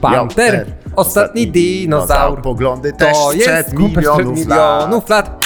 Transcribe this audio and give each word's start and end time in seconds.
Panter, 0.00 0.66
ostatni 0.96 1.46
dinozaur. 1.46 2.42
Poglądy 2.42 2.92
też 2.92 3.12
To 3.12 3.32
jest 3.32 3.44
sprzed 3.46 3.66
Cooper 3.74 4.04
sprzed 4.04 4.18
milionów, 4.18 4.46
lat. 4.48 4.80
milionów 4.86 5.08
lat. 5.08 5.44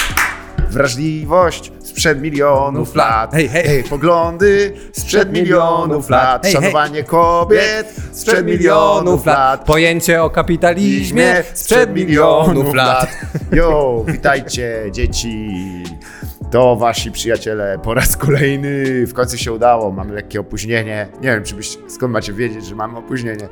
Wrażliwość 0.69 1.71
sprzed 1.83 2.21
milionów 2.21 2.95
lat. 2.95 3.33
Hej, 3.33 3.47
hej. 3.49 3.83
poglądy 3.83 4.73
sprzed 4.91 5.31
milionów 5.33 6.09
lat. 6.09 6.43
Hej, 6.43 6.53
hej. 6.53 6.61
Szanowanie 6.61 7.03
kobiet 7.03 7.95
sprzed 8.11 8.45
milionów 8.45 9.25
lat. 9.25 9.65
Pojęcie 9.65 10.23
o 10.23 10.29
kapitalizmie 10.29 11.43
sprzed 11.53 11.93
milionów 11.95 12.73
lat. 12.73 13.07
Jo, 13.51 14.03
witajcie 14.07 14.83
dzieci. 14.91 15.49
To 16.51 16.75
wasi 16.75 17.11
przyjaciele 17.11 17.79
po 17.83 17.93
raz 17.93 18.17
kolejny. 18.17 19.05
W 19.07 19.13
końcu 19.13 19.37
się 19.37 19.51
udało. 19.53 19.91
Mamy 19.91 20.13
lekkie 20.13 20.39
opóźnienie. 20.39 21.07
Nie 21.21 21.27
wiem, 21.31 21.43
czy 21.43 21.55
byś, 21.55 21.77
skąd 21.87 22.13
macie 22.13 22.33
wiedzieć, 22.33 22.65
że 22.65 22.75
mamy 22.75 22.97
opóźnienie. 22.97 23.47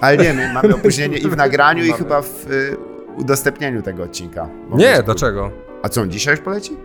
Ale 0.00 0.16
nie, 0.16 0.34
my 0.34 0.52
mamy 0.52 0.74
opóźnienie 0.80 1.18
i 1.18 1.28
w 1.30 1.36
nagraniu, 1.36 1.84
i 1.84 1.92
chyba 1.92 2.22
w 2.22 2.46
y, 2.50 2.76
udostępnieniu 3.16 3.82
tego 3.82 4.02
odcinka. 4.02 4.48
Bo 4.70 4.76
Nie, 4.76 4.84
wiesz, 4.84 5.02
dlaczego? 5.04 5.50
A 5.82 5.88
co, 5.88 6.00
on 6.00 6.10
dzisiaj 6.10 6.34
już 6.34 6.40
poleci? 6.44 6.76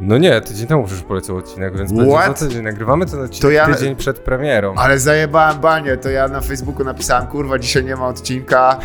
No 0.00 0.18
nie, 0.18 0.40
tydzień 0.40 0.66
temu 0.66 0.84
przecież 0.84 1.04
poleciał 1.04 1.36
odcinek, 1.36 1.76
więc 1.76 1.90
What? 1.92 2.02
będzie 2.04 2.16
za 2.26 2.34
tydzień. 2.34 2.62
Nagrywamy 2.64 3.06
ten 3.06 3.20
odcinek 3.20 3.42
To 3.42 3.50
ja- 3.50 3.74
tydzień 3.74 3.96
przed 3.96 4.18
premierą. 4.18 4.74
Ale 4.76 4.98
zajebałem 4.98 5.58
banie, 5.60 5.96
to 5.96 6.10
ja 6.10 6.28
na 6.28 6.40
Facebooku 6.40 6.84
napisałem, 6.84 7.26
kurwa, 7.26 7.58
dzisiaj 7.58 7.84
nie 7.84 7.96
ma 7.96 8.06
odcinka, 8.06 8.78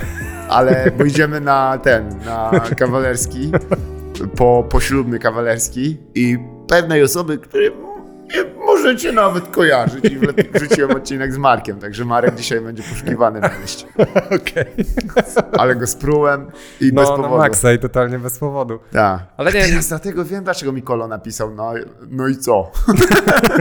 ale 0.50 0.92
bo 0.98 1.04
idziemy 1.14 1.42
na 1.42 1.78
ten, 1.78 2.20
na 2.26 2.52
kawalerski, 2.78 3.52
po 4.38 4.66
poślubny 4.70 5.20
kawalerski 5.20 5.98
i 6.16 6.38
pewnej 6.68 7.04
osoby, 7.04 7.38
której 7.38 7.72
możecie 8.66 9.12
nawet 9.12 9.48
kojarzyć 9.48 10.06
i 10.06 10.20
wrzuciłem 10.54 10.92
odcinek 10.92 11.34
z 11.34 11.38
Markiem, 11.38 11.80
także 11.80 12.06
Marek 12.06 12.36
dzisiaj 12.36 12.62
będzie 12.62 12.84
poszukiwany 12.84 13.40
na 13.40 13.50
mieście. 13.62 13.86
Okej. 14.42 14.66
Ale 15.58 15.76
go 15.76 15.88
sprułem 15.88 16.52
i 16.82 16.94
bez 16.94 17.10
No, 17.10 17.18
na 17.18 17.24
powodu. 17.24 17.42
maksa 17.42 17.74
i 17.74 17.80
totalnie 17.80 18.20
bez 18.20 18.40
powodu. 18.40 18.80
Tak. 18.92 19.22
Ale 19.38 19.52
nie- 19.54 19.66
Teraz 19.68 19.88
dlatego 19.88 20.26
wiem, 20.26 20.44
dlaczego 20.44 20.72
Mikolo 20.72 21.08
napisał, 21.08 21.56
no, 21.56 21.74
no 22.10 22.28
i 22.28 22.36
co? 22.38 22.72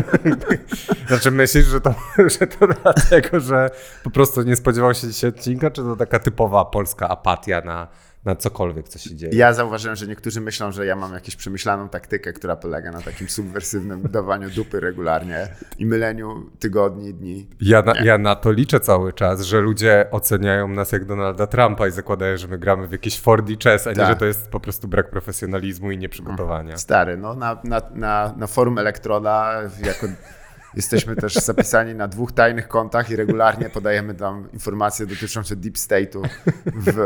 Znaczy 1.09 1.31
myślisz, 1.31 1.67
że 1.67 1.81
to, 1.81 1.95
że 2.39 2.47
to 2.47 2.67
dlatego, 2.83 3.41
że 3.41 3.71
po 4.05 4.11
prostu 4.11 4.43
nie 4.43 4.57
spodziewał 4.57 4.95
się 4.95 5.09
dzisiaj 5.09 5.31
odcinka, 5.31 5.71
czy 5.71 5.83
to 5.83 5.97
taka 5.97 6.19
typowa 6.19 6.65
polska 6.65 7.09
apatia 7.09 7.61
na, 7.61 7.89
na 8.25 8.37
cokolwiek, 8.37 8.89
co 8.89 8.99
się 8.99 9.17
dzieje? 9.17 9.33
Ja 9.37 9.53
zauważyłem, 9.53 9.97
że 9.97 10.07
niektórzy 10.07 10.41
myślą, 10.41 10.73
że 10.73 10.87
ja 10.87 10.97
mam 10.97 11.15
jakąś 11.15 11.37
przemyślaną 11.37 11.89
taktykę, 11.89 12.33
która 12.33 12.57
polega 12.57 12.91
na 12.93 13.01
takim 13.01 13.29
subwersywnym 13.29 14.03
dawaniu 14.13 14.51
dupy 14.51 14.81
regularnie 14.81 15.49
i 15.79 15.87
myleniu 15.87 16.51
tygodni 16.59 17.15
dni. 17.15 17.49
Ja 17.61 17.83
na, 17.83 17.93
ja 18.05 18.19
na 18.19 18.37
to 18.37 18.53
liczę 18.53 18.81
cały 18.81 19.13
czas, 19.13 19.41
że 19.43 19.61
ludzie 19.61 20.07
oceniają 20.11 20.69
nas 20.69 20.93
jak 20.93 21.05
Donalda 21.05 21.47
Trumpa 21.47 21.89
i 21.89 21.91
zakładają, 21.91 22.37
że 22.37 22.49
my 22.49 22.59
gramy 22.59 22.87
w 22.89 22.93
jakiś 22.93 23.21
4D 23.21 23.65
chess, 23.65 23.87
a 23.87 23.91
nie, 23.91 23.97
Tak. 23.97 24.09
że 24.09 24.17
to 24.17 24.25
jest 24.25 24.51
po 24.51 24.61
prostu 24.61 24.89
brak 24.89 25.11
profesjonalizmu 25.11 25.91
i 25.91 25.99
nieprzygotowania. 25.99 26.77
Stary, 26.77 27.17
no 27.17 27.35
na, 27.35 27.61
na, 27.65 27.83
na, 27.95 28.35
na 28.37 28.47
forum 28.47 28.79
Elektroda 28.79 29.63
jako 29.85 30.07
jesteśmy 30.75 31.17
też 31.17 31.35
zapisani 31.35 31.95
na 31.95 32.09
dwóch 32.09 32.33
tajnych 32.33 32.69
kontach 32.69 33.11
i 33.11 33.17
regularnie 33.17 33.71
podajemy 33.71 34.15
tam 34.15 34.49
informacje 34.53 35.07
dotyczące 35.07 35.57
deep 35.57 35.75
state'u 35.75 36.29
w 36.67 36.97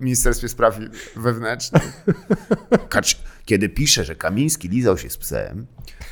Ministerstwie 0.00 0.48
Spraw 0.48 0.78
Wewnętrznych. 1.16 2.04
Kiedy 3.44 3.68
pisze, 3.68 4.04
że 4.04 4.16
Kamiński 4.16 4.68
lizał 4.68 4.98
się 4.98 5.10
z 5.10 5.16
psem, 5.16 5.66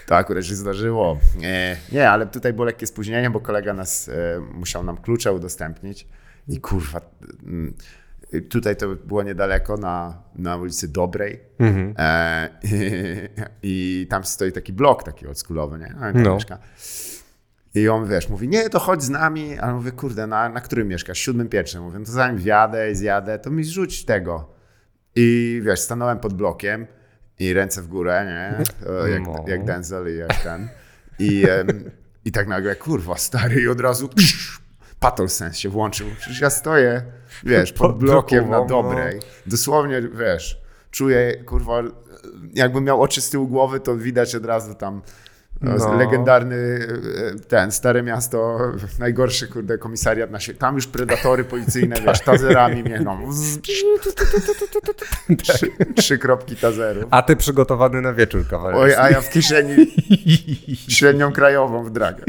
to 0.06 0.16
akurat 0.16 0.44
się 0.44 0.54
zdarzyło. 0.54 1.18
Nie, 1.36 1.76
nie 1.92 2.10
ale 2.10 2.26
tutaj 2.26 2.52
było 2.52 2.64
lekkie 2.64 2.86
spóźnienie, 2.86 3.30
bo 3.30 3.40
kolega 3.40 3.74
nas 3.74 4.08
e, 4.08 4.40
musiał 4.40 4.82
nam 4.82 4.96
klucze 4.96 5.32
udostępnić 5.32 6.06
i 6.48 6.60
kurwa... 6.60 7.00
mm, 8.32 8.48
Tutaj 8.48 8.76
to 8.76 8.88
było 8.88 9.22
niedaleko, 9.22 9.76
na, 9.76 10.22
na 10.34 10.56
ulicy 10.56 10.88
Dobrej. 10.88 11.40
E, 11.98 12.48
I 13.62 14.06
tam 14.10 14.24
stoi 14.24 14.52
taki 14.52 14.72
blok 14.72 15.02
taki 15.02 15.26
oldschoolowy, 15.26 15.78
nie? 15.78 15.94
No. 16.00 16.10
i 16.10 16.14
No. 16.24 16.34
Mieszka. 16.34 16.58
I 17.74 17.88
on, 17.88 18.08
wiesz, 18.08 18.28
mówi, 18.28 18.48
nie, 18.48 18.70
to 18.70 18.78
chodź 18.78 19.02
z 19.02 19.10
nami. 19.10 19.58
A 19.58 19.72
mówię, 19.72 19.92
kurde, 19.92 20.26
na, 20.26 20.48
na 20.48 20.60
którym 20.60 20.88
mieszkasz? 20.88 21.18
Siódmym 21.18 21.48
pierwszym. 21.48 21.82
Mówię, 21.82 21.98
no 21.98 22.04
to 22.04 22.12
zanim 22.12 22.38
wjadę 22.38 22.90
i 22.90 22.94
zjadę, 22.94 23.38
to 23.38 23.50
mi 23.50 23.64
zrzuć 23.64 24.04
tego. 24.04 24.52
I 25.14 25.60
wiesz, 25.64 25.80
stanąłem 25.80 26.18
pod 26.18 26.34
blokiem 26.34 26.86
i 27.38 27.52
ręce 27.52 27.82
w 27.82 27.86
górę, 27.88 28.24
nie? 28.26 28.64
Jak, 29.12 29.22
No. 29.26 29.44
jak 29.48 29.64
Denzel 29.64 30.14
i 30.14 30.18
jak 30.18 30.42
ten. 30.42 30.68
I, 31.18 31.44
I 32.24 32.32
tak 32.32 32.48
nagle, 32.48 32.76
kurwa, 32.76 33.16
stary, 33.16 33.60
i 33.60 33.68
od 33.68 33.80
razu 33.80 34.08
Pattol 35.00 35.28
Sense 35.28 35.58
się 35.58 35.68
włączył. 35.68 36.06
Przecież 36.18 36.40
ja 36.40 36.50
stoję, 36.50 37.02
wiesz, 37.44 37.72
pod 37.72 37.98
blokiem 37.98 38.50
na 38.50 38.64
drogą, 38.64 38.82
no. 38.82 38.82
dobrej. 38.82 39.20
Dosłownie, 39.46 40.02
wiesz, 40.02 40.60
czuję, 40.90 41.44
kurwa, 41.44 41.82
jakbym 42.54 42.84
miał 42.84 43.02
oczy 43.02 43.20
z 43.20 43.30
tyłu 43.30 43.48
głowy, 43.48 43.80
to 43.80 43.96
widać 43.96 44.34
od 44.34 44.44
razu 44.44 44.74
tam 44.74 45.02
no. 45.60 45.76
No. 45.78 45.94
legendarny 45.94 46.56
e, 46.56 47.38
ten, 47.48 47.72
Stare 47.72 48.02
Miasto, 48.02 48.58
najgorszy, 48.98 49.48
kurde, 49.48 49.78
komisariat 49.78 50.30
na 50.30 50.40
świecie. 50.40 50.58
Tam 50.58 50.74
już 50.74 50.86
predatory 50.86 51.44
policyjne, 51.44 51.96
wiesz, 52.06 52.20
tazerami 52.20 52.84
biegną. 52.84 53.18
Trzy, 55.42 55.70
trzy 55.96 56.18
kropki 56.18 56.56
tazerów. 56.56 57.04
A 57.10 57.22
ty 57.22 57.36
przygotowany 57.36 58.00
na 58.00 58.12
wieczór, 58.12 58.40
Oj, 58.40 58.46
kawalerski. 58.50 59.00
a 59.00 59.10
ja 59.10 59.20
w 59.20 59.30
kieszeni 59.30 59.76
średnią 60.96 61.32
krajową 61.32 61.84
w 61.84 61.90
dragę. 61.90 62.24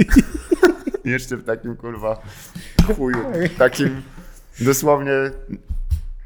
Jeszcze 1.06 1.38
w 1.38 1.44
takim, 1.44 1.76
kurwa, 1.76 2.22
chuju, 2.98 3.18
takim 3.58 4.02
dosłownie... 4.60 5.12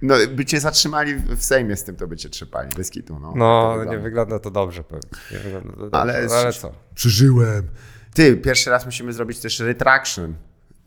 No, 0.01 0.15
by 0.35 0.45
cię 0.45 0.59
zatrzymali 0.59 1.15
w 1.15 1.43
Sejmie 1.43 1.75
z 1.75 1.83
tym, 1.83 1.95
to 1.95 2.07
by 2.07 2.17
cię 2.17 2.29
trzepali, 2.29 2.69
bez 2.77 2.89
kitu, 2.89 3.19
no. 3.19 3.33
No, 3.35 3.75
Tak 3.77 3.87
to 3.87 3.91
nie 3.91 3.97
wygląda. 3.97 4.03
wygląda 4.03 4.39
to 4.39 4.51
dobrze 4.51 4.83
pewnie. 4.83 5.09
Nie 5.31 5.39
wygląda 5.39 5.71
to 5.71 5.77
dobrze. 5.77 5.99
Ale- 6.01 6.13
Ale 6.37 6.53
co? 6.53 6.71
Przeżyłem. 6.95 7.67
Ty, 8.13 8.37
pierwszy 8.37 8.69
raz 8.69 8.85
musimy 8.85 9.13
zrobić 9.13 9.39
też 9.39 9.59
retraction, 9.59 10.33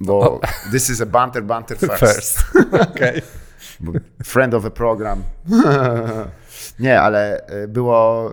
bo 0.00 0.40
this 0.72 0.90
is 0.90 1.00
a 1.00 1.06
banter, 1.06 1.44
banter 1.44 1.78
first. 1.98 2.00
First. 2.00 2.44
Bo 3.80 3.92
Friend 4.24 4.54
of 4.54 4.64
a 4.64 4.70
program. 4.70 5.22
Nie, 6.78 7.00
ale 7.00 7.50
y, 7.64 7.68
było. 7.68 8.32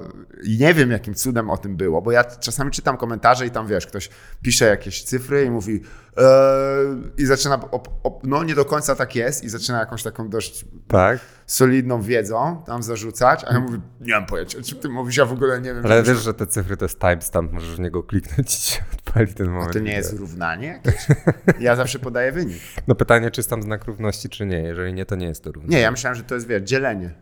Nie 0.59 0.73
wiem, 0.73 0.91
jakim 0.91 1.13
cudem 1.13 1.49
o 1.49 1.57
tym 1.57 1.77
było, 1.77 2.01
bo 2.01 2.11
ja 2.11 2.23
czasami 2.23 2.71
czytam 2.71 2.97
komentarze 2.97 3.45
i 3.47 3.51
tam 3.51 3.67
wiesz, 3.67 3.87
ktoś 3.87 4.09
pisze 4.41 4.65
jakieś 4.65 5.03
cyfry 5.03 5.43
i 5.45 5.49
mówi. 5.49 5.81
e, 6.17 6.23
I 7.17 7.25
zaczyna. 7.25 7.55
Op, 7.71 7.89
op, 8.03 8.27
no, 8.27 8.43
nie 8.43 8.55
do 8.55 8.65
końca 8.65 8.95
tak 8.95 9.15
jest, 9.15 9.43
i 9.43 9.49
zaczyna 9.49 9.79
jakąś 9.79 10.03
taką 10.03 10.29
dość 10.29 10.65
Tak. 10.87 11.19
solidną 11.45 12.01
wiedzą 12.01 12.63
tam 12.65 12.83
zarzucać, 12.83 13.43
a 13.47 13.53
ja 13.53 13.59
mówię, 13.59 13.79
nie 14.01 14.13
mam 14.13 14.25
pojęcia, 14.25 14.59
o 14.59 14.61
czym 14.61 14.79
ty 14.79 14.89
mówisz, 14.89 15.17
ja 15.17 15.25
w 15.25 15.33
ogóle 15.33 15.61
nie 15.61 15.73
wiem. 15.73 15.85
Ale 15.85 16.03
wiesz, 16.03 16.17
że 16.17 16.33
te 16.33 16.47
cyfry 16.47 16.77
to 16.77 16.85
jest 16.85 16.99
timestamp, 16.99 17.51
możesz 17.51 17.75
w 17.75 17.79
niego 17.79 18.03
kliknąć 18.03 18.53
i 18.57 18.61
się 18.61 18.81
odpali 18.93 19.33
ten 19.33 19.49
moment. 19.49 19.73
To 19.73 19.79
nie 19.79 19.93
jest 19.93 20.13
równanie? 20.13 20.81
Ja 21.59 21.75
zawsze 21.75 21.99
podaję 21.99 22.31
wynik. 22.31 22.57
No 22.87 22.95
pytanie, 22.95 23.31
czy 23.31 23.39
jest 23.39 23.49
tam 23.49 23.63
znak 23.63 23.85
równości, 23.85 24.29
czy 24.29 24.45
nie. 24.45 24.57
Jeżeli 24.59 24.93
nie, 24.93 25.05
to 25.05 25.15
nie 25.15 25.27
jest 25.27 25.43
to 25.43 25.51
równanie. 25.51 25.75
Nie, 25.75 25.81
ja 25.81 25.91
myślałem, 25.91 26.15
że 26.17 26.23
to 26.23 26.35
jest, 26.35 26.47
wiesz, 26.47 26.61
dzielenie. 26.63 27.13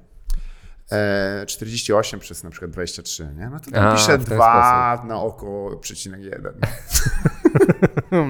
E, 0.91 1.45
48 1.45 2.19
przez 2.19 2.43
na 2.43 2.49
przykład 2.49 2.71
23, 2.71 3.29
nie? 3.37 3.49
No 3.49 3.59
to 3.59 3.72
tam 3.72 3.87
A, 3.87 3.95
piszę 3.95 4.17
w 4.17 4.25
ten 4.25 4.35
2 4.35 5.03
na 5.07 5.22
oko 5.22 5.78
przecinek 5.81 6.22
1. 6.22 6.53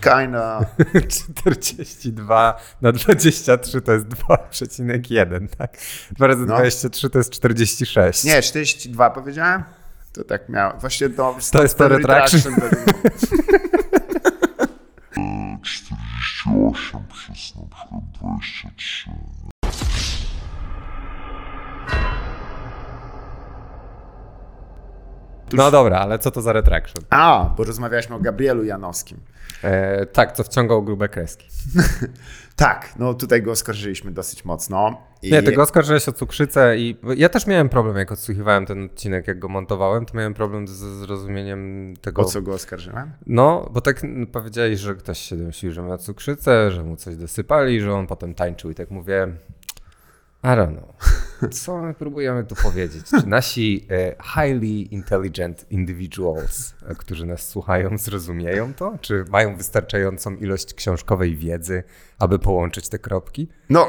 Kinda. 0.00 0.66
42 1.08 2.60
na 2.82 2.92
23 2.92 3.80
to 3.80 3.92
jest 3.92 4.06
2,1, 4.06 5.48
tak? 5.58 5.76
2 6.10 6.26
razy 6.26 6.46
No. 6.46 6.54
23 6.56 7.10
to 7.10 7.18
jest 7.18 7.30
46. 7.30 8.24
Nie, 8.24 8.42
42 8.42 9.10
powiedziałem? 9.10 9.64
To 10.12 10.24
tak 10.24 10.48
miało. 10.48 10.74
Właśnie 10.80 11.10
to... 11.10 11.36
To 11.52 11.62
jest 11.62 11.78
to 11.78 11.88
retraction. 11.88 12.40
retraction 12.40 12.54
był. 12.54 12.68
48 15.62 17.00
przez 17.12 17.54
na 17.56 17.62
przykład 17.76 18.02
23. 18.20 19.10
No 25.52 25.70
dobra, 25.70 25.98
ale 25.98 26.18
co 26.18 26.30
to 26.30 26.42
za 26.42 26.52
retraction? 26.52 27.04
A, 27.10 27.54
bo 27.56 27.64
rozmawialiśmy 27.64 28.16
o 28.16 28.20
Gabrielu 28.20 28.64
Janowskim. 28.64 29.20
E, 29.62 30.06
tak, 30.06 30.32
co 30.32 30.44
wciągał 30.44 30.82
grube 30.82 31.08
kreski. 31.08 31.46
Tak, 32.56 32.94
no 32.98 33.14
tutaj 33.14 33.42
go 33.42 33.50
oskarżyliśmy 33.50 34.10
dosyć 34.10 34.44
mocno. 34.44 35.02
I 35.22 35.30
Nie, 35.32 35.42
ty 35.42 35.52
go 35.52 35.62
oskarżyłeś 35.62 36.08
o 36.08 36.12
cukrzycę 36.12 36.78
i 36.78 36.96
ja 37.16 37.28
też 37.28 37.46
miałem 37.46 37.68
problem, 37.68 37.96
jak 37.96 38.12
odsłuchiwałem 38.12 38.66
ten 38.66 38.84
odcinek, 38.84 39.28
jak 39.28 39.38
go 39.38 39.48
montowałem, 39.48 40.06
to 40.06 40.16
miałem 40.16 40.34
problem 40.34 40.68
ze 40.68 40.98
zrozumieniem 40.98 41.94
tego. 42.00 42.22
O 42.22 42.24
co 42.24 42.42
go 42.42 42.52
oskarżyłem? 42.52 43.12
No, 43.26 43.70
bo 43.72 43.80
tak 43.80 44.02
powiedziałeś, 44.32 44.80
że 44.80 44.94
ktoś 44.94 45.18
się 45.18 45.36
domyślił, 45.36 45.72
że 45.72 45.82
ma 45.82 45.98
cukrzycę, 45.98 46.70
że 46.70 46.82
mu 46.82 46.96
coś 46.96 47.16
dosypali, 47.16 47.80
że 47.80 47.94
on 47.94 48.06
potem 48.06 48.34
tańczył 48.34 48.70
i 48.70 48.74
tak 48.74 48.90
mówię, 48.90 49.28
I 50.44 50.46
don't 50.46 50.72
know. 50.78 50.94
Co 51.50 51.82
my 51.82 51.94
próbujemy 51.94 52.44
tu 52.44 52.54
powiedzieć? 52.54 53.06
Czy 53.20 53.26
nasi 53.26 53.86
e, 53.90 54.16
highly 54.34 54.66
intelligent 54.66 55.66
individuals, 55.70 56.74
e, 56.86 56.94
którzy 56.94 57.26
nas 57.26 57.48
słuchają, 57.48 57.98
zrozumieją 57.98 58.74
to? 58.74 58.98
Czy 59.00 59.24
mają 59.30 59.56
wystarczającą 59.56 60.36
ilość 60.36 60.74
książkowej 60.74 61.36
wiedzy, 61.36 61.82
aby 62.18 62.38
połączyć 62.38 62.88
te 62.88 62.98
kropki? 62.98 63.48
No, 63.70 63.88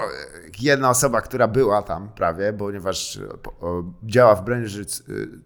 jedna 0.59 0.89
osoba, 0.89 1.21
która 1.21 1.47
była 1.47 1.81
tam 1.81 2.09
prawie, 2.09 2.53
ponieważ 2.53 3.17
e, 3.17 3.21
działa 4.03 4.35
w 4.35 4.45
branży 4.45 4.85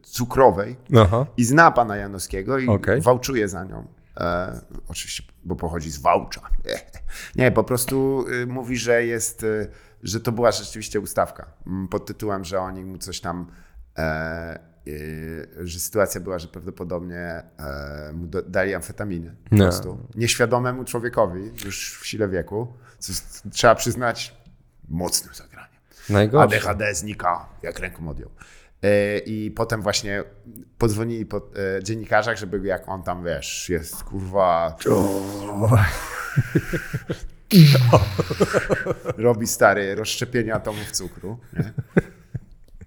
cukrowej 0.03 0.75
Aha. 0.97 1.25
i 1.37 1.43
zna 1.43 1.71
pana 1.71 1.97
Janowskiego 1.97 2.57
i 2.57 2.67
Okej. 2.67 3.01
wałczuje 3.01 3.47
za 3.47 3.63
nią. 3.63 3.87
E, 4.17 4.59
oczywiście, 4.87 5.23
bo 5.43 5.55
pochodzi 5.55 5.91
z 5.91 6.01
Wałcza. 6.01 6.41
Nie, 7.35 7.51
po 7.51 7.63
prostu 7.63 8.25
mówi, 8.47 8.77
że 8.77 9.05
jest, 9.05 9.45
że 10.03 10.19
to 10.19 10.31
była 10.31 10.51
rzeczywiście 10.51 10.99
ustawka 10.99 11.45
mm, 11.67 11.87
pod 11.87 12.05
tytułem, 12.05 12.43
że 12.45 12.59
oni 12.59 12.85
mu 12.85 12.97
coś 12.97 13.19
tam, 13.21 13.51
e, 13.97 14.59
y, 14.87 15.49
że 15.59 15.79
sytuacja 15.79 16.21
była, 16.21 16.39
że 16.39 16.47
prawdopodobnie 16.47 17.17
e, 17.19 17.43
mu 18.13 18.27
do, 18.27 18.41
dali 18.41 18.73
amfetaminy 18.75 19.35
po 19.49 19.55
No. 19.55 19.63
prostu. 19.63 19.97
Nieświadomemu 20.15 20.83
człowiekowi 20.83 21.51
już 21.65 21.99
w 22.01 22.05
sile 22.07 22.27
wieku, 22.29 22.73
co 22.99 23.11
jest, 23.11 23.43
trzeba 23.51 23.75
przyznać, 23.75 24.35
mocnym 24.89 25.33
zagraniem. 25.35 25.69
Najgorsze. 26.09 26.57
ADHD 26.57 26.95
znika, 26.95 27.45
jak 27.63 27.79
ręką 27.79 28.09
odjął. 28.09 28.29
E, 28.83 29.17
I 29.17 29.51
potem 29.51 29.81
właśnie 29.81 30.23
podzwonili 30.77 31.25
po 31.25 31.37
e, 31.77 31.83
dziennikarzach, 31.83 32.37
żeby 32.37 32.67
jak 32.67 32.89
on 32.89 33.03
tam, 33.03 33.23
wiesz, 33.23 33.69
jest 33.69 34.03
kurwa... 34.03 34.77
Robi 39.17 39.47
stary 39.47 39.95
rozszczepienie 39.95 40.53
atomów 40.53 40.91
cukru. 40.91 41.39
Nie? 41.53 41.73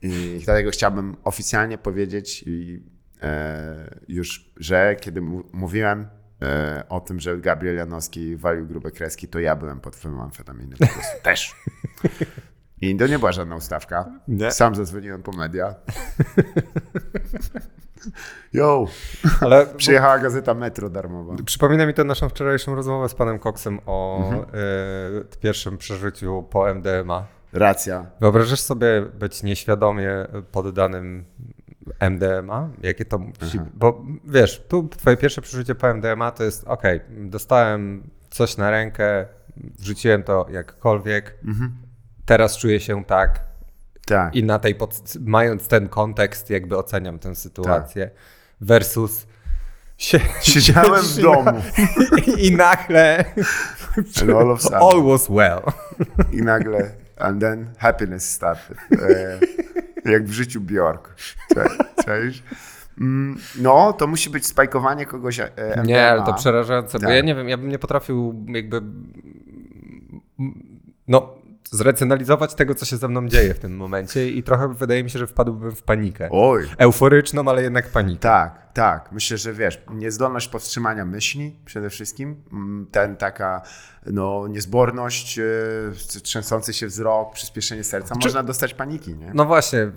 I 0.02 0.40
dlatego 0.44 0.70
chciałbym 0.70 1.16
oficjalnie 1.24 1.78
powiedzieć 1.78 2.44
i, 2.46 2.82
e, 3.22 4.00
już, 4.08 4.52
że 4.56 4.96
kiedy 5.00 5.20
mówiłem 5.52 6.08
e, 6.42 6.84
o 6.88 7.00
tym, 7.00 7.20
że 7.20 7.38
Gabriel 7.38 7.76
Janowski 7.76 8.36
walił 8.36 8.66
grube 8.66 8.90
kreski, 8.90 9.28
to 9.28 9.38
ja 9.38 9.56
byłem 9.56 9.80
pod 9.80 9.96
wpływem 9.96 10.20
amfetaminy 10.20 10.76
po 10.76 10.86
prostu 10.86 11.22
też. 11.24 11.54
I 12.80 12.96
to 12.96 13.06
nie 13.06 13.18
była 13.18 13.32
żadna 13.32 13.56
ustawka. 13.56 14.20
Nie? 14.28 14.50
Sam 14.50 14.74
zadzwoniłem 14.74 15.22
po 15.22 15.32
media. 15.32 15.74
Yo, 18.52 18.86
Ale 19.40 19.66
przyjechała 19.66 20.18
gazeta 20.18 20.54
Metro 20.54 20.90
darmowa. 20.90 21.34
Przypomina 21.44 21.86
mi 21.86 21.94
to 21.94 22.04
naszą 22.04 22.28
wczorajszą 22.28 22.74
rozmowę 22.74 23.08
z 23.08 23.14
panem 23.14 23.38
Coxem 23.38 23.78
o 23.86 24.18
Mhm. 24.24 24.42
e, 24.42 25.38
pierwszym 25.40 25.78
przeżyciu 25.78 26.44
po 26.50 26.70
MDMA. 26.74 27.26
Racja. 27.52 28.06
Wyobrażasz 28.20 28.60
sobie 28.60 29.02
być 29.02 29.42
nieświadomie 29.42 30.10
poddanym 30.52 31.24
MDMA? 32.10 32.68
Jakie 32.82 33.04
to 33.04 33.18
musi... 33.18 33.60
Bo 33.74 34.02
wiesz, 34.24 34.64
tu 34.68 34.88
twoje 34.88 35.16
pierwsze 35.16 35.42
przeżycie 35.42 35.74
po 35.74 35.88
MDMA 35.94 36.30
to 36.30 36.44
jest 36.44 36.64
okej, 36.64 37.00
dostałem 37.10 38.10
coś 38.30 38.56
na 38.56 38.70
rękę, 38.70 39.26
wrzuciłem 39.56 40.22
to 40.22 40.46
jakkolwiek, 40.50 41.38
teraz 42.24 42.58
czuję 42.58 42.80
się 42.80 43.04
tak 43.04 43.40
Tak. 44.06 44.34
i 44.36 44.44
na 44.44 44.58
tej 44.58 44.74
pod... 44.74 45.02
mając 45.20 45.68
ten 45.68 45.88
kontekst 45.88 46.50
jakby 46.50 46.76
oceniam 46.78 47.18
tę 47.18 47.34
sytuację 47.34 48.10
versus 48.60 49.26
sie... 49.98 50.20
Siedziałem 50.42 51.02
w 51.02 51.18
domu 51.22 51.62
i, 52.26 52.46
i 52.46 52.56
nagle 52.56 53.24
And 53.96 54.30
all 54.30 54.50
of 54.50 54.62
sudden. 54.62 54.78
all 54.82 55.02
was 55.02 55.28
well. 55.30 55.60
i 56.32 56.42
nagle 56.42 56.90
and 57.18 57.40
then 57.40 57.70
happiness 57.78 58.32
started. 58.32 58.78
E, 60.04 60.10
jak 60.10 60.24
w 60.24 60.32
życiu 60.32 60.60
Bjork. 60.60 61.14
Cze- 61.54 62.04
Cześć. 62.04 62.42
Mm, 63.00 63.38
No, 63.58 63.92
to 63.92 64.06
musi 64.06 64.30
być 64.30 64.46
spajkowanie 64.46 65.06
kogoś 65.06 65.40
e. 65.40 65.50
Nie, 65.84 66.08
ale 66.10 66.22
to 66.24 66.34
przerażające, 66.34 66.98
bo 66.98 67.06
Tak. 67.06 67.14
ja 67.16 67.20
nie 67.22 67.34
wiem, 67.34 67.48
ja 67.48 67.56
bym 67.56 67.68
nie 67.68 67.78
potrafił 67.78 68.44
jakby 68.48 68.82
no 71.08 71.34
zracjonalizować 71.72 72.54
tego, 72.54 72.74
co 72.74 72.84
się 72.84 72.96
ze 72.96 73.08
mną 73.08 73.28
dzieje 73.28 73.54
w 73.54 73.58
tym 73.58 73.76
momencie 73.76 74.28
i 74.30 74.42
trochę 74.42 74.74
wydaje 74.74 75.04
mi 75.04 75.10
się, 75.10 75.18
że 75.18 75.26
wpadłbym 75.26 75.72
w 75.72 75.82
panikę. 75.82 76.28
Oj. 76.30 76.68
Euforyczną, 76.78 77.48
ale 77.48 77.62
jednak 77.62 77.88
panikę. 77.88 78.20
Tak, 78.20 78.71
tak. 78.74 79.12
Myślę, 79.12 79.38
że 79.38 79.52
wiesz, 79.52 79.82
niezdolność 79.90 80.48
powstrzymania 80.48 81.04
myśli 81.04 81.56
przede 81.64 81.90
wszystkim, 81.90 82.42
mm, 82.52 82.86
ten 82.90 83.16
taka 83.16 83.62
no, 84.06 84.48
niezborność, 84.48 85.38
e, 85.38 85.42
trzęsący 86.22 86.72
się 86.72 86.86
wzrok, 86.86 87.34
przyspieszenie 87.34 87.84
serca, 87.84 88.14
można 88.24 88.42
dostać 88.42 88.74
paniki, 88.74 89.14
nie? 89.14 89.30
No 89.34 89.44
właśnie, 89.44 89.90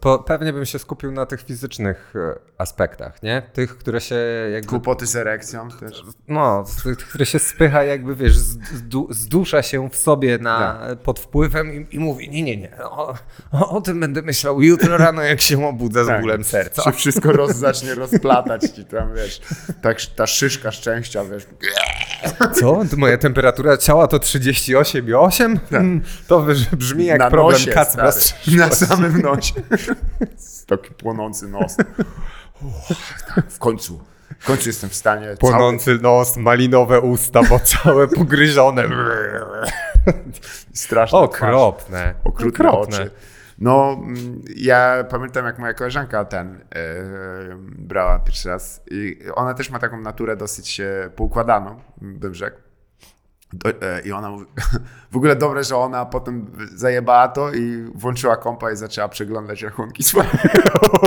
pe, 0.00 0.18
pewnie 0.26 0.52
bym 0.52 0.66
się 0.66 0.78
skupił 0.78 1.12
na 1.12 1.26
tych 1.26 1.42
fizycznych 1.42 2.14
e, 2.16 2.34
aspektach, 2.58 3.22
nie? 3.22 3.42
Tych, 3.52 3.78
które 3.78 4.00
się 4.00 4.16
jakby 4.52 4.68
Kłopoty 4.68 5.06
z 5.06 5.16
erekcją 5.16 5.68
też. 5.70 6.02
No, 6.28 6.64
tych, 6.84 6.98
które 6.98 7.26
się 7.26 7.38
spycha 7.38 7.84
jakby, 7.84 8.16
wiesz, 8.16 8.36
zdu, 8.36 9.08
zdusza 9.10 9.62
się 9.62 9.90
w 9.90 9.96
sobie 9.96 10.38
na, 10.38 10.80
pod 11.02 11.20
wpływem 11.20 11.74
i, 11.74 11.96
i 11.96 11.98
mówi, 11.98 12.30
nie, 12.30 12.42
nie, 12.42 12.56
nie, 12.56 12.84
o, 12.84 13.14
o, 13.52 13.70
o 13.70 13.80
tym 13.80 14.00
będę 14.00 14.22
myślał 14.22 14.62
jutro 14.62 14.96
rano, 14.96 15.22
jak 15.22 15.40
się 15.40 15.66
obudzę 15.66 16.04
z 16.04 16.08
Tak. 16.08 16.20
bólem 16.20 16.44
serca. 16.44 16.82
Się 16.82 16.92
wszystko 16.92 17.32
roz, 17.32 17.56
zacznie 17.56 17.94
rozplatać 18.14 18.62
ci 18.62 18.84
tam, 18.84 19.14
wiesz, 19.14 19.40
tak, 19.82 19.98
ta 20.16 20.26
szyszka 20.26 20.70
szczęścia, 20.72 21.24
wiesz. 21.24 21.46
Co? 22.60 22.80
Moja 22.96 23.18
temperatura 23.18 23.76
ciała 23.76 24.06
to 24.08 24.16
38,8? 24.16 25.58
Hmm, 25.70 26.02
To 26.28 26.46
brzmi 26.72 27.04
jak 27.04 27.18
na 27.18 27.30
problem 27.30 27.52
nosie, 27.60 27.72
Kacpra. 27.72 28.12
Na 28.56 28.70
samym 28.70 29.20
nosie. 29.22 29.52
Taki 30.66 30.90
płonący 30.94 31.48
nos. 31.48 31.76
Tak, 33.34 33.50
w 33.50 33.58
końcu, 33.58 34.00
w 34.38 34.46
końcu 34.46 34.68
jestem 34.68 34.90
w 34.90 34.94
stanie 34.94 35.24
cały, 35.26 35.36
Płonący 35.36 35.98
nos, 36.02 36.36
malinowe 36.36 37.00
usta, 37.00 37.42
bo 37.42 37.58
całe 37.60 38.08
pogryzione. 38.08 38.84
strasznie 40.74 41.18
Okropne. 41.18 42.14
okrutne 42.24 42.68
Okropne. 42.70 42.96
oczy. 42.96 43.10
No, 43.58 44.02
ja 44.56 45.04
pamiętam, 45.10 45.46
jak 45.46 45.58
moja 45.58 45.74
koleżanka 45.74 46.24
ten 46.24 46.64
e, 46.74 46.94
brała 47.78 48.18
pierwszy 48.18 48.48
raz 48.48 48.82
i 48.90 49.18
ona 49.34 49.54
też 49.54 49.70
ma 49.70 49.78
taką 49.78 50.00
naturę 50.00 50.36
dosyć 50.36 50.80
e, 50.80 51.10
poukładaną, 51.16 51.80
bym 52.00 52.34
rzekł. 52.34 52.58
Do, 53.52 53.70
e, 53.70 54.00
I 54.04 54.12
ona 54.12 54.30
mówi, 54.30 54.46
w 55.14 55.16
ogóle 55.16 55.36
dobre, 55.36 55.64
że 55.64 55.76
ona 55.76 56.06
potem 56.06 56.46
zajebała 56.74 57.28
to 57.28 57.52
i 57.52 57.84
włączyła 57.94 58.36
kompa 58.36 58.72
i 58.72 58.76
zaczęła 58.76 59.08
przeglądać 59.08 59.62
rachunki 59.62 60.02
swoje. 60.02 60.28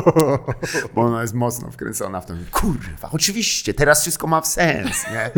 Bo 0.95 1.01
ona 1.01 1.21
jest 1.21 1.33
mocno 1.33 1.71
wkręcona 1.71 2.21
w 2.21 2.25
to. 2.25 2.33
Kurwa, 2.51 3.09
oczywiście, 3.11 3.73
teraz 3.73 4.01
wszystko 4.01 4.27
ma 4.27 4.41
sens, 4.41 5.05
nie? 5.11 5.31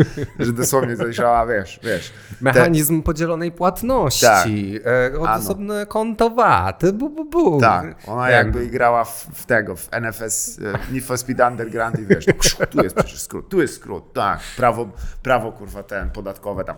Że 0.46 0.52
dosłownie 0.52 0.96
zajrzała, 0.96 1.46
wiesz, 1.46 1.80
wiesz. 1.82 2.12
Mechanizm 2.40 3.02
podzielonej 3.02 3.52
płatności, 3.52 4.80
e, 5.14 5.18
osobne 5.18 5.86
konto 5.86 6.30
VAT, 6.30 6.82
bu, 6.92 7.10
bu, 7.10 7.24
bu. 7.24 7.60
Tak, 7.60 7.96
ona 8.06 8.30
jakby 8.30 8.66
grała 8.66 9.04
w, 9.04 9.26
w 9.34 9.46
tego, 9.46 9.76
w 9.76 9.88
NFS, 9.92 10.60
e, 10.90 10.92
Need 10.92 11.04
for 11.04 11.18
Speed 11.18 11.48
Underground 11.48 11.98
i 11.98 12.06
wiesz, 12.06 12.26
tu 12.70 12.82
jest 12.82 12.96
przecież 12.96 13.20
skrót, 13.20 13.48
tu 13.48 13.60
jest 13.60 13.74
skrót, 13.74 14.12
tak, 14.12 14.40
prawo, 14.56 14.88
prawo 15.22 15.52
kurwa 15.52 15.82
ten, 15.82 16.10
podatkowe 16.10 16.64
tam. 16.64 16.76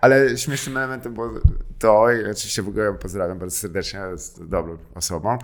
Ale 0.00 0.38
śmiesznym 0.38 0.76
elementem 0.76 1.14
było 1.14 1.30
to, 1.78 2.12
i 2.12 2.30
oczywiście 2.30 2.62
w 2.62 2.68
ogóle 2.68 2.84
ją 2.84 2.98
pozdrawiam 2.98 3.38
bardzo 3.38 3.56
serdecznie, 3.56 4.00
jest 4.10 4.44
dobrą 4.44 4.78
osobą. 4.94 5.38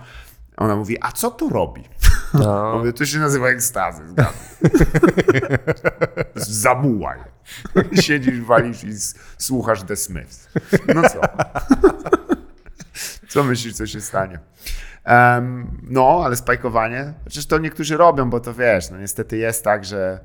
Ona 0.57 0.75
mówi, 0.75 0.97
a 1.01 1.11
co 1.11 1.31
to 1.31 1.49
robi? 1.49 1.83
No. 2.33 2.73
Mówię, 2.77 2.93
to 2.93 3.05
się 3.05 3.19
nazywa 3.19 3.47
ekstazy. 3.47 4.03
Zamułaj. 6.35 7.19
Siedzisz, 8.01 8.41
walisz 8.41 8.83
i 8.83 8.93
słuchasz 9.37 9.83
The 9.83 9.95
Smiths. 9.95 10.49
No 10.95 11.09
co? 11.09 11.21
Co 13.27 13.43
myślisz, 13.43 13.73
co 13.73 13.87
się 13.87 14.01
stanie? 14.01 14.39
Em, 15.03 15.77
no, 15.83 16.21
ale 16.25 16.35
spajkowanie. 16.35 17.13
Przecież 17.25 17.45
to 17.45 17.57
niektórzy 17.57 17.97
robią, 17.97 18.29
bo 18.29 18.39
to 18.39 18.53
wiesz, 18.53 18.89
no 18.89 18.97
niestety 18.97 19.37
jest 19.37 19.63
tak, 19.63 19.85
że. 19.85 20.19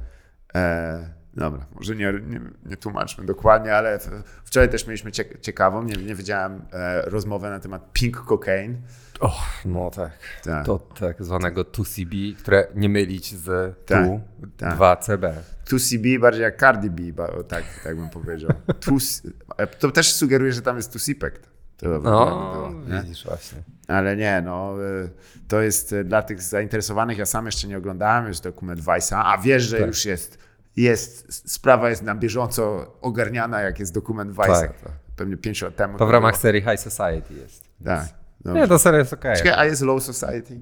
E, 0.54 1.21
dobra, 1.34 1.66
może 1.74 1.96
nie, 1.96 2.12
nie, 2.26 2.40
nie 2.66 2.76
tłumaczmy 2.76 3.24
dokładnie, 3.24 3.74
ale 3.76 3.98
wczoraj 4.44 4.68
też 4.68 4.86
mieliśmy 4.86 5.10
ciek- 5.10 5.40
ciekawą, 5.40 5.82
nie, 5.82 5.94
nie 5.94 6.14
wiedziałem, 6.14 6.62
e, 6.72 7.02
rozmowę 7.02 7.50
na 7.50 7.60
temat 7.60 7.92
pink 7.92 8.16
cocaine. 8.26 8.76
Och, 9.20 9.42
no 9.64 9.90
tak. 9.90 10.12
Tak. 10.44 10.66
To 10.66 10.78
tak 10.78 11.24
zwanego 11.24 11.62
2CB, 11.64 12.36
które 12.36 12.66
nie 12.74 12.88
mylić 12.88 13.34
z 13.34 13.76
Tak, 13.86 14.06
tu 14.06 14.20
tak. 14.56 14.76
2CB. 14.78 15.32
2CB 15.70 16.20
bardziej 16.20 16.42
jak 16.42 16.60
Cardi 16.60 16.90
B, 16.90 17.02
tak, 17.48 17.64
tak 17.84 17.96
bym 17.96 18.08
powiedział. 18.10 18.50
2C 18.86 19.30
e, 19.56 19.66
to 19.66 19.90
też 19.90 20.12
sugeruje, 20.14 20.52
że 20.52 20.62
tam 20.62 20.76
jest 20.76 20.96
2CPEC. 20.96 21.30
To 21.76 21.86
było, 21.88 22.00
No, 22.02 22.72
nie? 22.88 23.02
widzisz 23.02 23.24
właśnie. 23.24 23.58
Ale 23.88 24.16
nie, 24.16 24.42
no 24.44 24.74
y, 25.04 25.10
to 25.48 25.60
jest 25.60 25.92
y, 25.92 26.04
dla 26.04 26.22
tych 26.22 26.42
zainteresowanych, 26.42 27.18
ja 27.18 27.26
sam 27.26 27.46
jeszcze 27.46 27.68
nie 27.68 27.78
oglądałem, 27.78 28.28
jest 28.28 28.42
dokument 28.44 28.80
Vice'a, 28.80 29.22
a 29.24 29.38
wiesz, 29.38 29.62
że 29.62 29.78
Tak. 29.78 29.86
już 29.86 30.04
jest, 30.04 30.38
jest, 30.76 31.50
sprawa 31.52 31.90
jest 31.90 32.02
na 32.02 32.14
bieżąco 32.14 32.94
ogarniana, 33.00 33.60
jak 33.60 33.78
jest 33.78 33.94
dokument 33.94 34.32
Vice'a. 34.32 34.60
Tak. 34.60 34.80
To 34.80 34.90
pewnie 35.16 35.36
5 35.36 35.62
lat 35.62 35.76
temu. 35.76 35.98
To 35.98 36.06
w 36.06 36.10
ramach 36.10 36.32
było. 36.32 36.42
serii 36.42 36.62
High 36.62 36.80
Society 36.80 37.34
jest. 37.34 37.64
Tak. 37.84 38.22
Nie, 38.44 38.52
dobrze. 38.52 38.68
to 38.68 38.78
serio 38.78 38.98
jest 38.98 39.12
okej. 39.12 39.36
Czekaj, 39.36 39.52
a 39.52 39.64
jest 39.64 39.82
Low 39.82 40.02
Society? 40.02 40.60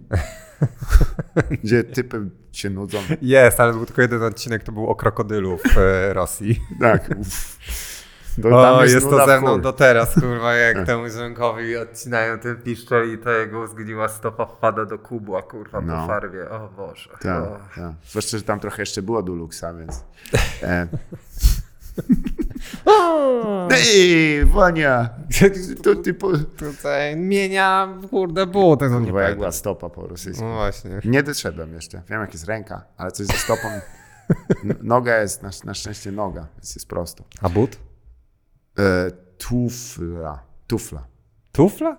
Gdzie 1.63 1.85
typy 1.85 2.31
się 2.53 2.71
nudzą. 2.71 2.99
Jest, 3.23 3.61
ale 3.61 3.73
był 3.73 3.87
tylko 3.87 4.03
jeden 4.03 4.23
odcinek, 4.23 4.63
to 4.63 4.73
był 4.73 4.87
o 4.87 4.95
krokodylu 4.95 5.59
w 5.75 5.79
e, 5.79 6.13
Rosji. 6.13 6.61
Tak. 6.81 7.11
uff. 7.19 7.59
To 8.43 8.77
O, 8.79 8.85
jest, 8.85 9.11
to 9.11 9.27
ze 9.27 9.41
mną 9.41 9.61
do 9.61 9.73
teraz, 9.73 10.15
kurwa, 10.15 10.55
jak 10.55 10.77
temu 10.87 11.09
Zenkowi 11.09 11.77
odcinają 11.77 12.39
ten 12.39 12.57
piszczel 12.63 13.15
i 13.15 13.19
to 13.19 13.31
jego 13.31 13.67
zgniła 13.67 14.09
stopa 14.09 14.47
wpada 14.47 14.85
do 14.85 14.99
kubła, 14.99 15.43
kurwa, 15.43 15.81
No. 15.81 16.01
po 16.01 16.07
farbie. 16.07 16.51
O 16.51 16.69
Boże. 16.77 17.11
Tak, 17.23 17.45
O. 17.45 17.59
tak. 17.77 17.93
Zwłaszcza, 18.09 18.37
że 18.39 18.43
tam 18.45 18.61
trochę 18.61 18.83
jeszcze 18.83 19.03
było 19.03 19.23
Duluxa, 19.23 19.75
więc... 19.75 20.05
E. 20.63 20.87
Ej, 23.71 24.45
Wania! 24.47 25.11
To 25.83 25.95
ty 25.97 26.15
po... 26.15 26.31
Tutaj 26.59 27.17
mienia, 27.17 27.89
kurde, 28.11 28.47
było 28.47 28.77
tego 28.77 29.01
nie 29.01 29.07
Chyba 29.07 29.23
jak 29.23 29.37
była 29.37 29.53
stopa 29.53 29.89
po 29.89 30.07
rosyjsku. 30.07 30.45
No 30.45 30.55
właśnie. 30.55 31.01
Nie 31.05 31.23
doszedłem 31.23 31.75
jeszcze. 31.75 32.03
Wiem, 32.09 32.21
jak 32.21 32.33
jest 32.33 32.45
ręka, 32.45 32.85
ale 32.97 33.11
coś 33.13 33.27
ze 33.27 33.33
stopą. 33.33 33.69
N- 34.65 34.75
Noga 34.83 35.19
jest, 35.19 35.43
na, 35.43 35.51
na 35.65 35.75
szczęście 35.75 36.13
noga, 36.13 36.47
więc 36.57 36.75
jest 36.75 36.89
prosto. 36.89 37.25
A 37.43 37.49
but? 37.49 37.77
E, 38.79 39.11
tufla. 39.39 40.43
Tufla. 40.67 41.07
Tufla? 41.53 41.97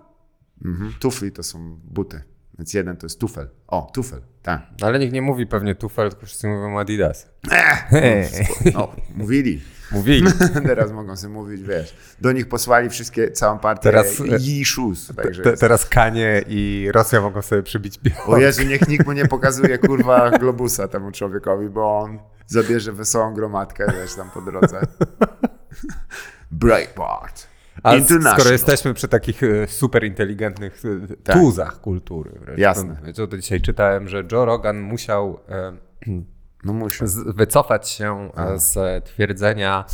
Mhm. 0.65 0.93
Tufli 0.99 1.31
to 1.31 1.43
są 1.43 1.79
buty, 1.83 2.21
więc 2.57 2.73
jeden 2.73 2.97
to 2.97 3.05
jest 3.05 3.19
tufel. 3.19 3.49
O, 3.67 3.91
tufel, 3.93 4.21
tak. 4.41 4.61
No, 4.81 4.87
Ale 4.87 4.99
nikt 4.99 5.13
nie 5.13 5.21
mówi 5.21 5.47
pewnie 5.47 5.75
tufel, 5.75 6.09
tylko 6.09 6.25
wszyscy 6.25 6.47
mówią 6.47 6.79
Adidas. 6.79 7.29
No, 8.73 8.87
mówili. 9.15 9.61
Mówili. 9.91 10.31
Teraz 10.67 10.91
mogą 10.91 11.15
sobie 11.15 11.33
mówić, 11.33 11.61
wiesz. 11.61 11.95
Do 12.21 12.31
nich 12.31 12.47
posłali 12.49 12.89
wszystkie, 12.89 13.31
całą 13.31 13.59
partię 13.59 13.83
Teraz, 13.83 14.19
e, 14.19 14.37
Yi 14.39 14.65
Shoes. 14.65 15.11
Także 15.15 15.43
Te, 15.43 15.57
teraz 15.57 15.85
Kanie 15.85 16.43
i 16.47 16.89
Rosja 16.93 17.21
mogą 17.21 17.41
sobie 17.41 17.63
przybić 17.63 17.99
białko. 17.99 18.31
O 18.31 18.37
Jezu, 18.37 18.63
niech 18.63 18.87
nikt 18.87 19.05
mu 19.05 19.11
nie 19.11 19.27
pokazuje, 19.27 19.77
kurwa, 19.77 20.31
globusa 20.31 20.87
temu 20.87 21.11
człowiekowi, 21.11 21.69
bo 21.69 21.99
on 21.99 22.19
zabierze 22.47 22.93
wesołą 22.93 23.33
gromadkę, 23.33 23.85
wiesz, 24.01 24.15
tam 24.15 24.29
po 24.29 24.41
drodze. 24.41 24.81
Breitbart. 26.51 27.47
A 27.83 27.93
skoro 28.33 28.51
jesteśmy 28.51 28.93
przy 28.93 29.07
takich 29.07 29.43
e, 29.43 29.67
super 29.67 30.03
inteligentnych 30.03 30.81
e, 31.11 31.15
Tak. 31.23 31.35
tuzach 31.35 31.81
kultury, 31.81 32.31
Jasne. 32.57 32.95
To, 33.15 33.27
to 33.27 33.37
dzisiaj 33.37 33.61
czytałem, 33.61 34.07
że 34.07 34.23
Joe 34.31 34.45
Rogan 34.45 34.79
musiał 34.81 35.39
e, 35.49 35.73
No 36.63 36.73
muszę. 36.73 37.07
z, 37.07 37.35
wycofać 37.35 37.89
się 37.89 38.31
e, 38.37 38.59
z 38.59 39.05
twierdzenia, 39.05 39.85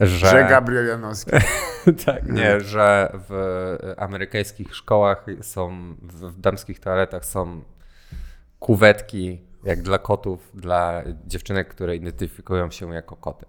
że, 0.00 0.26
Że 0.30 0.46
Gabriel 0.50 0.86
Janowski. 0.86 1.30
tak, 2.06 2.28
nie, 2.28 2.60
że 2.60 3.12
w 3.28 3.94
amerykańskich 3.96 4.76
szkołach 4.76 5.26
są, 5.42 5.94
w, 6.02 6.20
w 6.20 6.40
damskich 6.40 6.80
toaletach 6.80 7.24
są 7.24 7.62
kuwetki 8.58 9.42
jak 9.64 9.82
dla 9.82 9.98
kotów, 9.98 10.50
dla 10.54 11.02
dziewczynek, 11.26 11.68
które 11.68 11.96
identyfikują 11.96 12.70
się 12.70 12.94
jako 12.94 13.16
koty. 13.16 13.46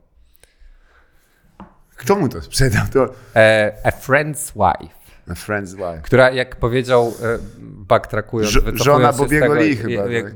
Kto 1.98 2.16
mu 2.16 2.30
to 2.30 2.42
sprzedał? 2.42 2.86
To 2.94 3.06
E, 3.36 3.72
a 3.84 3.90
friend's 3.90 4.52
wife. 4.54 4.98
A 5.30 5.34
Friend's 5.34 5.76
Wife. 5.76 6.02
Która, 6.04 6.32
jak 6.32 6.56
powiedział, 6.56 7.14
e, 7.24 7.38
backtrackując, 7.60 8.54
wycofując 8.54 8.84
żona 8.84 9.14
Bobiego 9.14 9.54
Lee 9.54 9.72
i- 9.72 9.76
chyba, 9.76 10.06
jak- 10.06 10.34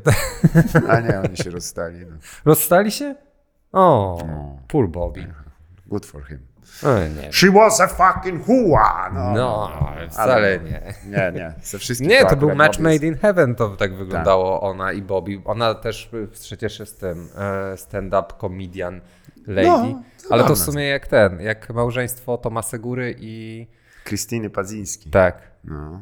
A 0.90 1.00
nie, 1.00 1.20
oni 1.20 1.38
się 1.38 1.50
rozstali. 1.50 2.00
No. 2.06 2.16
Rozstali 2.46 2.92
się? 2.92 3.16
O, 3.72 4.18
poor 4.68 4.90
Bobby. 4.90 5.28
Good 5.88 6.06
for 6.06 6.24
him. 6.28 6.40
O, 6.84 6.98
nie. 7.22 7.34
She 7.34 7.52
was 7.52 7.82
a 7.82 7.88
fucking 7.88 8.46
hua! 8.46 9.10
No, 9.14 9.34
No, 9.36 9.72
wcale 10.10 10.34
Ale- 10.34 10.60
nie. 10.60 10.82
Nie, 11.06 11.32
nie. 11.36 11.54
Ze 11.64 11.78
wszystkich 11.80 12.10
Nie, 12.10 12.26
to 12.26 12.36
był 12.36 12.56
match 12.56 12.80
made 12.80 13.06
in 13.08 13.18
heaven, 13.18 13.56
to 13.56 13.70
tak 13.70 13.96
wyglądało 13.96 14.62
ona 14.62 14.92
i 14.92 15.02
Bobby. 15.02 15.42
Ona 15.46 15.74
też 15.76 16.10
przecież 16.42 16.80
jest 16.80 17.00
tym 17.00 17.28
e, 17.38 17.78
stand-up 17.78 18.34
comedian 18.42 19.02
lady. 19.48 19.68
No, 19.68 20.04
ale 20.30 20.44
to 20.44 20.56
w 20.56 20.60
sumie 20.60 20.88
jak 20.88 21.08
ten, 21.08 21.42
jak 21.42 21.70
małżeństwo 21.70 22.38
Toma 22.38 22.62
Segury 22.62 23.16
i... 23.20 23.68
Krystyny 24.04 24.50
Padziński. 24.50 25.10
Tak. 25.10 25.52
No. 25.64 26.02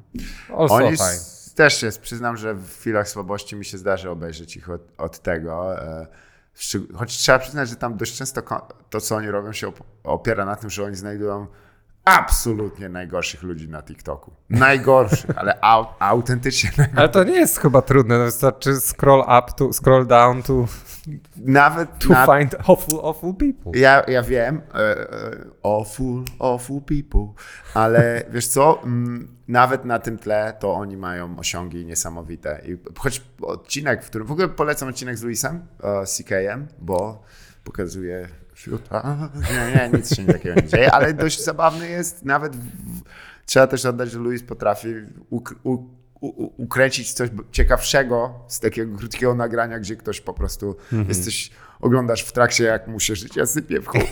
Also 0.58 0.76
Oni 0.76 0.98
fine. 0.98 1.10
też 1.56 1.84
jest, 1.84 2.02
przyznam, 2.02 2.38
że 2.38 2.54
w 2.54 2.78
chwilach 2.80 3.10
słabości 3.10 3.56
mi 3.56 3.66
się 3.66 3.78
zdarzy 3.78 4.10
obejrzeć 4.10 4.58
ich 4.58 4.70
od, 4.70 4.82
od 4.98 5.20
tego. 5.20 5.82
E, 5.84 6.08
choć 6.94 7.18
trzeba 7.18 7.40
przyznać, 7.40 7.70
że 7.70 7.76
tam 7.76 7.98
dość 7.98 8.18
często 8.18 8.42
to, 8.90 9.02
co 9.02 9.16
oni 9.16 9.32
robią, 9.32 9.54
się 9.54 9.68
op- 9.68 9.84
opiera 10.04 10.46
na 10.46 10.56
tym, 10.56 10.70
że 10.70 10.84
oni 10.84 10.96
znajdują 10.96 11.48
absolutnie 12.10 12.90
najgorszych 12.90 13.44
ludzi 13.44 13.70
na 13.70 13.84
TikToku. 13.84 14.32
Najgorszych, 14.50 15.38
ale 15.38 15.62
au, 15.62 15.86
autentycznie 16.00 16.70
najgorszych. 16.78 17.00
Ale 17.00 17.10
to 17.10 17.24
nie 17.24 17.40
jest 17.40 17.60
chyba 17.60 17.82
trudne, 17.82 18.18
no 18.20 18.26
wystarczy 18.26 18.76
scroll 18.76 19.20
up, 19.20 19.52
to, 19.56 19.74
scroll 19.74 20.08
down 20.08 20.44
to, 20.44 20.66
Nawet 21.38 22.00
to 22.00 22.10
na, 22.10 22.26
find 22.26 22.56
awful, 22.68 23.00
awful 23.04 23.34
people. 23.34 23.72
Ja, 23.80 24.04
ja 24.08 24.24
wiem, 24.24 24.62
e, 24.74 24.80
e, 24.80 25.06
awful, 25.64 26.24
awful 26.40 26.82
people, 26.82 27.34
ale 27.74 28.24
wiesz 28.34 28.48
co, 28.48 28.82
mm, 28.84 29.28
nawet 29.48 29.86
na 29.86 30.00
tym 30.00 30.18
tle 30.18 30.54
to 30.60 30.74
oni 30.74 30.98
mają 30.98 31.40
osiągi 31.40 31.86
niesamowite. 31.86 32.62
I 32.66 32.78
choć 33.00 33.22
odcinek, 33.42 34.04
w 34.04 34.10
którym 34.10 34.28
w 34.28 34.32
ogóle 34.32 34.48
polecam 34.48 34.90
odcinek 34.90 35.18
z 35.18 35.24
Luisem, 35.24 35.68
e, 35.84 36.06
CKM, 36.06 36.68
bo 36.80 37.24
pokazuje 37.64 38.28
wśród... 38.60 38.90
Nie, 39.52 39.76
nie, 39.76 39.98
nic 39.98 40.16
się 40.16 40.26
takiego 40.26 40.56
nie 40.56 40.68
dzieje, 40.68 40.92
ale 40.92 41.14
dość 41.14 41.44
zabawny 41.44 41.90
jest. 41.90 42.26
Nawet 42.26 42.56
w, 42.56 43.02
trzeba 43.46 43.68
też 43.68 43.86
oddać, 43.86 44.12
że 44.12 44.20
Luis 44.20 44.44
potrafi 44.44 44.88
uk, 45.30 45.56
u, 45.64 45.86
ukręcić 46.58 47.14
coś 47.14 47.30
ciekawszego 47.52 48.40
z 48.48 48.60
takiego 48.60 48.98
krótkiego 48.98 49.36
nagrania, 49.36 49.80
gdzie 49.80 49.96
ktoś 49.96 50.22
po 50.22 50.34
prostu 50.34 50.76
jesteś, 51.08 51.52
oglądasz 51.80 52.24
w 52.24 52.32
trakcie, 52.32 52.64
jak 52.64 52.88
mu 52.88 53.00
się 53.00 53.16
życie 53.16 53.46
sypie 53.48 53.82
w 53.82 53.88
chuj. 53.88 54.02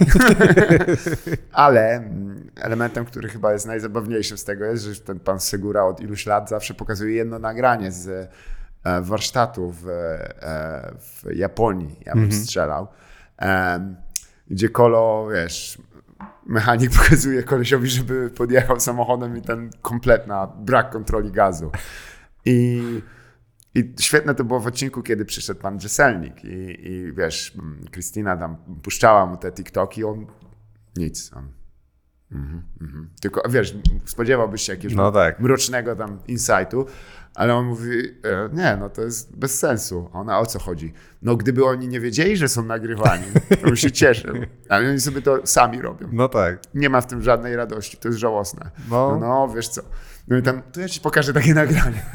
Ale 1.51 1.89
mm, 1.89 2.51
elementem, 2.55 3.05
który 3.05 3.29
chyba 3.29 3.53
jest 3.53 3.65
najzabawniejszym 3.65 4.37
z 4.37 4.43
tego 4.43 4.65
jest, 4.65 4.83
że 4.83 5.01
ten 5.01 5.19
pan 5.19 5.39
Segura 5.39 5.83
od 5.83 6.01
iluś 6.01 6.25
lat 6.25 6.49
zawsze 6.49 6.73
pokazuje 6.73 7.15
jedno 7.15 7.39
nagranie 7.39 7.91
z 7.91 8.07
e, 8.83 9.01
warsztatu 9.01 9.71
w, 9.71 9.87
e, 9.87 10.93
w 10.99 11.35
Japonii. 11.35 11.99
Ja 12.05 12.13
bym 12.13 12.31
strzelał. 12.31 12.87
Em, 13.37 13.95
gdzie 14.49 14.69
kolo, 14.69 15.27
wiesz, 15.33 15.81
mechanik 16.45 16.91
pokazuje 17.03 17.43
kolesiowi, 17.43 17.89
żeby 17.89 18.29
podjechał 18.29 18.79
samochodem 18.79 19.37
i 19.37 19.41
ten 19.41 19.69
kompletna 19.81 20.47
brak 20.47 20.89
kontroli 20.89 21.31
gazu. 21.31 21.71
I, 22.45 22.81
i 23.75 23.93
świetne 23.99 24.35
to 24.35 24.43
było 24.43 24.59
w 24.59 24.67
odcinku, 24.67 25.03
kiedy 25.03 25.25
przyszedł 25.25 25.61
pan 25.61 25.77
Drzeselnik 25.77 26.43
i, 26.43 26.87
i 26.89 27.13
wiesz, 27.13 27.57
Krystyna 27.91 28.37
tam 28.37 28.57
puszczała 28.83 29.25
mu 29.25 29.37
te 29.37 29.51
TikToki, 29.51 30.03
on 30.03 30.25
nic. 30.95 31.31
On, 31.35 31.51
mhm, 32.31 32.61
mhm. 32.81 33.09
Tylko 33.21 33.49
wiesz, 33.49 33.75
spodziewałbyś 34.05 34.61
się 34.61 34.73
jakiegoś 34.73 34.95
No 34.97 35.11
tak. 35.11 35.39
mrocznego 35.39 35.95
tam 35.95 36.19
insightu, 36.27 36.85
ale 37.35 37.55
on 37.55 37.65
mówi, 37.65 37.99
e, 38.23 38.49
nie, 38.53 38.77
no 38.79 38.89
to 38.89 39.01
jest 39.01 39.37
bez 39.37 39.59
sensu. 39.59 40.09
A 40.13 40.19
Ona 40.19 40.39
o 40.39 40.45
co 40.45 40.59
chodzi? 40.59 40.93
No 41.21 41.35
gdyby 41.35 41.65
oni 41.65 41.87
nie 41.87 41.99
wiedzieli, 41.99 42.37
że 42.37 42.47
są 42.47 42.63
nagrywani, 42.63 43.23
to 43.49 43.67
bym 43.67 43.75
się 43.75 43.91
cieszył. 43.91 44.35
Ale 44.69 44.89
oni 44.89 44.99
sobie 44.99 45.21
to 45.21 45.47
sami 45.47 45.81
robią. 45.81 46.09
No 46.11 46.29
tak. 46.29 46.59
Nie 46.73 46.89
ma 46.89 47.01
w 47.01 47.07
tym 47.07 47.21
żadnej 47.21 47.55
radości, 47.55 47.97
to 47.97 48.07
jest 48.07 48.19
żałosne. 48.19 48.71
No. 48.89 49.11
No, 49.11 49.19
no 49.19 49.53
wiesz 49.55 49.67
co. 49.69 49.81
No 50.27 50.37
i 50.37 50.41
tam, 50.41 50.61
to 50.71 50.81
ja 50.81 50.89
ci 50.89 51.01
pokażę 51.01 51.33
takie 51.33 51.53
nagranie. 51.63 52.05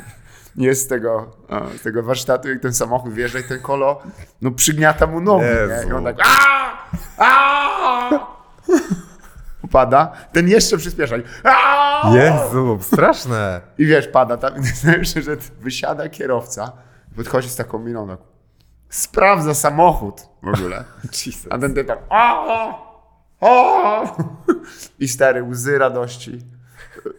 Jest 0.56 0.82
z 0.84 0.86
tego, 0.86 1.36
z 1.78 1.82
tego 1.82 2.02
warsztatu, 2.02 2.48
jak 2.48 2.60
ten 2.60 2.72
samochód 2.74 3.12
wjeżdża 3.14 3.38
i 3.38 3.44
ten 3.44 3.60
kolo, 3.60 4.02
no 4.42 4.50
przygniata 4.50 5.06
mu 5.06 5.20
nogi, 5.20 5.44
Jezu. 5.44 5.84
nie? 5.84 5.90
I 5.90 5.92
on 5.92 6.04
tak 6.04 6.16
aaa! 6.20 6.90
Aaa! 7.18 8.26
Upada, 9.62 10.12
ten 10.32 10.48
jeszcze 10.48 10.76
przyspiesza. 10.76 11.16
i 11.16 11.22
aaa! 11.44 12.16
Jezu, 12.16 12.78
straszne. 12.82 13.60
I 13.78 13.86
wiesz, 13.86 14.08
pada 14.08 14.36
tam, 14.36 14.54
i 15.16 15.22
że 15.22 15.36
wysiada 15.60 16.08
kierowca, 16.08 16.72
podchodzi 17.16 17.48
z 17.48 17.56
taką 17.56 17.78
miną, 17.78 18.08
tak, 18.08 18.18
sprawdza 18.88 19.54
samochód 19.54 20.28
w 20.42 20.48
ogóle. 20.48 20.84
A 21.50 21.58
ten 21.58 21.74
typ 21.74 21.86
tak. 21.86 21.98
I 24.98 25.08
stary, 25.08 25.42
łzy 25.42 25.78
radości 25.78 26.38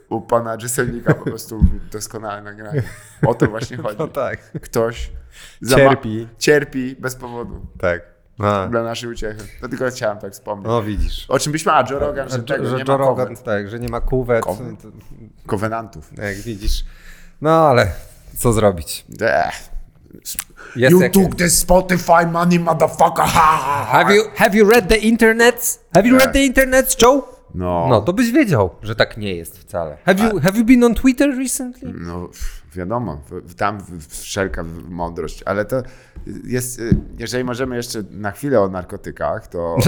u 0.09 0.21
pana 0.21 0.57
Drzeselnika 0.57 1.13
po 1.13 1.23
prostu 1.23 1.65
doskonale 1.91 2.41
nagranie. 2.41 2.83
O 3.27 3.33
to 3.33 3.47
właśnie 3.47 3.77
chodzi. 3.77 3.97
No 4.03 4.07
tak. 4.07 4.39
Ktoś 4.61 5.11
Cierpi. 5.69 6.27
cierpi 6.37 6.95
bez 6.99 7.15
powodu 7.15 7.65
Tak. 7.79 8.12
No, 8.39 8.69
dla 8.69 8.83
naszej 8.83 9.09
uciechy. 9.09 9.43
To 9.61 9.69
tylko 9.69 9.85
chciałem 9.91 10.17
tak 10.17 10.33
wspomnieć. 10.33 10.67
no 10.67 10.83
widzisz. 10.83 11.25
O 11.29 11.39
czym 11.39 11.51
byśmy, 11.51 11.71
a 11.71 11.85
Joe 11.89 11.99
Rogan, 11.99 12.29
że, 12.29 12.35
Że, 12.37 12.43
tego 12.43 12.65
że 12.69 12.75
nie 12.75 12.83
Joe 12.87 12.97
ma 12.97 13.05
Rogan, 13.05 13.35
tak, 13.35 13.69
że 13.69 13.79
nie 13.79 13.89
ma 13.89 14.01
kuwet. 14.01 14.45
To- 14.45 14.57
Kowenantów. 15.45 16.11
Jak 16.17 16.35
widzisz. 16.35 16.85
No 17.41 17.67
ale 17.67 17.91
co 18.37 18.53
zrobić? 18.53 19.05
Ech. 19.21 19.73
Jest 20.75 20.91
you 20.91 21.09
took 21.09 21.35
the 21.35 21.49
Spotify 21.49 22.25
money, 22.31 22.59
motherfucker. 22.59 23.25
Ha, 23.25 23.57
ha, 23.57 23.57
ha. 23.57 23.85
Have 23.85 24.15
you, 24.15 24.23
have 24.35 24.57
you 24.57 24.69
read 24.69 24.89
the 24.89 24.97
internet? 24.97 25.79
Have 25.95 26.07
you 26.07 26.17
read 26.17 26.33
the 26.33 26.43
internet, 26.43 27.01
Joe? 27.01 27.32
No, 27.55 27.87
No, 27.89 28.01
to 28.01 28.13
byś 28.13 28.31
wiedział, 28.31 28.69
że 28.81 28.95
tak 28.95 29.17
nie 29.17 29.35
jest 29.35 29.57
wcale. 29.59 29.97
Have 30.05 30.23
you, 30.23 30.39
have 30.39 30.57
you 30.59 30.65
been 30.65 30.83
on 30.83 30.95
Twitter 30.95 31.37
recently? 31.37 31.93
no 31.93 32.29
wiadomo, 32.75 33.21
tam 33.57 33.77
wszelka 34.09 34.63
mądrość, 34.89 35.43
ale 35.43 35.65
to 35.65 35.81
jest, 36.43 36.79
y, 36.79 36.95
jeżeli 37.19 37.43
możemy 37.43 37.75
jeszcze 37.75 38.03
na 38.11 38.31
chwilę 38.31 38.61
o 38.61 38.69
narkotykach, 38.69 39.47
to 39.47 39.77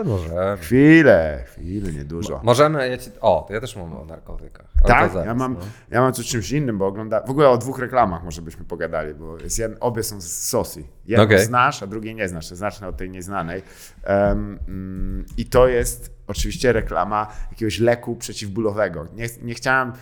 Eee, 0.00 0.04
Może. 0.04 0.56
chwilę, 0.60 1.44
chwilę, 1.46 1.92
niedużo. 1.92 2.40
Możemy, 2.44 2.88
ja 2.88 2.96
ci, 2.98 3.10
o, 3.20 3.44
to 3.48 3.54
ja 3.54 3.60
też 3.60 3.76
mam 3.76 3.92
o 3.96 4.04
narkotykach. 4.04 4.66
to 4.82 4.88
Tak, 4.88 5.12
zaraz, 5.12 5.26
ja 5.26 5.34
mam, 5.34 5.54
no. 5.54 5.60
ja 5.90 6.00
mam 6.00 6.12
coś 6.12 6.26
czymś 6.26 6.52
innym, 6.52 6.78
bo 6.78 6.86
ogląda. 6.86 7.22
W 7.26 7.30
ogóle 7.30 7.48
o 7.48 7.58
dwóch 7.58 7.78
reklamach 7.78 8.24
może 8.24 8.42
byśmy 8.42 8.64
pogadali, 8.64 9.14
bo 9.14 9.38
jest 9.38 9.60
obie 9.80 10.02
są 10.02 10.20
z 10.20 10.26
Sosi. 10.48 10.86
Jedną 11.06 11.24
Okej. 11.24 11.44
znasz, 11.44 11.82
a 11.82 11.86
drugiej 11.86 12.14
nie 12.14 12.28
znasz. 12.28 12.46
Zacznę 12.46 12.88
od 12.88 12.96
tej 12.96 13.10
nieznanej. 13.10 13.62
Mm, 14.04 15.24
I 15.36 15.46
to 15.46 15.68
jest 15.68 16.15
oczywiście 16.26 16.72
reklama 16.72 17.26
jakiegoś 17.50 17.78
leku 17.78 18.16
przeciwbólowego. 18.16 19.06
Nie, 19.14 19.26
nie 19.42 19.54
chciałem, 19.54 19.92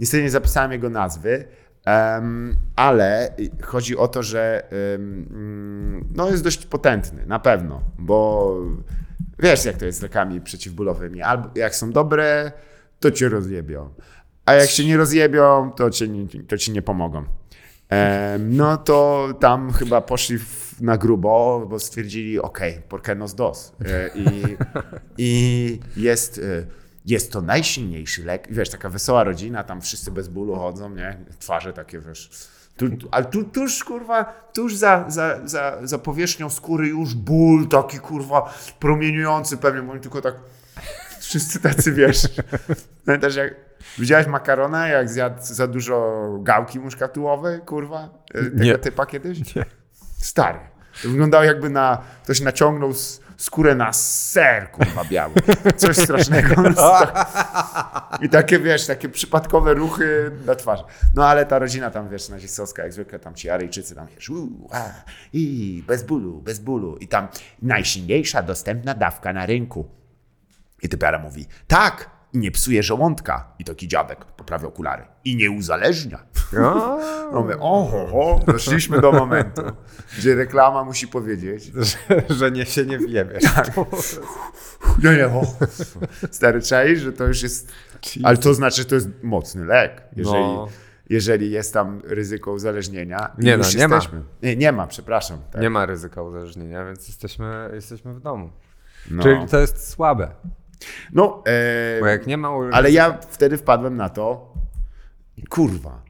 niestety 0.00 0.22
nie 0.22 0.30
zapisałem 0.30 0.72
jego 0.72 0.90
nazwy. 0.90 1.44
em, 1.84 2.56
ale 2.76 3.34
chodzi 3.62 3.96
o 3.96 4.08
to, 4.08 4.22
że 4.22 4.62
mm, 4.94 6.08
no 6.14 6.30
jest 6.30 6.44
dość 6.44 6.66
potentny, 6.66 7.26
na 7.26 7.38
pewno, 7.38 7.82
bo 7.98 8.54
wiesz 9.38 9.64
jak 9.64 9.76
to 9.76 9.84
jest 9.84 9.98
z 9.98 10.02
lekami 10.02 10.40
przeciwbólowymi. 10.40 11.22
Albo 11.22 11.50
jak 11.54 11.74
są 11.74 11.92
dobre, 11.92 12.52
to 13.00 13.10
cię 13.10 13.28
rozjebią. 13.28 13.90
A 14.46 14.54
jak 14.54 14.70
się 14.70 14.84
nie 14.84 14.96
rozjebią, 14.96 15.72
to, 15.76 15.90
nie, 16.08 16.44
to 16.44 16.58
ci 16.58 16.72
nie 16.72 16.82
pomogą. 16.82 17.24
Em, 17.88 18.56
no 18.56 18.76
to 18.76 19.28
tam 19.40 19.72
chyba 19.72 20.00
poszli 20.00 20.38
w, 20.38 20.80
na 20.80 20.96
grubo, 20.98 21.66
bo 21.70 21.78
stwierdzili, 21.78 22.40
ok, 22.40 22.58
porque 22.88 23.14
nos 23.14 23.34
dos. 23.34 23.72
E, 23.84 24.10
I, 24.14 24.56
i 25.18 25.80
jest, 25.96 26.38
e, 26.38 26.66
jest 27.06 27.32
to 27.32 27.42
najsilniejszy 27.42 28.24
lek. 28.24 28.48
Wiesz, 28.50 28.70
taka 28.70 28.88
wesoła 28.88 29.24
rodzina, 29.24 29.64
tam 29.64 29.80
wszyscy 29.80 30.10
bez 30.10 30.28
bólu 30.28 30.56
chodzą, 30.56 30.90
nie? 30.90 31.18
Twarze 31.38 31.72
takie, 31.72 32.00
wiesz... 32.00 32.30
Tu, 32.76 32.90
tu- 32.96 33.08
ale 33.10 33.24
tu, 33.24 33.44
tuż, 33.44 33.84
kurwa, 33.84 34.24
tuż 34.52 34.74
za, 34.76 35.04
za, 35.08 35.40
za, 35.48 35.78
za 35.82 35.98
powierzchnią 35.98 36.50
skóry 36.50 36.88
już 36.88 37.14
ból 37.14 37.68
taki, 37.68 37.98
kurwa, 37.98 38.54
promieniujący 38.80 39.56
pewnie, 39.56 39.82
bo 39.82 39.92
oni 39.92 40.00
tylko 40.00 40.20
tak... 40.20 40.34
Wszyscy 41.20 41.60
tacy, 41.60 41.92
wiesz... 41.92 42.28
Pamiętasz, 43.06 43.36
jak 43.36 43.67
widziałeś 43.98 44.26
makarona, 44.26 44.88
jak 44.88 45.08
zjadł 45.08 45.36
za 45.42 45.66
dużo 45.66 46.28
gałki 46.42 46.80
muszkatułowej, 46.80 47.60
kurwa? 47.60 48.08
E, 48.34 48.42
Tego 48.44 48.64
Nie. 48.64 48.78
typa 48.78 49.06
kiedyś? 49.06 49.54
Nie. 49.56 49.64
Stary. 50.18 50.58
To 51.02 51.08
wyglądało 51.08 51.44
jakby 51.44 51.70
na, 51.70 52.02
ktoś 52.24 52.40
naciągnął 52.40 52.90
s- 52.90 53.20
skórę 53.36 53.74
na 53.74 53.92
ser, 53.92 54.70
kurwa, 54.70 55.04
biały. 55.04 55.34
Coś 55.76 55.96
strasznego. 55.96 56.54
I 58.22 58.28
takie, 58.28 58.58
wiesz, 58.58 58.86
takie 58.86 59.08
przypadkowe 59.08 59.74
ruchy 59.74 60.30
na 60.46 60.54
twarzy. 60.54 60.84
No 61.14 61.26
ale 61.28 61.46
ta 61.46 61.58
rodzina 61.58 61.90
tam, 61.90 62.08
wiesz, 62.08 62.28
nazistowska, 62.28 62.82
jak 62.82 62.92
zwykle, 62.92 63.18
tam 63.18 63.34
ci 63.34 63.50
Aryjczycy 63.50 63.94
tam, 63.94 64.06
wiesz, 64.06 64.30
uu, 64.30 64.68
a, 64.72 64.84
i 65.32 65.84
bez 65.86 66.02
bólu, 66.02 66.40
bez 66.42 66.58
bólu. 66.58 66.96
I 66.96 67.08
tam 67.08 67.28
najsilniejsza 67.62 68.42
dostępna 68.42 68.94
dawka 68.94 69.32
na 69.32 69.46
rynku. 69.46 69.88
I 70.82 70.88
typiara 70.88 71.18
mówi, 71.18 71.46
tak, 71.66 72.10
i 72.32 72.38
nie 72.38 72.50
psuje 72.50 72.82
żołądka. 72.82 73.52
I 73.58 73.64
taki 73.64 73.88
dziadek 73.88 74.24
poprawia 74.24 74.68
okulary. 74.68 75.04
I 75.24 75.36
nie 75.36 75.50
uzależnia. 75.50 76.18
No 77.32 77.42
my, 77.48 77.58
oho, 77.60 78.06
ho, 78.06 78.40
doszliśmy 78.46 79.00
do 79.00 79.12
momentu, 79.12 79.62
gdzie 80.18 80.34
reklama 80.34 80.84
musi 80.84 81.08
powiedzieć, 81.08 81.64
że, 82.08 82.22
że 82.36 82.50
nie 82.50 82.66
się 82.66 82.86
nie 82.86 82.98
wiemy. 82.98 83.38
nie, 85.04 85.16
nie, 85.16 85.26
o. 85.26 85.42
Stary 86.30 86.62
czaisz, 86.62 87.00
że 87.00 87.12
to 87.12 87.24
już 87.26 87.42
jest, 87.42 87.72
ale 88.24 88.36
to 88.36 88.54
znaczy, 88.54 88.76
że 88.76 88.84
to 88.84 88.94
jest 88.94 89.08
mocny 89.22 89.64
lek, 89.64 90.02
jeżeli, 90.16 90.44
No. 90.44 90.68
jeżeli 91.10 91.50
jest 91.50 91.74
tam 91.74 92.00
ryzyko 92.04 92.52
uzależnienia. 92.52 93.32
Nie 93.38 93.56
no, 93.56 93.64
nie 93.76 93.88
ma. 93.88 93.94
jesteśmy. 93.96 94.22
Nie, 94.42 94.56
nie 94.56 94.72
ma, 94.72 94.86
przepraszam. 94.86 95.38
Tak. 95.52 95.62
Nie 95.62 95.70
ma 95.70 95.86
ryzyka 95.86 96.22
uzależnienia, 96.22 96.84
więc 96.84 97.08
jesteśmy, 97.08 97.70
jesteśmy 97.74 98.14
w 98.14 98.20
domu. 98.20 98.50
No, 99.10 99.22
Czyli 99.22 99.46
to 99.46 99.58
jest 99.60 99.88
słabe. 99.90 100.30
No 101.12 101.42
e, 101.46 102.00
Bo 102.00 102.06
jak 102.06 102.26
nie 102.26 102.36
ma 102.36 102.48
ale 102.72 102.90
ja 102.90 103.18
wtedy 103.30 103.56
wpadłem 103.56 103.96
na 103.96 104.08
to, 104.08 104.54
kurwa, 105.48 106.02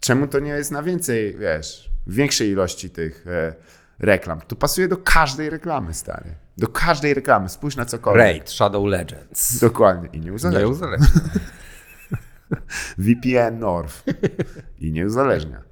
czemu 0.00 0.26
to 0.26 0.38
nie 0.38 0.50
jest 0.50 0.70
na 0.70 0.82
więcej, 0.82 1.36
wiesz, 1.38 1.90
większej 2.06 2.50
ilości 2.50 2.90
tych 2.90 3.26
e, 3.26 3.54
reklam. 3.98 4.40
To 4.40 4.56
pasuje 4.56 4.88
do 4.88 4.96
każdej 4.96 5.50
reklamy, 5.50 5.94
stary. 5.94 6.34
Do 6.58 6.68
każdej 6.68 7.14
reklamy. 7.14 7.48
Spójrz 7.48 7.76
na 7.76 7.84
cokolwiek. 7.84 8.22
Raid, 8.22 8.50
Shadow 8.50 8.86
Legends. 8.86 9.58
Dokładnie. 9.58 10.08
I 10.12 10.20
nie 10.20 10.32
uzależnia. 10.32 10.60
Nie 10.60 10.68
uzależnia. 10.68 11.08
VPN 12.98 13.58
North. 13.58 14.04
I 14.78 14.92
nie 14.92 15.06
uzależnia. 15.06 15.62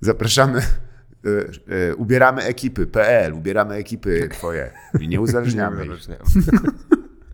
Zapraszamy. 0.00 0.58
e, 0.58 0.64
e, 1.90 1.94
ubieramy 1.94 2.42
ekipy.pl, 2.42 3.34
ubieramy 3.34 3.74
ekipy 3.74 4.28
twoje. 4.28 4.70
I 5.00 5.08
nie 5.12 5.20
uzależniamy. 5.20 5.76
Nie 5.76 5.92
uzależniamy 5.92 6.24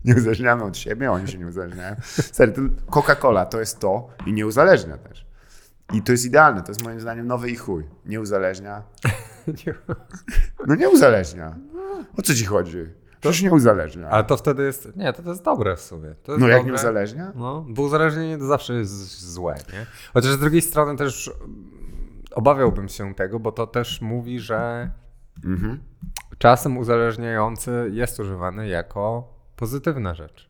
od 0.67 0.77
siebie, 0.77 1.11
oni 1.11 1.27
się 1.27 1.37
nie 1.37 1.47
uzależniają. 1.47 1.95
To 2.37 2.43
Coca-Cola 2.91 3.45
to 3.45 3.59
jest 3.59 3.79
to 3.79 4.07
i 4.25 4.33
nie 4.33 4.47
uzależnia 4.47 4.97
też. 4.97 5.25
I 5.93 6.01
to 6.01 6.11
jest 6.11 6.25
idealne, 6.25 6.61
to 6.61 6.71
jest 6.71 6.83
moim 6.83 6.99
zdaniem 6.99 7.27
nowy 7.27 7.49
i 7.49 7.55
chuj. 7.55 7.83
Nie 8.05 8.21
uzależnia. 8.21 8.83
No 10.67 10.75
nie 10.75 10.89
uzależnia. 10.89 11.55
O 12.17 12.21
co 12.21 12.33
ci 12.33 12.45
chodzi? 12.45 12.77
To 13.21 13.29
już 13.29 13.41
nie 13.41 13.51
uzależnia. 13.51 14.09
Ale 14.09 14.23
to 14.23 14.37
wtedy 14.37 14.63
jest. 14.63 14.95
Nie, 14.95 15.13
to, 15.13 15.23
to 15.23 15.29
jest 15.29 15.43
dobre 15.43 15.75
w 15.75 15.81
sumie. 15.81 16.15
No 16.27 16.33
jak 16.33 16.39
dobre. 16.39 16.63
nie 16.63 16.73
uzależnia? 16.73 17.31
No, 17.35 17.65
bo 17.69 17.81
uzależnienie 17.81 18.37
to 18.37 18.45
zawsze 18.45 18.73
jest 18.73 19.21
złe, 19.33 19.55
nie? 19.73 19.85
Chociaż 20.13 20.31
z 20.31 20.39
drugiej 20.39 20.61
strony 20.61 20.97
też 20.97 21.31
obawiałbym 22.31 22.89
się 22.89 23.15
tego, 23.15 23.39
bo 23.39 23.51
to 23.51 23.67
też 23.67 24.01
mówi, 24.01 24.39
że 24.39 24.89
Mhm. 25.45 25.79
czasem 26.37 26.77
uzależniający 26.77 27.89
jest 27.91 28.19
używany 28.19 28.67
jako 28.67 29.34
pozytywna 29.55 30.13
rzecz. 30.13 30.49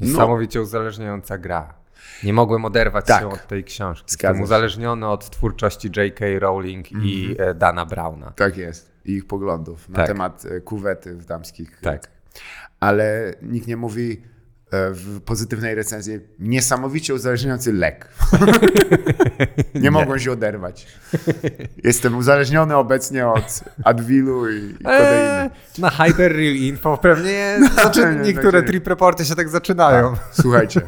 No. 0.00 0.06
Niesamowicie 0.06 0.62
uzależniająca 0.62 1.38
gra. 1.38 1.74
Nie 2.24 2.32
mogłem 2.32 2.64
oderwać 2.64 3.06
Tak. 3.06 3.20
się 3.20 3.28
od 3.28 3.46
tej 3.46 3.64
książki. 3.64 4.04
Jestem 4.10 4.40
uzależniony 4.40 5.08
od 5.08 5.30
twórczości 5.30 5.90
J.K. 5.96 6.24
Rowling 6.38 6.92
i 6.92 7.36
e, 7.38 7.54
Dana 7.54 7.86
Browna. 7.86 8.30
Tak 8.30 8.56
jest. 8.56 8.92
I 9.04 9.12
ich 9.12 9.26
poglądów 9.26 9.88
na 9.88 9.96
Tak. 9.96 10.06
temat 10.06 10.44
e, 10.44 10.60
kuwety 10.60 11.16
w 11.16 11.24
damskich. 11.24 11.80
Tak. 11.80 12.10
Ale 12.80 13.34
nikt 13.42 13.66
nie 13.66 13.76
mówi 13.76 14.22
w 14.92 15.20
pozytywnej 15.20 15.74
recenzji 15.74 16.20
niesamowicie 16.38 17.14
uzależniający 17.14 17.72
lek. 17.72 18.08
nie 19.74 19.90
mogłem 19.90 20.18
się 20.18 20.32
oderwać. 20.32 20.86
Jestem 21.84 22.16
uzależniony 22.16 22.76
obecnie 22.76 23.28
od 23.28 23.60
Adwilu 23.84 24.50
i, 24.50 24.56
i. 24.56 24.76
Eee, 24.84 25.50
na 25.78 25.90
Hyper 25.90 26.32
Real 26.32 26.54
Info 26.54 26.96
pewnie 26.96 27.58
nie, 27.96 28.24
niektóre 28.24 28.60
tak. 28.60 28.70
trip 28.70 28.86
reporty 28.86 29.24
się 29.24 29.34
tak 29.34 29.48
zaczynają. 29.48 30.14
Słuchajcie. 30.32 30.80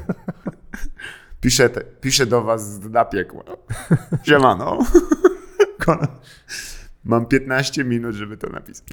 Piszę, 1.41 1.71
te, 1.71 1.81
piszę 1.81 2.27
do 2.27 2.43
was 2.43 2.73
z 2.73 2.91
na 2.91 3.05
piekła. 3.05 3.45
Siemano. 4.23 4.79
Mam 7.05 7.27
15 7.27 7.85
minut, 7.85 8.15
żeby 8.15 8.37
to 8.37 8.47
napisać. 8.51 8.87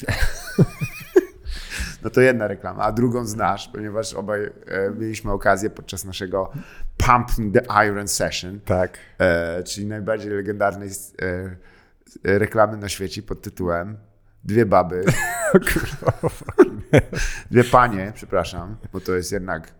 No 2.04 2.10
to 2.10 2.22
jedna 2.22 2.48
reklama, 2.48 2.84
a 2.84 2.92
drugą 2.92 3.26
znasz, 3.26 3.68
ponieważ 3.68 4.14
obaj 4.14 4.44
e, 4.44 4.52
mieliśmy 4.98 5.32
okazję 5.32 5.70
podczas 5.70 6.06
naszego 6.06 6.52
Pump 6.98 7.28
the 7.54 7.86
Iron 7.88 8.08
Session, 8.08 8.60
Tak. 8.66 8.98
e, 9.20 9.64
czyli 9.64 9.88
najbardziej 9.88 10.32
legendarnej 10.32 10.90
e, 10.90 11.26
e, 11.26 12.40
reklamy 12.40 12.78
na 12.78 12.90
świecie 12.90 13.24
pod 13.24 13.42
tytułem 13.42 13.98
Dwie 14.44 14.66
baby. 14.66 15.04
Dwie 17.52 17.64
panie, 17.64 18.12
przepraszam, 18.16 18.78
bo 18.94 19.00
to 19.00 19.16
jest 19.16 19.32
jednak. 19.32 19.74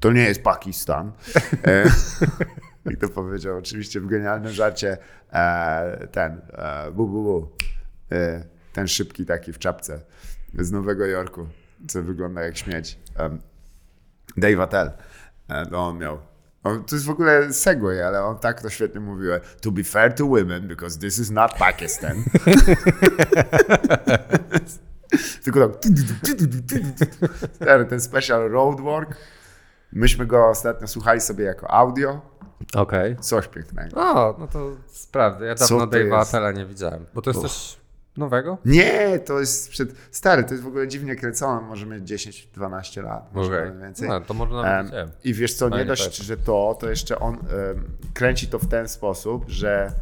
To 0.00 0.12
nie 0.12 0.22
jest 0.22 0.42
Pakistan. 0.42 1.12
E, 1.66 1.84
I 2.92 2.96
to 2.96 3.08
powiedział 3.08 3.58
oczywiście 3.58 4.00
w 4.00 4.06
genialnym 4.06 4.52
żarcie 4.52 4.98
e, 5.32 6.08
ten 6.12 6.40
bu, 6.92 7.08
bu, 7.08 7.22
bu. 7.22 7.48
Ten 8.72 8.88
szybki 8.88 9.26
taki 9.26 9.52
w 9.52 9.58
czapce 9.58 10.00
z 10.58 10.72
Nowego 10.72 11.06
Jorku, 11.06 11.46
co 11.88 12.02
wygląda 12.02 12.42
jak 12.42 12.56
śmieć. 12.56 12.98
Um, 13.18 13.40
Dave 14.36 14.60
Attell. 14.60 14.90
E, 15.48 15.66
to 15.66 15.78
on 15.78 15.98
miał. 15.98 16.18
On, 16.64 16.84
to 16.84 16.96
jest 16.96 17.06
w 17.06 17.10
ogóle 17.10 17.52
segway, 17.52 18.02
ale 18.02 18.24
on 18.24 18.38
tak 18.38 18.62
to 18.62 18.70
świetnie 18.70 19.00
mówił. 19.00 19.32
To 19.60 19.70
be 19.70 19.84
fair 19.84 20.14
to 20.14 20.26
women, 20.26 20.68
because 20.68 20.98
this 20.98 21.18
is 21.18 21.30
not 21.30 21.54
Pakistan. 21.58 22.24
Tylko 25.44 25.68
tak. 25.68 25.82
Stary, 27.54 27.84
Ten 27.84 28.00
special 28.00 28.50
roadwork. 28.50 29.16
Myśmy 29.92 30.26
go 30.26 30.48
ostatnio 30.48 30.86
słuchali 30.86 31.20
sobie 31.20 31.44
jako 31.44 31.70
audio. 31.70 32.20
Okej. 32.74 33.16
Coś 33.16 33.48
pięknego. 33.48 34.00
O, 34.00 34.36
no 34.38 34.48
to 34.48 34.70
sprawdzę. 34.86 35.46
Ja 35.46 35.54
dawno 35.54 35.86
Dave'a 35.86 36.18
jest? 36.18 36.28
Attella 36.28 36.52
nie 36.52 36.66
widziałem. 36.66 37.06
Bo 37.14 37.22
to 37.22 37.30
jest 37.30 37.42
też 37.42 37.81
Nowego? 38.16 38.58
Nie, 38.64 39.18
to 39.18 39.40
jest 39.40 39.70
przed. 39.70 39.94
Stary, 40.10 40.44
to 40.44 40.50
jest 40.50 40.64
w 40.64 40.66
ogóle 40.66 40.88
dziwnie 40.88 41.16
kręcone, 41.16 41.60
może 41.60 41.86
mieć 41.86 42.02
10-12 42.12 43.02
lat, 43.02 43.34
może 43.34 43.50
nawet 43.50 43.80
więcej. 43.80 44.08
No, 44.08 44.20
to 44.20 44.34
może 44.34 44.54
nawet 44.54 44.92
nie. 44.92 45.06
I 45.24 45.34
wiesz 45.34 45.54
co, 45.54 45.68
nie 45.68 45.84
dość, 45.84 46.16
że 46.16 46.36
to, 46.36 46.76
to 46.80 46.90
jeszcze 46.90 47.18
on 47.18 47.34
em, 47.34 47.40
kręci 48.14 48.48
to 48.48 48.58
w 48.58 48.68
ten 48.68 48.88
sposób, 48.88 49.44
że 49.48 49.92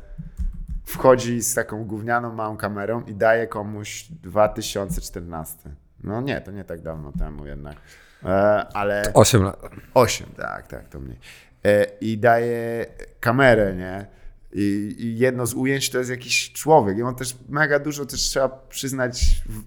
wchodzi 0.84 1.42
z 1.42 1.54
taką 1.54 1.84
gównianą 1.84 2.34
małą 2.34 2.56
kamerą 2.56 3.02
i 3.02 3.14
daje 3.14 3.46
komuś 3.46 4.06
2014. 4.10 5.70
No 6.04 6.20
nie, 6.20 6.40
to 6.40 6.50
nie 6.50 6.64
tak 6.64 6.82
dawno 6.82 7.12
temu 7.18 7.46
jednak. 7.46 7.76
E, 8.24 8.28
ale 8.72 9.02
8 9.14 9.42
lat. 9.42 9.60
8, 9.94 10.26
tak, 10.36 10.66
tak, 10.66 10.88
to 10.88 11.00
mniej. 11.00 11.18
E, 11.64 11.84
I 12.00 12.18
daje 12.18 12.86
kamerę, 13.20 13.74
nie? 13.74 14.06
I, 14.52 14.96
I 14.98 15.18
jedno 15.18 15.46
z 15.46 15.54
ujęć 15.54 15.90
to 15.90 15.98
jest 15.98 16.10
jakiś 16.10 16.52
człowiek. 16.52 16.98
I 16.98 17.02
on 17.02 17.14
też 17.14 17.36
mega 17.48 17.78
dużo 17.78 18.06
też 18.06 18.20
trzeba 18.20 18.48
przyznać. 18.48 19.42
W, 19.46 19.62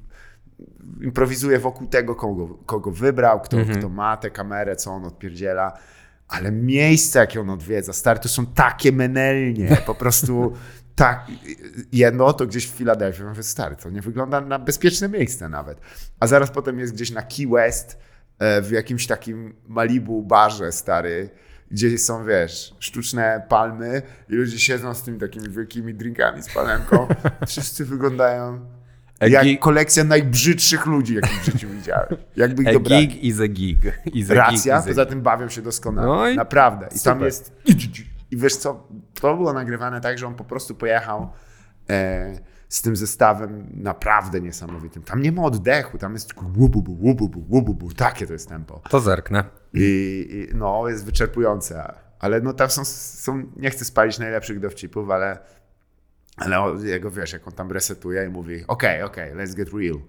improwizuje 1.03 1.59
wokół 1.59 1.87
tego, 1.87 2.15
kogo, 2.15 2.47
kogo 2.65 2.91
wybrał, 2.91 3.41
kto, 3.41 3.57
kto 3.77 3.89
ma 3.89 4.17
tę 4.17 4.31
kamerę, 4.31 4.75
co 4.75 4.91
on 4.91 5.05
odpierdziela. 5.05 5.77
Ale 6.27 6.51
miejsca, 6.51 7.19
jakie 7.19 7.41
on 7.41 7.49
odwiedza, 7.49 7.93
stary, 7.93 8.19
to 8.19 8.29
są 8.29 8.45
takie 8.45 8.91
menelnie, 8.91 9.77
po 9.85 9.95
prostu 9.95 10.53
tak. 10.95 11.27
Jedno 11.91 12.33
to 12.33 12.47
gdzieś 12.47 12.67
w 12.67 12.75
Filadelfii. 12.75 13.25
Mówię, 13.25 13.43
stary, 13.43 13.75
to 13.75 13.89
nie 13.89 14.01
wygląda 14.01 14.41
na 14.41 14.59
bezpieczne 14.59 15.09
miejsce 15.09 15.49
nawet. 15.49 15.81
A 16.19 16.27
zaraz 16.27 16.51
potem 16.51 16.79
jest 16.79 16.93
gdzieś 16.93 17.11
na 17.11 17.21
Key 17.21 17.47
West, 17.47 17.97
e, 18.39 18.61
w 18.61 18.71
jakimś 18.71 19.07
takim 19.07 19.55
Malibu 19.67 20.23
barze, 20.23 20.71
stary, 20.71 21.29
gdzie 21.73 21.97
są, 21.97 22.25
wiesz, 22.25 22.75
sztuczne 22.79 23.45
palmy 23.49 24.01
i 24.29 24.33
ludzie 24.35 24.59
siedzą 24.59 24.93
z 24.93 25.03
tymi 25.03 25.19
takimi 25.19 25.49
wielkimi 25.49 25.93
drinkami 25.93 26.43
z 26.43 26.53
palemką. 26.53 27.07
Wszyscy 27.47 27.85
wyglądają 27.85 28.65
jak 29.21 29.45
gig- 29.45 29.59
kolekcja 29.59 30.03
najbrzydszych 30.03 30.85
ludzi, 30.85 31.15
jakich 31.15 31.41
w 31.41 31.45
życiu 31.45 31.67
widziałem. 31.69 32.07
Jakby 32.35 32.63
ich 32.63 32.69
A 32.69 32.79
gig 32.79 33.23
is 33.23 33.39
a 33.39 33.47
gig. 33.47 33.79
Is 34.13 34.31
a 34.31 34.33
Racja, 34.33 34.77
gig 34.77 34.85
is 34.85 34.87
poza 34.87 35.05
tym 35.05 35.21
bawią 35.21 35.49
się 35.49 35.61
doskonale. 35.61 36.07
No 36.07 36.29
i 36.29 36.35
Naprawdę. 36.35 36.85
I 36.85 36.89
tam 36.89 36.99
super. 36.99 37.21
jest. 37.21 37.55
I 38.31 38.37
wiesz 38.37 38.55
co, 38.55 38.87
to 39.21 39.35
było 39.35 39.53
nagrywane 39.53 40.01
tak, 40.01 40.17
że 40.17 40.27
on 40.27 40.35
po 40.35 40.43
prostu 40.43 40.75
pojechał 40.75 41.31
e, 41.89 42.33
z 42.69 42.81
tym 42.81 42.95
zestawem 42.95 43.69
naprawdę 43.73 44.41
niesamowitym. 44.41 45.03
Tam 45.03 45.21
nie 45.21 45.31
ma 45.31 45.41
oddechu, 45.43 45.97
tam 45.97 46.13
jest 46.13 46.27
tylko 46.27 46.45
łububu, 46.57 46.97
łububu, 47.01 47.45
łububu. 47.49 47.93
Takie 47.93 48.27
to 48.27 48.33
jest 48.33 48.49
tempo. 48.49 48.81
To 48.89 48.99
zerknę. 48.99 49.62
I, 49.73 50.47
I 50.51 50.55
no, 50.55 50.89
jest 50.89 51.05
wyczerpujące. 51.05 51.93
Ale 52.19 52.41
no 52.41 52.53
tam 52.53 52.69
są, 52.69 52.85
są, 52.85 53.43
nie 53.55 53.69
chcę 53.69 53.85
spalić 53.85 54.19
najlepszych 54.19 54.59
dowcipów, 54.59 55.09
ale, 55.09 55.37
ale 56.37 56.57
jego 56.83 57.11
wiesz, 57.11 57.33
jak 57.33 57.47
on 57.47 57.53
tam 57.53 57.71
resetuje 57.71 58.25
i 58.25 58.29
mówi, 58.29 58.63
okej, 58.67 59.03
okej, 59.03 59.33
let's 59.33 59.55
get 59.55 59.69
real. 59.73 59.95
Uh, 59.95 60.01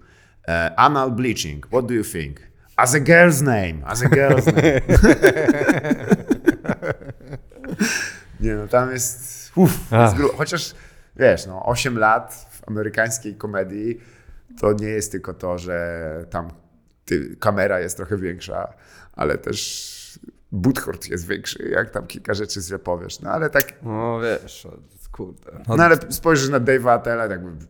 anal 0.77 1.11
bleaching, 1.11 1.67
what 1.67 1.85
do 1.85 1.93
you 1.93 2.03
think? 2.03 2.39
As 2.75 2.95
a 2.95 2.99
girl's 2.99 3.41
name, 3.41 3.85
as 3.85 4.03
a 4.03 4.05
girl's 4.05 4.45
name. 4.45 4.81
nie 8.39 8.55
no, 8.55 8.67
tam 8.67 8.91
jest, 8.91 9.51
uff, 9.55 9.91
jest 9.91 10.15
chociaż 10.37 10.75
wiesz, 11.15 11.45
no 11.45 11.65
8 11.65 11.97
lat 11.97 12.47
w 12.51 12.67
amerykańskiej 12.67 13.35
komedii 13.35 14.01
to 14.59 14.73
nie 14.73 14.87
jest 14.87 15.11
tylko 15.11 15.33
to, 15.33 15.57
że 15.57 16.25
tam 16.29 16.51
ty, 17.05 17.35
kamera 17.39 17.79
jest 17.79 17.97
trochę 17.97 18.17
większa, 18.17 18.73
ale 19.15 19.37
też 19.37 20.19
Butchort 20.51 21.07
jest 21.09 21.27
większy, 21.27 21.69
jak 21.69 21.89
tam 21.89 22.07
kilka 22.07 22.33
rzeczy 22.33 22.61
źle 22.61 22.79
powiesz. 22.79 23.19
No 23.21 23.29
ale 23.29 23.49
tak, 23.49 23.73
No 23.83 24.19
wiesz, 24.19 24.65
o, 24.65 24.77
kurde. 25.11 25.51
no 25.67 25.83
ale 25.83 25.97
spojrzysz 26.09 26.49
na 26.49 26.59
Dave'a 26.59 26.89
Attella, 26.89 27.27
tak 27.27 27.31
jakby 27.31 27.65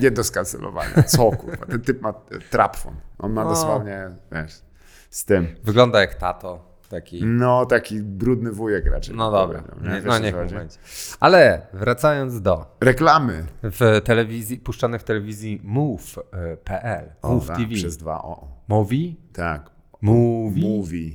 nie 0.00 0.10
do 0.10 0.24
skancelowania. 0.24 1.02
Co 1.02 1.30
kurwa, 1.30 1.66
ten 1.66 1.80
typ 1.80 2.02
ma 2.02 2.08
e, 2.10 2.38
trapfon. 2.50 2.94
On 3.18 3.32
ma 3.32 3.44
No. 3.44 3.50
dosłownie, 3.50 4.10
wiesz, 4.32 4.62
z 5.10 5.24
tym. 5.24 5.46
Wygląda 5.64 6.00
jak 6.00 6.14
tato. 6.14 6.74
Taki. 6.88 7.24
No, 7.26 7.66
taki 7.66 8.00
brudny 8.02 8.52
wujek 8.52 8.86
raczej. 8.86 9.16
No 9.16 9.30
dobra. 9.30 9.62
Nie, 9.82 9.90
Wiesz, 9.90 10.04
no 10.04 10.18
niech 10.18 10.34
będzie. 10.34 10.78
Ale 11.20 11.66
wracając 11.72 12.40
do. 12.40 12.76
Reklamy. 12.80 13.46
W 13.62 14.00
telewizji, 14.04 14.58
puszczanych 14.58 15.00
w 15.00 15.04
telewizji 15.04 15.60
move.pl. 15.64 17.12
Move 17.22 17.46
tak, 17.46 17.56
TV. 17.56 17.68
Przez 17.74 17.96
dwa 17.96 18.22
O. 18.22 18.48
Movie? 18.68 19.14
Tak. 19.32 19.70
Movie? 20.04 20.62
Movie. 20.68 21.10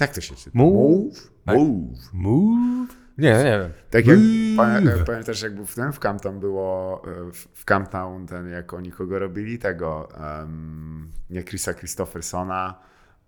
Jak 0.00 0.12
to 0.14 0.20
się 0.20 0.34
czyta? 0.34 0.50
Move? 0.54 1.30
Move. 1.46 2.12
Move? 2.12 2.88
Nie, 3.18 3.30
nie 3.32 3.58
wiem. 3.60 3.70
Tak 3.90 4.06
jak 4.06 4.18
pamię- 4.56 5.04
pamiętasz, 5.06 5.42
jak 5.42 5.54
był 5.54 5.66
w 5.66 5.74
tym, 5.74 5.92
w 5.92 5.98
Camptown 5.98 6.40
było, 6.40 7.02
e, 7.06 7.32
w- 7.32 7.48
w 7.54 7.64
Camptown 7.64 8.26
ten, 8.26 8.48
jak 8.48 8.74
oni 8.74 8.90
kogo 8.92 9.18
robili, 9.18 9.58
tego, 9.58 10.08
em, 10.40 11.10
nie 11.30 11.42
Chrisa 11.42 11.74
Christophersona, 11.74 12.78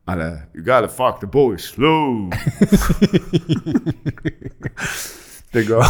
ale 0.07 0.47
you 0.55 0.65
gotta 0.65 0.89
fuck 0.89 1.21
the 1.21 1.27
boys 1.27 1.65
slow. 1.65 2.31
tego, 5.53 5.81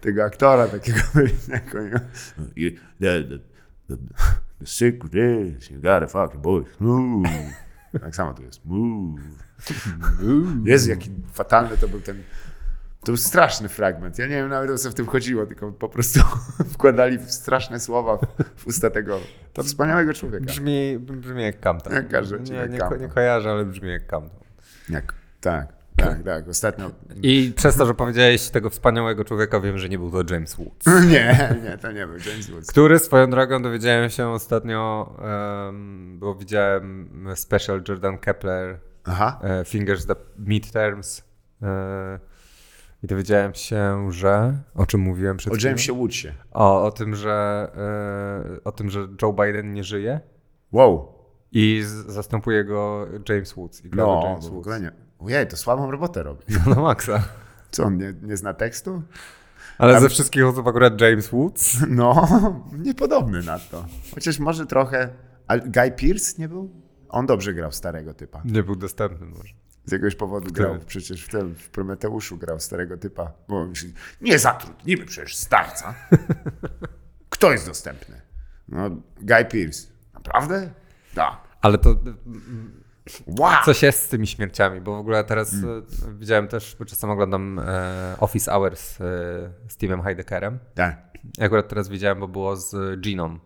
tego 0.00 0.24
aktora 0.24 0.68
takiego. 0.68 0.98
You- 2.56 2.70
The, 3.00 3.22
the, 3.22 3.38
the, 3.88 3.96
the 4.60 4.66
secret 4.66 5.14
is 5.14 5.70
you 5.70 5.80
gotta 5.80 6.06
fuck 6.06 6.32
the 6.32 6.38
boys 6.38 6.66
slow. 6.76 7.22
Tak 8.00 8.16
samo 8.16 8.34
to 8.34 8.42
jest. 8.42 8.64
Move. 8.66 9.20
Jezu, 10.64 10.90
jaki 10.90 11.10
fatalny 11.32 11.76
to 11.76 11.88
był 11.88 12.00
ten. 12.00 12.22
To 13.00 13.06
był 13.06 13.16
straszny 13.16 13.68
fragment. 13.68 14.18
Ja 14.18 14.26
nie 14.26 14.34
wiem 14.36 14.48
nawet 14.48 14.70
o 14.70 14.78
co 14.78 14.90
w 14.90 14.94
tym 14.94 15.06
chodziło, 15.06 15.46
tylko 15.46 15.72
po 15.72 15.88
prostu 15.88 16.20
wkładali 16.74 17.18
straszne 17.26 17.80
słowa 17.80 18.18
w, 18.56 18.66
usta 18.66 18.90
tego 18.90 19.20
to 19.52 19.62
wspaniałego 19.62 20.14
człowieka. 20.14 20.44
Brzmi, 20.44 20.98
brzmi 20.98 21.42
jak 21.42 21.60
Campton. 21.60 21.92
Jak 21.92 22.08
każdy 22.08 22.40
nie, 22.40 22.68
nie, 22.68 22.78
ko- 22.78 22.96
nie 22.96 23.08
kojarzę, 23.08 23.50
ale 23.50 23.64
brzmi 23.64 23.88
jak 23.90 24.06
Campton. 24.06 24.40
Jak, 24.88 25.14
tak, 25.40 25.72
tak, 25.96 26.22
tak. 26.22 26.48
Ostatnio. 26.48 26.90
I 27.22 27.52
przez 27.56 27.76
to, 27.76 27.86
że 27.86 27.94
powiedziałeś 27.94 28.50
tego 28.50 28.70
wspaniałego 28.70 29.24
człowieka, 29.24 29.60
wiem, 29.60 29.78
że 29.78 29.88
nie 29.88 29.98
był 29.98 30.10
to 30.24 30.34
James 30.34 30.54
Woods. 30.54 30.86
Nie, 31.12 31.56
nie, 31.64 31.78
to 31.78 31.92
nie 31.92 32.06
był 32.06 32.16
James 32.30 32.50
Woods. 32.50 32.70
Który 32.70 32.98
swoją 32.98 33.30
drogą 33.30 33.62
dowiedziałem 33.62 34.10
się 34.10 34.28
ostatnio, 34.28 35.14
em, 35.68 36.18
bo 36.18 36.34
widziałem 36.34 37.08
special 37.34 37.82
Jordan 37.88 38.18
Kepler, 38.18 38.78
Aha. 39.04 39.40
e, 39.42 39.64
Fingers 39.64 40.06
the 40.06 40.14
Midterms. 40.38 41.22
E, 41.62 42.18
I 43.02 43.06
dowiedziałem 43.06 43.54
się, 43.54 44.12
że. 44.12 44.58
O 44.74 44.86
czym 44.86 45.00
mówiłem 45.00 45.36
przed 45.36 45.52
O 45.52 45.56
chwilą? 45.56 45.68
Jamesie 45.68 45.92
Woodsie. 45.92 46.28
O, 46.52 46.84
o 46.84 46.90
tym, 46.92 47.14
że 47.16 47.68
e, 48.56 48.64
o 48.64 48.72
tym, 48.72 48.90
że 48.90 49.08
Joe 49.22 49.32
Biden 49.32 49.72
nie 49.72 49.84
żyje 49.84 50.20
Wow. 50.72 51.08
i 51.52 51.82
zastępuje 52.06 52.64
go 52.64 53.06
James 53.28 53.52
Woods. 53.54 53.84
I 53.84 53.90
No, 53.92 54.20
James 54.24 54.46
w 54.46 54.50
Woods. 54.50 54.60
ogóle 54.66 54.80
nie. 54.80 55.03
Ojej, 55.18 55.46
to 55.46 55.56
słabą 55.56 55.90
robotę 55.90 56.22
robi. 56.22 56.44
No 56.66 56.82
maksa. 56.82 57.24
Co, 57.70 57.84
on 57.84 57.98
nie, 57.98 58.14
nie 58.22 58.36
zna 58.36 58.54
tekstu? 58.54 59.02
Ale 59.78 59.92
Tam- 59.92 60.02
ze 60.02 60.08
wszystkich 60.08 60.46
osób 60.46 60.66
akurat 60.66 61.00
James 61.00 61.28
Woods. 61.28 61.76
No, 61.88 62.28
niepodobny 62.78 63.42
na 63.42 63.58
to. 63.58 63.84
Chociaż 64.14 64.38
może 64.38 64.66
trochę. 64.66 65.08
Ale 65.46 65.60
Guy 65.60 65.90
Pearce 65.90 66.34
nie 66.38 66.48
był? 66.48 66.70
On 67.08 67.26
dobrze 67.26 67.54
grał 67.54 67.72
starego 67.72 68.14
typa. 68.14 68.42
Nie 68.44 68.62
był 68.62 68.76
dostępny 68.76 69.26
może. 69.26 69.54
Z 69.84 69.92
jakiegoś 69.92 70.14
powodu 70.16 70.52
grał 70.52 70.78
przecież 70.86 71.24
w 71.24 71.28
tym, 71.28 71.54
w 71.54 71.70
Prometeuszu 71.70 72.36
grał 72.36 72.60
starego 72.60 72.96
typa. 72.96 73.32
Bo 73.48 73.66
myśli, 73.66 73.92
nie 74.20 74.38
zatrudnimy 74.38 75.04
przecież 75.04 75.36
starca. 75.36 75.94
Kto 77.30 77.52
jest 77.52 77.66
dostępny? 77.66 78.20
No, 78.68 78.90
Guy 79.20 79.44
Pearce. 79.44 79.86
Naprawdę? 80.14 80.70
Tak. 81.14 81.36
Ale 81.60 81.78
to 81.78 81.96
Wow! 83.26 83.50
coś 83.64 83.82
jest 83.82 84.02
z 84.02 84.08
tymi 84.08 84.26
śmierciami, 84.26 84.80
bo 84.80 84.96
w 84.96 84.98
ogóle 84.98 85.24
teraz 85.24 85.50
Hmm. 85.50 85.82
e, 86.08 86.18
widziałem 86.18 86.48
też, 86.48 86.76
bo 86.78 86.84
czasem 86.84 87.10
oglądam 87.10 87.58
e, 87.58 88.16
Office 88.20 88.50
Hours 88.52 89.00
e, 89.00 89.04
z 89.68 89.76
Timem 89.76 90.02
Heideckerem. 90.02 90.58
Tak. 90.74 90.96
I 91.38 91.42
akurat 91.44 91.68
teraz 91.68 91.88
widziałem, 91.88 92.20
bo 92.20 92.28
było 92.28 92.56
z 92.56 93.00
Giną. 93.00 93.38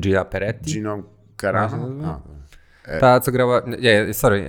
Gia 0.00 0.24
Peretti. 0.24 0.72
Gino 0.72 1.02
Carano? 1.40 1.76
No, 1.88 2.22
A, 2.96 2.98
Ta, 3.00 3.20
co 3.20 3.32
grała. 3.32 3.62
Nie, 3.80 4.14
sorry. 4.14 4.44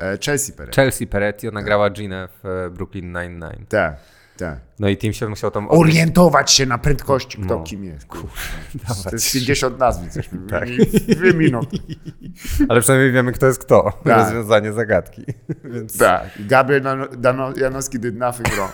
e, 0.00 0.12
e, 0.12 0.18
Chelsea 0.24 0.52
Perez. 0.52 0.74
Chelsea 0.76 1.06
Peretti, 1.06 1.48
ona 1.48 1.62
grała 1.62 1.90
Ginę 1.90 2.28
w 2.42 2.46
e, 2.46 2.70
Brooklyn 2.70 3.12
Nine-Nine. 3.12 3.66
Tak, 3.68 3.96
tak. 4.40 4.60
No 4.78 4.88
i 4.88 4.96
się 5.14 5.28
musiał 5.28 5.50
tam. 5.50 5.66
Orientować 5.70 6.50
się 6.52 6.66
na 6.66 6.78
prędkości, 6.78 7.38
kto 7.38 7.58
No. 7.58 7.62
kim 7.64 7.84
jest. 7.84 8.06
Kurde. 8.06 8.28
Dawać. 8.88 9.02
To 9.04 9.10
jest 9.12 9.32
50 9.32 9.78
nazwisk. 9.78 10.12
Coś 10.14 10.32
mi 10.32 10.38
Tak. 10.48 10.68
Dwie 11.08 11.34
minuty. 11.34 11.76
Ale 12.68 12.80
przynajmniej 12.80 13.12
wiemy, 13.12 13.32
kto 13.32 13.46
jest 13.46 13.58
kto. 13.58 13.92
Tak. 14.04 14.18
Rozwiązanie 14.18 14.72
zagadki. 14.72 15.24
Więc. 15.74 15.98
Tak. 15.98 16.28
Gabriel 16.38 16.82
Dano- 16.82 17.08
Dano- 17.16 17.58
Janowski 17.60 17.98
did 17.98 18.16
nothing 18.16 18.48
wrong. 18.48 18.72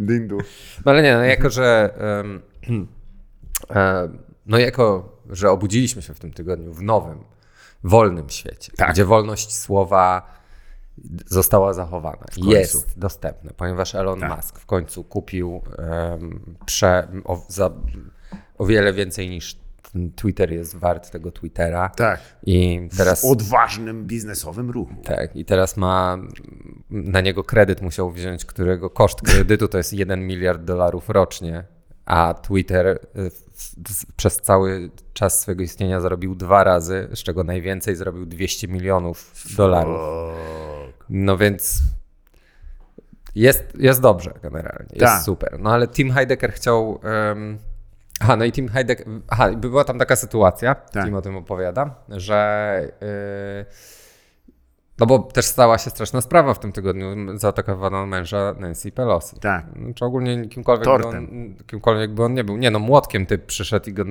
Dindu. 0.00 0.38
No 0.84 0.92
ale 0.92 1.02
nie, 1.02 1.14
no 1.14 1.22
jako, 1.24 1.50
że. 1.50 1.94
em, 2.20 2.42
no 4.46 4.58
jako, 4.58 5.16
że 5.30 5.50
obudziliśmy 5.50 6.02
się 6.02 6.14
w 6.14 6.18
tym 6.18 6.32
tygodniu 6.32 6.72
w 6.72 6.82
nowym, 6.82 7.18
wolnym 7.84 8.30
świecie, 8.30 8.72
Tak. 8.76 8.90
gdzie 8.92 9.04
wolność 9.04 9.56
słowa 9.56 10.39
została 11.26 11.72
zachowana. 11.72 12.24
Jest 12.36 12.98
dostępna, 12.98 13.50
ponieważ 13.56 13.94
Elon 13.94 14.20
Tak. 14.20 14.36
Musk 14.36 14.58
w 14.58 14.66
końcu 14.66 15.04
kupił, 15.04 15.60
em, 15.78 16.40
prze, 16.66 17.08
o, 17.24 17.42
za, 17.48 17.70
o 18.58 18.66
wiele 18.66 18.92
więcej 18.92 19.30
niż 19.30 19.56
Twitter 20.16 20.52
jest 20.52 20.76
wart 20.76 21.10
tego 21.10 21.32
Twittera. 21.32 21.88
Tak. 21.88 22.20
I 22.46 22.88
teraz, 22.96 23.24
Odważnym 23.24 24.06
biznesowym 24.06 24.70
ruchu. 24.70 24.94
tak, 25.04 25.36
I 25.36 25.44
teraz 25.44 25.76
ma 25.76 26.18
na 26.90 27.20
niego 27.20 27.44
kredyt 27.44 27.82
musiał 27.82 28.10
wziąć, 28.10 28.44
którego 28.44 28.90
koszt 28.90 29.22
kredytu 29.22 29.68
to 29.68 29.78
jest 29.78 29.92
1 29.92 30.26
miliard 30.26 30.62
dolarów 30.64 31.08
rocznie, 31.10 31.64
a 32.06 32.34
Twitter 32.34 32.98
w- 33.14 33.30
w- 33.92 34.12
przez 34.16 34.36
cały 34.36 34.90
czas 35.12 35.40
swojego 35.40 35.62
istnienia 35.62 36.00
zarobił 36.00 36.34
dwa 36.34 36.64
razy, 36.64 37.08
z 37.14 37.18
czego 37.18 37.44
najwięcej 37.44 37.96
zrobił 37.96 38.26
200 38.26 38.68
milionów 38.68 39.34
dolarów. 39.56 40.00
No 41.10 41.36
więc 41.36 41.82
jest, 43.34 43.64
jest 43.78 44.00
dobrze 44.00 44.34
generalnie, 44.42 44.88
jest 44.92 45.00
Tak. 45.00 45.22
super. 45.22 45.60
No 45.60 45.72
ale 45.72 45.88
Tim 45.88 46.10
Heidecker 46.10 46.52
chciał... 46.52 47.00
Um, 47.30 47.58
aha, 48.20 48.36
no 48.36 48.44
i 48.44 48.52
Tim 48.52 48.68
Heidecker... 48.68 49.06
Aha, 49.28 49.50
była 49.52 49.84
tam 49.84 49.98
taka 49.98 50.16
sytuacja, 50.16 50.74
Tak. 50.74 51.04
Tim 51.04 51.14
o 51.14 51.22
tym 51.22 51.36
opowiada, 51.36 51.94
że... 52.08 52.92
Yy, 53.00 53.99
no 55.00 55.06
bo 55.06 55.18
też 55.18 55.44
stała 55.44 55.78
się 55.78 55.90
straszna 55.90 56.20
sprawa 56.20 56.54
w 56.54 56.58
tym 56.58 56.72
tygodniu. 56.72 57.38
Zaatakowano 57.38 58.06
męża 58.06 58.54
Nancy 58.58 58.92
Pelosi. 58.92 59.36
Tak. 59.40 59.64
Czy 59.94 60.04
ogólnie 60.04 60.48
kimkolwiek 60.48 60.84
by, 60.84 61.08
on, 61.08 61.54
kimkolwiek 61.66 62.14
by 62.14 62.24
on 62.24 62.34
nie 62.34 62.44
był. 62.44 62.56
Nie 62.56 62.70
no, 62.70 62.78
młotkiem 62.78 63.26
typ 63.26 63.46
przyszedł 63.46 63.90
i 63.90 63.92
go 63.92 64.04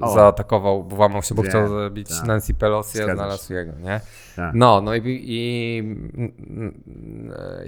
O. 0.00 0.14
zaatakował, 0.14 0.82
włamał 0.82 1.22
się, 1.22 1.34
bo 1.34 1.42
Wiem, 1.42 1.50
chciał 1.50 1.68
zabić 1.68 2.08
tak. 2.08 2.26
Nancy 2.26 2.54
Pelosi, 2.54 3.00
a 3.00 3.02
Zgadza 3.02 3.14
znalazł 3.14 3.52
jego, 3.52 3.72
nie? 3.72 4.00
Tak. 4.36 4.54
No, 4.54 4.80
no 4.80 4.94
i, 4.94 5.00
i 5.06 5.82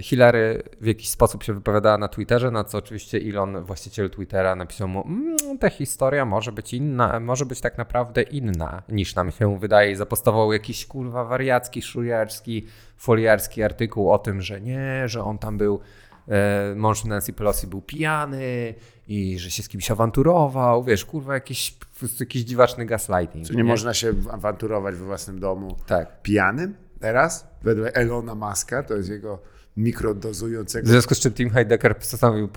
Hillary 0.01 0.63
w 0.81 0.85
jakiś 0.85 1.09
sposób 1.09 1.43
się 1.43 1.53
wypowiadała 1.53 1.97
na 1.97 2.07
Twitterze, 2.07 2.51
na 2.51 2.63
co 2.63 2.77
oczywiście 2.77 3.17
Elon, 3.17 3.63
właściciel 3.63 4.09
Twittera, 4.09 4.55
napisał 4.55 4.87
mu, 4.87 5.05
mm, 5.05 5.57
ta 5.59 5.69
historia 5.69 6.25
może 6.25 6.51
być 6.51 6.73
inna, 6.73 7.19
może 7.19 7.45
być 7.45 7.61
tak 7.61 7.77
naprawdę 7.77 8.21
inna 8.21 8.83
niż 8.89 9.15
nam 9.15 9.31
się 9.31 9.59
wydaje 9.59 9.91
i 9.91 9.95
zapostował 9.95 10.53
jakiś 10.53 10.85
kurwa 10.85 11.25
wariacki, 11.25 11.81
szujarski, 11.81 12.62
foliarski 12.97 13.63
artykuł 13.63 14.11
o 14.11 14.17
tym, 14.17 14.41
że 14.41 14.61
nie, 14.61 15.03
że 15.07 15.23
on 15.23 15.37
tam 15.37 15.57
był, 15.57 15.79
e, 16.27 16.73
mąż 16.75 17.03
Nancy 17.05 17.33
Pelosi 17.33 17.67
był 17.67 17.81
pijany 17.81 18.73
i 19.07 19.39
że 19.39 19.51
się 19.51 19.63
z 19.63 19.67
kimś 19.69 19.91
awanturował, 19.91 20.83
wiesz, 20.83 21.05
kurwa 21.05 21.33
jakiś, 21.33 21.77
jakiś 22.19 22.41
dziwaczny 22.43 22.85
gaslighting. 22.85 23.47
Czy 23.47 23.55
nie 23.55 23.63
można 23.63 23.93
się 23.93 24.13
awanturować 24.31 24.95
we 24.95 25.05
własnym 25.05 25.39
domu 25.39 25.75
Tak. 25.87 26.21
pijanym 26.21 26.75
teraz? 26.99 27.47
Wedle 27.61 27.93
Elona 27.93 28.35
Muska, 28.35 28.83
to 28.83 28.93
jest 28.95 29.09
jego 29.09 29.37
W 29.37 29.77
mikrodozującego. 29.77 30.87
związku 30.89 31.15
z 31.15 31.19
czym 31.19 31.33
Tim 31.33 31.49
Heidecker 31.49 31.97
postanowił 31.97 32.49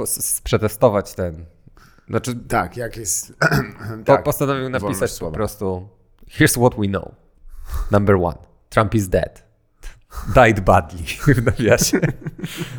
przetestować 0.44 1.14
ten. 1.14 1.44
Znaczy, 2.08 2.34
Tak, 2.48 2.76
jak 2.76 2.96
jest. 2.96 3.34
tak, 4.04 4.22
postanowił 4.22 4.68
napisać 4.68 5.18
po 5.18 5.30
prostu: 5.30 5.88
Here's 6.38 6.58
what 6.60 6.74
we 6.80 6.86
know. 6.86 7.14
Number 7.90 8.16
one, 8.16 8.38
Trump 8.68 8.94
is 8.94 9.08
dead. 9.08 9.45
Died 10.34 10.64
badly 10.64 11.04
w 11.26 11.42
nawiasie. 11.42 12.00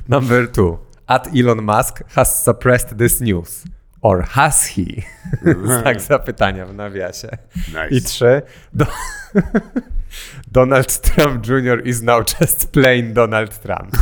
Number 0.07 0.47
two, 0.47 0.79
at 1.07 1.27
Elon 1.35 1.63
Musk 1.63 2.01
has 2.15 2.43
suppressed 2.43 2.97
this 2.97 3.21
news. 3.21 3.65
Or 4.01 4.21
has 4.21 4.65
he? 4.65 5.03
Znak 5.43 6.01
zapytania 6.07 6.65
w 6.65 6.73
nawiasie. 6.77 7.37
Nice. 7.73 7.91
I 7.91 8.01
trzy, 8.01 8.41
do... 8.73 8.85
Donald 10.51 11.01
Trump 11.01 11.45
Jr. 11.47 11.87
is 11.87 12.01
now 12.01 12.23
just 12.41 12.71
plain 12.71 13.13
Donald 13.13 13.59
Trump. 13.61 13.97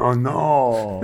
O 0.00 0.14
no! 0.16 1.00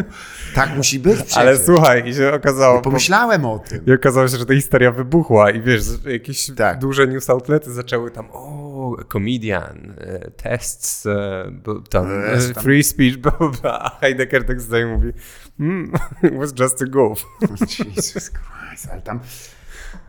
Tak 0.55 0.77
musi 0.77 0.99
być 0.99 1.17
przecież. 1.17 1.37
Ale 1.37 1.59
słuchaj, 1.59 2.09
i 2.09 2.15
się 2.15 2.33
okazało. 2.35 2.77
po- 2.79 2.83
Pomyślałem 2.85 3.45
o 3.45 3.59
tym. 3.59 3.85
I 3.87 3.93
okazało 3.93 4.29
się, 4.29 4.37
że 4.37 4.47
ta 4.47 4.55
historia 4.55 4.93
wybuchła 4.93 5.51
i 5.51 5.61
wiesz, 5.63 5.83
jakieś 6.07 6.51
Tak. 6.57 6.79
duże 6.79 7.07
news 7.07 7.31
outlety 7.31 7.73
zaczęły 7.73 8.11
tam, 8.11 8.29
o, 8.33 8.97
comedian, 9.13 9.95
e, 9.99 10.31
tests, 10.31 11.07
e, 11.07 11.53
tam, 11.91 12.07
e, 12.25 12.55
tam. 12.55 12.63
free 12.65 12.83
speech, 12.85 13.17
bla, 13.17 13.33
bla, 13.63 13.79
a 13.81 13.99
Heidegger 14.01 14.45
tak 14.47 14.61
zdaje 14.61 14.87
mówi, 14.87 15.13
mm, 15.61 15.93
it 16.23 16.35
was 16.39 16.53
just 16.61 16.83
a 16.83 16.87
goof. 16.87 17.25
Jesus 17.79 18.31
Christ, 18.31 18.89
ale 18.93 19.03
tam, 19.03 19.21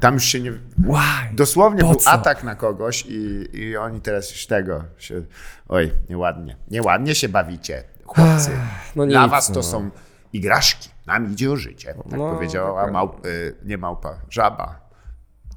tam 0.01 0.13
już 0.13 0.23
się 0.23 0.39
nie... 0.39 0.51
Why? 0.51 1.35
Dosłownie 1.35 1.81
Po 1.81 1.87
był 1.87 1.95
co? 1.95 2.09
atak 2.09 2.43
na 2.43 2.55
kogoś 2.55 3.05
i, 3.05 3.47
i 3.59 3.77
oni 3.77 4.01
teraz 4.01 4.31
już 4.31 4.47
tego 4.47 4.83
się... 4.97 5.21
Oj, 5.67 5.91
nieładnie. 6.09 6.57
Nieładnie 6.71 7.15
się 7.15 7.29
bawicie, 7.29 7.83
chłopcy. 8.05 8.51
no 8.95 9.05
Dla 9.05 9.23
nic, 9.23 9.31
was 9.31 9.47
to 9.47 9.53
no. 9.53 9.63
są 9.63 9.89
igraszki. 10.33 10.89
Nam 11.05 11.31
idzie 11.31 11.51
o 11.51 11.55
życie. 11.55 11.93
Tak 11.93 12.17
No, 12.19 12.33
powiedziała 12.35 12.91
małp, 12.91 13.25
y, 13.25 13.55
nie 13.65 13.77
małpa, 13.77 14.21
żaba. 14.29 14.89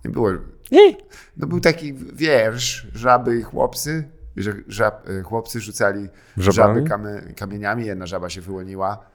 Nie 0.05 0.11
było... 0.11 0.31
Nie. 0.73 0.97
No 1.37 1.47
był 1.47 1.61
taki 1.61 1.95
wiersz, 1.95 2.87
żaby 2.95 3.39
i 3.39 3.43
chłopcy, 3.43 4.09
że 4.37 4.53
żab, 4.69 5.09
y, 5.09 5.23
chłopcy 5.23 5.61
rzucali 5.61 6.09
Żabami? 6.37 6.75
żaby 6.77 6.89
kamy, 6.89 7.35
kamieniami, 7.37 7.87
jedna 7.87 8.07
żaba 8.07 8.31
się 8.31 8.41
wyłoniła 8.41 9.07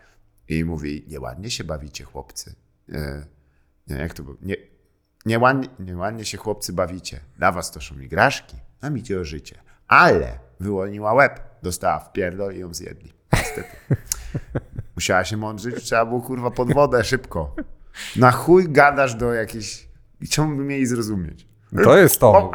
i 0.48 0.63
mówi, 0.65 1.06
nieładnie 1.08 1.52
się 1.52 1.63
bawicie 1.63 2.04
chłopcy. 2.04 2.56
E, 2.94 3.26
nie, 3.88 3.96
jak 3.96 4.13
to 4.13 4.24
było? 4.24 4.38
Nie, 4.42 4.56
nieładnie, 5.30 5.68
nieładnie 5.80 6.26
się 6.26 6.38
chłopcy 6.38 6.74
bawicie. 6.74 7.20
Dla 7.38 7.52
was 7.52 7.72
to 7.72 7.82
są 7.82 8.00
igraszki, 8.00 8.58
nam 8.82 8.98
idzie 8.98 9.20
o 9.20 9.24
życie. 9.24 9.56
Ale 9.88 10.39
wyłoniła 10.60 11.13
łeb, 11.13 11.39
dostała 11.63 12.00
w 12.00 12.12
pierdol 12.12 12.56
i 12.56 12.60
ją 12.60 12.74
zjedli. 12.74 13.13
Niestety. 13.34 13.70
Musiała 14.96 15.26
się 15.26 15.38
mądrzyć, 15.38 15.84
trzeba 15.84 16.06
było 16.06 16.22
kurwa 16.22 16.52
pod 16.52 16.74
wodę 16.74 17.04
szybko. 17.04 17.56
Na 18.15 18.32
chuj 18.32 18.70
gadasz 18.70 19.15
do 19.15 19.34
jakiejś... 19.34 19.89
I 20.22 20.28
czemu 20.28 20.58
by 20.58 20.63
mieli 20.63 20.86
zrozumieć? 20.86 21.48
To 21.84 21.97
jest 21.97 22.19
to. 22.19 22.51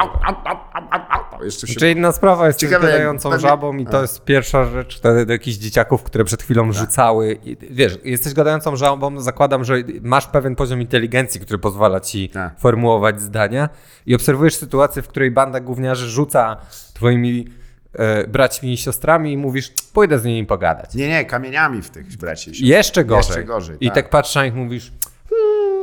Jeszcze 1.44 1.66
się... 1.66 1.74
Czy 1.80 1.90
inna 1.90 2.12
sprawa 2.12 2.46
jest 2.46 2.58
Ciekawe, 2.58 2.88
pewnie- 3.14 3.38
żabą 3.38 3.76
i 3.76 3.86
to 3.86 4.02
jest 4.02 4.24
pierwsza 4.24 4.64
rzecz 4.64 4.98
wtedy 4.98 5.26
do 5.26 5.32
jakichś 5.32 5.56
dzieciaków, 5.56 6.02
które 6.02 6.24
przed 6.24 6.42
chwilą 6.42 6.72
rzucały. 6.72 7.38
I, 7.44 7.56
wiesz, 7.70 7.98
jesteś 8.04 8.34
gadającą 8.34 8.76
żabą, 8.76 9.20
zakładam, 9.20 9.64
że 9.64 9.74
masz 10.02 10.26
pewien 10.26 10.56
poziom 10.56 10.80
inteligencji, 10.80 11.40
który 11.40 11.58
pozwala 11.58 12.00
ci 12.00 12.28
Tak. 12.28 12.58
formułować 12.58 13.20
zdania 13.20 13.68
i 14.06 14.14
obserwujesz 14.14 14.54
sytuację, 14.56 15.02
w 15.02 15.08
której 15.08 15.30
banda 15.30 15.60
gówniarzy 15.60 16.08
rzuca 16.10 16.56
twoimi 16.94 17.48
e, 17.92 18.26
braćmi 18.26 18.72
i 18.72 18.76
siostrami 18.76 19.32
i 19.32 19.36
mówisz, 19.36 19.72
pójdę 19.92 20.18
z 20.18 20.24
nimi 20.24 20.46
pogadać. 20.46 20.94
Nie, 20.94 21.08
nie, 21.08 21.24
kamieniami 21.24 21.82
w 21.82 21.90
tych 21.90 22.16
braci. 22.16 22.54
się- 22.54 22.66
Jeszcze 22.66 23.04
gorzej. 23.04 23.28
Jeszcze 23.28 23.44
gorzej, 23.44 23.76
I 23.80 23.86
tak. 23.86 23.94
tak 23.94 24.10
patrz 24.10 24.34
na 24.34 24.44
nich 24.44 24.54
mówisz, 24.54 24.92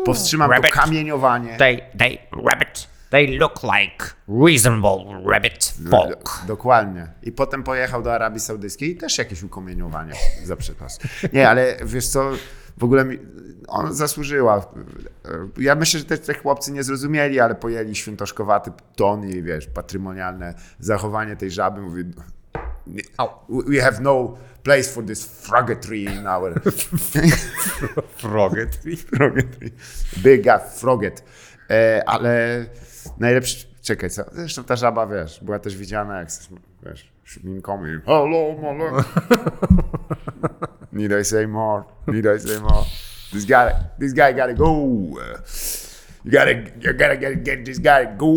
Powstrzymam 0.06 0.50
to 0.50 0.54
Rabbit. 0.56 0.72
kamieniowanie. 0.72 1.58
They, 1.58 1.78
they, 1.98 2.18
rabbit, 2.52 2.88
they 3.12 3.38
look 3.38 3.64
like 3.64 4.06
reasonable 4.28 5.22
rabbit 5.26 5.74
folk. 5.90 6.42
Dokładnie. 6.48 7.08
I 7.24 7.32
potem 7.32 7.64
pojechał 7.64 8.04
do 8.04 8.14
Arabii 8.14 8.40
Saudyjskiej 8.40 8.92
i 8.92 8.96
też 8.96 9.18
jakieś 9.18 9.44
ukomieniowanie 9.44 10.14
za 10.44 10.56
przepas. 10.56 11.00
Nie, 11.34 11.50
ale 11.50 11.78
wiesz 11.86 12.08
co, 12.08 12.32
w 12.78 12.84
ogóle 12.84 13.06
mi, 13.06 13.20
ona 13.68 13.94
zasłużyła. 13.94 14.66
Ja 15.58 15.76
myślę, 15.76 16.00
że 16.00 16.06
te, 16.06 16.18
te 16.18 16.34
chłopcy 16.34 16.72
nie 16.72 16.84
zrozumieli, 16.84 17.40
ale 17.40 17.56
pojęli 17.56 17.96
świętoszkowaty 17.96 18.72
ton 18.96 19.30
i 19.30 19.44
wiesz, 19.44 19.68
patrymonialne 19.68 20.54
zachowanie 20.80 21.36
tej 21.36 21.52
żaby. 21.52 21.82
Mówi, 21.82 22.04
we 23.50 23.82
have 23.82 24.02
no 24.02 24.38
place 24.64 24.84
for 24.84 25.06
this 25.06 25.26
froggetry 25.26 26.00
in 26.00 26.28
our... 26.28 26.62
froget. 28.18 28.80
Froggetry. 29.16 29.72
Big 30.24 30.46
froget. 30.76 31.24
E, 31.70 32.04
ale 32.06 32.66
najlepszy... 33.20 33.68
Czekaj, 33.82 34.10
co? 34.10 34.24
Zresztą 34.32 34.64
ta 34.64 34.76
żaba, 34.76 35.08
wiesz, 35.08 35.44
była 35.44 35.60
też 35.60 35.78
widziana 35.78 36.20
jak, 36.20 36.30
wiesz, 36.84 37.12
szminką 37.24 37.86
i 37.86 38.02
hello, 38.06 38.56
mole. 38.62 39.04
Need 40.94 41.12
I 41.22 41.26
say 41.26 41.48
more? 41.48 41.84
Need 42.08 42.26
I 42.26 42.48
say 42.48 42.60
more? 42.60 42.86
This 43.32 43.46
guy, 43.46 43.72
this 44.00 44.14
guy 44.14 44.34
gotta 44.34 44.54
go. 44.54 44.66
You 46.26 46.32
gotta, 46.32 46.52
you 46.52 46.94
gotta 46.94 47.16
get, 47.16 47.44
get 47.44 47.66
this 47.66 47.80
guy 47.80 48.18
go. 48.18 48.34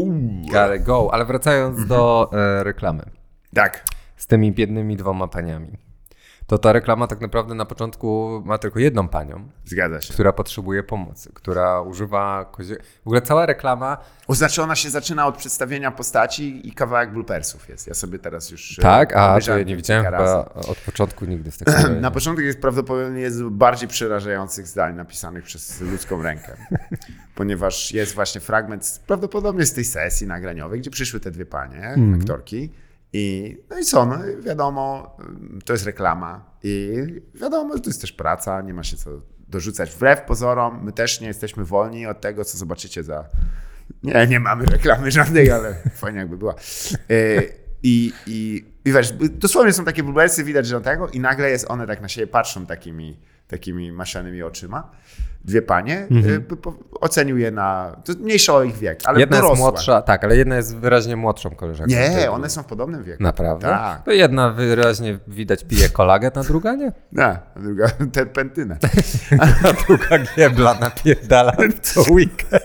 Gotta 0.53 0.79
go. 0.79 1.15
Ale 1.15 1.25
wracając 1.25 1.87
do 1.87 2.31
e, 2.33 2.65
reklamy. 2.65 3.03
Tak. 3.55 3.85
z 4.17 4.27
tymi 4.27 4.53
biednymi 4.53 4.97
dwoma 4.97 5.29
paniami. 5.29 5.69
To 6.47 6.59
ta 6.59 6.73
reklama 6.73 7.07
tak 7.07 7.21
naprawdę 7.21 7.55
na 7.55 7.65
początku 7.65 8.43
ma 8.45 8.59
tylko 8.59 8.79
jedną 8.79 9.09
panią, 9.09 9.49
Zgadza 9.65 10.01
się. 10.01 10.15
która 10.15 10.33
potrzebuje 10.33 10.83
pomocy, 10.83 11.31
która 11.35 11.81
używa 11.81 12.45
kozie... 12.53 12.77
W 13.05 13.07
ogóle 13.07 13.23
cała 13.23 13.47
reklama... 13.47 13.97
Oznaczona 14.27 14.75
się 14.77 14.91
zaczyna 14.91 15.27
od 15.27 15.37
przedstawienia 15.37 15.91
postaci 15.91 16.69
i 16.69 16.73
kawałek 16.73 17.13
bloopersów 17.13 17.69
jest. 17.69 17.87
Ja 17.87 17.95
sobie 17.95 18.19
teraz 18.19 18.51
już... 18.51 18.79
e, 18.79 18.83
Tak? 18.83 19.17
A, 19.17 19.41
to 19.41 19.59
ja 19.59 19.65
nie 19.65 19.77
widziałem 19.77 20.05
chyba 20.05 20.45
od 20.45 20.79
początku 20.79 21.25
nigdy 21.25 21.51
w 21.51 21.59
takim. 21.59 22.01
Na 22.01 22.11
początek 22.11 22.45
jest 22.45 22.61
prawdopodobnie 22.61 23.21
jest 23.21 23.43
bardziej 23.45 23.89
przerażających 23.89 24.67
zdań 24.67 24.95
napisanych 24.97 25.45
przez 25.45 25.81
ludzką 25.81 26.23
rękę. 26.23 26.57
Ponieważ 27.35 27.93
jest 27.93 28.15
właśnie 28.15 28.41
fragment 28.41 29.01
prawdopodobnie 29.07 29.67
z 29.67 29.73
tej 29.75 29.85
sesji 29.85 30.27
nagraniowej, 30.27 30.81
gdzie 30.81 30.91
przyszły 30.91 31.21
te 31.21 31.31
dwie 31.31 31.47
panie, 31.47 31.95
aktorki. 32.21 32.71
I, 33.17 33.57
no 33.71 33.79
i 33.79 33.85
co, 33.85 34.07
no 34.07 34.19
wiadomo, 34.41 35.17
to 35.65 35.73
jest 35.73 35.87
reklama 35.87 36.45
i 36.63 36.97
wiadomo, 37.35 37.77
że 37.77 37.83
to 37.83 37.91
jest 37.91 38.01
też 38.01 38.13
praca, 38.13 38.63
nie 38.63 38.75
ma 38.75 38.83
się 38.83 38.97
co 38.97 39.11
dorzucać. 39.49 39.91
Wbrew 39.91 40.21
pozorom, 40.21 40.85
my 40.85 40.93
też 40.93 41.21
nie 41.21 41.27
jesteśmy 41.27 41.65
wolni 41.65 42.07
od 42.07 42.21
tego, 42.21 42.45
co 42.45 42.59
zobaczycie 42.59 43.03
za... 43.03 43.25
Nie, 44.03 44.27
nie 44.27 44.41
mamy 44.41 44.65
reklamy 44.65 45.11
żadnej, 45.11 45.51
ale 45.51 45.75
fajnie 45.95 46.19
jakby 46.19 46.37
była. 46.37 46.55
E, 47.11 47.43
I, 47.83 48.13
i, 48.27 48.65
i 48.85 48.93
wiesz, 48.93 49.13
dosłownie 49.31 49.73
są 49.73 49.85
takie 49.85 50.03
bulwersy, 50.03 50.45
widać, 50.45 50.67
że 50.67 50.81
tego 50.81 51.09
i 51.09 51.21
nagle 51.21 51.51
jest, 51.51 51.71
one 51.71 51.87
tak 51.87 52.01
na 52.01 52.09
siebie 52.09 52.27
patrzą 52.27 52.67
takimi, 52.67 53.21
takimi 53.49 53.93
maszanymi 53.93 54.43
oczyma. 54.43 54.91
Dwie 55.45 55.63
panie. 55.63 56.09
e, 56.37 56.57
po- 56.57 56.75
Ocenił 57.01 57.39
je 57.39 57.51
na... 57.51 57.97
To 58.05 58.13
mniejsza 58.21 58.55
o 58.55 58.63
ich 58.63 58.77
wiek, 58.79 59.01
ale 59.05 59.21
Jedna 59.21 59.37
jest 59.37 59.45
dorosłe. 59.47 59.63
młodsza, 59.63 60.03
tak, 60.03 60.25
ale 60.25 60.37
jedna 60.37 60.57
jest 60.57 60.77
wyraźnie 60.77 61.17
młodszą 61.17 61.51
koleżanką. 61.51 61.95
Nie, 61.95 62.31
one 62.31 62.51
są 62.51 62.63
w 62.63 62.67
podobnym 62.67 63.03
wieku. 63.05 63.23
Naprawdę? 63.23 63.67
Tak. 63.69 64.05
To 64.05 64.13
jedna 64.13 64.51
wyraźnie 64.51 65.19
widać 65.29 65.65
pije 65.65 65.89
kolagen, 65.89 66.31
a 66.35 66.43
druga 66.43 66.75
nie. 66.75 66.93
Nie, 67.13 67.25
a 67.27 67.61
druga 67.61 67.89
terpentynę. 68.13 68.79
A 69.65 69.73
druga 69.73 70.19
giebla 70.37 70.75
napierdala 70.75 71.53
co 71.83 72.01
weekend. 72.13 72.63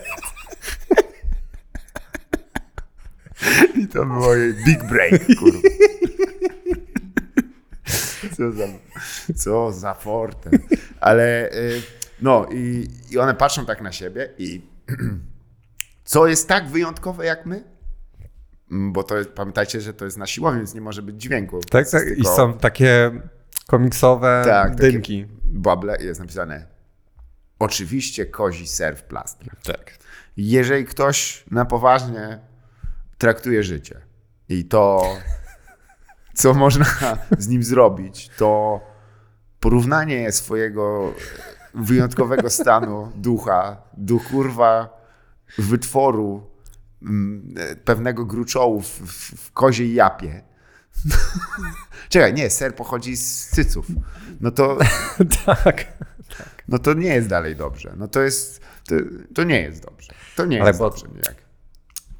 I 3.78 3.86
to 3.88 4.06
było 4.06 4.34
jej 4.34 4.54
big 4.66 4.84
break, 4.84 5.26
kurwa. 5.38 5.58
Co 8.36 8.52
za, 8.52 8.64
co 9.36 9.72
za 9.72 9.94
forte. 9.94 10.50
Ale 11.00 11.52
y, 11.52 11.82
no 12.22 12.46
i, 12.52 12.88
i 13.10 13.18
one 13.18 13.34
patrzą 13.34 13.66
tak 13.66 13.80
na 13.80 13.92
siebie 13.92 14.28
i 14.38 14.62
co 16.04 16.26
jest 16.26 16.48
tak 16.48 16.68
wyjątkowe 16.68 17.26
jak 17.26 17.46
my? 17.46 17.64
Mm, 18.70 18.92
Bo 18.92 19.02
to 19.02 19.18
jest, 19.18 19.30
pamiętajcie, 19.30 19.80
że 19.80 19.94
to 19.94 20.04
jest 20.04 20.16
na 20.16 20.26
siłowni, 20.26 20.58
więc 20.60 20.74
nie 20.74 20.80
może 20.80 21.02
być 21.02 21.22
dźwięku. 21.22 21.60
Tak, 21.60 21.90
tak. 21.90 22.02
jest 22.04 22.18
I 22.18 22.22
tylko- 22.22 22.36
są 22.36 22.58
takie 22.58 23.10
komiksowe 23.66 24.42
tak, 24.46 24.74
dymki. 24.74 25.26
Bable 25.44 25.96
jest 26.02 26.20
napisane 26.20 26.66
oczywiście 27.58 28.26
kozi 28.26 28.66
ser 28.66 28.96
w 28.96 29.02
plastrach. 29.02 29.56
Tak. 29.62 29.98
jeżeli 30.36 30.84
ktoś 30.84 31.44
na 31.50 31.64
poważnie 31.64 32.38
traktuje 33.18 33.62
życie 33.62 34.00
i 34.48 34.64
to, 34.64 35.02
co 36.40 36.54
można 36.54 36.84
z 37.38 37.48
nim 37.48 37.62
zrobić, 37.62 38.30
to 38.36 38.80
porównanie 39.60 40.32
swojego 40.32 41.14
wyjątkowego 41.74 42.50
stanu 42.50 43.12
ducha 43.16 43.82
do 43.96 44.18
kurwa 44.18 45.00
wytworu 45.58 46.50
mm, 47.02 47.54
pewnego 47.84 48.24
gruczołu 48.26 48.80
w, 48.80 48.88
w, 48.88 49.52
koziej 49.52 49.94
japie. 49.94 50.42
Czekaj, 52.08 52.34
nie, 52.34 52.50
ser 52.50 52.74
pochodzi 52.74 53.16
z 53.16 53.46
cyców. 53.46 53.86
No 54.40 54.50
to, 54.50 54.78
tak. 55.46 55.86
no 56.68 56.78
to 56.78 56.94
nie 56.94 57.14
jest 57.14 57.28
dalej 57.28 57.56
dobrze. 57.56 57.94
No 57.96 58.08
to 58.08 58.22
jest, 58.22 58.60
to, 58.88 58.94
to 59.34 59.44
nie 59.44 59.60
jest 59.60 59.82
dobrze. 59.82 60.12
To 60.36 60.46
nie 60.46 60.60
Ale 60.60 60.70
jest 60.70 60.80
bo- 60.80 60.90
dobrze 60.90 61.06
nijak. 61.08 61.49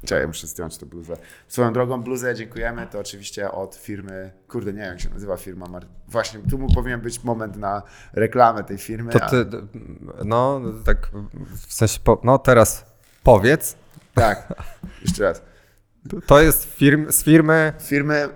Czekaj, 0.05 0.27
muszę 0.27 0.47
zdjąć 0.47 0.77
tę 0.77 0.85
bluzę. 0.85 1.17
Swoją 1.47 1.73
drogą 1.73 2.03
bluzę 2.03 2.35
dziękujemy, 2.35 2.87
to 2.91 2.99
oczywiście 2.99 3.51
od 3.51 3.75
firmy, 3.75 4.31
kurde 4.47 4.73
nie 4.73 4.79
wiem 4.79 4.89
jak 4.89 4.99
się 4.99 5.09
nazywa 5.09 5.37
firma, 5.37 5.65
Mar- 5.65 5.87
właśnie 6.07 6.39
tu 6.49 6.57
mu 6.57 6.73
powinien 6.73 7.01
być 7.01 7.23
moment 7.23 7.57
na 7.57 7.81
reklamę 8.13 8.63
tej 8.63 8.77
firmy. 8.77 9.11
To 9.11 9.19
ty, 9.19 9.45
no 10.25 10.61
tak 10.85 11.11
w 11.67 11.73
sensie, 11.73 11.99
po, 12.03 12.21
no 12.23 12.37
teraz 12.37 12.85
powiedz. 13.23 13.75
Tak, 14.13 14.53
jeszcze 15.01 15.23
raz. 15.23 15.41
To 16.27 16.41
jest 16.41 16.63
firm, 16.63 17.11
z 17.11 17.23
firmy. 17.23 17.73
Firmy, 17.79 18.29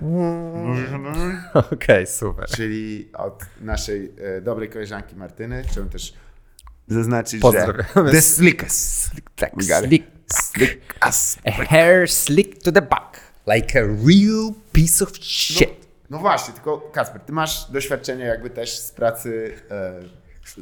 Okej, 1.53 2.07
super. 2.07 2.45
czyli 2.49 3.09
od 3.13 3.45
naszej 3.61 4.13
e, 4.37 4.41
dobrej 4.41 4.69
koleżanki 4.69 5.15
Martyny, 5.15 5.63
chciałbym 5.63 5.91
też 5.91 6.13
zaznaczyć, 6.87 7.41
że 7.51 7.83
The 8.11 8.21
Slickest. 8.21 9.09
Tak, 9.35 9.51
got 9.55 9.63
it. 9.63 9.87
slick. 9.87 10.14
Slick 10.33 10.95
as 11.01 11.37
A 11.45 11.51
hair 11.51 12.09
slick 12.09 12.63
to 12.63 12.71
the 12.71 12.81
back. 12.81 13.19
Like 13.47 13.79
a 13.79 13.83
real 13.83 14.53
piece 14.71 15.03
of 15.03 15.11
shit. 15.21 15.85
No 16.09 16.17
właśnie, 16.17 16.53
tylko 16.53 16.77
Kasper, 16.77 17.21
ty 17.21 17.33
masz 17.33 17.71
doświadczenie 17.71 18.25
jakby 18.25 18.49
też 18.49 18.79
z 18.79 18.91
pracy 18.91 19.53
e, 19.71 19.93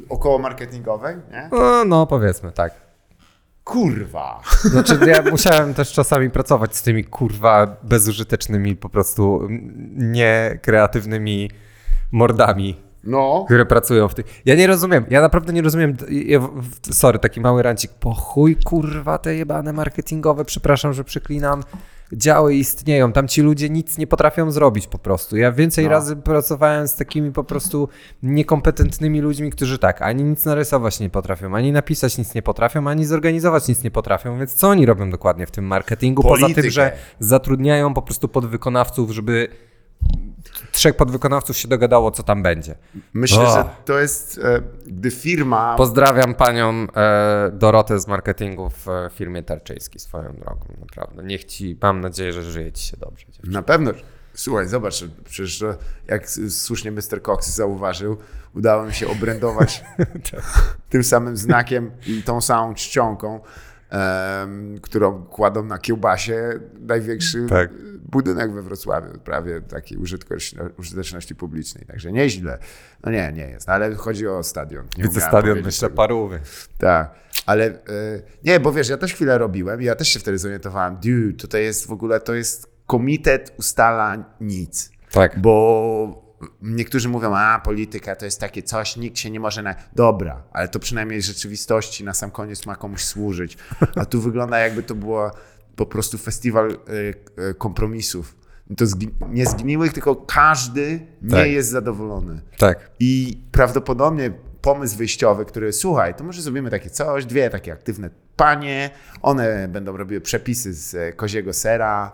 około 0.08 0.38
marketingowej, 0.38 1.16
nie? 1.30 1.48
No, 1.52 1.84
no 1.84 2.06
powiedzmy, 2.06 2.52
tak. 2.52 2.74
Kurwa! 3.64 4.42
Znaczy, 4.60 4.98
ja 5.06 5.22
musiałem 5.30 5.74
też 5.74 5.92
czasami 5.92 6.30
pracować 6.30 6.76
z 6.76 6.82
tymi 6.82 7.04
kurwa 7.04 7.76
bezużytecznymi, 7.82 8.76
po 8.76 8.88
prostu 8.88 9.40
mm, 9.40 9.94
niekreatywnymi 10.12 11.50
mordami, 12.12 12.82
No, 13.06 13.42
które 13.46 13.66
pracują 13.66 14.08
w 14.08 14.14
tych. 14.14 14.26
Ja 14.44 14.54
nie 14.54 14.66
rozumiem, 14.66 15.04
ja 15.10 15.20
naprawdę 15.20 15.52
nie 15.52 15.62
rozumiem. 15.62 15.96
Ja, 16.10 16.40
sorry, 16.92 17.18
taki 17.18 17.40
mały 17.40 17.62
rancik. 17.62 17.90
Po 18.00 18.14
chuj 18.14 18.56
kurwa 18.64 19.18
te 19.18 19.34
jebane 19.36 19.72
marketingowe, 19.72 20.44
przepraszam, 20.44 20.92
że 20.92 21.04
przeklinam. 21.04 21.62
Działy 22.12 22.54
istnieją, 22.54 23.12
tam 23.12 23.28
ci 23.28 23.42
ludzie 23.42 23.70
nic 23.70 23.98
nie 23.98 24.06
potrafią 24.06 24.50
zrobić 24.50 24.86
po 24.86 24.98
prostu. 24.98 25.36
Ja 25.36 25.52
więcej 25.52 25.84
No. 25.84 25.90
razy 25.90 26.16
pracowałem 26.16 26.88
z 26.88 26.96
takimi 26.96 27.32
po 27.32 27.44
prostu 27.44 27.88
niekompetentnymi 28.22 29.20
ludźmi, 29.20 29.50
którzy 29.50 29.78
tak, 29.78 30.02
ani 30.02 30.24
nic 30.24 30.44
narysować 30.44 31.00
nie 31.00 31.10
potrafią, 31.10 31.54
ani 31.56 31.72
napisać 31.72 32.18
nic 32.18 32.34
nie 32.34 32.42
potrafią, 32.42 32.88
ani 32.88 33.04
zorganizować 33.04 33.68
nic 33.68 33.82
nie 33.84 33.90
potrafią, 33.90 34.38
więc 34.38 34.54
co 34.54 34.68
oni 34.68 34.86
robią 34.86 35.10
dokładnie 35.10 35.46
w 35.46 35.50
tym 35.50 35.64
marketingu? 35.64 36.22
Poza 36.22 36.40
Politykę. 36.40 36.62
tym, 36.62 36.70
że 36.70 36.92
zatrudniają 37.18 37.94
po 37.94 38.02
prostu 38.02 38.28
podwykonawców, 38.28 39.10
żeby 39.10 39.48
trzech 40.72 40.96
podwykonawców 40.96 41.56
się 41.56 41.68
dogadało, 41.68 42.10
co 42.10 42.22
tam 42.22 42.42
będzie. 42.42 42.74
myślę, 43.14 43.40
O. 43.42 43.54
że 43.54 43.64
to 43.84 44.00
jest, 44.00 44.40
e, 44.44 44.62
gdy 44.86 45.10
firma... 45.10 45.74
Pozdrawiam 45.76 46.34
panią 46.34 46.86
e, 46.96 47.50
Dorotę 47.52 48.00
z 48.00 48.06
marketingu 48.08 48.70
w 48.70 48.88
e, 48.88 49.10
firmie 49.12 49.42
Tarczyński 49.42 49.98
swoją 49.98 50.32
drogą, 50.32 50.66
naprawdę. 50.80 51.22
Niech 51.22 51.44
ci, 51.44 51.78
mam 51.82 52.00
nadzieję, 52.00 52.32
że 52.32 52.42
żyje 52.42 52.72
ci 52.72 52.86
się 52.86 52.96
dobrze. 52.96 53.26
dziewczyno. 53.26 53.52
Na 53.52 53.62
pewno. 53.62 53.90
Słuchaj, 54.34 54.68
zobacz, 54.68 55.04
przecież 55.24 55.64
jak 56.08 56.30
słusznie 56.48 56.90
Mr. 56.92 57.22
Cox 57.22 57.50
zauważył, 57.54 58.16
udało 58.54 58.84
mi 58.84 58.92
się 58.94 59.08
obrędować 59.08 59.84
tym 60.90 61.04
samym 61.04 61.36
znakiem 61.36 61.90
i 62.06 62.22
tą 62.22 62.40
samą 62.40 62.74
czcionką, 62.74 63.40
em, 63.94 64.78
którą 64.82 65.22
kładą 65.24 65.64
na 65.64 65.78
kiełbasie 65.78 66.60
największy 66.80 67.46
Tak. 67.48 67.70
budynek 68.10 68.52
we 68.52 68.62
Wrocławiu, 68.62 69.18
prawie 69.18 69.60
takiej 69.60 69.98
użyteczności, 70.78 71.34
publicznej. 71.34 71.86
Także 71.86 72.12
nieźle. 72.12 72.58
No 73.04 73.12
nie, 73.12 73.32
nie 73.32 73.46
jest, 73.48 73.68
ale 73.68 73.94
chodzi 73.94 74.28
o 74.28 74.42
stadion. 74.42 74.86
Nie 74.98 75.04
Widzę 75.04 75.20
stadion, 75.20 75.60
myślę, 75.62 75.90
parówy. 75.90 76.40
Tak, 76.78 77.14
ale 77.46 77.64
e, 77.66 77.74
nie, 78.44 78.60
bo 78.60 78.72
wiesz, 78.72 78.88
ja 78.88 78.96
też 78.96 79.14
chwilę 79.14 79.38
robiłem 79.38 79.82
i 79.82 79.84
ja 79.84 79.94
też 79.94 80.08
się 80.08 80.20
wtedy 80.20 80.38
zorientowałem, 80.38 80.96
dude, 80.96 81.32
tutaj 81.38 81.62
jest 81.62 81.86
w 81.86 81.90
ogóle, 81.92 82.20
to 82.20 82.34
jest 82.34 82.74
komitet 82.86 83.54
ustala 83.58 84.24
nic, 84.40 84.90
Tak. 85.10 85.40
bo 85.40 86.23
niektórzy 86.62 87.08
mówią, 87.08 87.34
a 87.36 87.60
polityka 87.64 88.16
to 88.16 88.24
jest 88.24 88.40
takie 88.40 88.62
coś, 88.62 88.96
nikt 88.96 89.18
się 89.18 89.30
nie 89.30 89.40
może 89.40 89.62
na... 89.62 89.74
Dobra, 89.94 90.42
ale 90.52 90.68
to 90.68 90.78
przynajmniej 90.78 91.20
w 91.22 91.24
rzeczywistości 91.24 92.04
na 92.04 92.14
sam 92.14 92.30
koniec 92.30 92.66
ma 92.66 92.76
komuś 92.76 93.04
służyć, 93.04 93.56
a 93.96 94.04
tu 94.04 94.20
wygląda 94.20 94.58
jakby 94.58 94.82
to 94.82 94.94
było 94.94 95.30
po 95.76 95.86
prostu 95.86 96.18
festiwal 96.18 96.70
e, 96.70 96.74
e, 97.50 97.54
kompromisów. 97.54 98.36
To 98.76 98.84
zgi- 98.84 99.10
nie 99.28 99.46
zgniłych, 99.46 99.92
tylko 99.92 100.16
każdy 100.16 101.06
nie 101.22 101.30
Tak. 101.30 101.46
jest 101.50 101.70
zadowolony. 101.70 102.40
Tak. 102.58 102.90
I 103.00 103.42
prawdopodobnie 103.52 104.32
pomysł 104.62 104.96
wyjściowy, 104.96 105.44
który 105.44 105.72
słuchaj, 105.72 106.14
to 106.14 106.24
może 106.24 106.42
zrobimy 106.42 106.70
takie 106.70 106.90
coś, 106.90 107.26
dwie 107.26 107.50
takie 107.50 107.72
aktywne 107.72 108.10
panie, 108.36 108.90
one 109.22 109.68
będą 109.68 109.96
robiły 109.96 110.20
przepisy 110.20 110.74
z 110.74 110.94
e, 110.94 111.12
koziego 111.12 111.52
sera. 111.52 112.12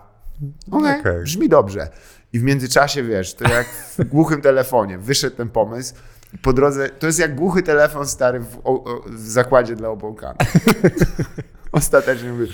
Okej, 0.71 0.99
Okej. 0.99 1.23
brzmi 1.23 1.49
dobrze. 1.49 1.89
I 2.33 2.39
w 2.39 2.43
międzyczasie, 2.43 3.03
wiesz, 3.03 3.33
to 3.33 3.49
jak 3.49 3.67
w 3.97 4.03
głuchym 4.13 4.41
telefonie 4.41 4.97
wyszedł 4.97 5.35
ten 5.35 5.49
pomysł, 5.49 5.93
i 6.33 6.37
po 6.37 6.53
drodze, 6.53 6.89
to 6.89 7.07
jest 7.07 7.19
jak 7.19 7.35
głuchy 7.35 7.63
telefon 7.63 8.07
stary 8.07 8.39
w, 8.39 8.57
o, 8.63 8.83
o, 8.83 9.01
w 9.09 9.19
zakładzie 9.19 9.75
dla 9.75 9.89
obłąkanych. 9.89 10.37
Ostatecznie 11.71 12.31
mówię. 12.31 12.47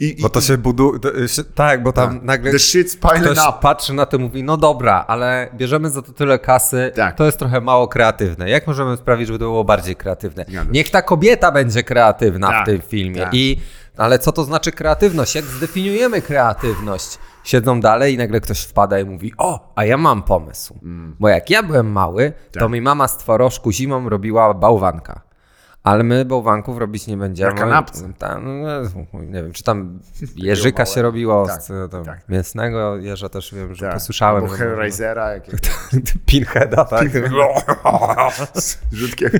I, 0.00 0.18
i, 0.18 0.22
Bo 0.22 0.28
to 0.28 0.40
się 0.40 0.58
buduje, 0.58 0.98
tak, 1.54 1.82
bo 1.82 1.92
tam 1.92 2.20
nagle 2.22 2.52
shit's 2.52 2.98
piling 2.98 3.24
ktoś 3.24 3.48
up. 3.48 3.58
patrzy 3.62 3.92
na 3.94 4.06
to 4.06 4.16
i 4.16 4.20
mówi, 4.20 4.42
no 4.42 4.56
dobra, 4.56 5.04
ale 5.08 5.48
bierzemy 5.54 5.90
za 5.90 6.02
to 6.02 6.12
tyle 6.12 6.38
kasy, 6.38 6.92
Tak. 6.96 7.16
to 7.16 7.24
jest 7.26 7.38
trochę 7.38 7.60
mało 7.60 7.88
kreatywne. 7.88 8.50
Jak 8.50 8.66
możemy 8.66 8.96
sprawić, 8.96 9.26
żeby 9.26 9.38
to 9.38 9.44
było 9.44 9.64
bardziej 9.64 9.96
kreatywne? 9.96 10.44
Niech 10.70 10.90
ta 10.90 11.02
kobieta 11.02 11.52
będzie 11.52 11.82
kreatywna 11.82 12.48
Tak, 12.48 12.62
w 12.62 12.66
tym 12.66 12.80
filmie. 12.80 13.20
tak. 13.20 13.34
I, 13.34 13.60
ale 13.96 14.18
co 14.18 14.32
to 14.32 14.44
znaczy 14.44 14.72
kreatywność? 14.72 15.34
Jak 15.34 15.44
zdefiniujemy 15.44 16.22
kreatywność? 16.22 17.18
Siedzą 17.46 17.80
dalej 17.80 18.14
i 18.14 18.18
nagle 18.18 18.40
ktoś 18.40 18.62
wpada 18.62 18.98
i 18.98 19.04
mówi, 19.04 19.32
o, 19.38 19.72
a 19.76 19.84
ja 19.84 19.96
mam 19.96 20.22
pomysł. 20.22 20.78
Mm. 20.82 21.16
Bo 21.20 21.28
jak 21.28 21.50
ja 21.50 21.62
byłem 21.62 21.92
mały, 21.92 22.32
to 22.52 22.60
Tak. 22.60 22.70
mi 22.70 22.80
mama 22.80 23.08
z 23.08 23.18
twarożku 23.18 23.72
zimą 23.72 24.08
robiła 24.08 24.54
bałwanka. 24.54 25.20
Ale 25.82 26.02
my 26.04 26.24
bałwanków 26.24 26.78
robić 26.78 27.06
nie 27.06 27.16
będziemy. 27.16 27.50
Na 27.50 27.56
kanapce. 27.58 28.12
Tam, 28.18 28.62
no, 28.62 29.20
nie 29.20 29.42
wiem, 29.42 29.52
czy 29.52 29.62
tam 29.62 29.98
jeżyka 30.36 30.86
się 30.86 31.02
robiło, 31.02 31.46
Tak, 31.46 31.62
z, 31.62 31.90
tam, 31.92 32.04
tak. 32.04 32.28
mięsnego 32.28 32.96
jeża 32.96 33.28
też 33.28 33.54
wiem, 33.54 33.74
że 33.74 33.86
Tak. 33.86 33.94
posłyszałem. 33.94 34.44
Albo 34.44 34.56
Hellraisera, 34.56 35.30
jakiegoś 35.32 35.60
Pinheada, 36.26 36.84
tak? 36.84 37.08
rzutkiem. 38.92 39.30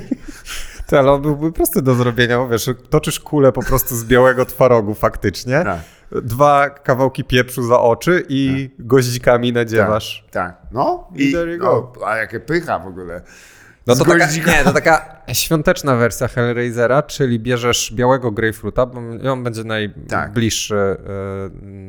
To, 0.86 0.98
ale 0.98 1.12
on 1.12 1.22
byłby 1.22 1.52
prosty 1.52 1.82
do 1.82 1.94
zrobienia, 1.94 2.38
bo 2.38 2.48
wiesz, 2.48 2.70
toczysz 2.90 3.20
kulę 3.20 3.52
po 3.52 3.62
prostu 3.62 3.96
z 3.96 4.04
białego 4.04 4.46
twarogu 4.46 4.94
faktycznie, 4.94 5.64
Tak. 5.64 5.78
dwa 6.22 6.70
kawałki 6.70 7.24
pieprzu 7.24 7.62
za 7.62 7.80
oczy 7.80 8.24
i 8.28 8.70
goździkami 8.78 9.52
nadziewasz. 9.52 10.26
Tak, 10.30 10.56
no 10.72 11.08
I 11.14 11.32
go. 11.58 11.92
No, 12.00 12.06
a 12.06 12.16
jakie 12.16 12.40
pycha 12.40 12.78
w 12.78 12.86
ogóle. 12.86 13.22
No 13.86 13.96
to 13.96 14.04
taka, 14.04 14.26
nie, 14.26 14.64
to 14.64 14.72
taka 14.72 15.16
świąteczna 15.32 15.96
wersja 15.96 16.28
Hellraisera, 16.28 17.02
czyli 17.02 17.40
bierzesz 17.40 17.92
białego 17.94 18.30
grapefruita, 18.32 18.86
bo 18.86 19.00
on 19.32 19.44
będzie 19.44 19.64
najbliższy 19.64 20.96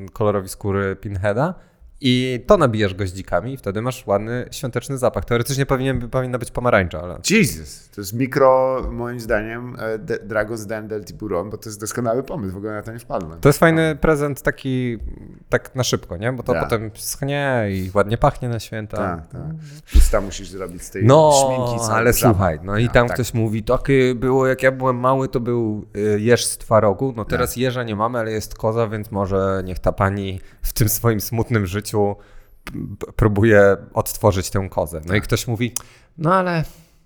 y, 0.08 0.12
kolorowi 0.12 0.50
skóry 0.50 0.96
Pinheada 0.96 1.54
i 2.02 2.44
to 2.48 2.58
nabijasz 2.58 2.94
goździkami 2.94 3.54
i 3.54 3.58
wtedy 3.58 3.82
masz 3.82 4.08
ładny, 4.08 4.46
świąteczny 4.52 4.98
zapach. 4.98 5.26
Teoretycznie 5.26 5.66
powinien, 5.66 6.10
powinna 6.10 6.38
być 6.38 6.52
pomarańcza, 6.52 7.02
ale... 7.02 7.20
Jesus, 7.30 7.90
to 7.90 8.02
jest 8.02 8.14
mikro, 8.14 8.82
moim 8.92 9.20
zdaniem, 9.20 9.76
e, 9.80 9.98
de- 10.00 10.20
Dragos 10.20 10.66
Den 10.66 10.88
del 10.88 11.06
Tiburon, 11.06 11.50
bo 11.50 11.58
to 11.58 11.70
jest 11.70 11.80
doskonały 11.80 12.24
pomysł, 12.24 12.54
w 12.54 12.58
ogóle 12.58 12.74
na 12.74 12.82
to 12.82 12.94
nie 12.94 13.00
wpadłem. 13.00 13.40
To 13.40 13.50
jest 13.50 13.60
fajny 13.60 13.96
prezent 14.02 14.42
taki 14.42 14.98
tak 15.50 15.76
na 15.76 15.84
szybko, 15.84 16.18
nie? 16.18 16.34
Bo 16.34 16.44
to 16.44 16.54
Tak. 16.54 16.64
potem 16.64 16.92
schnie 16.96 17.66
i 17.70 17.92
ładnie 17.94 18.18
pachnie 18.18 18.50
na 18.50 18.60
święta. 18.60 18.98
Tak, 18.98 19.28
tak. 19.28 19.42
Usta 19.96 20.22
musisz 20.22 20.50
zrobić 20.50 20.82
z 20.84 20.92
tej 20.92 21.06
No, 21.06 21.32
szminki. 21.46 21.86
co 21.88 21.94
ale 21.94 22.14
żaba. 22.14 22.34
słuchaj, 22.34 22.60
no 22.64 22.78
i 22.78 22.86
No, 22.86 22.92
tam 22.92 23.08
tak. 23.08 23.16
ktoś 23.16 23.34
mówi, 23.34 23.64
takie 23.64 24.16
było, 24.16 24.48
jak 24.48 24.64
ja 24.64 24.72
byłem 24.72 24.96
mały, 25.00 25.28
to 25.30 25.40
był 25.40 25.86
y, 25.98 26.20
jeż 26.22 26.46
z 26.46 26.58
twarogu, 26.58 27.14
no 27.18 27.26
teraz 27.26 27.50
Tak. 27.50 27.58
jeża 27.58 27.84
nie 27.84 27.96
mamy, 27.96 28.20
ale 28.20 28.32
jest 28.32 28.56
koza, 28.56 28.88
więc 28.88 29.12
może 29.12 29.62
niech 29.66 29.80
ta 29.80 29.92
pani 29.92 30.40
w 30.62 30.74
tym 30.74 30.90
swoim 30.90 31.22
smutnym 31.22 31.66
życiu 31.66 31.87
p- 31.94 33.12
próbuje 33.16 33.78
odtworzyć 33.94 34.50
tę 34.50 34.68
kozę. 34.70 35.02
No 35.06 35.14
i 35.16 35.18
Tak. 35.18 35.24
ktoś 35.24 35.48
mówi, 35.48 35.74
no 36.18 36.36
ale 36.36 36.64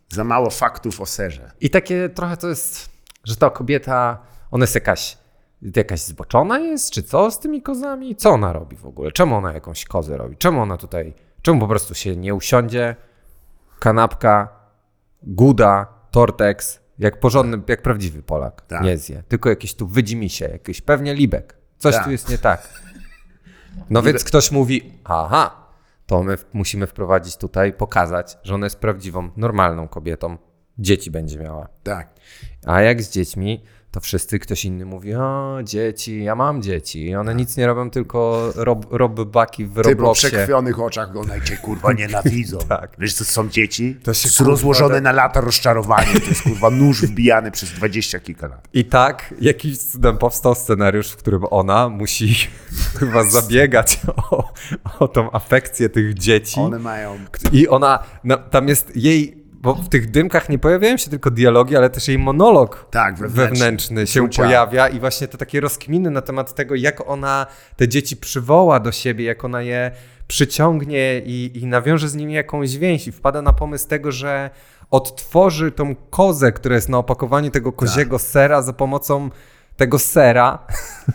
Za 0.09 0.23
mało 0.23 0.49
faktów 0.49 1.01
o 1.01 1.05
serze. 1.05 1.51
i 1.61 1.69
takie 1.69 2.09
trochę 2.09 2.37
to 2.37 2.47
jest, 2.47 2.89
że 3.23 3.35
ta 3.35 3.49
kobieta, 3.49 4.17
ona 4.51 4.63
jest 4.63 4.75
jakaś, 4.75 5.17
jakaś 5.75 5.99
zboczona 6.01 6.59
jest, 6.59 6.91
czy 6.91 7.03
co 7.03 7.31
z 7.31 7.39
tymi 7.39 7.61
kozami? 7.61 8.15
Co 8.15 8.29
ona 8.29 8.53
robi 8.53 8.75
w 8.77 8.85
ogóle? 8.85 9.11
Czemu 9.11 9.35
ona 9.35 9.53
jakąś 9.53 9.85
kozę 9.85 10.17
robi? 10.17 10.37
Czemu 10.37 10.61
ona 10.61 10.77
tutaj, 10.77 11.13
czemu 11.41 11.59
po 11.59 11.67
prostu 11.67 11.95
się 11.95 12.15
nie 12.15 12.35
usiądzie, 12.35 12.95
kanapka, 13.79 14.49
guda, 15.23 15.85
tortex, 16.11 16.79
jak 16.99 17.19
porządny, 17.19 17.61
jak 17.67 17.81
prawdziwy 17.81 18.23
Polak, 18.23 18.61
Tak. 18.67 18.81
nie 18.83 18.97
zje. 18.97 19.23
Tylko 19.27 19.49
jakiś 19.49 19.73
tu 19.73 19.87
wydzi 19.87 20.29
się, 20.29 20.45
jakiś 20.45 20.81
pewnie 20.81 21.13
libek. 21.13 21.57
Coś 21.77 21.95
Tak. 21.95 22.03
tu 22.05 22.11
jest 22.11 22.29
nie 22.29 22.37
tak. 22.37 22.67
No 23.89 24.01
więc 24.01 24.23
ktoś 24.23 24.51
mówi, 24.51 24.93
aha, 25.03 25.67
to 26.05 26.23
my 26.23 26.37
musimy 26.53 26.87
wprowadzić 26.87 27.37
tutaj, 27.37 27.73
pokazać, 27.73 28.37
że 28.43 28.55
ona 28.55 28.65
jest 28.65 28.79
prawdziwą, 28.79 29.29
normalną 29.37 29.87
kobietą. 29.87 30.37
Dzieci 30.77 31.11
będzie 31.11 31.39
miała. 31.39 31.67
Tak. 31.83 32.13
A 32.65 32.81
jak 32.81 33.01
z 33.03 33.11
dziećmi, 33.11 33.63
to 33.91 33.99
wszyscy 33.99 34.39
ktoś 34.39 34.65
inny 34.65 34.85
mówi, 34.85 35.15
o 35.15 35.57
dzieci, 35.63 36.23
ja 36.23 36.35
mam 36.35 36.61
dzieci. 36.61 37.05
I 37.05 37.15
one 37.15 37.35
nic 37.35 37.57
nie 37.57 37.67
robią, 37.67 37.89
tylko 37.89 38.49
rob, 38.89 39.21
baki 39.25 39.65
w 39.65 39.75
Ty 39.75 39.81
po 39.81 39.89
Robloxie. 39.89 40.29
przekrwionych 40.29 40.79
oczach 40.79 41.13
go 41.13 41.25
cię 41.45 41.57
kurwa 41.57 41.93
nienawidzą. 41.99 42.57
Tak. 42.57 42.95
Wiesz 42.99 43.13
co 43.13 43.25
są 43.25 43.49
dzieci? 43.49 43.97
To 44.03 44.13
się, 44.13 44.29
kurwa, 44.37 44.51
rozłożone 44.51 44.93
tak- 44.95 45.03
na 45.03 45.11
lata 45.11 45.41
rozczarowanie. 45.41 46.19
To 46.19 46.29
jest 46.29 46.41
kurwa 46.41 46.69
nóż 46.69 47.01
wbijany 47.01 47.51
przez 47.51 47.69
dwadzieścia 47.71 48.19
kilka 48.19 48.47
lat. 48.47 48.67
I 48.73 48.85
tak 48.85 49.33
jakiś 49.41 49.77
cudem 49.77 50.17
powstał 50.17 50.55
scenariusz, 50.55 51.09
w 51.11 51.17
którym 51.17 51.43
ona 51.49 51.89
musi 51.89 52.35
chyba 52.99 53.23
zabiegać 53.23 53.99
o, 54.31 54.53
o 54.99 55.07
tą 55.07 55.31
afekcję 55.31 55.89
tych 55.89 56.13
dzieci. 56.13 56.59
One 56.59 56.79
mają... 56.79 57.19
I 57.51 57.67
ona, 57.67 57.99
no, 58.23 58.37
tam 58.37 58.67
jest 58.67 58.95
jej, 58.95 59.40
bo 59.63 59.75
w 59.75 59.89
tych 59.89 60.11
dymkach 60.11 60.49
nie 60.49 60.59
pojawiają 60.59 60.97
się 60.97 61.09
tylko 61.09 61.31
dialogi, 61.31 61.75
ale 61.75 61.89
też 61.89 62.07
jej 62.07 62.19
monolog 62.19 62.87
Tak, 62.91 63.17
wewnętrzny. 63.17 63.49
wewnętrzny 63.57 64.07
się 64.07 64.19
Czucia. 64.19 64.43
pojawia 64.43 64.87
i 64.89 64.99
właśnie 64.99 65.27
te 65.27 65.37
takie 65.37 65.59
rozkminy 65.61 66.11
na 66.11 66.21
temat 66.21 66.55
tego, 66.55 66.75
jak 66.75 67.09
ona 67.09 67.45
te 67.75 67.87
dzieci 67.87 68.17
przywoła 68.17 68.79
do 68.79 68.91
siebie, 68.91 69.25
jak 69.25 69.45
ona 69.45 69.61
je 69.61 69.91
przyciągnie 70.27 71.21
i, 71.25 71.51
i 71.55 71.65
nawiąże 71.65 72.09
z 72.09 72.15
nimi 72.15 72.33
jakąś 72.33 72.77
więź 72.77 73.07
i 73.07 73.11
wpada 73.11 73.41
na 73.41 73.53
pomysł 73.53 73.87
tego, 73.87 74.11
że 74.11 74.49
odtworzy 74.91 75.71
tą 75.71 75.95
kozę, 75.95 76.51
która 76.51 76.75
jest 76.75 76.89
na 76.89 76.97
opakowaniu 76.97 77.51
tego 77.51 77.71
koziego 77.71 78.17
Tak. 78.17 78.27
sera 78.27 78.61
za 78.61 78.73
pomocą 78.73 79.29
tego 79.77 79.99
sera 79.99 80.59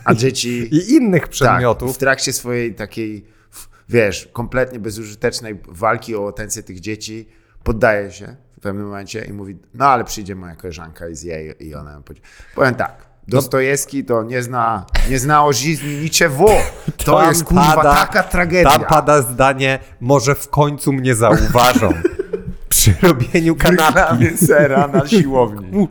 A 0.05 0.13
dzieci... 0.13 0.49
i 0.77 0.93
innych 0.93 1.21
Tak, 1.21 1.29
przedmiotów. 1.31 1.95
w 1.95 1.97
trakcie 1.97 2.33
swojej 2.33 2.75
takiej, 2.75 3.25
wiesz, 3.89 4.29
kompletnie 4.33 4.79
bezużytecznej 4.79 5.59
walki 5.67 6.15
o 6.15 6.27
atencję 6.27 6.63
tych 6.63 6.79
dzieci 6.79 7.27
poddaje 7.67 8.11
się 8.11 8.35
w 8.57 8.61
pewnym 8.61 8.85
momencie 8.85 9.25
i 9.25 9.33
mówi, 9.33 9.57
no 9.73 9.85
ale 9.85 10.03
przyjdzie 10.03 10.35
moja 10.35 10.55
koleżanka 10.55 11.07
i 11.07 11.15
zje 11.15 11.51
i 11.51 11.75
ona 11.75 12.01
powie. 12.05 12.21
Powiem 12.55 12.75
tak, 12.75 13.07
Dostojewski 13.27 14.05
to 14.05 14.23
nie 14.23 14.43
zna, 14.43 14.85
nie 15.09 15.19
zna 15.19 15.45
o 15.45 15.53
żyzni 15.53 15.95
niczego. 15.95 16.45
To 17.05 17.17
Tam 17.19 17.29
jest 17.29 17.43
kurwa 17.43 17.75
pada- 17.75 17.93
taka 17.93 18.23
tragedia. 18.23 18.71
Tam 18.71 18.85
pada 18.85 19.21
zdanie, 19.21 19.79
może 20.01 20.35
w 20.35 20.49
końcu 20.49 20.93
mnie 20.93 21.15
zauważą 21.15 21.93
przy 22.69 22.95
robieniu 23.01 23.55
kanapki. 23.55 24.37
Sera 24.47 24.87
na 24.87 25.07
siłowni. 25.07 25.87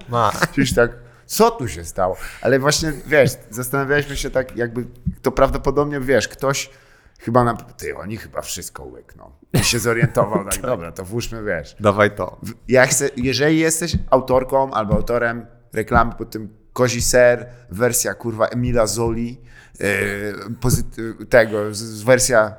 Czyś 0.55 0.75
tak, 0.75 0.91
co 1.27 1.51
tu 1.51 1.69
się 1.69 1.85
stało? 1.85 2.17
Ale 2.43 2.59
właśnie, 2.59 2.93
wiesz, 3.07 3.31
zastanawialiśmy 3.51 4.17
się 4.17 4.31
tak, 4.31 4.57
jakby 4.57 4.85
to 5.23 5.33
prawdopodobnie, 5.33 6.01
wiesz, 6.01 6.29
ktoś 6.29 6.71
chyba 7.19 7.45
na... 7.45 7.55
Ty, 7.55 7.97
oni 7.97 8.17
chyba 8.17 8.43
wszystko 8.43 8.85
łykną. 8.85 9.33
I 9.53 9.59
się 9.59 9.79
zorientował, 9.79 10.45
tak, 10.51 10.61
dobra, 10.61 10.93
to 10.93 11.05
włóżmy, 11.05 11.45
wiesz. 11.45 11.77
Dawaj 11.81 12.15
to. 12.15 12.41
Ja 12.69 12.87
chcę, 12.87 13.11
jeżeli 13.17 13.59
jesteś 13.59 13.97
autorką 14.11 14.71
albo 14.71 14.95
autorem 14.95 15.47
reklamy 15.73 16.13
pod 16.13 16.31
tym 16.31 16.57
kozi 16.73 17.03
ser, 17.03 17.47
wersja 17.71 18.15
kurwa 18.15 18.47
Emila 18.47 18.87
Zoli, 18.87 19.41
yy, 19.81 21.27
tego, 21.29 21.75
z, 21.75 21.79
z 21.79 22.03
wersja 22.03 22.55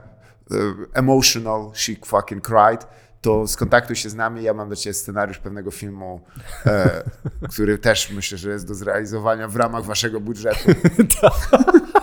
yy, 0.50 0.58
emotional, 0.94 1.72
she 1.74 1.94
fucking 2.06 2.48
cried, 2.48 2.88
to 3.22 3.48
skontaktuj 3.48 3.96
się 3.96 4.10
z 4.10 4.16
nami, 4.16 4.44
ja 4.44 4.54
mam 4.54 4.70
do 4.70 4.76
Ciebie 4.76 4.94
scenariusz 4.94 5.38
pewnego 5.38 5.72
filmu, 5.72 6.22
e, 6.66 7.04
który 7.52 7.78
też 7.78 8.12
myślę, 8.12 8.38
że 8.38 8.50
jest 8.50 8.68
do 8.68 8.76
zrealizowania 8.76 9.48
w 9.48 9.56
ramach 9.56 9.84
Waszego 9.84 10.20
budżetu. 10.20 10.72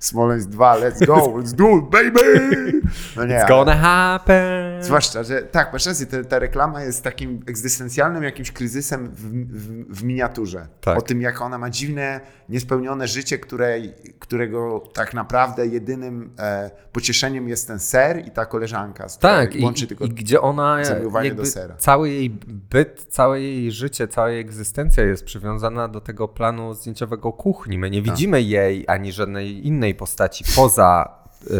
Smoleńsk 0.00 0.48
2, 0.48 0.76
let's 0.80 1.06
go, 1.06 1.14
let's 1.14 1.52
do 1.54 1.78
it, 1.78 1.84
baby! 1.84 2.72
No 3.16 3.24
nie, 3.24 3.34
It's 3.34 3.48
gonna 3.48 3.74
happen. 3.76 4.82
Zwłaszcza, 4.82 5.22
że 5.24 5.42
tak, 5.42 5.72
masz 5.72 5.86
rację, 5.86 6.06
ta, 6.06 6.24
ta 6.24 6.38
reklama 6.38 6.82
jest 6.82 7.04
takim 7.04 7.40
egzystencjalnym 7.46 8.22
jakimś 8.22 8.52
kryzysem 8.52 9.08
w, 9.08 9.20
w, 9.20 9.96
w 9.98 10.04
miniaturze. 10.04 10.66
Tak. 10.80 10.98
O 10.98 11.02
tym, 11.02 11.20
jak 11.20 11.42
ona 11.42 11.58
ma 11.58 11.70
dziwne, 11.70 12.20
niespełnione 12.48 13.08
życie, 13.08 13.38
której, 13.38 13.94
którego 14.18 14.80
tak 14.94 15.14
naprawdę 15.14 15.66
jedynym 15.66 16.30
e, 16.38 16.70
pocieszeniem 16.92 17.48
jest 17.48 17.66
ten 17.66 17.78
ser 17.78 18.26
i 18.26 18.30
ta 18.30 18.46
koleżanka, 18.46 19.08
z 19.08 19.18
Tak, 19.18 19.54
i, 19.56 19.64
łączy 19.64 19.86
tylko... 19.86 20.04
i 20.04 20.08
gdzie 20.10 20.40
ona 20.40 20.80
jakby 20.80 21.34
do 21.34 21.46
sera. 21.46 21.74
cały 21.76 22.10
jej 22.10 22.30
byt, 22.70 23.06
całe 23.08 23.40
jej 23.40 23.72
życie, 23.72 24.08
cała 24.08 24.30
jej 24.30 24.40
egzystencja 24.40 25.04
jest 25.04 25.24
przywiązana 25.24 25.88
do 25.88 26.00
tego 26.00 26.28
planu 26.28 26.74
zdjęciowego 26.74 27.32
kuchni. 27.32 27.78
My 27.78 27.90
nie 27.90 28.02
Tak. 28.02 28.10
widzimy 28.10 28.42
jej 28.42 28.84
ani 28.88 29.12
żadnej 29.12 29.37
innej 29.46 29.94
postaci 29.94 30.44
poza 30.56 31.14
y, 31.50 31.54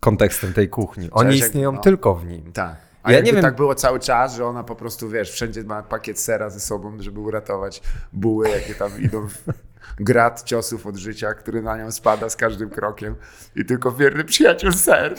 kontekstem 0.00 0.52
tej 0.52 0.68
kuchni. 0.68 1.08
Oni 1.10 1.30
Cześć, 1.30 1.42
istnieją 1.42 1.72
no. 1.72 1.80
tylko 1.80 2.14
w 2.14 2.24
nim. 2.26 2.52
Tak. 2.52 2.76
A 3.02 3.12
Ja 3.12 3.20
nie 3.20 3.32
wiem- 3.32 3.42
tak 3.42 3.56
było 3.56 3.74
cały 3.74 4.00
czas, 4.00 4.34
że 4.34 4.46
ona 4.46 4.64
po 4.64 4.76
prostu, 4.76 5.08
wiesz, 5.08 5.30
wszędzie 5.30 5.64
ma 5.64 5.82
pakiet 5.82 6.20
sera 6.20 6.50
ze 6.50 6.60
sobą, 6.60 7.02
żeby 7.02 7.20
uratować 7.20 7.82
buły, 8.12 8.48
jakie 8.48 8.74
tam 8.74 8.90
idą 9.04 9.28
w 9.28 9.38
grad 10.00 10.42
ciosów 10.42 10.86
od 10.86 10.96
życia, 10.96 11.34
który 11.34 11.62
na 11.62 11.76
nią 11.76 11.90
spada 11.92 12.28
z 12.28 12.36
każdym 12.36 12.70
krokiem 12.70 13.14
i 13.56 13.64
tylko 13.64 13.92
wierny 13.92 14.24
przyjaciel 14.24 14.72
ser. 14.72 15.14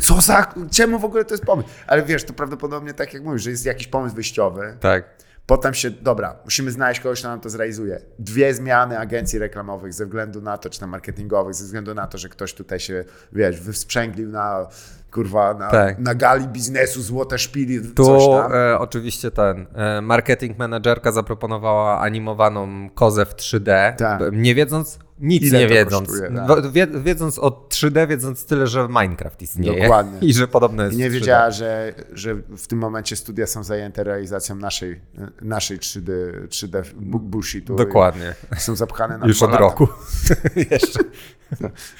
Co 0.00 0.20
za... 0.20 0.54
Czemu 0.70 0.98
w 0.98 1.04
ogóle 1.04 1.24
to 1.24 1.34
jest 1.34 1.44
pomysł? 1.44 1.68
Ale 1.86 2.02
wiesz, 2.02 2.24
to 2.24 2.32
prawdopodobnie 2.32 2.94
tak 2.94 3.14
jak 3.14 3.22
mówisz, 3.22 3.42
że 3.42 3.50
jest 3.50 3.66
jakiś 3.66 3.86
pomysł 3.88 4.14
wyjściowy, 4.14 4.76
Tak. 4.80 5.04
Potem 5.48 5.74
się, 5.74 5.90
dobra, 5.90 6.36
musimy 6.44 6.70
znaleźć 6.70 7.00
kogoś, 7.00 7.18
kto 7.20 7.28
nam 7.28 7.40
to 7.40 7.48
zrealizuje. 7.50 8.00
Dwie 8.18 8.54
zmiany 8.54 8.98
agencji 8.98 9.38
reklamowych 9.38 9.92
ze 9.92 10.04
względu 10.06 10.40
na 10.42 10.58
to, 10.58 10.70
czy 10.70 10.80
na 10.80 10.86
marketingowych, 10.86 11.54
ze 11.54 11.64
względu 11.64 11.94
na 11.94 12.06
to, 12.06 12.18
że 12.18 12.28
ktoś 12.28 12.54
tutaj 12.54 12.80
się, 12.80 13.04
wiesz, 13.32 13.60
wysprzęglił 13.60 14.28
na, 14.28 14.66
kurwa, 15.12 15.54
na, 15.54 15.68
Tak. 15.70 15.98
na 15.98 16.14
gali 16.14 16.48
biznesu, 16.48 17.02
złote 17.02 17.38
szpili, 17.38 17.80
Tu 17.94 18.04
coś 18.04 18.26
tam. 18.26 18.52
e, 18.52 18.78
oczywiście 18.78 19.30
ten 19.30 19.66
e, 19.74 20.00
marketing 20.00 20.58
managerka 20.58 21.12
zaproponowała 21.12 22.00
animowaną 22.00 22.90
kozę 22.94 23.26
w 23.26 23.34
3D, 23.34 23.96
Tak. 23.96 24.20
nie 24.32 24.54
wiedząc, 24.54 24.98
nic 25.20 25.42
Ile 25.42 25.58
nie 25.58 25.68
wiedząc. 25.68 26.08
kosztuje, 26.08 26.30
tak. 26.48 26.72
Wie, 26.72 26.86
wiedząc 26.86 27.38
o 27.38 27.66
3D, 27.68 28.08
wiedząc 28.08 28.44
tyle, 28.44 28.66
że 28.66 28.88
Minecraft 28.88 29.42
istnieje. 29.42 29.82
Dokładnie. 29.82 30.18
I 30.28 30.34
że 30.34 30.48
podobno 30.48 30.82
jest 30.84 30.94
I 30.96 30.98
nie 30.98 31.10
w 31.10 31.12
3D. 31.12 31.14
wiedziała, 31.14 31.50
że, 31.50 31.94
że 32.12 32.34
w 32.34 32.66
tym 32.66 32.78
momencie 32.78 33.16
studia 33.16 33.46
są 33.46 33.64
zajęte 33.64 34.04
realizacją 34.04 34.56
naszej, 34.56 35.00
naszej 35.42 35.78
3D, 35.78 36.10
3D 36.48 36.82
bu- 36.96 37.18
bullshitu. 37.20 37.76
Dokładnie. 37.76 38.34
Są 38.58 38.76
zapchane 38.76 39.18
na 39.18 39.26
Już 39.28 39.42
od 39.42 39.50
lata. 39.50 39.60
roku. 39.62 39.88
Jeszcze. 40.70 41.00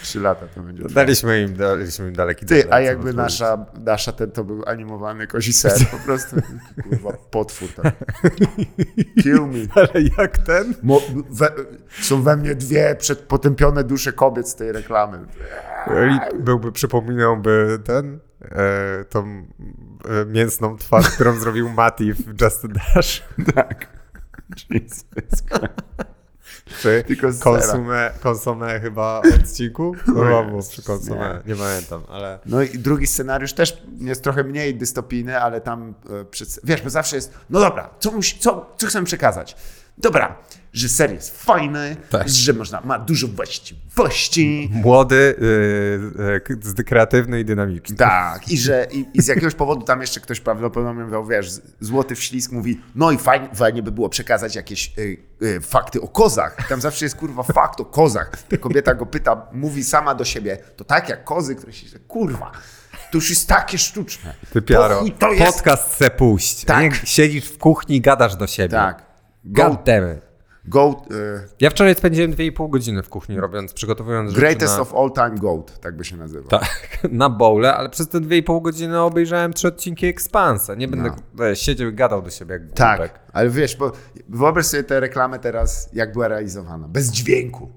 Trzy 0.03 0.21
lata 0.21 0.47
to 0.55 0.61
będzie. 0.63 0.83
Daliśmy 0.85 1.43
im, 1.43 1.57
daliśmy 1.57 2.09
im 2.09 2.15
daleki 2.15 2.47
Ty, 2.47 2.73
a 2.73 2.81
jakby 2.81 3.13
nasza, 3.13 3.67
nasza 3.85 4.13
ten 4.13 4.31
to 4.31 4.45
był 4.45 4.63
animowany 4.67 5.27
kozi 5.27 5.53
ser, 5.53 5.73
po 5.91 5.97
prostu 5.97 6.37
kurwa 6.83 7.13
potwór 7.31 7.69
tam. 7.73 7.93
Kill 9.23 9.35
me. 9.47 9.59
Ale 9.75 9.89
jak 10.19 10.39
ten? 10.39 10.75
Mo, 10.83 11.01
we, 11.31 11.49
są 12.01 12.23
we 12.23 12.37
mnie 12.37 12.55
dwie 12.55 12.97
potępione 13.17 13.85
dusze 13.85 14.13
kobiet 14.13 14.49
z 14.49 14.55
tej 14.55 14.73
reklamy. 14.73 15.19
I 15.89 16.43
byłby, 16.43 16.73
przypominałby 16.73 17.79
ten, 17.85 18.19
e, 18.43 19.05
tą 19.05 19.25
e, 19.25 20.25
mięsną 20.27 20.77
twarz, 20.77 21.11
którą 21.11 21.39
zrobił 21.39 21.71
Mati 21.71 22.13
w 22.13 22.41
Just 22.43 22.67
Dash. 22.67 23.23
Tak. 23.55 23.99
Jesus 24.71 25.05
Czy 26.83 27.05
Tylko 27.07 27.29
konsumę, 27.41 28.11
konsumę 28.21 28.81
chyba 28.81 29.23
odcinku? 29.35 29.97
No, 30.07 30.15
chyba 30.15 30.43
było 30.43 30.63
przy 30.63 30.83
konsumę, 30.83 31.43
nie 31.47 31.57
pamiętam, 31.57 32.03
ale... 32.09 32.39
No 32.47 32.63
i 32.63 32.69
drugi 32.69 33.07
scenariusz 33.07 33.53
też 33.53 33.83
jest 34.01 34.23
trochę 34.23 34.45
mniej 34.45 34.75
dystopijny, 34.75 35.41
ale 35.41 35.61
tam 35.61 35.95
e, 36.11 36.25
wiesz, 36.65 36.83
bo 36.83 36.91
zawsze 36.91 37.17
jest, 37.17 37.35
no 37.51 37.61
dobra, 37.61 37.91
co, 37.99 38.13
musi, 38.13 38.39
co, 38.39 38.75
co 38.77 38.87
chcemy 38.87 39.07
przekazać? 39.07 39.57
Dobra, 39.99 40.37
że 40.79 40.89
ser 40.89 41.13
jest 41.13 41.45
fajny, 41.45 41.97
Tak. 42.11 42.29
że 42.29 42.53
można, 42.53 42.81
ma 42.81 42.99
dużo 42.99 43.29
właściwości, 43.29 44.71
Młody, 44.73 45.17
y, 45.17 46.23
y, 46.37 46.41
k- 46.77 46.83
kreatywny 46.87 47.41
i 47.41 47.45
dynamiczny. 47.45 47.97
tak, 47.97 48.49
i 48.49 48.59
że 48.59 48.87
i, 48.93 49.07
i 49.15 49.23
z 49.23 49.27
jakiegoś 49.27 49.55
powodu 49.55 49.83
tam 49.87 50.01
jeszcze 50.01 50.21
ktoś 50.21 50.41
prawdopodobnie 50.41 51.05
mówił, 51.05 51.25
wiesz, 51.27 51.51
złoty 51.81 52.15
wślizg 52.15 52.53
mówi, 52.53 52.81
no 52.95 53.11
i 53.11 53.19
fajnie, 53.19 53.49
fajnie 53.55 53.83
by 53.83 53.93
było 53.93 54.09
przekazać 54.09 54.57
jakieś 54.57 54.93
y, 54.99 55.17
y, 55.43 55.61
fakty 55.61 56.01
o 56.01 56.09
kozach. 56.09 56.69
Tam 56.69 56.81
zawsze 56.81 57.05
jest 57.05 57.17
kurwa 57.17 57.43
fakt 57.43 57.81
o 57.81 57.85
kozach. 57.85 58.31
Ta 58.49 58.57
kobieta 58.57 58.95
go 58.95 59.07
pyta, 59.07 59.47
mówi 59.53 59.85
sama 59.85 60.15
do 60.15 60.25
siebie, 60.25 60.59
to 60.77 60.85
tak 60.85 61.09
jak 61.09 61.25
kozy, 61.25 61.55
które 61.57 61.73
się, 61.73 61.99
kurwa, 61.99 62.53
to 63.11 63.19
już 63.19 63.31
jest 63.31 63.49
takie 63.49 63.79
sztuczne. 63.79 64.35
Ty 64.53 64.63
piaro, 64.63 65.05
jest 65.05 65.47
podcast 65.47 65.97
se 65.97 66.11
puść. 66.11 66.65
Tak. 66.65 66.83
Nie 66.85 66.91
siedzisz 67.05 67.45
w 67.49 67.59
kuchni 67.59 67.97
i 67.97 68.01
gadasz 68.01 68.37
do 68.37 68.47
siebie. 68.47 68.69
Tak. 68.69 69.03
God 69.45 69.85
Go, 70.69 70.81
damn 70.91 71.03
it. 71.03 71.09
go 71.09 71.17
y, 71.17 71.49
Ja 71.61 71.71
wczoraj 71.71 71.95
spędziłem 71.95 72.33
2,5 72.33 72.71
godziny 72.71 73.03
w 73.03 73.09
kuchni 73.09 73.41
robiąc, 73.41 73.73
przygotowując 73.73 74.31
rzeczy 74.31 74.41
greatest 74.41 74.75
na, 74.77 74.81
of 74.83 74.95
all 74.95 75.13
time 75.13 75.31
goat, 75.39 75.81
tak 75.81 75.97
by 75.97 76.05
się 76.05 76.17
nazywał. 76.17 76.49
tak, 76.49 76.99
na 77.11 77.31
bowle, 77.31 77.75
ale 77.75 77.89
przez 77.89 78.09
te 78.09 78.21
2,5 78.21 78.63
godziny 78.63 79.01
obejrzałem 79.01 79.53
trzy 79.53 79.69
odcinki 79.69 80.07
Expansa. 80.07 80.75
Nie 80.75 80.89
będę 80.89 81.11
e, 81.41 81.57
siedział 81.57 81.89
i 81.89 81.93
gadał 81.95 82.23
do 82.23 82.31
siebie 82.31 82.53
jak 82.53 82.63
No. 82.63 82.71
Tak, 82.75 82.99
głupek. 82.99 83.21
ale 83.33 83.51
wiesz, 83.51 83.77
bo 83.77 83.93
wyobraź 84.29 84.67
sobie 84.67 84.83
tę 84.85 85.01
reklamę 85.01 85.39
teraz, 85.39 85.89
jak 85.93 86.13
była 86.13 86.29
realizowana. 86.29 86.89
Bez 86.89 87.11
dźwięku. 87.11 87.73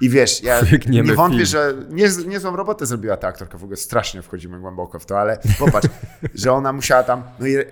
I 0.00 0.08
wiesz, 0.10 0.42
ja 0.42 0.60
nie 0.90 1.02
wątpię, 1.02 1.36
film. 1.36 1.46
że 1.46 1.74
nie, 1.90 2.08
niezłą 2.26 2.56
robotę 2.56 2.86
zrobiła 2.86 3.16
ta 3.16 3.28
aktorka, 3.28 3.58
w 3.58 3.62
ogóle 3.64 3.76
strasznie 3.76 4.22
wchodzimy 4.22 4.60
głęboko 4.60 4.98
w 4.98 5.06
to, 5.06 5.18
ale 5.20 5.38
popatrz, 5.58 5.88
że 6.34 6.52
ona 6.52 6.72
musiała 6.72 7.02
tam, 7.02 7.22
no 7.40 7.46
i 7.46 7.54
re- 7.54 7.64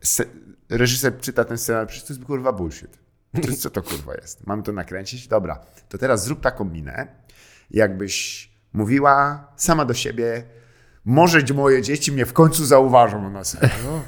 se, 0.00 0.24
reżyser 0.68 1.18
czyta 1.20 1.44
ten 1.44 1.58
scenariusz, 1.58 2.02
to 2.02 2.12
jest 2.12 2.24
kurwa 2.24 2.52
bullshit. 2.52 2.98
Co 3.58 3.70
to 3.70 3.82
kurwa 3.82 4.14
jest? 4.14 4.46
Mamy 4.46 4.62
to 4.62 4.72
nakręcić? 4.72 5.28
Dobra, 5.28 5.60
to 5.88 5.98
teraz 5.98 6.24
zrób 6.24 6.40
taką 6.40 6.64
minę, 6.64 7.06
jakbyś 7.70 8.50
mówiła 8.72 9.46
sama 9.56 9.84
do 9.84 9.94
siebie, 9.94 10.42
może 11.04 11.38
moje 11.54 11.82
dzieci 11.82 12.12
mnie 12.12 12.26
w 12.26 12.32
końcu 12.32 12.64
zauważą 12.66 13.30
na 13.30 13.44
serio. 13.44 14.02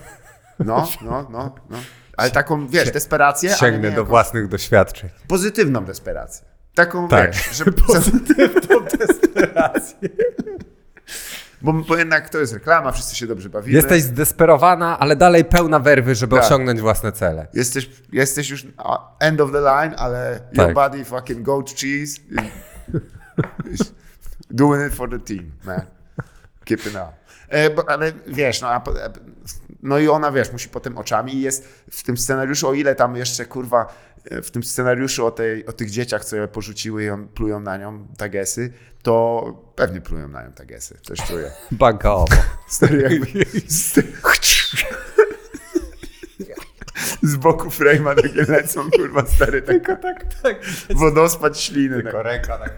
No, 0.58 0.88
no, 1.02 1.28
no, 1.30 1.54
no. 1.70 1.78
Ale 2.16 2.30
taką, 2.30 2.68
wiesz, 2.68 2.90
desperację, 2.90 3.54
Sięgnę 3.54 3.90
do 3.90 4.04
własnych 4.04 4.48
doświadczeń. 4.48 5.10
pozytywną 5.28 5.84
desperację. 5.84 6.46
Taką, 6.74 7.08
Tak. 7.08 7.32
wiesz, 7.34 7.56
że 7.56 7.64
pozytywną 7.86 8.80
desperację. 8.98 10.08
Bo, 11.62 11.72
bo 11.72 11.96
jednak 11.96 12.28
to 12.28 12.38
jest 12.38 12.52
reklama, 12.52 12.92
wszyscy 12.92 13.16
się 13.16 13.26
dobrze 13.26 13.50
bawimy. 13.50 13.76
Jesteś 13.76 14.02
zdesperowana, 14.02 14.98
ale 14.98 15.16
dalej 15.16 15.44
pełna 15.44 15.78
werwy, 15.78 16.14
żeby 16.14 16.36
Tak. 16.36 16.44
osiągnąć 16.44 16.80
własne 16.80 17.12
cele. 17.12 17.46
Jesteś, 17.54 17.90
jesteś 18.12 18.50
już 18.50 18.66
end 19.18 19.40
of 19.40 19.52
the 19.52 19.60
line, 19.60 19.94
ale 19.98 20.40
your 20.52 20.66
Tak. 20.66 20.74
body 20.74 21.04
fucking 21.04 21.42
goat 21.42 21.74
cheese. 21.74 22.20
doing 24.50 24.86
it 24.86 24.94
for 24.94 25.10
the 25.10 25.18
team, 25.18 25.52
man. 25.64 25.82
Keep 26.64 26.86
it 26.86 26.94
up. 26.94 27.12
E, 27.48 27.70
bo, 27.70 27.90
ale 27.90 28.12
wiesz, 28.26 28.60
no, 28.60 28.68
a, 28.68 28.76
e, 28.76 29.12
no 29.82 29.98
i 29.98 30.08
ona, 30.08 30.32
wiesz, 30.32 30.52
musi 30.52 30.68
potem 30.68 30.98
oczami 30.98 31.34
i 31.34 31.40
jest 31.40 31.68
w 31.90 32.02
tym 32.02 32.16
scenariuszu, 32.16 32.68
o 32.68 32.74
ile 32.74 32.94
tam 32.94 33.16
jeszcze, 33.16 33.44
kurwa, 33.44 33.94
e, 34.30 34.42
w 34.42 34.50
tym 34.50 34.62
scenariuszu 34.62 35.26
o, 35.26 35.30
tej, 35.30 35.66
o 35.66 35.72
tych 35.72 35.90
dzieciach, 35.90 36.24
co 36.24 36.36
je 36.36 36.48
porzuciły 36.48 37.04
i 37.04 37.10
on, 37.10 37.28
plują 37.28 37.60
na 37.60 37.76
nią 37.76 38.06
tagesy, 38.16 38.72
to 39.02 39.44
pewnie 39.76 40.00
plują 40.00 40.28
na 40.28 40.42
nią 40.42 40.52
tagesy, 40.52 40.98
coś 41.02 41.18
czuję. 41.18 41.50
Bankowo. 41.70 42.26
Stary 42.68 43.02
jakby... 43.02 43.44
Z, 43.66 44.00
z 47.22 47.36
boku 47.36 47.68
frame'a 47.68 48.22
takie 48.22 48.52
lecą, 48.52 48.90
kurwa, 48.90 49.26
stary, 49.26 49.62
tak, 49.62 49.86
tak, 50.02 50.34
tak. 50.42 50.56
wodospad 50.94 51.58
śliny. 51.58 52.02
Tak. 52.02 52.14
ręka 52.14 52.58
tak. 52.58 52.72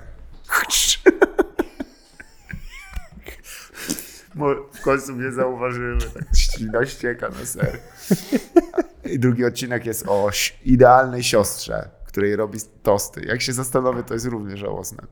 W 4.73 4.81
końcu 4.81 5.13
mnie 5.13 5.33
zauważyły, 5.33 5.99
tak 5.99 6.25
ślina 6.37 6.87
ścieka 6.87 7.29
na 7.29 7.47
ser. 7.47 7.79
I 9.05 9.19
drugi 9.19 9.45
odcinek 9.45 9.87
jest 9.87 10.09
o 10.09 10.31
idealnej 10.65 11.23
siostrze, 11.23 11.91
której 12.07 12.37
robi 12.37 12.59
tosty. 12.83 13.25
Jak 13.25 13.43
się 13.43 13.53
zastanowię, 13.53 14.03
to 14.03 14.15
jest 14.15 14.27
równie 14.27 14.57
żałosne. 14.57 15.07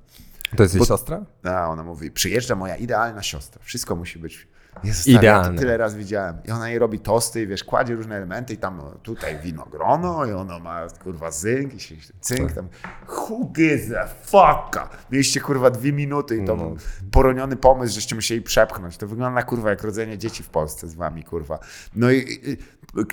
To 0.57 0.63
jest 0.63 0.75
jej 0.75 0.85
siostra? 0.85 1.25
A 1.45 1.69
ona 1.69 1.83
mówi, 1.83 2.11
przyjeżdża 2.11 2.55
moja 2.55 2.77
idealna 2.77 3.23
siostra. 3.23 3.63
Wszystko 3.65 3.97
musi 3.97 4.19
być 4.19 4.49
Jezus, 4.85 5.03
stary, 5.03 5.15
Ja 5.15 5.21
Idealne. 5.21 5.59
tyle 5.59 5.77
raz 5.77 5.95
widziałem. 5.95 6.37
I 6.45 6.51
ona 6.51 6.69
jej 6.71 6.79
robi 6.79 6.99
tosty 7.01 7.43
i 7.43 7.47
wiesz, 7.47 7.65
kładzie 7.65 7.95
różne 7.95 8.17
elementy 8.17 8.55
i 8.55 8.57
tam 8.57 8.81
o, 8.81 8.91
tutaj 8.91 9.39
winogrono 9.43 10.27
i 10.27 10.33
ono 10.33 10.59
ma 10.61 10.87
kurwa 11.03 11.31
zynk 11.31 11.75
i 11.75 11.81
się 11.81 11.95
cynk 12.21 12.53
tam. 12.53 12.69
Who 13.09 13.45
gives 13.57 13.93
a 13.93 14.07
fucka? 14.07 14.89
Mieliście 15.11 15.41
kurwa 15.41 15.71
dwie 15.71 15.93
minuty 15.93 16.37
i 16.37 16.45
to 16.47 16.57
No. 16.57 16.75
poroniony 17.11 17.57
pomysł, 17.57 17.95
żeście 17.95 18.15
musieli 18.15 18.43
przepchnąć. 18.43 18.97
To 18.97 19.07
wygląda 19.07 19.43
kurwa 19.43 19.71
jak 19.71 19.83
rodzenie 19.83 20.19
dzieci 20.19 20.43
w 20.43 20.49
Polsce 20.49 20.89
z 20.89 20.95
wami 20.95 21.25
kurwa. 21.25 21.59
No 21.97 22.11
i, 22.11 22.19
i 22.19 22.57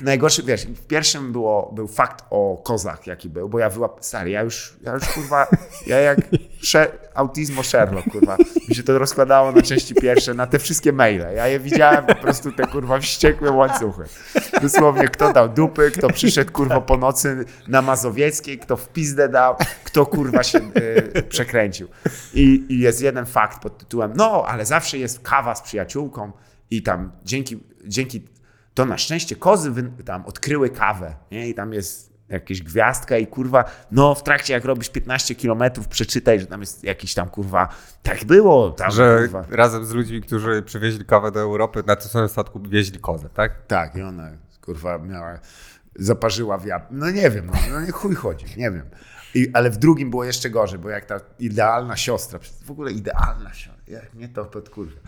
najgorszy, 0.04 0.44
wiesz, 0.44 0.66
w 0.66 0.88
pierwszym 0.88 1.32
było, 1.32 1.72
był 1.76 1.88
fakt 1.88 2.26
o 2.30 2.62
kozach, 2.64 3.08
jaki 3.08 3.30
był, 3.30 3.50
bo 3.50 3.60
ja 3.60 3.70
wyłap... 3.70 3.98
Stary, 4.02 4.30
ja 4.30 4.42
już, 4.42 4.76
ja 4.82 4.94
już 4.94 5.08
kurwa, 5.08 5.48
ja 5.88 6.00
jak 6.00 6.20
sze... 6.62 6.88
autismo 7.14 7.64
Sherlock, 7.64 8.10
kurwa. 8.12 8.38
Mi 8.70 8.76
się 8.76 8.84
to 8.84 9.00
rozkładało 9.00 9.52
na 9.52 9.62
części 9.62 9.96
pierwsze, 9.96 10.34
na 10.34 10.48
te 10.48 10.60
wszystkie 10.60 10.92
maile. 10.94 11.26
Ja 11.36 11.48
je 11.48 11.60
widziałem 11.60 12.06
po 12.06 12.16
prostu 12.16 12.52
te 12.52 12.68
kurwa 12.68 13.00
wściekłe 13.00 13.52
łańcuchy. 13.52 14.04
Dosłownie 14.62 15.08
kto 15.08 15.34
dał 15.34 15.50
dupy, 15.50 15.92
kto 15.92 16.10
przyszedł 16.10 16.52
kurwa 16.52 16.82
po 16.82 16.98
nocy 16.98 17.46
na 17.68 17.82
Mazowieckiej, 17.82 18.60
kto 18.60 18.78
w 18.78 18.90
pizdę 18.90 19.30
dał, 19.30 19.56
kto 19.84 20.06
kurwa 20.06 20.44
się 20.44 20.60
y, 21.18 21.24
przekręcił. 21.30 21.88
I, 22.34 22.66
I 22.70 22.80
jest 22.80 23.02
jeden 23.02 23.26
fakt 23.26 23.62
pod 23.62 23.78
tytułem, 23.78 24.14
no, 24.16 24.46
ale 24.48 24.66
zawsze 24.66 24.98
jest 24.98 25.20
kawa 25.20 25.56
z 25.56 25.62
przyjaciółką 25.62 26.32
i 26.72 26.84
tam 26.84 27.12
dzięki, 27.24 27.60
dzięki 27.86 28.22
to 28.80 28.86
na 28.86 28.98
szczęście 28.98 29.36
kozy 29.36 29.74
tam 30.06 30.26
odkryły 30.26 30.70
kawę, 30.70 31.16
nie? 31.32 31.50
I 31.50 31.54
tam 31.54 31.74
jest 31.74 32.14
jakaś 32.30 32.62
gwiazdka 32.62 33.18
i 33.18 33.28
kurwa, 33.28 33.66
no 33.92 34.16
w 34.16 34.24
trakcie 34.24 34.54
jak 34.54 34.66
robisz 34.66 34.90
15 34.90 35.36
kilometrów, 35.36 35.88
przeczytaj, 35.88 36.40
że 36.40 36.46
tam 36.46 36.60
jest 36.62 36.84
jakiś 36.84 37.14
tam 37.14 37.30
kurwa, 37.30 37.70
tak 38.04 38.26
było, 38.26 38.72
tam 38.72 38.92
Że 38.92 39.20
kurwa. 39.22 39.46
razem 39.50 39.86
z 39.86 39.92
ludźmi, 39.92 40.22
którzy 40.22 40.62
przywieźli 40.62 41.06
kawę 41.06 41.32
do 41.32 41.40
Europy, 41.40 41.84
na 41.88 41.96
tym 41.96 42.10
samym 42.10 42.30
statku 42.30 42.62
wieźli 42.70 43.00
kozę, 43.00 43.30
tak? 43.30 43.66
Tak, 43.68 43.96
i 43.96 44.02
ona 44.02 44.32
kurwa 44.62 44.98
miała, 44.98 45.40
zaparzyła 45.96 46.58
wiatr. 46.58 46.86
No 46.92 47.12
nie 47.12 47.30
wiem, 47.30 47.46
no, 47.46 47.54
no 47.72 47.82
nie 47.82 47.92
chuj 47.92 48.16
chodzi, 48.16 48.46
nie 48.58 48.72
wiem. 48.72 48.90
I, 49.36 49.48
ale 49.54 49.70
w 49.70 49.78
drugim 49.78 50.10
było 50.10 50.24
jeszcze 50.24 50.50
gorzej, 50.50 50.80
bo 50.80 50.90
jak 50.90 51.06
ta 51.06 51.20
idealna 51.40 51.98
siostra, 51.98 52.40
w 52.66 52.72
ogóle 52.72 52.92
idealna 52.92 53.54
siostra, 53.54 53.84
jak 53.88 54.14
nie 54.14 54.30
to, 54.30 54.46
to 54.46 54.72
kurwa. 54.72 55.00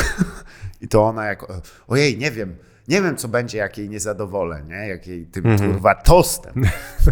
I 0.80 0.88
to 0.88 1.04
ona 1.04 1.24
jak, 1.24 1.46
ojej, 1.88 2.18
nie 2.18 2.30
wiem, 2.30 2.56
nie 2.88 3.02
wiem, 3.02 3.16
co 3.16 3.28
będzie, 3.28 3.58
jak 3.58 3.78
jej 3.78 3.88
nie 3.88 4.00
zadowolę, 4.00 4.62
nie? 4.68 4.88
Jak 4.88 5.06
jej 5.06 5.26
tym, 5.26 5.58
kurwa, 5.58 5.94
tostem. 5.94 6.52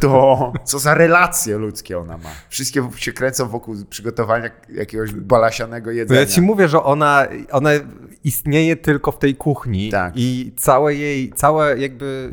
To 0.00 0.52
co 0.64 0.78
za 0.78 0.94
relacje 0.94 1.58
ludzkie 1.58 1.98
ona 1.98 2.16
ma. 2.18 2.30
Wszystkie 2.48 2.88
się 2.96 3.12
kręcą 3.12 3.48
wokół 3.48 3.76
przygotowania 3.90 4.50
jakiegoś 4.68 5.12
balasianego 5.12 5.90
No 5.90 5.96
jedzenia. 5.96 6.20
ja 6.20 6.26
ci 6.26 6.40
mówię, 6.40 6.68
że 6.68 6.82
ona, 6.82 7.26
ona 7.50 7.70
istnieje 8.24 8.76
tylko 8.76 9.12
w 9.12 9.18
tej 9.18 9.34
kuchni 9.36 9.90
Tak. 9.90 10.12
i 10.16 10.52
całe 10.56 10.94
jej, 10.94 11.32
całe 11.32 11.78
jakby, 11.78 12.32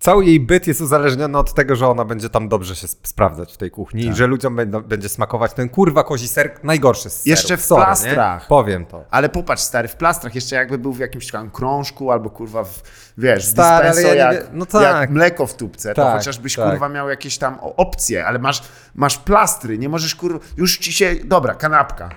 cały 0.00 0.24
jej 0.24 0.40
byt 0.40 0.66
jest 0.66 0.80
uzależniony 0.80 1.38
od 1.38 1.54
tego, 1.54 1.76
że 1.76 1.88
ona 1.88 2.04
będzie 2.04 2.28
tam 2.30 2.48
dobrze 2.48 2.76
się 2.76 2.84
sp- 2.94 3.06
sprawdzać 3.08 3.54
w 3.54 3.56
tej 3.56 3.70
kuchni 3.70 4.02
Tak. 4.04 4.12
i 4.12 4.16
że 4.16 4.26
ludziom 4.26 4.56
będą, 4.56 4.80
będzie 4.82 5.08
smakować 5.08 5.52
ten 5.52 5.68
kurwa 5.68 6.04
kozi 6.04 6.28
ser, 6.28 6.58
najgorszy 6.62 7.10
z 7.10 7.12
serów. 7.12 7.26
Jeszcze 7.26 7.56
w 7.56 7.60
Sorry, 7.64 7.80
nie? 7.80 7.86
plastrach. 7.86 8.46
Powiem 8.46 8.86
to. 8.86 9.04
Ale 9.10 9.28
popatrz, 9.28 9.62
stary, 9.62 9.88
w 9.88 9.96
plastrach, 9.96 10.34
jeszcze 10.34 10.56
jakby 10.56 10.78
był 10.78 10.92
w 10.92 10.98
jakimś 10.98 11.30
tam 11.30 11.50
krążku 11.50 12.10
albo 12.10 12.30
kurwa, 12.30 12.64
w, 12.64 12.82
wiesz, 13.18 13.44
Stary, 13.46 13.88
dispenso 13.88 14.14
ja 14.14 14.32
jak, 14.32 14.44
no 14.52 14.66
tak. 14.66 14.82
jak 15.00 15.10
mleko 15.10 15.46
w 15.46 15.54
tubce, 15.54 15.94
to 15.94 16.02
Tak, 16.04 16.18
chociażbyś 16.18 16.56
tak. 16.56 16.70
kurwa 16.70 16.88
miał 16.88 17.08
jakieś 17.08 17.38
tam 17.38 17.58
opcje, 17.60 18.26
ale 18.26 18.38
masz, 18.38 18.62
masz 18.94 19.18
plastry, 19.18 19.78
nie 19.78 19.88
możesz 19.88 20.14
kurwa, 20.14 20.38
już 20.56 20.78
ci 20.78 20.92
się, 20.92 21.14
dobra, 21.24 21.54
kanapka. 21.54 22.10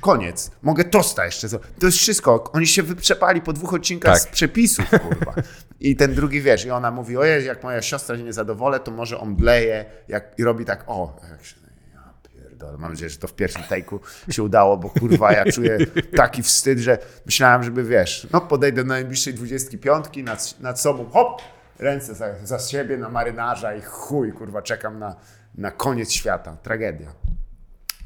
Koniec. 0.00 0.50
Mogę 0.62 0.84
tosta 0.84 1.24
jeszcze. 1.24 1.48
To 1.48 1.86
jest 1.86 1.98
wszystko. 1.98 2.52
Oni 2.52 2.66
się 2.66 2.82
wyprzepali 2.82 3.40
po 3.40 3.52
dwóch 3.52 3.74
odcinkach 3.74 4.12
Tak. 4.14 4.22
z 4.22 4.26
przepisów, 4.26 4.90
kurwa. 4.90 5.34
I 5.80 5.96
ten 5.96 6.14
drugi, 6.14 6.40
wiesz, 6.40 6.64
i 6.64 6.70
ona 6.70 6.90
mówi, 6.90 7.16
ojej, 7.16 7.46
jak 7.46 7.62
moja 7.62 7.82
siostra 7.82 8.16
się 8.16 8.22
nie 8.22 8.32
zadowolę, 8.32 8.80
to 8.80 8.90
może 8.90 9.18
omdleje. 9.18 9.84
Jak, 10.08 10.38
I 10.38 10.44
robi 10.44 10.64
tak, 10.64 10.84
o, 10.86 11.20
jak 11.30 11.44
się, 11.44 11.56
ja 11.94 12.14
pierdolę. 12.32 12.78
Mam 12.78 12.90
nadzieję, 12.90 13.10
że 13.10 13.18
to 13.18 13.28
w 13.28 13.34
pierwszym 13.34 13.62
take'u 13.62 13.98
się 14.30 14.42
udało, 14.42 14.76
bo 14.76 14.90
kurwa, 14.90 15.32
ja 15.32 15.44
czuję 15.52 15.78
taki 16.16 16.42
wstyd, 16.42 16.78
że 16.78 16.98
myślałem, 17.26 17.62
żeby, 17.62 17.84
wiesz, 17.84 18.26
no 18.32 18.40
podejdę 18.40 18.82
do 18.84 18.88
najbliższej 18.88 19.34
25 19.34 20.04
nad, 20.24 20.60
nad 20.60 20.80
sobą, 20.80 21.10
hop, 21.10 21.42
ręce 21.78 22.14
za, 22.14 22.26
za 22.44 22.58
siebie 22.58 22.96
na 22.96 23.08
marynarza 23.08 23.74
i 23.74 23.80
chuj, 23.82 24.32
kurwa, 24.32 24.62
czekam 24.62 24.98
na, 24.98 25.16
na 25.54 25.70
koniec 25.70 26.12
świata. 26.12 26.56
Tragedia. 26.62 27.12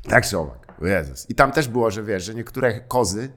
Tak 0.08 0.26
czy 0.26 0.38
owak. 0.38 0.65
O 0.65 0.65
Jezus. 0.82 1.30
I 1.30 1.34
tam 1.34 1.52
też 1.52 1.68
było, 1.68 1.90
że 1.90 2.02
wiesz, 2.02 2.24
że 2.24 2.34
niektóre 2.34 2.80
kozy, 2.80 3.28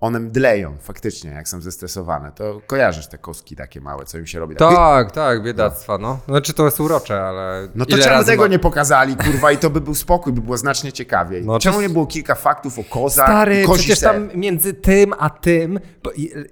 one 0.00 0.20
mdleją 0.20 0.76
faktycznie, 0.80 1.30
jak 1.30 1.48
są 1.48 1.60
zestresowane. 1.60 2.32
To 2.32 2.60
kojarzysz 2.66 3.06
te 3.06 3.18
koski 3.18 3.56
takie 3.56 3.80
małe, 3.80 4.04
co 4.04 4.18
im 4.18 4.26
się 4.26 4.38
robi. 4.38 4.56
Tak. 4.56 4.74
Tak, 4.76 5.12
tak, 5.12 5.42
biedactwa, 5.42 5.98
no. 5.98 6.18
Znaczy 6.28 6.54
to 6.54 6.64
jest 6.64 6.80
urocze, 6.80 7.22
ale 7.22 7.68
No 7.74 7.86
to 7.86 7.98
czemu 7.98 8.24
tego 8.24 8.42
ma- 8.42 8.48
nie 8.48 8.58
pokazali, 8.58 9.16
kurwa, 9.16 9.52
i 9.52 9.58
to 9.58 9.70
by 9.70 9.80
był 9.80 9.94
spokój, 9.94 10.32
by 10.32 10.40
było 10.40 10.56
znacznie 10.56 10.92
ciekawiej. 10.92 11.46
No 11.46 11.58
czemu 11.58 11.76
to- 11.76 11.82
nie 11.82 11.88
było 11.88 12.06
kilka 12.06 12.34
faktów 12.34 12.78
o 12.78 12.84
kozach 12.84 13.26
Stary, 13.26 13.64
przecież 13.74 14.00
tam 14.00 14.28
między 14.34 14.74
tym 14.74 15.14
a 15.18 15.30
tym 15.30 15.80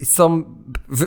są. 0.05 0.45
W, 0.89 1.07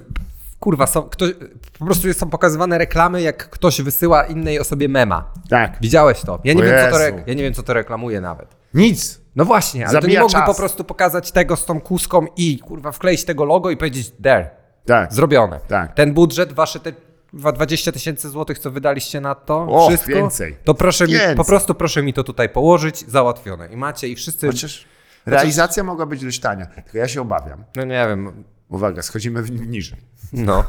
kurwa, 0.60 0.88
są, 0.88 1.02
ktoś, 1.04 1.32
po 1.80 1.86
prostu 1.86 2.14
są 2.14 2.30
pokazywane 2.30 2.78
reklamy, 2.78 3.22
jak 3.22 3.50
ktoś 3.50 3.82
wysyła 3.82 4.24
innej 4.24 4.60
osobie 4.60 4.90
mema. 4.90 5.34
Tak. 5.50 5.78
Widziałeś 5.82 6.22
to? 6.22 6.40
Ja 6.44 6.54
nie, 6.54 6.62
O 6.62 6.66
wiem, 6.66 6.86
co 6.86 6.92
to, 6.98 7.04
re, 7.04 7.24
ja 7.28 7.34
nie 7.34 7.44
wiem, 7.44 7.54
co 7.54 7.64
to 7.64 7.74
reklamuje 7.74 8.22
nawet. 8.22 8.56
Nic. 8.74 9.25
No 9.36 9.46
właśnie, 9.46 9.88
ale 9.88 10.02
to 10.02 10.08
nie 10.08 10.20
mogli 10.20 10.34
czas. 10.34 10.46
po 10.46 10.54
prostu 10.56 10.84
pokazać 10.84 11.32
tego 11.32 11.56
z 11.56 11.66
tą 11.66 11.82
kuską 11.82 12.26
i 12.38 12.60
kurwa 12.60 12.92
wkleić 12.92 13.26
tego 13.26 13.46
logo 13.46 13.70
i 13.70 13.78
powiedzieć 13.78 14.12
there, 14.24 14.50
Tak. 14.86 15.14
zrobione. 15.14 15.60
Tak. 15.68 15.94
Ten 15.94 16.14
budżet, 16.14 16.54
wasze 16.54 16.80
te 16.80 16.94
kurwa, 17.32 17.52
20 17.52 17.92
tysięcy 17.92 18.30
złotych, 18.30 18.60
co 18.60 18.72
wydaliście 18.72 19.22
na 19.22 19.36
to, 19.36 19.68
O, 19.70 19.88
wszystko, 19.88 20.12
więcej. 20.14 20.58
to 20.64 20.74
proszę 20.74 21.06
mi, 21.08 21.14
Więcej. 21.14 21.36
po 21.36 21.46
prostu 21.46 21.76
proszę 21.76 22.04
mi 22.04 22.14
to 22.14 22.24
tutaj 22.24 22.50
położyć, 22.50 23.10
załatwione. 23.10 23.68
I 23.68 23.78
macie 23.78 24.08
i 24.08 24.16
wszyscy, 24.16 24.48
Chociaż 24.48 24.86
realizacja 25.26 25.84
mogła 25.84 26.06
być 26.06 26.24
dość 26.26 26.40
tania. 26.40 26.66
Tylko 26.66 26.98
ja 26.98 27.08
się 27.08 27.22
obawiam. 27.22 27.64
no 27.76 27.84
nie 27.84 28.06
wiem, 28.08 28.44
Uwaga, 28.70 29.02
schodzimy 29.02 29.42
w 29.42 29.68
niżej. 29.68 30.00
no. 30.34 30.64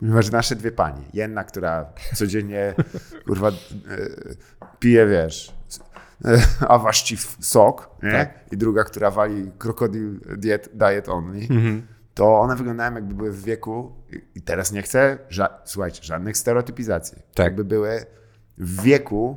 Ponieważ 0.00 0.30
nasze 0.30 0.56
dwie 0.56 0.72
pani, 0.72 1.02
jedna, 1.14 1.44
która 1.44 1.86
codziennie 2.14 2.74
kurwa 3.26 3.48
e, 3.48 3.52
pije, 4.78 5.06
wiesz, 5.06 5.52
a 6.68 6.78
właściwie 6.78 7.22
sok? 7.40 7.90
Tak. 8.12 8.34
i 8.52 8.56
druga, 8.56 8.84
która 8.84 9.10
wali 9.10 9.50
krokodyl 9.58 10.20
diet, 10.38 10.68
diet 10.74 11.08
only, 11.08 11.38
Mhm. 11.40 11.86
to 12.14 12.40
one 12.40 12.56
wyglądają 12.56 12.94
jakby 12.94 13.14
były 13.14 13.32
w 13.32 13.42
wieku, 13.44 13.92
i- 14.34 14.42
teraz 14.42 14.72
nie 14.72 14.82
chcę, 14.82 15.18
ża- 15.30 15.50
słuchajcie, 15.64 16.02
żadnych 16.02 16.36
stereotypizacji, 16.36 17.18
Tak. 17.34 17.44
jakby 17.44 17.64
były 17.64 18.04
w 18.58 18.82
wieku 18.82 19.36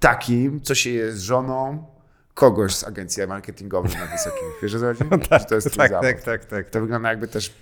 takim, 0.00 0.60
co 0.60 0.74
się 0.74 0.90
jest 0.90 1.18
żoną 1.20 1.86
kogoś 2.34 2.74
z 2.76 2.84
agencji 2.84 3.26
marketingowej 3.26 3.92
na 3.96 4.06
wysokim. 4.06 4.48
Wiesz 4.62 4.74
chodzi? 4.74 5.04
Że 5.40 5.44
to 5.44 5.54
jest 5.54 5.76
tak, 5.76 5.90
zawód. 5.90 6.06
tak, 6.08 6.22
tak, 6.22 6.44
tak. 6.44 6.68
To 6.70 6.80
wygląda 6.80 7.08
jakby 7.08 7.28
też. 7.28 7.54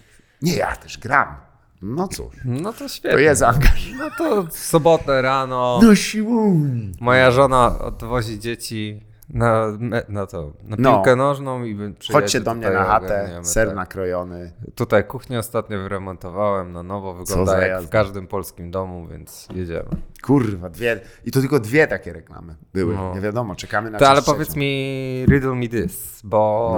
Nie, 0.43 0.57
ja 0.57 0.76
też 0.76 0.99
gram. 0.99 1.37
No 1.83 2.09
cóż, 2.09 2.35
No 2.45 2.72
to 2.72 2.78
to 2.78 2.89
świetnie. 2.89 3.20
jest 3.22 3.43
angaż. 3.43 3.93
No 3.99 4.11
to 4.18 4.43
w 4.43 4.53
sobotę 4.53 5.22
rano 5.22 5.80
No 5.83 5.95
siłowni. 5.95 6.93
moja 7.01 7.30
żona 7.30 7.78
odwozi 7.78 8.39
dzieci 8.39 9.03
na, 9.28 9.66
na 10.09 10.26
to, 10.26 10.53
na 10.64 10.76
No. 10.78 10.95
piłkę 10.95 11.16
nożną 11.16 11.64
i 11.64 11.78
Chodźcie 12.12 12.41
do 12.41 12.55
mnie 12.55 12.70
na 12.70 12.85
chatę, 12.85 13.41
ser 13.43 13.66
tak. 13.68 13.76
nakrojony. 13.76 14.53
Tutaj 14.74 15.05
kuchnię 15.05 15.39
ostatnio 15.39 15.78
wyremontowałem 15.83 16.72
na 16.72 16.83
nowo, 16.83 17.14
wygląda 17.14 17.59
jak 17.61 17.68
jazda. 17.70 17.87
w 17.87 17.91
każdym 17.91 18.26
polskim 18.26 18.70
domu, 18.70 19.07
więc 19.07 19.49
jedziemy. 19.55 19.89
Kurwa, 20.22 20.68
dwie. 20.70 21.01
I 21.24 21.30
to 21.30 21.41
tylko 21.41 21.61
dwie 21.61 21.87
takie 21.87 22.12
reklamy 22.12 22.55
były. 22.74 22.95
No. 22.95 23.14
Nie 23.14 23.20
wiadomo, 23.20 23.55
czekamy 23.55 23.91
na 23.91 23.99
To, 23.99 24.09
ale 24.09 24.22
powiedz 24.22 24.57
mi, 24.57 25.24
riddle 25.28 25.55
me 25.55 25.68
this, 25.68 26.20
bo 26.24 26.72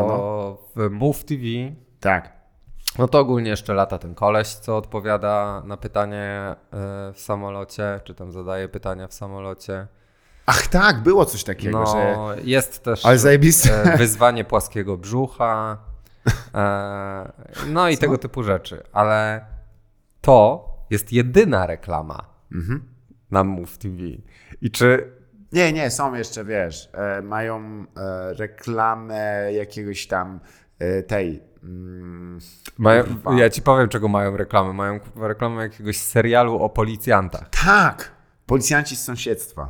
No, 0.76 0.82
w 0.86 0.90
Move 0.90 1.24
TV, 1.24 1.42
Tak. 2.00 2.33
No 2.98 3.08
to 3.08 3.18
ogólnie 3.18 3.50
jeszcze 3.50 3.74
lata 3.74 3.98
ten 3.98 4.14
koleś, 4.14 4.48
co 4.48 4.76
odpowiada 4.76 5.62
na 5.66 5.76
pytanie 5.76 6.18
e, 6.20 6.56
w 7.12 7.20
samolocie, 7.20 8.00
czy 8.04 8.14
tam 8.14 8.32
zadaje 8.32 8.68
pytania 8.68 9.08
w 9.08 9.14
samolocie. 9.14 9.86
Ach 10.46 10.66
tak, 10.66 11.00
było 11.02 11.24
coś 11.24 11.44
takiego, 11.44 11.78
No, 11.80 11.86
że. 11.86 12.16
jest 12.44 12.84
też 12.84 13.06
Ale 13.06 13.18
zajebiste. 13.18 13.82
e, 13.94 13.96
wyzwanie 13.96 14.44
płaskiego 14.44 14.96
brzucha, 14.96 15.78
e, 16.54 17.32
no 17.68 17.88
i 17.88 17.98
tego 17.98 18.18
typu 18.18 18.42
rzeczy, 18.42 18.82
ale 18.92 19.44
to 20.20 20.68
jest 20.90 21.12
jedyna 21.12 21.66
reklama 21.66 22.24
Mhm. 22.52 22.88
na 23.30 23.44
Move 23.44 23.78
TV. 23.78 23.96
I 24.60 24.70
czy 24.70 25.12
Nie, 25.52 25.72
nie, 25.72 25.90
są 25.90 26.14
jeszcze, 26.14 26.44
wiesz, 26.44 26.90
mają 27.22 27.84
reklamę 28.38 29.52
jakiegoś 29.52 30.06
tam 30.06 30.40
tej. 31.06 31.42
Mm, 31.64 32.38
mają, 32.78 33.04
ja 33.36 33.50
ci 33.50 33.62
powiem, 33.62 33.88
czego 33.88 34.08
mają 34.08 34.36
reklamy. 34.36 34.72
Mają 34.72 35.00
reklamę 35.16 35.62
jakiegoś 35.62 35.96
serialu 35.96 36.62
o 36.62 36.68
policjantach. 36.68 37.48
tak! 37.64 38.14
Policjanci 38.46 38.96
z 38.96 39.04
sąsiedztwa. 39.04 39.68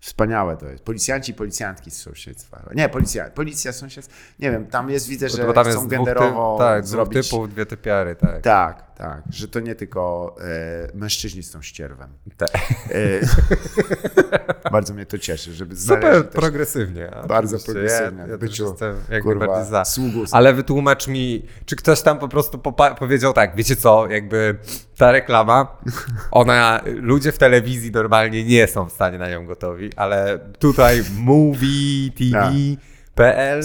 Wspaniałe 0.00 0.56
to 0.56 0.66
jest. 0.66 0.84
Policjanci 0.84 1.32
i 1.32 1.34
policjantki 1.34 1.90
z 1.90 2.02
sąsiedztwa. 2.02 2.62
Nie, 2.74 2.88
policja, 2.88 3.30
policja 3.30 3.72
sąsiedztwa. 3.72 4.16
Nie 4.38 4.50
wiem, 4.50 4.66
tam 4.66 4.90
jest, 4.90 5.08
widzę, 5.08 5.28
że 5.28 5.52
tam 5.52 5.64
chcą 5.64 5.72
dwóch, 5.72 5.82
typ, 5.82 5.90
genderowo 5.90 6.56
tak, 6.58 6.86
zrobić... 6.86 7.28
typów, 7.28 7.50
dwie 7.50 7.66
typiary, 7.66 8.16
tak. 8.16 8.40
Tak, 8.40 8.90
tak, 8.94 9.22
że 9.30 9.48
to 9.48 9.60
nie 9.60 9.74
tylko 9.74 10.34
e, 10.40 10.96
mężczyźni 10.96 11.42
są 11.42 11.62
ścierwem. 11.62 12.08
Tak. 12.36 12.50
E, 12.90 14.70
bardzo 14.72 14.94
mnie 14.94 15.06
to 15.06 15.18
cieszy, 15.18 15.52
żeby 15.52 15.76
Super 15.76 16.24
też 16.24 16.34
progresywnie. 16.34 17.10
Bardzo 17.28 17.58
progresywnie. 17.58 18.22
Ja, 18.22 18.28
ja 18.28 18.38
Byciu, 18.38 18.64
jestem 18.64 18.96
jak 19.10 19.22
kurwa, 19.22 19.38
najbardziej 19.46 19.70
za. 19.70 19.84
sługus. 19.84 20.34
Ale 20.34 20.54
wytłumacz 20.54 21.08
mi, 21.08 21.46
czy 21.66 21.76
ktoś 21.76 22.02
tam 22.02 22.18
po 22.18 22.28
prostu 22.28 22.58
powiedział 22.98 23.32
tak, 23.32 23.56
wiecie 23.56 23.76
co, 23.76 24.06
jakby 24.06 24.58
ta 24.96 25.12
reklama, 25.12 25.76
ona, 26.30 26.80
ludzie 26.84 27.32
w 27.32 27.38
telewizji 27.38 27.90
normalnie 27.90 28.44
nie 28.44 28.66
są 28.66 28.88
w 28.88 28.92
stanie 28.92 29.18
na 29.18 29.30
nią 29.30 29.46
gotowi, 29.46 29.89
ale 29.96 30.38
tutaj 30.58 31.02
Movie 31.18 32.10
TV. 32.18 32.52
PL. 33.14 33.60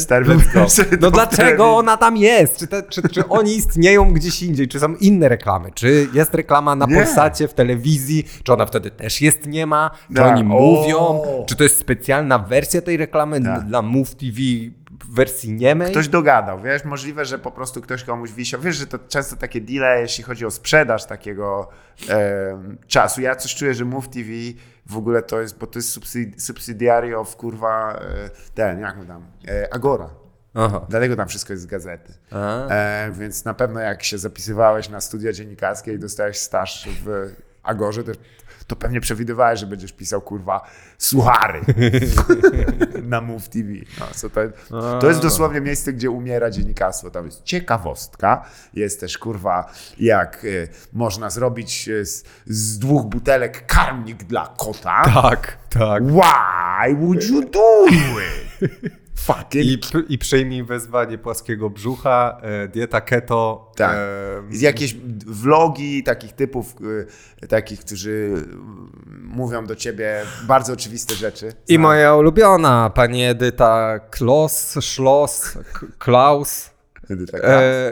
Go. 0.53 0.65
No 1.01 1.11
dlaczego 1.11 1.75
ona 1.77 1.97
tam 1.97 2.17
jest? 2.17 2.57
Czy, 2.57 2.67
te, 2.67 2.83
czy, 2.83 3.09
czy 3.09 3.27
oni 3.27 3.55
istnieją 3.55 4.13
gdzieś 4.13 4.43
indziej? 4.43 4.67
Czy 4.67 4.79
są 4.79 4.95
inne 4.95 5.29
reklamy? 5.29 5.69
Czy 5.73 6.07
jest 6.13 6.33
reklama 6.33 6.75
na 6.75 6.85
Nie. 6.85 6.95
Polsacie 6.95 7.47
w 7.47 7.53
telewizji? 7.53 8.23
Czy 8.43 8.53
ona 8.53 8.65
wtedy 8.65 8.91
też 8.91 9.21
jest 9.21 9.47
nie 9.47 9.65
ma? 9.65 9.91
Czy 10.07 10.13
Tak. 10.15 10.31
oni 10.37 10.41
O. 10.41 10.45
mówią? 10.45 11.21
Czy 11.47 11.55
to 11.55 11.63
jest 11.63 11.77
specjalna 11.77 12.39
wersja 12.39 12.81
tej 12.81 12.97
reklamy 12.97 13.41
Tak. 13.43 13.65
dla 13.67 13.81
Move 13.81 14.15
TV 14.15 14.37
w 15.03 15.15
wersji 15.15 15.53
niemej? 15.53 15.91
Ktoś 15.91 16.07
dogadał, 16.07 16.59
wiesz, 16.61 16.85
możliwe, 16.85 17.25
że 17.25 17.39
po 17.39 17.51
prostu 17.51 17.81
ktoś 17.81 18.03
komuś 18.03 18.31
wisiał. 18.31 18.61
Wiesz, 18.61 18.75
że 18.75 18.87
to 18.87 18.99
często 18.99 19.35
takie 19.35 19.61
deale, 19.61 20.01
jeśli 20.01 20.23
chodzi 20.23 20.45
o 20.45 20.51
sprzedaż 20.51 21.05
takiego 21.05 21.69
e, 22.09 22.77
czasu. 22.87 23.21
Ja 23.21 23.35
coś 23.35 23.55
czuję, 23.55 23.73
że 23.73 23.85
Move 23.85 24.09
TV 24.09 24.29
w 24.85 24.97
ogóle 24.97 25.21
to 25.21 25.41
jest, 25.41 25.57
bo 25.57 25.67
to 25.67 25.79
jest 25.79 25.99
subsidiary 26.37 27.17
of 27.17 27.35
kurwa, 27.35 27.99
e, 28.01 28.29
ten, 28.53 28.79
jak 28.79 28.97
mu 28.97 29.05
tam, 29.05 29.25
e, 29.47 29.73
Agora. 29.73 30.09
Aha. 30.53 30.85
Dlatego 30.89 31.15
tam 31.15 31.27
wszystko 31.27 31.53
jest 31.53 31.63
z 31.63 31.65
gazety. 31.65 32.13
E, 32.31 33.11
więc 33.13 33.45
na 33.45 33.53
pewno 33.53 33.79
jak 33.79 34.03
się 34.03 34.17
zapisywałeś 34.17 34.89
na 34.89 35.01
studia 35.01 35.33
dziennikarskie 35.33 35.93
i 35.93 35.99
dostałeś 35.99 36.37
staż 36.37 36.89
w 37.05 37.33
Agorze, 37.63 38.03
to, 38.03 38.11
to 38.67 38.75
pewnie 38.75 39.01
przewidywałeś, 39.01 39.59
że 39.59 39.67
będziesz 39.67 39.93
pisał 39.93 40.21
kurwa 40.21 40.69
suchary 40.97 41.61
na 43.03 43.21
Move 43.21 43.49
TV. 43.49 43.69
No, 43.99 44.05
co 44.15 44.29
to, 44.29 44.41
to 44.99 45.07
jest 45.07 45.21
dosłownie 45.21 45.61
miejsce, 45.61 45.93
gdzie 45.93 46.09
umiera 46.09 46.51
dziennikarstwo. 46.51 47.11
Tam 47.11 47.25
jest 47.25 47.43
ciekawostka, 47.43 48.45
jest 48.73 48.99
też 48.99 49.17
kurwa 49.17 49.71
jak 49.99 50.45
e, 50.45 50.67
można 50.93 51.29
zrobić 51.29 51.89
e, 51.89 52.05
z, 52.05 52.23
z 52.45 52.79
dwóch 52.79 53.05
butelek 53.05 53.65
karmnik 53.65 54.23
dla 54.23 54.53
kota. 54.57 55.03
Tak, 55.05 55.57
tak. 55.69 56.03
Why 56.03 56.95
would 56.95 57.29
you 57.29 57.41
do 57.41 57.85
it? 57.87 58.95
Fucking 59.15 59.65
I, 59.65 59.79
I 60.13 60.17
przyjmij 60.17 60.63
wezwanie 60.63 61.17
płaskiego 61.17 61.69
brzucha, 61.69 62.37
e, 62.41 62.67
dieta 62.67 63.01
keto. 63.01 63.71
Tak. 63.75 63.95
e, 63.95 64.57
jakieś 64.61 64.95
vlogi 65.25 66.03
takich 66.03 66.33
typów, 66.33 66.75
y, 67.43 67.47
takich, 67.47 67.79
którzy 67.79 68.09
y, 68.09 68.43
mówią 69.21 69.65
do 69.65 69.75
ciebie 69.75 70.21
bardzo 70.47 70.73
oczywiste 70.73 71.15
rzeczy. 71.15 71.53
I 71.67 71.79
moja 71.79 72.15
ulubiona, 72.15 72.89
pani 72.89 73.23
Edyta 73.23 73.99
Klos, 73.99 74.77
Schloss, 74.81 75.57
Klaus. 75.97 76.69
Edyta. 77.09 77.37
E, 77.37 77.91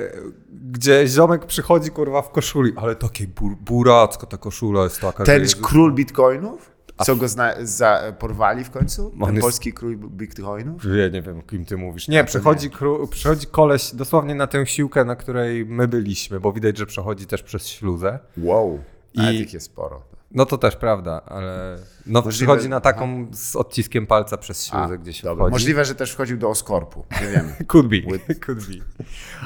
gdzie 0.71 1.07
ziomek 1.07 1.45
przychodzi 1.45 1.91
kurwa 1.91 2.21
w 2.21 2.31
koszuli, 2.31 2.73
ale 2.75 2.95
takiej 2.95 3.27
bur, 3.27 3.89
ta 4.29 4.37
koszula 4.37 4.83
jest 4.83 5.01
taka. 5.01 5.23
Ten 5.23 5.47
że 5.47 5.55
król 5.61 5.93
bitcoinów? 5.93 6.72
Co 7.01 7.15
go 7.15 7.27
zna, 7.27 7.53
za, 7.61 8.13
porwali 8.19 8.63
w 8.63 8.71
końcu? 8.71 9.11
Ten 9.25 9.35
jest- 9.35 9.41
polski 9.45 9.73
krój 9.73 9.97
bitcoinów? 9.97 10.81
Ja 10.85 11.07
nie 11.09 11.21
wiem, 11.21 11.41
kim 11.41 11.65
ty 11.65 11.77
mówisz. 11.77 12.07
Nie, 12.07 12.23
przychodzi, 12.23 12.69
Kru, 12.69 13.07
przychodzi 13.07 13.47
koleś 13.47 13.91
dosłownie 13.95 14.35
na 14.35 14.47
tę 14.47 14.65
siłkę, 14.65 15.05
na 15.05 15.15
której 15.15 15.65
my 15.65 15.87
byliśmy, 15.87 16.39
bo 16.39 16.51
widać, 16.53 16.77
że 16.77 16.85
przechodzi 16.85 17.25
też 17.25 17.43
przez 17.43 17.67
śluzę. 17.67 18.19
Wow. 18.37 18.79
I- 19.13 19.19
Ale 19.19 19.31
tych 19.33 19.53
jest 19.53 19.65
sporo. 19.65 20.01
No 20.31 20.45
to 20.45 20.57
też 20.57 20.75
prawda, 20.75 21.21
ale 21.25 21.77
no, 22.05 22.19
Możliwe- 22.21 22.31
przychodzi 22.31 22.69
na 22.69 22.79
taką 22.81 23.27
z 23.31 23.55
odciskiem 23.55 24.07
palca 24.07 24.37
przez 24.37 24.65
śluzę, 24.65 24.97
gdzie 24.97 25.13
się 25.13 25.23
Dobra. 25.23 25.43
wchodzi. 25.45 25.51
Możliwe, 25.53 25.85
że 25.85 25.95
też 25.95 26.11
wchodził 26.11 26.37
do 26.37 26.49
Oskorpu. 26.49 27.05
Nie 27.21 27.27
wiemy. 27.27 27.55
Could 27.67 27.87
be, 27.87 27.97
could 28.45 28.59
be. 28.67 28.73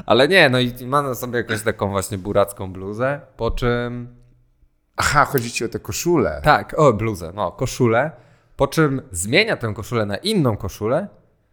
Ale 0.06 0.28
nie, 0.28 0.50
no 0.50 0.60
i 0.60 0.86
ma 0.86 1.02
na 1.02 1.16
sobie 1.16 1.38
jakąś 1.38 1.62
taką 1.62 1.90
właśnie 1.90 2.18
buracką 2.18 2.74
bluzę, 2.74 3.22
po 3.38 3.52
czym... 3.52 4.17
Aha, 4.98 5.26
chodzi 5.26 5.52
ci 5.52 5.66
o 5.66 5.70
te 5.70 5.80
koszule. 5.80 6.42
Tak, 6.44 6.74
o, 6.80 6.94
bluzę, 6.94 7.32
no, 7.36 7.52
koszulę, 7.52 8.12
po 8.56 8.68
czym 8.68 9.02
zmienia 9.12 9.58
tę 9.58 9.74
koszulę 9.74 10.06
na 10.06 10.18
inną 10.18 10.58
koszulę 10.58 11.08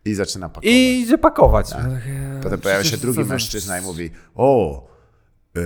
I 0.04 0.14
zaczyna 0.14 0.48
pakować. 0.48 0.70
i 0.70 1.00
idzie 1.00 1.18
pakować. 1.18 1.70
Potem 2.42 2.60
pojawia 2.60 2.84
się 2.84 2.96
drugi 2.96 3.18
co 3.18 3.24
za- 3.24 3.30
mężczyzna 3.34 3.78
i 3.78 3.82
mówi: 3.82 4.10
O, 4.34 4.86
e, 5.56 5.60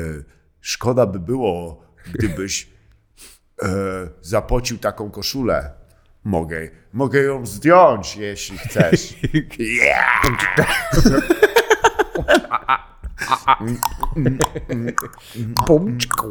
szkoda 0.61 1.07
by 1.07 1.21
było, 1.21 1.83
gdybyś 2.15 2.71
e, 3.63 3.69
zapocił 4.23 4.79
taką 4.79 5.11
koszulę. 5.11 5.71
Mogę, 6.25 6.69
mogę 6.93 7.23
ją 7.23 7.47
zdjąć, 7.47 8.17
jeśli 8.17 8.59
chcesz. 8.59 9.15
Yeah! 9.59 10.23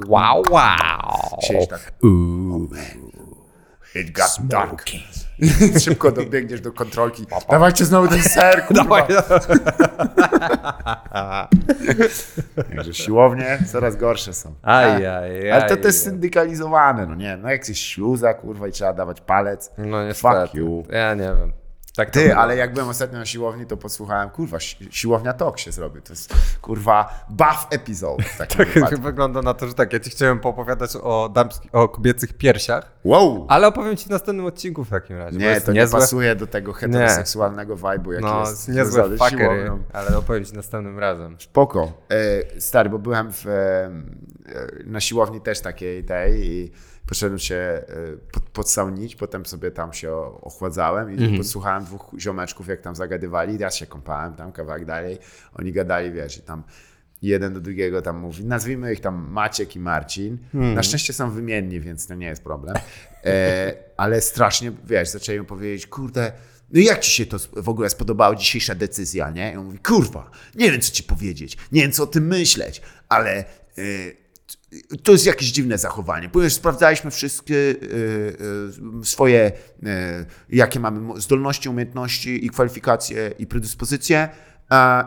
Wow, 0.07 0.43
wow. 0.49 1.39
Siedzisz 1.41 1.67
tak. 1.67 1.93
It 3.95 4.11
got 4.11 4.37
dark. 4.47 4.83
Szybko 5.79 6.11
dobiegniesz 6.11 6.61
do 6.61 6.71
kontrolki. 6.71 7.25
Dawajcie 7.49 7.85
znowu 7.85 8.07
ten 8.07 8.23
ser, 8.23 8.65
kurwa. 8.65 9.07
Także 12.75 12.93
siłownie 12.93 13.59
coraz 13.71 13.95
gorsze 13.95 14.33
są. 14.33 14.53
Aj, 14.61 15.05
aj, 15.05 15.51
Ale 15.51 15.69
to 15.69 15.77
też 15.77 15.95
syndykalizowane, 15.95 17.05
no 17.05 17.15
nie? 17.15 17.37
No 17.37 17.49
jak 17.49 17.67
jest 17.67 17.81
śluza, 17.81 18.33
kurwa, 18.33 18.67
i 18.67 18.71
trzeba 18.71 18.93
dawać 18.93 19.21
palec. 19.21 19.71
No 19.77 20.05
niestety. 20.05 20.41
Fuck 20.41 20.53
you. 20.53 20.83
Ja 20.89 21.13
nie 21.13 21.23
wiem. 21.23 21.66
Tak 21.97 22.09
Ty, 22.11 22.35
ale 22.35 22.57
jak 22.57 22.73
byłem 22.73 22.89
ostatnio 22.89 23.19
na 23.19 23.25
siłowni, 23.25 23.65
to 23.65 23.77
posłuchałem, 23.77 24.29
kurwa, 24.29 24.59
si- 24.59 24.87
siłownia 24.91 25.33
talk 25.33 25.59
się 25.59 25.71
zrobi. 25.71 26.01
To 26.01 26.13
jest, 26.13 26.33
kurwa, 26.61 27.25
buff 27.29 27.67
episode 27.69 28.23
Tak 28.37 28.67
wypadku. 28.73 29.01
wygląda 29.01 29.41
na 29.41 29.53
to, 29.53 29.67
że 29.67 29.73
tak, 29.73 29.93
ja 29.93 29.99
ci 29.99 30.09
chciałem 30.09 30.39
poopowiadać 30.39 30.91
o, 31.01 31.29
damski, 31.29 31.69
o 31.71 31.89
kobiecych 31.89 32.33
piersiach, 32.33 32.91
Wow! 33.03 33.45
ale 33.49 33.67
opowiem 33.67 33.97
ci 33.97 34.05
w 34.05 34.09
następnym 34.09 34.45
odcinku 34.45 34.83
w 34.85 34.89
takim 34.89 35.17
razie. 35.17 35.37
Nie, 35.37 35.61
to 35.61 35.71
nie 35.71 35.79
niezłe, 35.79 35.99
pasuje 35.99 36.35
do 36.35 36.47
tego 36.47 36.73
heteroseksualnego 36.73 37.75
vibe'u, 37.75 38.11
jaki 38.11 38.25
No, 38.25 38.39
jest 38.39 38.67
niezłe 38.69 39.03
fuckery, 39.17 39.37
siłownią. 39.37 39.83
ale 39.93 40.17
opowiem 40.17 40.45
ci 40.45 40.53
następnym 40.53 40.99
razem. 40.99 41.35
Spoko. 41.39 41.93
E, 42.55 42.61
stary, 42.61 42.89
bo 42.89 42.99
byłem 42.99 43.31
w, 43.33 43.47
e, 43.47 43.89
na 44.85 44.99
siłowni 44.99 45.41
też 45.41 45.61
takiej 45.61 46.03
tej 46.03 46.45
i 46.45 46.71
poszedłem 47.07 47.39
się 47.39 47.55
e, 47.55 47.83
pod, 48.31 48.43
podsaunić, 48.43 49.15
potem 49.15 49.45
sobie 49.45 49.71
tam 49.71 49.93
się 49.93 50.13
ochładzałem 50.41 51.11
i 51.11 51.13
Mhm. 51.13 51.37
podsłuchałem 51.37 51.83
dwóch 51.85 52.11
ziomeczków, 52.19 52.67
jak 52.67 52.81
tam 52.81 52.95
zagadywali. 52.95 53.59
Ja 53.59 53.71
się 53.71 53.85
kąpałem 53.85 54.35
tam 54.35 54.51
kawałek 54.51 54.85
dalej. 54.85 55.17
Oni 55.53 55.71
gadali, 55.71 56.11
wiesz, 56.11 56.37
i 56.37 56.41
tam 56.41 56.63
jeden 57.21 57.53
do 57.53 57.59
drugiego 57.59 58.01
tam 58.01 58.17
mówi, 58.17 58.45
nazwijmy 58.45 58.93
ich 58.93 58.99
tam 59.01 59.27
Maciek 59.31 59.75
i 59.75 59.79
Marcin. 59.79 60.37
Mhm. 60.53 60.73
Na 60.73 60.83
szczęście 60.83 61.13
są 61.13 61.31
wymienni, 61.31 61.79
więc 61.79 62.07
to 62.07 62.15
nie 62.15 62.27
jest 62.27 62.43
problem. 62.43 62.75
E, 63.25 63.73
ale 63.97 64.21
strasznie, 64.21 64.71
wiesz, 64.85 65.09
zaczęli 65.09 65.39
mi 65.39 65.45
powiedzieć, 65.45 65.87
kurde, 65.87 66.31
no 66.73 66.79
jak 66.81 66.99
ci 66.99 67.11
się 67.11 67.25
to 67.25 67.37
w 67.55 67.69
ogóle 67.69 67.89
spodobało 67.89 68.35
dzisiejsza 68.35 68.75
decyzja, 68.75 69.29
nie? 69.29 69.53
I 69.53 69.55
on 69.55 69.65
mówi, 69.65 69.79
kurwa, 69.79 70.31
nie 70.55 70.71
wiem 70.71 70.81
co 70.81 70.91
ci 70.91 71.03
powiedzieć, 71.03 71.57
nie 71.71 71.81
wiem 71.81 71.91
co 71.91 72.03
o 72.03 72.07
tym 72.07 72.27
myśleć, 72.27 72.81
ale 73.09 73.31
e, 73.39 73.43
to 75.03 75.11
jest 75.11 75.25
jakieś 75.25 75.51
dziwne 75.51 75.77
zachowanie, 75.77 76.29
ponieważ 76.29 76.53
sprawdzaliśmy 76.53 77.11
wszystkie 77.11 77.55
e, 77.55 78.99
e, 79.01 79.05
swoje, 79.05 79.51
e, 79.85 80.25
jakie 80.49 80.79
mamy 80.79 81.21
zdolności, 81.21 81.69
umiejętności 81.69 82.45
i 82.45 82.49
kwalifikacje 82.49 83.31
i 83.39 83.47
predyspozycje. 83.47 84.29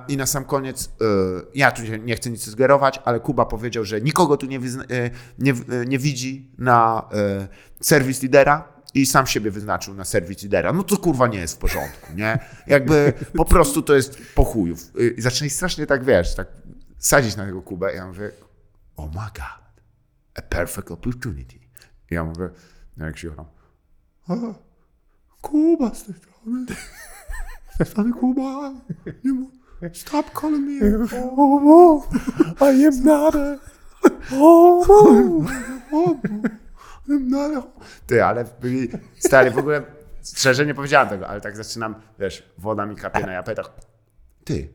I 0.09 0.17
na 0.17 0.27
sam 0.27 0.45
koniec, 0.45 0.91
ja 1.55 1.71
tu 1.71 1.83
nie- 1.83 2.17
chcę 2.17 2.31
nic 2.31 2.43
sugerować, 2.51 3.01
ale 3.05 3.21
Kuba 3.21 3.47
powiedział, 3.47 3.85
że 3.85 4.01
nikogo 4.01 4.37
tu 4.37 4.47
nie, 4.47 4.61
nie, 5.39 5.55
nie 5.87 5.99
widzi 5.99 6.51
na 6.59 7.09
serwis 7.81 8.23
lidera 8.23 8.81
i 8.95 9.07
sam 9.07 9.27
siebie 9.27 9.51
wyznaczył 9.51 9.95
na 9.95 10.05
serwis 10.05 10.43
lidera. 10.43 10.73
No 10.73 10.83
to 10.83 10.97
kurwa 10.97 11.27
nie 11.27 11.39
jest 11.39 11.55
w 11.55 11.59
porządku, 11.59 12.13
nie? 12.17 12.39
Jakby 12.67 13.13
po 13.37 13.45
prostu 13.45 13.83
to 13.83 13.95
jest 13.95 14.19
po 14.35 14.45
chujów. 14.45 14.91
Y, 15.01 15.15
I 15.19 15.23
zaczęli 15.23 15.51
strasznie 15.51 15.87
tak, 15.87 16.05
wiesz, 16.05 16.35
tak 16.35 16.49
sadzić 16.99 17.37
na 17.37 17.47
tego 17.47 17.63
Kubę 17.63 17.95
ja 17.95 18.07
mówię, 18.07 18.31
oh 19.01 19.07
my 19.15 19.31
god, 19.35 19.83
a 20.35 20.43
perfect 20.43 20.91
opportunity. 20.91 21.57
I 22.11 22.15
ja 22.15 22.25
mówię, 22.25 22.51
no 22.97 23.07
jak 23.07 23.19
się 23.19 23.31
"A, 24.29 24.35
Kuba 25.41 25.95
z 25.95 26.05
tej 26.05 26.15
strony, 26.15 26.67
z 27.75 27.79
tej 27.79 27.87
strony 27.87 28.13
Kuba, 28.13 28.73
nie 29.25 29.33
mów, 29.33 29.51
stop 29.93 30.41
calling 30.41 30.83
me. 30.83 31.09
Homo, 31.09 32.09
I 32.61 32.87
am 32.87 33.05
not 33.05 33.35
a 33.37 33.59
homo, 34.31 35.45
I'm 37.09 37.29
not 37.31 37.65
a. 37.65 37.81
Ty, 38.07 38.25
ale 38.25 38.45
byli, 38.61 38.89
stary, 39.19 39.51
w 39.51 39.59
ogóle, 39.59 39.83
szczerze 40.37 40.67
nie 40.67 40.75
powiedziałem 40.75 41.09
tego, 41.09 41.29
ale 41.29 41.41
tak 41.41 41.57
zaczynam, 41.57 41.95
wiesz, 42.19 42.53
woda 42.59 42.87
mi 42.87 42.97
kapie 42.97 43.27
na 43.27 43.33
japę, 43.33 43.55
tak, 43.55 43.71
ty, 44.45 44.69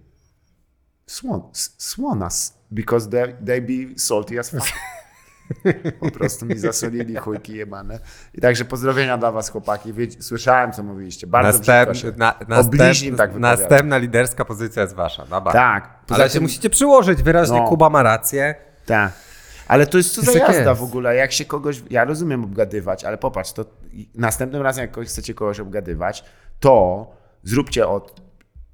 swan, 1.08 1.42
s- 1.54 1.76
swanas, 1.78 2.58
because 2.72 3.10
they, 3.10 3.36
they 3.46 3.62
be 3.62 4.00
salty 4.00 4.40
as 4.40 4.50
fuck. 4.50 4.66
Po 6.00 6.12
prostu 6.12 6.46
mi 6.46 6.58
zasolili 6.58 7.16
chujki 7.16 7.56
jebane. 7.56 8.00
I 8.34 8.42
także 8.42 8.66
pozdrowienia 8.66 9.18
dla 9.18 9.32
was, 9.32 9.50
chłopaki. 9.50 9.94
Wiecie, 9.94 10.22
słyszałem, 10.24 10.72
co 10.72 10.84
mówiliście. 10.84 11.28
Bardzo 11.28 11.58
Następ, 11.60 11.96
się 11.98 12.12
na, 12.18 12.40
następ, 12.48 13.18
tak 13.18 13.36
następna 13.36 13.98
liderska 13.98 14.46
pozycja 14.46 14.82
jest 14.82 14.94
wasza. 14.96 15.26
Dobra. 15.26 15.54
Tak. 15.54 16.00
Poza 16.08 16.22
Ale 16.22 16.30
się 16.30 16.34
tym- 16.34 16.44
musicie 16.44 16.70
przyłożyć 16.70 17.24
wyraźnie, 17.24 17.58
No. 17.58 17.68
Kuba 17.68 17.90
ma 17.90 18.04
rację. 18.04 18.56
Tak. 18.86 19.12
Ale 19.68 19.88
to 19.88 19.98
jest 19.98 20.14
co 20.16 20.22
za 20.22 20.34
tak 20.40 20.42
jazda 20.42 20.74
w 20.74 20.84
ogóle. 20.84 21.16
Jak 21.16 21.32
się 21.32 21.46
kogoś. 21.46 21.82
Ja 21.90 22.06
rozumiem 22.06 22.44
obgadywać, 22.44 23.04
ale 23.06 23.18
popatrz, 23.18 23.52
to 23.54 23.66
następnym 24.16 24.62
razem, 24.62 24.82
jak 24.82 25.06
chcecie 25.08 25.34
kogoś 25.34 25.60
obgadywać, 25.60 26.24
to 26.60 27.08
zróbcie 27.44 27.88
od 27.88 28.22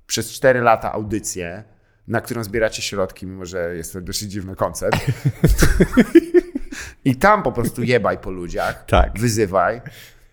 przez 0.08 0.32
4 0.32 0.62
lata 0.62 0.92
audycję, 0.94 1.64
na 2.08 2.22
którą 2.22 2.43
zbieracie 2.43 2.82
środki, 2.82 3.26
mimo 3.26 3.45
że 3.45 3.76
jest 3.76 3.93
to 3.93 4.02
dosyć 4.02 4.32
dziwny 4.32 4.56
koncept. 4.56 4.99
I 7.06 7.16
tam 7.16 7.43
po 7.43 7.52
prostu 7.52 7.84
jebaj 7.84 8.18
po 8.18 8.32
ludziach. 8.32 8.86
Tak. 8.86 9.20
Wyzywaj. 9.20 9.82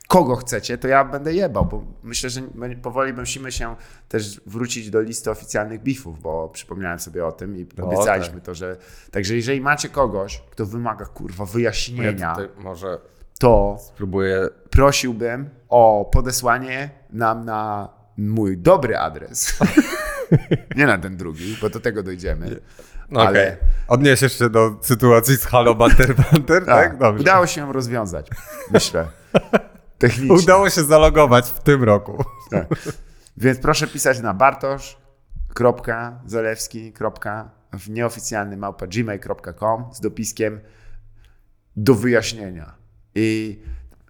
Kogo 0.08 0.36
chcecie, 0.36 0.78
to 0.78 0.88
ja 0.88 1.04
będę 1.04 1.34
jebał, 1.34 1.66
bo 1.66 1.84
myślę, 2.02 2.30
że 2.30 2.40
powoli 2.82 3.12
musimy 3.12 3.52
się 3.52 3.76
też 4.08 4.40
wrócić 4.46 4.90
do 4.90 5.00
listy 5.00 5.30
oficjalnych 5.30 5.82
bifów, 5.82 6.20
bo 6.20 6.48
przypomniałem 6.48 6.98
sobie 6.98 7.26
o 7.26 7.32
tym 7.32 7.56
i 7.56 7.66
obiecaliśmy 7.82 8.34
tak. 8.34 8.44
to, 8.44 8.54
że. 8.54 8.76
Także 9.10 9.34
jeżeli 9.34 9.60
macie 9.60 9.88
kogoś, 9.88 10.42
kto 10.50 10.66
wymaga 10.66 11.06
kurwa 11.06 11.44
Ja 11.44 11.50
wyjaśnienia, 11.50 12.34
tutaj 12.34 12.64
może 12.64 12.98
to 13.38 13.76
spróbuję. 13.80 14.48
prosiłbym 14.70 15.50
o 15.68 16.10
podesłanie 16.12 16.90
nam 17.10 17.44
na 17.44 17.88
mój 18.16 18.58
dobry 18.58 18.98
adres. 18.98 19.48
Nie 20.76 20.86
na 20.86 20.98
ten 20.98 21.16
drugi, 21.16 21.56
bo 21.62 21.70
do 21.70 21.80
tego 21.80 22.02
dojdziemy. 22.02 22.60
No 23.10 23.20
Ale- 23.20 23.28
ale... 23.28 23.56
Odniesiesz 23.88 24.38
się 24.38 24.50
do 24.50 24.78
sytuacji 24.82 25.36
z 25.36 25.44
Halo 25.44 25.74
Banter 25.74 26.14
Banter, 26.16 26.66
tak? 26.66 26.90
Tak, 26.90 26.98
Dobrze. 26.98 27.20
udało 27.20 27.46
się 27.46 27.60
ją 27.60 27.72
rozwiązać, 27.72 28.26
myślę. 28.72 29.06
Technicznie. 29.98 30.36
Udało 30.36 30.70
się 30.70 30.84
zalogować 30.84 31.50
w 31.50 31.60
tym 31.62 31.84
roku. 31.84 32.24
Tak. 32.50 32.66
Więc 33.36 33.58
proszę 33.58 33.86
pisać 33.86 34.20
na 34.20 34.34
bartosz.zalewski. 34.34 36.92
w 37.72 37.90
nieoficjalny 37.90 38.56
małpa 38.56 38.86
gmail.com 38.86 39.84
z 39.94 40.00
dopiskiem 40.00 40.60
do 41.76 41.94
wyjaśnienia. 41.94 42.74
I 43.14 43.58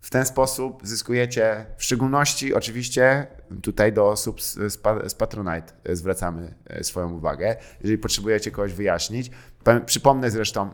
w 0.02 0.10
ten 0.10 0.26
sposób 0.26 0.80
zyskujecie, 0.84 1.66
w 1.76 1.84
szczególności 1.84 2.54
oczywiście 2.54 3.26
tutaj 3.62 3.92
do 3.92 4.09
osób 4.09 4.42
z, 4.42 4.72
z, 4.72 4.76
pa- 4.78 5.09
z 5.09 5.14
Patronite 5.14 5.72
e, 5.84 5.96
zwracamy 5.96 6.55
e, 6.66 6.84
swoją 6.84 7.12
uwagę, 7.12 7.57
jeżeli 7.80 7.99
potrzebujecie 7.99 8.51
kogoś 8.51 8.72
wyjaśnić. 8.72 9.30
Przypomnę 9.86 10.30
zresztą, 10.30 10.70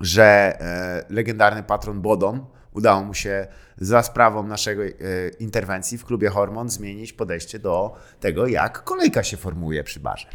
że 0.00 0.24
e, 0.60 1.04
legendarny 1.08 1.62
patron 1.62 2.00
Bodon 2.00 2.46
udało 2.72 3.04
mu 3.04 3.14
się 3.14 3.46
za 3.78 4.02
sprawą 4.02 4.46
naszej 4.46 4.88
e, 4.88 4.94
interwencji 5.40 5.98
w 5.98 6.04
klubie 6.04 6.28
Hormon 6.28 6.68
zmienić 6.70 7.12
podejście 7.12 7.58
do 7.58 7.96
tego, 8.20 8.46
jak 8.46 8.84
kolejka 8.84 9.22
się 9.22 9.36
formuje 9.36 9.84
przy 9.84 10.00
barze. 10.00 10.26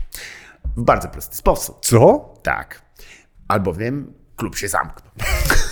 W 0.77 0.83
bardzo 0.83 1.07
prosty 1.07 1.37
sposób. 1.37 1.85
Co? 1.85 2.33
Tak. 2.43 2.81
Albowiem 3.47 4.13
klub 4.35 4.55
się 4.55 4.67
zamknął. 4.67 5.11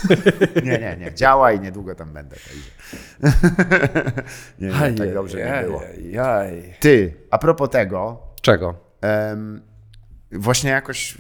nie, 0.66 0.78
nie, 0.78 0.98
nie, 1.00 1.14
działa 1.14 1.52
i 1.52 1.60
niedługo 1.60 1.96
tam 1.96 2.14
będę. 2.14 2.36
Nie, 4.60 4.68
nie, 4.68 4.98
tak 4.98 5.14
dobrze 5.14 5.38
nie 5.38 5.64
było. 5.64 5.82
Jaj. 6.02 6.74
Ty, 6.80 7.14
a 7.32 7.38
propos 7.38 7.70
tego, 7.70 8.22
Czego? 8.42 8.76
Em, 9.02 9.62
właśnie 10.32 10.70
jakoś 10.70 11.18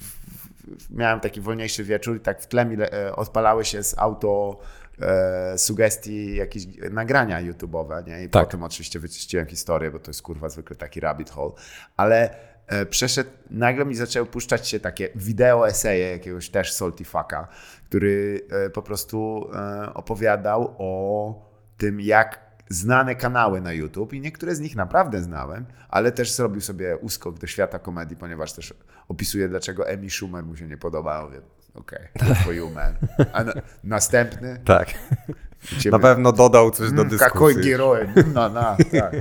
miałem 0.90 1.20
taki 1.20 1.42
wolniejszy 1.42 1.84
wieczór 1.84 2.18
i 2.18 2.20
tak 2.20 2.42
w 2.42 2.48
tle 2.48 2.66
mi 2.66 2.78
e, 2.82 3.16
odpalały 3.16 3.66
się 3.66 3.84
z 3.84 3.96
auto 3.98 4.60
e, 5.02 5.58
sugestii 5.58 6.36
jakieś 6.36 6.64
nagrania 6.92 7.42
YouTube'owe, 7.52 8.08
nie? 8.08 8.24
I 8.24 8.30
Tak. 8.30 8.46
potem 8.46 8.64
oczywiście 8.64 9.00
wyczyściłem 9.00 9.48
historię, 9.48 9.92
bo 9.92 10.00
to 10.00 10.10
jest 10.10 10.22
kurwa 10.22 10.50
zwykle 10.50 10.76
taki 10.76 11.00
rabbit 11.00 11.30
hole, 11.30 11.52
ale 11.98 12.36
przeszedł, 12.90 13.30
nagle 13.50 13.86
mi 13.86 13.96
zaczęły 13.96 14.26
puszczać 14.26 14.68
się 14.68 14.80
takie 14.80 15.10
wideo 15.16 15.68
eseje 15.68 16.12
jakiegoś 16.12 16.50
też 16.50 16.74
salty 16.74 17.06
fucka, 17.06 17.48
który 17.86 18.42
e, 18.50 18.70
po 18.70 18.82
prostu 18.82 19.50
e, 19.54 19.94
opowiadał 19.94 20.76
o 20.78 21.54
tym, 21.78 22.02
jak 22.02 22.44
znane 22.70 23.16
kanały 23.16 23.62
na 23.62 23.74
YouTube 23.74 24.14
i 24.14 24.22
niektóre 24.22 24.56
z 24.56 24.60
nich 24.60 24.76
naprawdę 24.76 25.22
znałem, 25.22 25.66
ale 25.90 26.12
też 26.12 26.32
zrobił 26.32 26.62
sobie 26.62 26.98
uskok 26.98 27.40
do 27.40 27.48
świata 27.48 27.80
komedii, 27.80 28.18
ponieważ 28.18 28.54
też 28.54 28.74
opisuje, 29.08 29.50
dlaczego 29.50 29.88
Emi 29.88 30.10
Schumer 30.10 30.46
mu 30.46 30.56
się 30.56 30.68
nie 30.68 30.78
podoba. 30.78 31.30
Okej, 31.74 32.08
okay. 32.16 32.36
for 32.36 32.54
you, 32.54 32.70
man. 32.70 32.94
A 33.34 33.44
na, 33.44 33.54
następny? 33.84 34.62
Tak. 34.66 34.94
Ciebie. 35.80 35.92
Na 35.92 36.00
pewno 36.00 36.32
dodał 36.32 36.72
coś 36.72 36.92
do 36.92 37.02
mm, 37.02 37.10
dyskusji. 37.10 37.34
Kakoj 37.34 37.56
gieroj, 37.62 38.08
no, 38.34 38.50
no, 38.50 38.78
tak. 39.00 39.14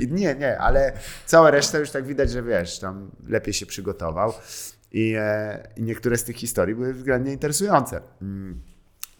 I 0.00 0.08
nie, 0.08 0.34
nie, 0.34 0.58
ale 0.58 0.92
cała 1.26 1.50
reszta 1.50 1.78
już 1.78 1.90
tak 1.90 2.04
widać, 2.04 2.30
że 2.30 2.42
wiesz, 2.42 2.78
tam 2.78 3.10
lepiej 3.28 3.54
się 3.54 3.66
przygotował. 3.66 4.32
I, 4.92 5.14
e, 5.18 5.68
i 5.76 5.82
niektóre 5.82 6.18
z 6.18 6.24
tych 6.24 6.36
historii 6.36 6.74
były 6.74 6.94
względnie 6.94 7.32
interesujące. 7.32 8.00
Mm, 8.22 8.62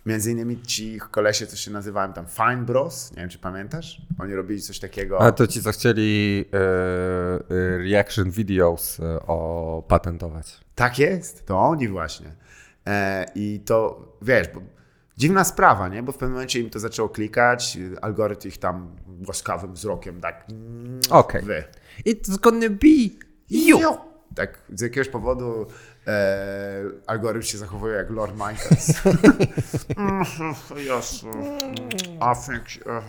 między 0.06 0.30
innymi 0.30 0.62
ci 0.62 1.00
kolesie, 1.10 1.46
co 1.46 1.56
się 1.56 1.70
nazywałem 1.70 2.12
tam 2.12 2.26
Fine 2.26 2.64
Bros, 2.64 3.10
nie 3.10 3.16
wiem 3.16 3.28
czy 3.28 3.38
pamiętasz? 3.38 4.02
Oni 4.18 4.34
robili 4.34 4.62
coś 4.62 4.78
takiego. 4.78 5.20
A 5.20 5.32
to 5.32 5.46
ci, 5.46 5.62
co 5.62 5.72
chcieli 5.72 6.44
e, 6.52 6.58
e 6.58 7.78
reaction 7.78 8.30
videos 8.30 9.00
e, 9.00 9.26
opatentować. 9.26 10.60
Tak 10.74 10.98
jest, 10.98 11.46
to 11.46 11.58
oni 11.58 11.88
właśnie. 11.88 12.32
E, 12.86 13.26
I 13.34 13.60
to 13.66 14.08
wiesz, 14.22 14.48
bo 14.48 14.60
dziwna 15.16 15.44
sprawa, 15.44 15.88
nie? 15.88 16.02
Bo 16.02 16.12
w 16.12 16.14
pewnym 16.16 16.32
momencie 16.32 16.60
im 16.60 16.70
to 16.70 16.78
zaczęło 16.78 17.08
klikać, 17.08 17.78
algorytm 18.02 18.48
ich 18.48 18.58
tam 18.58 18.96
łaskawym 19.28 19.72
wzrokiem 19.72 20.20
tak. 20.20 20.46
mm, 20.50 21.00
Okej. 21.10 21.42
Wy. 21.42 21.64
It's 22.06 22.38
gonna 22.40 22.68
be 22.68 23.14
you. 23.50 23.78
Tak, 24.34 24.58
z 24.74 24.80
jakiegoś 24.80 25.08
powodu 25.08 25.66
e, 26.06 26.84
algorytm 27.06 27.46
się 27.46 27.58
zachowuje 27.58 27.94
jak 27.96 28.10
Lord 28.10 28.32
Michaels. 28.32 28.88
yes, 30.98 31.24
I 32.20 32.34
think 32.46 32.86
uh, 32.86 33.02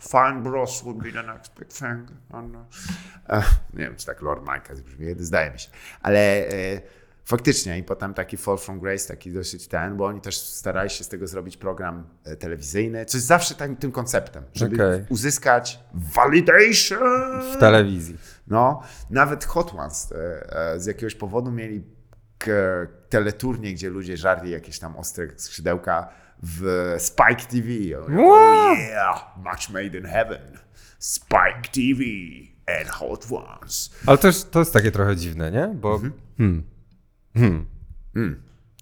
Fine 0.00 0.42
Bros 0.42 0.82
would 0.82 0.98
be 0.98 1.12
the 1.12 1.22
next 1.22 1.58
big 1.58 1.68
thing. 1.68 2.08
And, 2.32 2.56
uh, 2.56 3.44
nie 3.74 3.84
wiem, 3.84 3.96
czy 3.96 4.06
tak 4.06 4.22
Lord 4.22 4.40
Michaels 4.40 4.80
brzmi, 4.80 5.06
zdaje 5.18 5.50
mi 5.50 5.58
się. 5.58 5.68
Ale 6.02 6.18
e, 6.48 6.80
faktycznie 7.26 7.78
i 7.78 7.82
potem 7.82 8.14
taki 8.14 8.36
Fall 8.36 8.58
from 8.58 8.80
Grace, 8.80 9.08
taki 9.08 9.32
dosyć 9.32 9.68
ten, 9.68 9.96
bo 9.96 10.06
oni 10.06 10.20
też 10.20 10.38
starali 10.38 10.90
się 10.90 11.04
z 11.04 11.08
tego 11.08 11.26
zrobić 11.26 11.56
program 11.56 12.06
e, 12.24 12.36
telewizyjny, 12.36 13.04
coś 13.04 13.20
zawsze 13.20 13.54
tam, 13.54 13.76
tym 13.76 13.92
konceptem, 13.92 14.44
żeby 14.54 14.74
Okej. 14.74 15.04
uzyskać 15.08 15.80
validation. 15.94 17.42
W 17.52 17.56
telewizji. 17.60 18.16
No, 18.46 18.82
nawet 19.10 19.44
Hot 19.44 19.74
Ones 19.74 20.12
e, 20.12 20.16
e, 20.72 20.80
z 20.80 20.86
jakiegoś 20.86 21.14
powodu 21.14 21.52
mieli 21.52 21.96
teleturniej, 23.08 23.74
gdzie 23.74 23.90
ludzie 23.90 24.16
żarli 24.16 24.50
jakieś 24.50 24.78
tam 24.78 24.96
ostre 24.96 25.28
skrzydełka 25.36 26.08
w 26.42 26.94
Spike 26.98 27.42
TV. 27.50 27.68
Oh 28.00 28.74
yeah, 28.78 29.36
match 29.44 29.70
made 29.70 29.98
in 29.98 30.04
heaven. 30.04 30.58
Spike 30.98 31.68
TV 31.72 32.02
and 32.80 32.88
Hot 32.88 33.26
Ones. 33.30 33.90
Ale 34.06 34.18
też 34.18 34.44
to 34.44 34.58
jest 34.58 34.72
takie 34.72 34.90
trochę 34.90 35.16
dziwne, 35.16 35.50
nie? 35.50 35.68
Bo. 35.74 35.94
Mhm. 35.94 36.12
Hmm. 36.38 36.75
Hmm. 37.36 37.66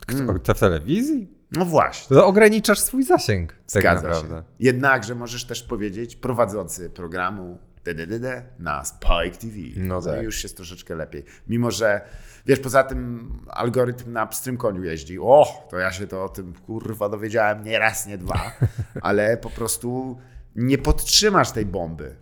Kto, 0.07 0.39
to 0.39 0.55
w 0.55 0.61
telewizji? 0.61 1.35
No 1.53 1.65
właśnie. 1.65 2.17
To 2.17 2.27
ograniczasz 2.27 2.79
swój 2.79 3.05
zasięg. 3.05 3.53
Tak 3.53 3.83
Zgadza 3.83 4.09
naprawdę. 4.09 4.37
się. 4.37 4.43
Jednakże 4.61 5.15
możesz 5.15 5.45
też 5.45 5.63
powiedzieć 5.63 6.17
prowadzący 6.17 6.91
programu 6.91 7.59
DDDD 7.85 8.43
na 8.59 8.85
Spike 8.85 9.37
TV. 9.41 9.57
No 9.77 10.03
tak. 10.03 10.23
Już 10.23 10.43
jest 10.43 10.57
troszeczkę 10.57 10.95
lepiej. 10.95 11.25
Mimo, 11.49 11.71
że 11.71 12.01
wiesz, 12.47 12.61
poza 12.61 12.85
tym 12.85 13.33
algorytm 13.51 14.13
na 14.13 14.27
pstrym 14.27 14.57
koniu 14.57 14.85
jeździ. 14.85 15.19
O, 15.19 15.67
to 15.71 15.79
ja 15.79 15.93
się 15.93 16.07
to 16.07 16.25
o 16.25 16.29
tym 16.29 16.53
kurwa 16.67 17.09
dowiedziałem 17.09 17.65
nie 17.65 17.79
raz, 17.79 18.07
nie 18.07 18.19
dwa, 18.19 18.53
ale 19.03 19.37
po 19.37 19.51
prostu 19.51 20.19
nie 20.57 20.79
podtrzymasz 20.79 21.51
tej 21.51 21.67
bomby. 21.67 22.17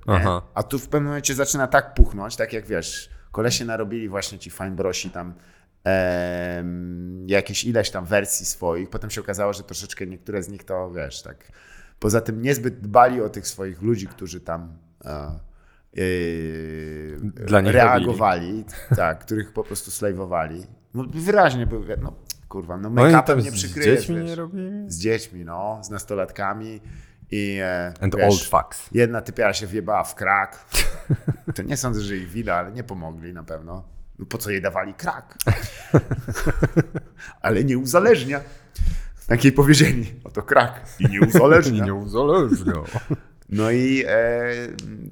A 0.54 0.62
tu 0.62 0.78
w 0.78 0.88
pewnym 0.88 1.08
momencie 1.08 1.34
zaczyna 1.34 1.66
tak 1.66 1.94
puchnąć, 1.94 2.36
tak 2.36 2.52
jak 2.52 2.66
wiesz, 2.66 3.10
kolesie 3.32 3.64
narobili 3.64 4.08
właśnie 4.08 4.38
ci 4.38 4.50
fine 4.50 4.70
brosi 4.70 5.10
tam 5.10 5.34
jakieś 7.26 7.64
ileś 7.64 7.90
tam 7.90 8.04
wersji 8.04 8.46
swoich. 8.46 8.90
Potem 8.90 9.10
się 9.10 9.20
okazało, 9.20 9.52
że 9.52 9.62
troszeczkę 9.62 10.06
niektóre 10.06 10.42
z 10.42 10.48
nich 10.48 10.64
to 10.64 10.90
wiesz, 10.90 11.22
tak. 11.22 11.52
Poza 11.98 12.20
tym 12.20 12.42
niezbyt 12.42 12.80
dbali 12.80 13.20
o 13.20 13.28
tych 13.28 13.46
swoich 13.46 13.82
ludzi, 13.82 14.06
którzy 14.06 14.40
tam 14.40 14.78
e, 15.04 15.10
e, 17.50 17.72
reagowali, 17.72 18.64
tak, 18.96 19.18
których 19.18 19.52
po 19.52 19.64
prostu 19.64 19.90
slajwowali. 19.90 20.66
No, 20.94 21.04
wyraźnie 21.14 21.66
był, 21.66 21.84
no 22.02 22.12
kurwa, 22.48 22.76
no 22.76 22.90
make-upem 22.90 23.44
nie 23.44 23.50
z 23.50 23.54
przykryjesz. 23.54 24.00
dziećmi 24.00 24.16
wiesz. 24.16 24.24
nie 24.28 24.34
robili? 24.34 24.90
Z 24.90 24.98
dziećmi, 24.98 25.44
no, 25.44 25.80
z 25.82 25.90
nastolatkami 25.90 26.80
i 27.30 27.58
e, 27.62 27.94
And 28.00 28.16
wiesz, 28.16 28.24
old 28.24 28.42
fucks. 28.42 28.88
Jedna 28.92 29.20
typiara 29.20 29.52
się 29.52 29.66
wjebała 29.66 30.04
w 30.04 30.14
krak. 30.14 30.64
To 31.54 31.62
nie 31.62 31.76
sądzę, 31.76 32.00
że 32.00 32.16
ich 32.16 32.28
wina, 32.28 32.54
ale 32.54 32.72
nie 32.72 32.84
pomogli 32.84 33.32
na 33.32 33.42
pewno. 33.42 33.84
Po 34.28 34.38
co 34.38 34.50
jej 34.50 34.62
dawali 34.62 34.94
krak? 34.94 35.38
ale 37.42 37.64
nie 37.64 37.78
uzależnia. 37.78 38.40
Takiej 39.26 39.52
powiedzieli, 39.52 40.14
oto 40.24 40.42
krak 40.42 40.80
i 40.98 41.08
nie 41.08 41.20
uzależnia. 41.20 41.84
Nie 41.84 41.94
uzależnią. 41.94 42.84
No 43.52 43.70
i 43.70 44.04
e, 44.06 44.50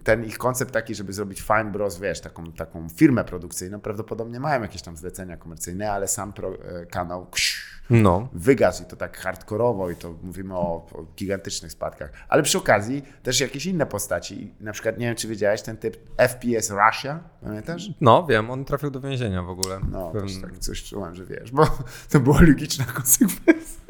ten 0.05 0.24
ich 0.24 0.38
koncept 0.38 0.72
taki, 0.72 0.95
żeby 0.95 1.12
zrobić 1.12 1.41
Fine 1.43 1.64
Bros, 1.64 1.99
wiesz, 1.99 2.20
taką, 2.20 2.53
taką 2.53 2.88
firmę 2.88 3.24
produkcyjną, 3.24 3.80
prawdopodobnie 3.80 4.41
mają 4.41 4.62
jakieś 4.62 4.82
tam 4.82 4.97
zlecenia 4.97 5.36
komercyjne, 5.36 5.93
ale 5.93 6.09
sam 6.09 6.32
pro, 6.32 6.49
e, 6.55 6.86
kanał 6.86 7.26
ksz, 7.26 7.70
No. 7.91 8.28
wygasł 8.32 8.82
i 8.82 8.86
to 8.86 8.97
tak 8.97 9.18
hardkorowo 9.18 9.91
i 9.91 9.97
to 9.97 10.14
mówimy 10.22 10.55
o, 10.55 10.86
o 10.93 11.07
gigantycznych 11.16 11.72
spadkach. 11.72 12.12
Ale 12.28 12.43
przy 12.43 12.59
okazji 12.59 13.03
też 13.22 13.41
jakieś 13.41 13.66
inne 13.66 13.86
postaci. 13.86 14.55
Na 14.61 14.72
przykład, 14.72 14.99
nie 14.99 15.07
wiem, 15.07 15.16
czy 15.16 15.28
wiedziałeś, 15.28 15.62
ten 15.62 15.76
typ 15.76 15.97
FPS 16.18 16.70
Russia, 16.70 17.20
pamiętasz? 17.43 17.91
No, 18.01 18.26
wiem, 18.26 18.51
on 18.51 18.64
trafił 18.64 18.91
do 18.91 19.01
więzienia 19.01 19.43
w 19.43 19.49
ogóle. 19.51 19.80
No, 19.91 20.12
też 20.12 20.41
tak 20.41 20.59
coś 20.59 20.82
czułem, 20.82 21.14
że 21.14 21.26
wiesz, 21.26 21.51
bo 21.51 21.66
to 22.11 22.20
była 22.20 22.41
logiczna 22.43 22.84
konsekwencja. 22.84 23.80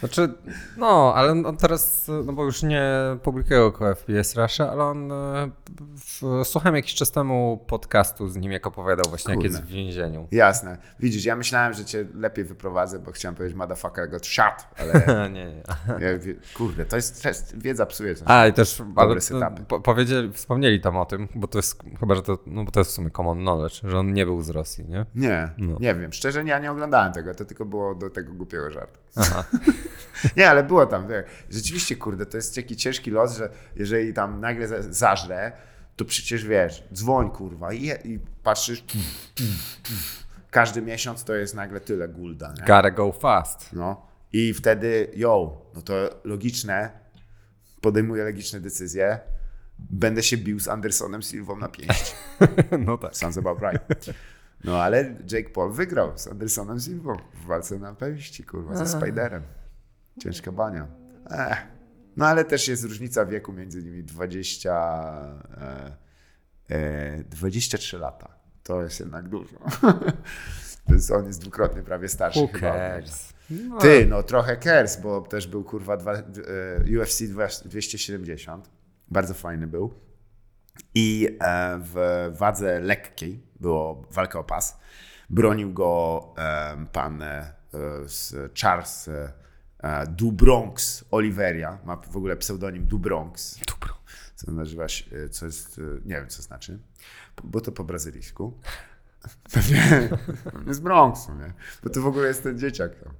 Znaczy, 0.00 0.34
no, 0.76 1.12
ale 1.14 1.30
on 1.32 1.56
teraz, 1.56 2.10
no 2.24 2.32
bo 2.32 2.44
już 2.44 2.62
nie 2.62 2.82
publikuje 3.22 3.60
jako 3.60 3.94
FPS 3.94 4.36
Russia, 4.36 4.70
ale 4.70 4.84
on, 4.84 5.12
e, 5.12 5.50
w, 5.96 6.44
słuchałem 6.44 6.76
jakiś 6.76 6.94
czas 6.94 7.10
temu 7.12 7.64
podcastu 7.66 8.28
z 8.28 8.36
nim, 8.36 8.52
jak 8.52 8.66
opowiadał 8.66 9.04
właśnie, 9.08 9.30
jak 9.32 9.40
Kurde. 9.40 9.48
jest 9.58 9.62
w 9.62 9.72
więzieniu. 9.72 10.28
Jasne. 10.30 10.78
Widzisz, 11.00 11.24
ja 11.24 11.36
myślałem, 11.36 11.72
że 11.72 11.84
cię 11.84 12.06
lepiej 12.14 12.44
wyprowadzę, 12.44 12.98
bo 12.98 13.12
chciałem 13.12 13.34
powiedzieć 13.34 13.56
motherfucker 13.56 14.10
got 14.10 14.26
shot, 14.26 14.66
ale 14.78 14.92
nie, 15.30 15.44
nie. 15.44 15.62
ja, 15.88 16.08
kurde, 16.56 16.84
to 16.84 16.96
jest, 16.96 17.22
to 17.22 17.28
jest 17.28 17.58
wiedza 17.62 17.86
psuje 17.86 18.14
coś. 18.14 18.28
A, 18.30 18.46
i 18.46 18.52
też 18.52 18.82
ale, 18.96 19.20
setupy. 19.20 19.62
po, 19.68 19.80
powiedzieli, 19.80 20.32
wspomnieli 20.32 20.80
tam 20.80 20.96
o 20.96 21.04
tym, 21.06 21.28
bo 21.34 21.48
to 21.48 21.58
jest, 21.58 21.82
chyba, 22.00 22.14
że 22.14 22.22
to, 22.22 22.38
no 22.46 22.64
bo 22.64 22.70
to 22.70 22.80
jest 22.80 22.90
w 22.90 22.94
sumie 22.94 23.10
common 23.10 23.38
knowledge, 23.38 23.80
że 23.84 23.98
on 23.98 24.12
nie 24.12 24.26
był 24.26 24.42
z 24.42 24.50
Rosji, 24.50 24.84
nie? 24.88 25.06
Nie, 25.14 25.50
No. 25.58 25.76
nie 25.80 25.94
wiem. 25.94 26.12
Szczerze, 26.12 26.44
ja 26.44 26.58
nie 26.58 26.70
oglądałem 26.72 27.12
tego, 27.12 27.34
to 27.34 27.44
tylko 27.44 27.64
było 27.64 27.94
do 27.94 28.10
tego 28.10 28.32
głupiego 28.32 28.70
żartu. 28.70 28.98
Aha. 29.16 29.44
nie, 30.36 30.50
ale 30.50 30.64
było 30.64 30.86
tam. 30.86 31.08
Rzeczywiście, 31.50 31.96
kurde, 31.96 32.26
to 32.26 32.36
jest 32.36 32.54
taki 32.54 32.76
ciężki 32.76 33.10
los, 33.10 33.36
że 33.36 33.50
jeżeli 33.76 34.14
tam 34.14 34.40
nagle 34.40 34.68
za- 34.68 34.92
zażre, 34.92 35.52
to 35.96 36.04
przecież 36.04 36.44
wiesz, 36.44 36.84
dzwoń 36.92 37.30
kurwa 37.30 37.72
i, 37.72 37.84
i 38.04 38.18
patrzysz, 38.42 38.84
każdy 40.50 40.82
miesiąc 40.82 41.24
to 41.24 41.34
jest 41.34 41.54
nagle 41.54 41.80
tyle 41.80 42.08
gulda. 42.08 42.48
Nie? 42.48 42.64
Gotta 42.66 42.90
go 42.90 43.12
fast. 43.12 43.72
No. 43.72 44.06
I 44.32 44.54
wtedy, 44.54 45.10
yo, 45.16 45.62
no 45.74 45.82
to 45.82 45.94
logiczne, 46.24 46.90
podejmuję 47.80 48.24
logiczne 48.24 48.60
decyzje, 48.60 49.18
będę 49.78 50.22
się 50.22 50.36
bił 50.36 50.60
z 50.60 50.68
Andersonem 50.68 51.22
Silvą 51.22 51.56
na 51.56 51.68
pięści. 51.68 52.12
No 52.86 52.98
tak. 52.98 53.16
Sounds 53.16 53.38
about 53.38 53.58
right. 53.62 54.10
No 54.64 54.82
ale 54.82 55.16
Jake 55.32 55.50
Paul 55.50 55.72
wygrał 55.72 56.18
z 56.18 56.26
Andersonem 56.26 56.80
Silvą 56.80 57.16
w 57.34 57.46
walce 57.46 57.78
na 57.78 57.94
pięści, 57.94 58.44
kurwa, 58.44 58.76
ze 58.76 58.86
Spiderem. 58.86 59.42
Ciężka 60.22 60.52
bania. 60.52 60.86
Ech. 61.30 61.66
No 62.16 62.26
ale 62.26 62.44
też 62.44 62.68
jest 62.68 62.84
różnica 62.84 63.26
wieku 63.26 63.52
między 63.52 63.82
nimi 63.82 64.04
20, 64.04 64.70
e, 65.60 65.96
e, 66.70 67.24
23 67.24 67.98
lata. 67.98 68.38
To 68.62 68.82
jest 68.82 69.00
jednak 69.00 69.28
dużo. 69.28 69.56
Jest, 70.88 71.10
on 71.10 71.26
jest 71.26 71.40
dwukrotnie 71.40 71.82
prawie 71.82 72.08
starszy 72.08 72.40
Who 72.40 72.48
chyba. 72.52 72.74
No, 73.50 73.78
Ty, 73.78 74.06
no 74.06 74.22
trochę 74.22 74.56
cares, 74.56 75.00
bo 75.00 75.20
też 75.20 75.46
był 75.46 75.64
kurwa 75.64 75.96
dwa, 75.96 76.12
e, 76.14 76.22
UFC 77.00 77.22
270. 77.64 78.70
Bardzo 79.08 79.34
fajny 79.34 79.66
był. 79.66 79.94
I 80.94 81.36
e, 81.40 81.78
w 81.82 81.96
wadze 82.38 82.80
lekkiej 82.80 83.42
było 83.60 84.06
walka 84.10 84.38
o 84.38 84.44
pas. 84.44 84.78
Bronił 85.30 85.72
go 85.72 86.34
pan 86.92 87.22
e, 87.22 87.52
z 88.04 88.34
Charles 88.60 89.08
e, 89.08 89.32
e, 89.78 90.06
Dubronx 90.06 91.04
Oliveria. 91.10 91.78
Ma 91.84 91.96
w 91.96 92.16
ogóle 92.16 92.36
pseudonim 92.36 92.86
Dubronx. 92.86 93.58
Co 94.34 94.52
nazywa 94.52 94.88
się, 94.88 95.16
e, 95.16 95.28
co 95.28 95.46
jest, 95.46 95.80
nie 96.04 96.14
wiem 96.14 96.28
co 96.28 96.42
znaczy, 96.42 96.78
bo 97.44 97.60
to 97.60 97.72
po 97.72 97.84
brazylijsku. 97.84 98.60
Pewnie, 99.52 100.08
pewnie 100.52 100.74
z 100.74 100.80
Bronxu, 100.80 101.34
nie? 101.34 101.52
Bo 101.82 101.90
to 101.90 102.00
w 102.02 102.06
ogóle 102.06 102.28
jest 102.28 102.42
ten 102.42 102.58
dzieciak 102.58 102.92
tam. 102.94 103.12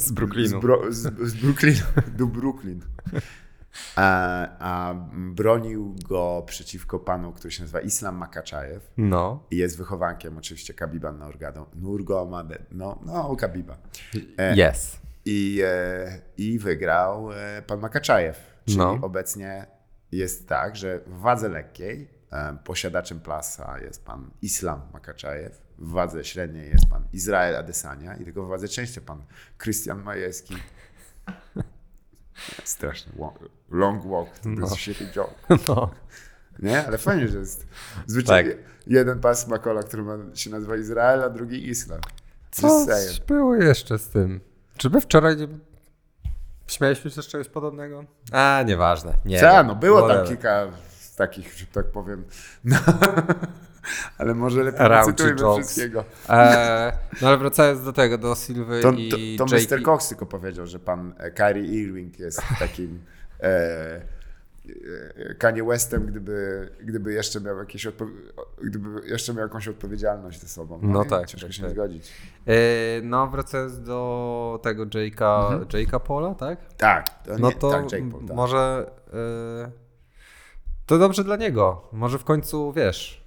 z 0.00 0.04
Z, 0.04 0.12
Brooklynu. 0.12 0.60
bro, 0.60 0.92
z, 0.92 1.28
z 1.28 1.34
Brooklyn 1.34 1.74
do 2.18 2.26
Brooklyn. 2.26 2.80
A, 3.96 4.48
a 4.58 4.94
bronił 5.12 5.96
go 6.08 6.42
przeciwko 6.46 6.98
panu, 6.98 7.32
który 7.32 7.50
się 7.50 7.62
nazywa 7.62 7.80
Islam 7.80 8.16
Makaczajew 8.16 8.90
No. 8.96 9.46
i 9.50 9.56
jest 9.56 9.78
wychowankiem 9.78 10.38
oczywiście 10.38 10.74
Kabiba 10.74 11.12
Nurgado, 11.12 11.66
Nurgomade, 11.74 12.58
no, 12.70 12.98
no 13.06 13.36
Kabiba. 13.36 13.76
E, 14.38 14.70
Yes. 14.70 14.96
I, 15.24 15.62
e, 15.64 16.20
I 16.36 16.58
wygrał 16.58 17.32
e, 17.32 17.62
pan 17.66 17.80
Makaczajew, 17.80 18.36
czyli 18.66 18.78
No. 18.78 18.98
obecnie 19.02 19.66
jest 20.12 20.48
tak, 20.48 20.76
że 20.76 20.98
w 21.06 21.18
wadze 21.20 21.48
lekkiej 21.48 22.08
e, 22.32 22.56
posiadaczem 22.64 23.20
plasa 23.20 23.78
jest 23.78 24.04
pan 24.04 24.30
Islam 24.42 24.80
Makaczajew, 24.92 25.62
w 25.78 25.90
wadze 25.90 26.24
średniej 26.24 26.70
jest 26.70 26.86
pan 26.86 27.04
Izrael 27.12 27.56
Adesania 27.56 28.16
i 28.16 28.24
tylko 28.24 28.44
w 28.46 28.48
wadze 28.48 28.68
ciężkiej 28.68 29.02
pan 29.02 29.22
Krystian 29.58 30.02
Majewski. 30.02 30.54
Straszny 32.64 33.12
long 33.70 34.06
walk, 34.06 34.38
to 34.38 34.48
jest 34.48 34.76
shitty 34.76 35.06
joke. 35.12 35.34
No. 35.68 35.90
Nie? 36.58 36.86
Ale 36.86 36.98
fajnie, 36.98 37.28
że 37.28 37.38
jest 37.38 37.66
zwyczajnie 38.06 38.50
Tak. 38.50 38.60
jeden 38.86 39.20
pas 39.20 39.48
Makola, 39.48 39.82
który 39.82 40.02
ma, 40.02 40.16
się 40.34 40.50
nazywa 40.50 40.76
Izrael, 40.76 41.22
a 41.22 41.30
drugi 41.30 41.68
Islam. 41.68 42.00
Co 42.50 42.86
było 43.26 43.56
jeszcze 43.56 43.98
z 43.98 44.08
tym? 44.08 44.40
Czy 44.76 44.90
my 44.90 45.00
wczoraj 45.00 45.36
nie... 45.36 45.48
śmialiśmy 46.66 47.10
się 47.10 47.22
z 47.22 47.26
czegoś 47.26 47.48
podobnego? 47.48 48.04
A, 48.32 48.62
nieważne. 48.66 49.14
Nie 49.24 49.40
Co? 49.40 49.62
No 49.62 49.74
było 49.74 50.00
tam 50.00 50.08
Whatever. 50.08 50.28
kilka 50.28 50.66
takich, 51.16 51.58
że 51.58 51.66
tak 51.66 51.86
powiem. 51.86 52.24
No. 52.64 52.76
Ale 54.18 54.34
może 54.34 54.62
lepiej 54.62 54.86
cytujmy 55.04 55.34
jokes. 55.40 55.66
wszystkiego. 55.66 56.04
E, 56.28 56.92
no 57.22 57.28
ale 57.28 57.38
wracając 57.38 57.84
do 57.84 57.92
tego, 57.92 58.18
do 58.18 58.34
Sylwy 58.34 58.80
To, 58.82 58.92
i 58.92 59.36
to, 59.38 59.46
to. 59.46 59.54
Mr. 59.56 59.82
Cox 59.84 60.08
tylko 60.08 60.26
powiedział, 60.26 60.66
że 60.66 60.78
pan 60.78 61.14
e, 61.18 61.30
Kyrie 61.30 61.64
Irving 61.64 62.18
jest 62.18 62.42
takim 62.58 63.00
e, 63.40 63.44
e, 65.26 65.34
Kanye 65.38 65.64
Westem, 65.64 66.06
gdyby, 66.06 66.68
gdyby 66.82 67.12
jeszcze 67.12 67.40
miał 67.40 67.58
jakieś 67.58 67.86
gdyby 68.64 69.08
jeszcze 69.08 69.34
miał 69.34 69.42
jakąś 69.42 69.68
odpowiedzialność 69.68 70.40
ze 70.40 70.48
sobą. 70.48 70.78
No 70.82 71.04
i 71.04 71.08
tak, 71.08 71.26
Ciężko 71.26 71.46
tak, 71.46 71.54
się 71.56 71.62
tak. 71.62 71.70
zgodzić. 71.70 72.12
No 73.02 73.26
wracając 73.26 73.80
do 73.82 74.60
tego 74.62 74.86
Jake'a, 74.86 75.44
Mhm. 75.52 75.64
Jake'a 75.64 76.00
Paula, 76.00 76.34
tak? 76.34 76.74
Tak, 76.74 77.24
to, 77.24 77.38
No 77.38 77.48
nie, 77.48 77.54
to 77.54 77.70
tak, 77.70 77.92
Jake 77.92 78.10
Paul, 78.10 78.26
tak. 78.26 78.36
może 78.36 78.90
to 80.86 80.98
dobrze 80.98 81.24
dla 81.24 81.36
niego. 81.36 81.88
Może 81.92 82.18
w 82.18 82.24
końcu, 82.24 82.72
wiesz, 82.72 83.21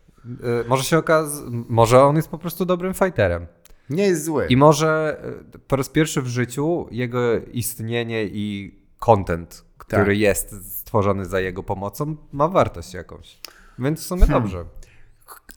może 0.68 0.84
się 0.84 0.98
okaz, 0.98 1.42
może 1.70 2.04
on 2.04 2.16
jest 2.16 2.28
po 2.28 2.38
prostu 2.38 2.66
dobrym 2.66 2.94
fighterem. 2.94 3.48
Nie 3.90 4.04
jest 4.08 4.24
zły. 4.26 4.48
I 4.50 4.58
może 4.58 5.22
e, 5.54 5.60
po 5.60 5.76
raz 5.76 5.90
pierwszy 5.90 6.22
w 6.22 6.28
życiu 6.28 6.88
jego 6.92 7.20
istnienie 7.40 8.24
i 8.26 8.76
content, 9.00 9.66
który 9.78 10.06
Tak. 10.06 10.18
jest 10.18 10.78
stworzony 10.80 11.26
za 11.26 11.40
jego 11.40 11.64
pomocą, 11.64 12.16
ma 12.32 12.48
wartość 12.48 12.94
jakąś. 12.94 13.42
Więc 13.80 14.06
w 14.06 14.10
Hmm. 14.10 14.28
sumie 14.28 14.40
dobrze. 14.40 14.66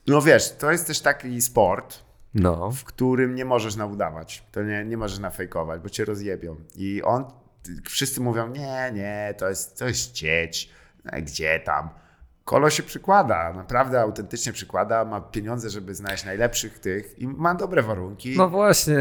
No 0.06 0.22
wiesz, 0.22 0.56
to 0.56 0.72
jest 0.72 0.86
też 0.86 1.00
taki 1.00 1.40
sport, 1.42 1.98
No. 2.34 2.70
w 2.70 2.84
którym 2.84 3.34
nie 3.34 3.44
możesz 3.44 3.76
naudawać. 3.76 4.44
To 4.52 4.62
nie, 4.62 4.84
nie 4.84 4.96
możesz 4.96 5.18
nafejkować, 5.18 5.80
bo 5.82 5.88
cię 5.88 6.04
rozjebią. 6.04 6.56
I 6.76 7.02
on, 7.02 7.24
wszyscy 7.84 8.20
mówią, 8.20 8.48
nie, 8.48 8.90
nie, 8.94 9.34
to 9.38 9.48
jest, 9.48 9.78
to 9.78 9.86
jest 9.88 10.12
cieć. 10.12 10.70
No, 11.04 11.12
Gdzie 11.22 11.60
tam? 11.60 11.88
Kolo 12.48 12.70
się 12.70 12.82
przykłada, 12.82 13.52
naprawdę 13.52 14.00
autentycznie 14.00 14.52
przykłada, 14.52 15.04
ma 15.04 15.20
pieniądze, 15.20 15.70
żeby 15.70 15.94
znaleźć 15.94 16.24
najlepszych 16.24 16.78
tych 16.78 17.18
i 17.18 17.28
ma 17.28 17.54
dobre 17.54 17.82
warunki. 17.82 18.34
No 18.36 18.48
właśnie. 18.48 18.98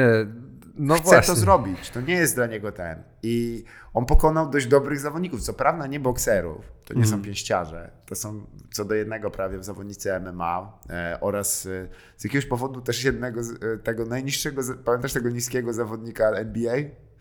No 0.75 0.95
Chce 0.95 1.03
właśnie. 1.03 1.33
to 1.33 1.39
zrobić, 1.39 1.89
to 1.89 2.01
nie 2.01 2.13
jest 2.13 2.35
dla 2.35 2.45
niego 2.47 2.71
ten. 2.71 3.03
I 3.23 3.63
on 3.93 4.05
pokonał 4.05 4.49
dość 4.49 4.67
dobrych 4.67 4.99
zawodników, 4.99 5.41
co 5.41 5.53
prawda 5.53 5.87
nie 5.87 5.99
bokserów, 5.99 6.65
to 6.85 6.93
nie 6.93 7.01
Mhm. 7.01 7.19
są 7.19 7.25
pięściarze, 7.25 7.91
to 8.05 8.15
są 8.15 8.45
co 8.71 8.85
do 8.85 8.95
jednego 8.95 9.31
prawie 9.31 9.63
zawodnicy 9.63 10.19
MMA 10.19 10.79
e, 10.89 11.17
oraz 11.21 11.65
e, 11.65 11.87
z 12.17 12.23
jakiegoś 12.23 12.45
powodu 12.45 12.81
też 12.81 13.03
jednego 13.03 13.43
z, 13.43 13.63
e, 13.63 13.77
tego 13.77 14.05
najniższego, 14.05 14.61
pamiętasz 14.85 15.13
tego 15.13 15.29
niskiego 15.29 15.73
zawodnika 15.73 16.29
NBA? 16.29 16.75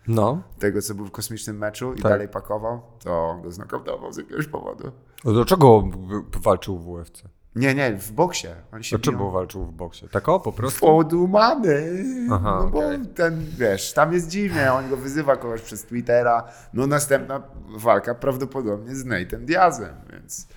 No. 0.07 0.41
Tego, 0.59 0.81
co 0.81 0.95
był 0.95 1.05
w 1.05 1.11
kosmicznym 1.11 1.57
meczu 1.57 1.93
i 1.93 2.01
Tak. 2.01 2.11
dalej 2.11 2.27
pakował, 2.29 2.81
to 3.03 3.39
go 3.43 3.51
znokautował 3.51 4.13
z 4.13 4.17
jakiegoś 4.17 4.47
powodu. 4.47 4.91
A 5.25 5.29
Dlaczego 5.31 5.81
w- 5.81 6.41
walczył 6.41 6.79
w 6.79 6.87
UFC? 6.89 7.23
Nie, 7.55 7.75
nie, 7.75 7.97
w 7.97 8.11
boksie. 8.11 8.47
Się 8.81 8.97
Dlaczego 8.97 9.17
biją 9.17 9.31
walczył 9.31 9.65
w 9.65 9.71
boksie? 9.71 10.07
Tak 10.11 10.29
o, 10.29 10.39
po 10.39 10.51
prostu? 10.51 10.79
Podumany. 10.79 12.03
Aha, 12.31 12.59
no 12.63 12.69
bo 12.69 12.77
okej. 12.79 12.99
ten, 13.15 13.45
wiesz, 13.57 13.93
tam 13.93 14.13
jest 14.13 14.27
dziwnie, 14.27 14.73
on 14.73 14.89
go 14.89 14.97
wyzywa 14.97 15.35
kogoś 15.37 15.61
przez 15.61 15.83
Twittera. 15.83 16.43
No 16.73 16.87
następna 16.87 17.41
walka 17.77 18.15
prawdopodobnie 18.15 18.95
z 18.95 19.05
Nathan 19.05 19.45
Diazem, 19.45 19.95
więc... 20.11 20.47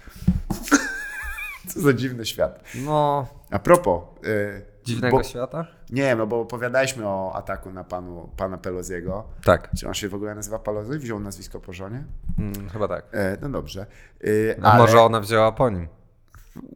Co 1.75 1.81
za 1.81 1.93
dziwny 1.93 2.27
świat. 2.27 2.65
No, 2.85 3.27
A 3.51 3.59
propos... 3.59 4.03
y, 4.25 4.70
dziwnego 4.85 5.17
bo, 5.17 5.23
świata? 5.23 5.67
Nie, 5.91 6.17
no 6.17 6.27
bo 6.27 6.41
opowiadaliśmy 6.41 7.07
o 7.07 7.33
ataku 7.35 7.71
na 7.71 7.85
panu, 7.85 8.31
pana 8.37 8.59
Peloziego. 8.59 9.25
Tak, 9.45 9.71
Czy 9.79 9.89
on 9.89 9.95
się 9.95 10.09
w 10.09 10.15
ogóle 10.15 10.35
nazywa 10.35 10.59
Pelosi? 10.59 10.99
Wziął 10.99 11.21
nazwisko 11.21 11.61
po 11.61 11.73
żonie? 11.73 12.05
mm, 12.39 12.69
chyba 12.69 12.89
tak. 12.89 13.05
E, 13.13 13.37
no 13.43 13.49
dobrze. 13.49 13.87
Y, 14.25 14.57
A 14.63 14.73
ale... 14.73 14.79
może 14.79 15.01
ona 15.01 15.21
wzięła 15.21 15.53
po 15.53 15.71
nim? 15.71 15.89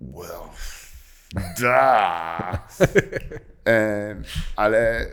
Well, 0.00 0.48
da. 1.62 2.58
e, 3.68 4.16
ale 4.56 5.06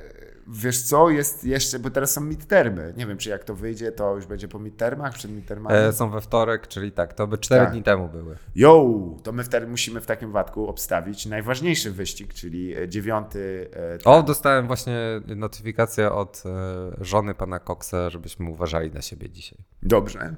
wiesz 0.47 0.81
co, 0.81 1.09
jest 1.09 1.43
jeszcze, 1.43 1.79
bo 1.79 1.89
teraz 1.89 2.11
są 2.11 2.21
midtermy. 2.21 2.93
Nie 2.97 3.05
wiem, 3.07 3.17
czy 3.17 3.29
jak 3.29 3.43
to 3.43 3.55
wyjdzie, 3.55 3.91
to 3.91 4.15
już 4.15 4.25
będzie 4.25 4.47
po 4.47 4.59
midtermach, 4.59 5.13
przed 5.13 5.31
midtermami. 5.31 5.75
E, 5.75 5.93
są 5.93 6.09
we 6.09 6.21
wtorek, 6.21 6.67
czyli 6.67 6.91
tak, 6.91 7.13
to 7.13 7.27
by 7.27 7.37
cztery 7.37 7.61
Tak. 7.65 7.71
dni 7.73 7.83
temu 7.83 8.09
były. 8.09 8.35
Yo, 8.55 8.85
to 9.23 9.31
my 9.31 9.43
wtedy 9.43 9.67
musimy 9.67 10.01
w 10.01 10.05
takim 10.05 10.27
wypadku 10.29 10.67
obstawić 10.67 11.25
najważniejszy 11.25 11.91
wyścig, 11.91 12.33
czyli 12.33 12.77
e, 12.77 12.89
dziewiąty. 12.89 13.69
e, 14.03 14.03
O, 14.09 14.23
dostałem 14.23 14.67
właśnie 14.67 14.97
notyfikację 15.35 16.11
od 16.11 16.43
e, 16.45 17.05
żony 17.05 17.33
pana 17.35 17.59
Coxa, 17.59 18.09
żebyśmy 18.09 18.49
uważali 18.49 18.91
na 18.91 19.01
siebie 19.01 19.29
dzisiaj. 19.29 19.59
Dobrze. 19.83 20.35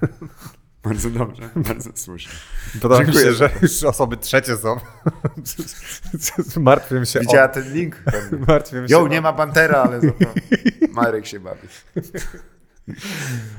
bardzo 0.86 1.10
dobrze, 1.10 1.50
bardzo 1.56 1.90
słusznie. 1.94 2.32
Podoba 2.82 3.00
mi 3.00 3.06
Dziękuję 3.06 3.24
się, 3.24 3.32
że 3.32 3.50
już 3.62 3.84
osoby 3.84 4.16
trzecie 4.16 4.56
są. 4.56 4.76
Martwię 6.60 7.06
się 7.06 7.20
Widziała 7.20 7.44
o... 7.50 7.54
ten 7.54 7.72
link? 7.72 8.02
Martwię 8.48 8.88
się 8.88 8.94
Jo, 8.94 9.08
nie 9.08 9.20
ma 9.20 9.32
Pantera, 9.32 9.82
ale 9.82 10.00
za 10.00 10.10
to 10.10 10.26
Marek 10.92 11.26
się 11.26 11.40
bawi. 11.40 11.68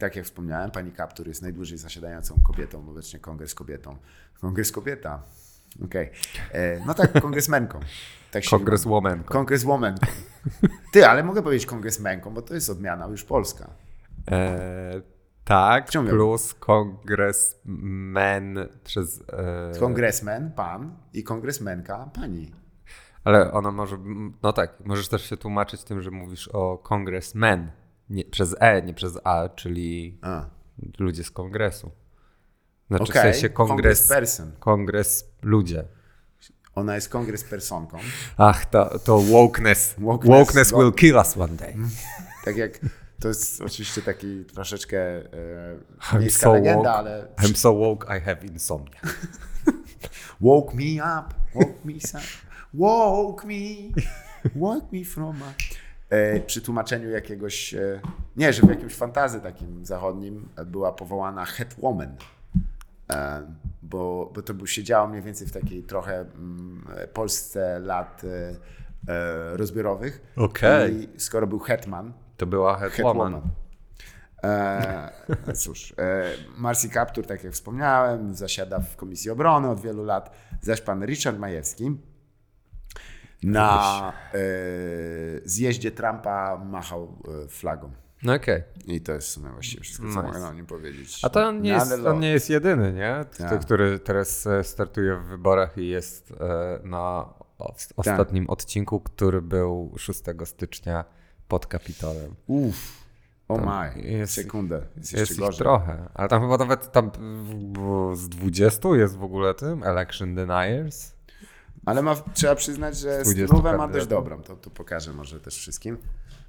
tak 0.00 0.16
jak 0.16 0.24
wspomniałem, 0.24 0.70
pani 0.70 0.92
Kaptur 0.92 1.28
jest 1.28 1.42
najdłużej 1.42 1.78
zasiadającą 1.78 2.34
kobietą, 2.46 2.88
obecnie 2.90 3.20
kongres 3.20 3.54
kobietą. 3.54 3.96
Kongres 4.40 4.72
kobieta. 4.72 5.22
Okej. 5.84 6.10
E, 6.52 6.86
No 6.86 6.94
tak, 6.94 7.20
kongresmenką. 7.22 7.80
Tak 8.30 8.44
Kongreswomanką. 8.50 9.28
Kongreswomanką. 9.32 10.06
Ty, 10.92 11.06
ale 11.06 11.24
mogę 11.24 11.42
powiedzieć 11.42 11.66
kongresmenką, 11.66 12.34
bo 12.34 12.42
to 12.42 12.54
jest 12.54 12.70
odmiana 12.70 13.06
już 13.06 13.24
polska. 13.24 13.70
E, 14.30 15.00
tak, 15.44 15.94
ja- 15.94 16.02
plus 16.02 16.54
kongresmen 16.54 18.58
przez... 18.84 19.22
E, 19.32 19.72
Kongresmen, 19.80 20.52
pan 20.52 20.96
i 21.12 21.24
kongresmenka, 21.24 22.10
pani. 22.14 22.52
ale 23.24 23.52
ona 23.52 23.70
może... 23.70 23.98
No 24.42 24.52
tak, 24.52 24.74
możesz 24.84 25.08
też 25.08 25.30
się 25.30 25.36
tłumaczyć 25.36 25.84
tym, 25.84 26.02
że 26.02 26.10
mówisz 26.10 26.48
o 26.48 26.78
kongresmen. 26.78 27.70
Nie, 28.10 28.24
przez 28.24 28.56
E, 28.60 28.82
nie 28.82 28.94
przez 28.94 29.18
A, 29.24 29.48
czyli 29.48 30.18
A. 30.22 30.44
ludzie 30.98 31.24
z 31.24 31.30
kongresu. 31.30 31.90
Znaczy 32.88 33.02
Okej, 33.12 33.32
w 33.32 33.34
sensie 33.34 33.48
kongres... 33.48 33.74
Congressperson. 33.76 34.52
Kongres 34.60 35.28
ludzie. 35.42 35.84
Ona 36.74 36.94
jest 36.94 37.08
kongrespersonką. 37.08 37.98
Ach, 38.36 38.66
to, 38.66 38.98
to 38.98 39.18
wokeness. 39.18 39.94
Wokeness, 39.98 40.38
Wokeness, 40.38 40.72
will 40.72 40.92
kill 40.92 41.16
us 41.16 41.36
one 41.36 41.56
day. 41.56 41.76
Tak 42.44 42.56
jak 42.56 42.80
to 43.22 43.28
jest 43.28 43.60
oczywiście 43.60 44.02
taki 44.02 44.44
troszeczkę 44.44 44.98
e, 46.12 46.18
miejska 46.18 46.42
so 46.42 46.52
legenda, 46.52 46.76
woke. 46.76 46.90
ale 46.90 47.26
I'm 47.38 47.56
so 47.56 47.74
woke, 47.74 48.18
I 48.18 48.20
have 48.20 48.46
insomnia. 48.46 49.00
woke 50.40 50.74
me 50.74 51.20
up, 51.20 51.34
woke 51.54 51.84
me 51.84 51.94
up, 51.94 52.26
woke 52.74 53.46
me, 53.46 53.92
woke 54.54 54.86
me 54.92 55.04
from 55.04 55.42
a... 55.42 55.52
E, 56.14 56.40
przy 56.40 56.62
tłumaczeniu 56.62 57.10
jakiegoś, 57.10 57.74
e, 57.74 58.00
nie, 58.36 58.52
że 58.52 58.62
w 58.62 58.68
jakimś 58.68 58.94
fantazy 58.94 59.40
takim 59.40 59.86
zachodnim 59.86 60.48
była 60.66 60.92
powołana 60.92 61.44
Hetwoman, 61.44 62.16
e, 63.12 63.42
bo, 63.82 64.30
bo 64.34 64.42
to 64.42 64.54
by 64.54 64.66
się 64.66 64.82
działo 64.82 65.08
mniej 65.08 65.22
więcej 65.22 65.46
w 65.46 65.52
takiej 65.52 65.82
trochę 65.82 66.20
mm, 66.20 66.86
Polsce 67.12 67.78
lat 67.78 68.22
e, 68.24 68.56
e, 69.12 69.56
rozbiorowych. 69.56 70.32
Okej. 70.36 70.94
I 70.94 71.20
skoro 71.20 71.46
był 71.46 71.58
hetman, 71.58 72.12
To 72.42 72.46
była 72.46 72.76
Hetwoman. 72.78 73.40
E, 74.44 75.10
no 75.46 75.52
cóż, 75.52 75.94
e, 75.98 76.24
Marcy 76.58 76.88
Kaptur, 76.88 77.26
tak 77.26 77.44
jak 77.44 77.52
wspomniałem, 77.52 78.34
zasiada 78.34 78.80
w 78.80 78.96
Komisji 78.96 79.30
Obrony 79.30 79.68
od 79.70 79.80
wielu 79.80 80.04
lat, 80.04 80.30
zaś 80.60 80.80
pan 80.80 81.04
Richard 81.04 81.38
Majewski 81.38 81.96
na 83.42 84.12
e, 84.34 84.38
zjeździe 85.44 85.90
Trumpa 85.90 86.58
machał 86.64 87.18
e, 87.44 87.48
flagą. 87.48 87.90
No 88.22 88.34
okej. 88.34 88.62
I 88.86 89.00
to 89.00 89.12
jest 89.12 89.28
w 89.28 89.30
sumie 89.30 89.50
właściwie 89.50 89.82
wszystko, 89.82 90.02
co 90.14 90.22
Nice. 90.22 90.22
mogę 90.38 90.48
o 90.48 90.54
nim 90.54 90.66
powiedzieć. 90.66 91.20
A 91.24 91.28
to 91.28 91.46
on 91.48 91.62
nie, 91.62 91.72
No, 91.72 91.78
jest, 91.78 92.06
on 92.06 92.20
nie 92.20 92.30
jest 92.30 92.50
jedyny, 92.50 92.92
nie? 92.92 93.24
T- 93.36 93.44
Tak. 93.48 93.60
Który 93.60 93.98
teraz 93.98 94.46
e, 94.46 94.64
startuje 94.64 95.16
w 95.16 95.24
wyborach 95.24 95.78
i 95.78 95.88
jest 95.88 96.30
e, 96.32 96.78
na 96.84 96.98
o- 97.58 97.74
ostatnim 97.96 98.50
odcinku, 98.50 99.00
który 99.00 99.42
był 99.42 99.94
6 99.98 100.20
stycznia 100.44 101.04
pod 101.52 101.66
Kapitolem. 101.66 102.34
Uff, 102.46 103.04
o 103.48 103.56
To 103.56 103.64
maj, 103.64 104.04
jest- 104.04 104.34
sekundę, 104.34 104.82
jest, 104.96 105.12
Jest 105.12 105.32
ich 105.32 105.56
trochę, 105.58 106.08
ale 106.14 106.28
tam 106.28 106.40
chyba 106.42 106.58
nawet 106.58 106.92
tam 106.92 107.10
z 108.14 108.28
20 108.28 108.88
jest 108.88 109.16
w 109.16 109.22
ogóle 109.22 109.54
tym 109.54 109.82
Election 109.82 110.34
Deniers. 110.34 111.12
Ale 111.86 112.02
ma, 112.02 112.16
trzeba 112.34 112.54
przyznać, 112.54 112.96
że 112.98 113.22
20 113.22 113.46
stylówę 113.46 113.76
ma 113.76 113.88
dość 113.88 114.06
dobrą. 114.06 114.42
To, 114.42 114.56
to 114.56 114.70
pokażę 114.70 115.12
może 115.12 115.40
też 115.40 115.56
wszystkim. 115.56 115.98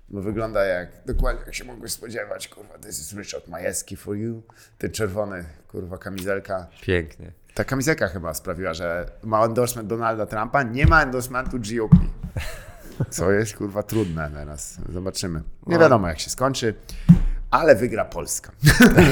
Bo 0.10 0.22
wygląda 0.22 0.66
jak, 0.66 0.89
dokładnie 1.06 1.41
jak 1.45 1.56
się 1.56 1.64
mogłeś 1.64 1.91
spodziewać, 1.91 2.47
kurwa, 2.47 2.78
this 2.78 2.99
is 2.99 3.14
Richard 3.14 3.47
Majewski 3.47 3.97
for 3.97 4.16
you. 4.16 4.43
Ten 4.78 4.91
czerwony, 4.91 5.45
kurwa, 5.68 5.97
kamizelka. 5.97 6.68
Pięknie. 6.82 7.32
Ta 7.54 7.64
kamizelka 7.64 8.08
chyba 8.08 8.34
sprawiła, 8.34 8.74
że 8.74 9.12
ma 9.24 9.45
endorsement 9.45 9.89
Donalda 9.89 10.26
Trumpa, 10.26 10.64
nie 10.64 10.86
ma 10.86 11.04
endorsementu 11.04 11.58
GOP. 11.60 11.91
Co 13.10 13.32
jest, 13.32 13.58
kurwa, 13.58 13.84
trudne 13.84 14.32
teraz. 14.34 14.78
Zobaczymy. 14.89 15.41
Nie 15.68 15.78
wiadomo, 15.80 16.08
jak 16.08 16.20
się 16.20 16.30
skończy, 16.30 16.74
ale 17.52 17.76
wygra 17.76 18.06
Polska. 18.06 18.52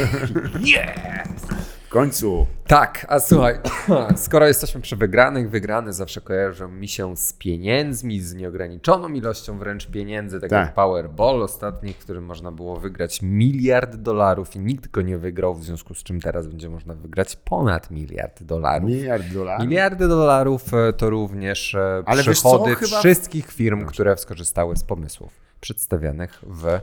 Nie! 0.61 0.93
W 1.37 1.80
końcu. 1.91 2.47
Tak, 2.67 3.05
a 3.09 3.19
słuchaj, 3.19 3.59
skoro 4.15 4.47
jesteśmy 4.47 4.81
przy 4.81 4.95
wygranych, 4.95 5.49
wygrane 5.49 5.93
zawsze 5.93 6.21
kojarzą 6.21 6.67
mi 6.67 6.87
się 6.87 7.17
z 7.17 7.33
pieniędzmi, 7.33 8.21
z 8.21 8.33
nieograniczoną 8.33 9.09
ilością 9.09 9.57
wręcz 9.57 9.87
pieniędzy, 9.87 10.39
tak, 10.39 10.49
Tak. 10.49 10.65
jak 10.65 10.75
Powerball 10.75 11.43
ostatni, 11.43 11.93
w 11.93 11.97
którym 11.97 12.25
można 12.25 12.51
było 12.51 12.79
wygrać 12.79 13.21
miliard 13.21 13.95
dolarów 13.95 14.55
i 14.55 14.59
nikt 14.59 14.91
go 14.91 15.01
nie 15.01 15.17
wygrał, 15.17 15.55
w 15.55 15.63
związku 15.63 15.93
z 15.93 16.03
czym 16.03 16.21
teraz 16.21 16.47
będzie 16.47 16.69
można 16.69 16.93
wygrać 16.93 17.35
ponad 17.35 17.91
miliard 17.91 18.43
dolarów. 18.43 18.89
Miliard 18.89 19.27
dolarów. 19.33 19.65
Miliardy 19.67 20.07
dolarów 20.07 20.73
e, 20.73 20.93
to 20.93 21.09
również 21.09 21.75
e, 21.75 22.03
Ale 22.05 22.23
co, 22.23 22.31
przychody 22.31 22.75
wszystkich 22.75 23.51
firm, 23.51 23.85
które 23.85 24.17
skorzystały 24.17 24.77
z 24.77 24.83
pomysłów 24.83 25.31
przedstawionych 25.61 26.39
w 26.47 26.79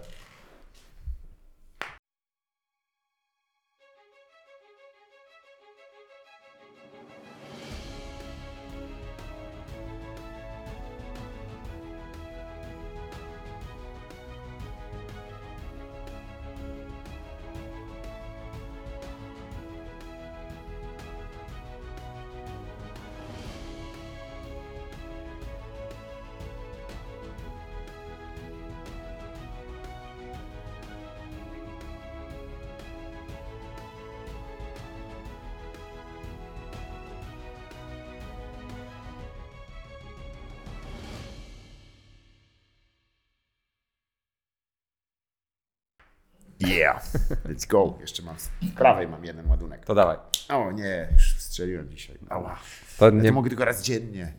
Yeah, 46.60 47.02
let's 47.48 47.66
go. 47.68 47.98
Jeszcze 48.00 48.22
mam, 48.22 48.38
z 48.38 48.50
prawej 48.76 49.08
mam 49.08 49.24
jeden 49.24 49.50
ładunek. 49.50 49.84
To 49.84 49.94
dawaj. 49.94 50.16
O 50.48 50.72
nie, 50.72 51.08
już 51.12 51.34
strzeliłem 51.38 51.90
dzisiaj. 51.90 52.18
Ała. 52.28 52.58
To 52.98 53.04
Ja 53.04 53.10
nie 53.10 53.28
to 53.28 53.34
mogę 53.34 53.48
tylko 53.48 53.64
raz 53.64 53.82
dziennie. 53.82 54.32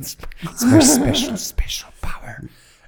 special, 0.00 1.38
special 1.38 1.92
power. 2.00 2.40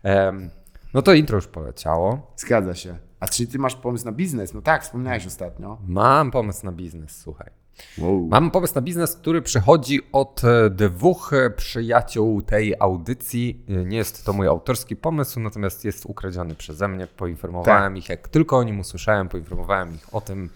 Em, 0.03 0.51
no 0.95 1.03
to 1.03 1.13
intro 1.15 1.37
już 1.37 1.47
poleciało. 1.47 2.33
Zgadza 2.37 2.75
się. 2.75 2.99
A 3.21 3.29
czy 3.29 3.47
ty 3.47 3.59
masz 3.59 3.75
pomysł 3.75 4.05
na 4.05 4.13
biznes? 4.13 4.55
No 4.55 4.63
tak, 4.63 4.83
wspomniałeś 4.83 5.27
ostatnio. 5.27 5.79
Mam 5.87 6.31
pomysł 6.31 6.67
na 6.67 6.73
biznes, 6.73 7.21
słuchaj. 7.21 7.51
Wow. 7.99 8.29
Mam 8.31 8.51
pomysł 8.51 8.75
na 8.75 8.81
biznes, 8.81 9.17
który 9.17 9.43
przychodzi 9.43 10.01
od 10.13 10.43
e, 10.45 10.71
dwóch 10.71 11.33
e, 11.33 11.51
przyjaciół 11.51 12.43
tej 12.43 12.75
audycji. 12.79 13.65
E, 13.69 13.73
Nie 13.73 13.97
jest 13.97 14.25
to 14.25 14.33
mój 14.33 14.47
autorski 14.47 14.97
pomysł, 14.97 15.41
natomiast 15.41 15.85
jest 15.85 16.07
ukradziony 16.07 16.55
przeze 16.55 16.89
mnie. 16.89 17.07
Poinformowałem 17.07 17.97
ich, 17.97 18.09
jak 18.09 18.29
tylko 18.29 18.57
o 18.59 18.63
nim 18.63 18.81
usłyszałem, 18.81 19.29
poinformowałem 19.29 19.95
ich 19.95 20.15
o 20.15 20.21
tym, 20.21 20.51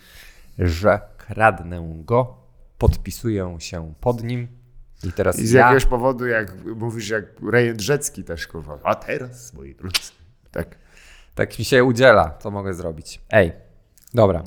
że 0.58 1.00
kradnę 1.16 1.92
go, 2.04 2.36
podpisuję 2.78 3.56
się 3.58 3.94
pod 4.00 4.24
nim 4.24 4.48
i 5.04 5.12
teraz 5.12 5.38
I 5.38 5.46
z 5.46 5.50
ja... 5.50 5.60
jakiegoś 5.60 5.86
powodu, 5.86 6.26
jak 6.26 6.64
mówisz, 6.76 7.08
jak 7.08 7.24
Rejent 7.52 7.80
Rzecki 7.80 8.24
też, 8.24 8.46
kurwa. 8.46 8.78
A 8.82 8.94
teraz, 8.94 9.54
moi 9.54 9.74
drodzy. 9.74 9.98
Tak. 10.50 10.76
Tak 11.34 11.58
mi 11.58 11.64
się 11.64 11.84
udziela, 11.84 12.30
to 12.30 12.50
mogę 12.50 12.74
zrobić. 12.74 13.20
Ej, 13.30 13.52
dobra. 14.14 14.44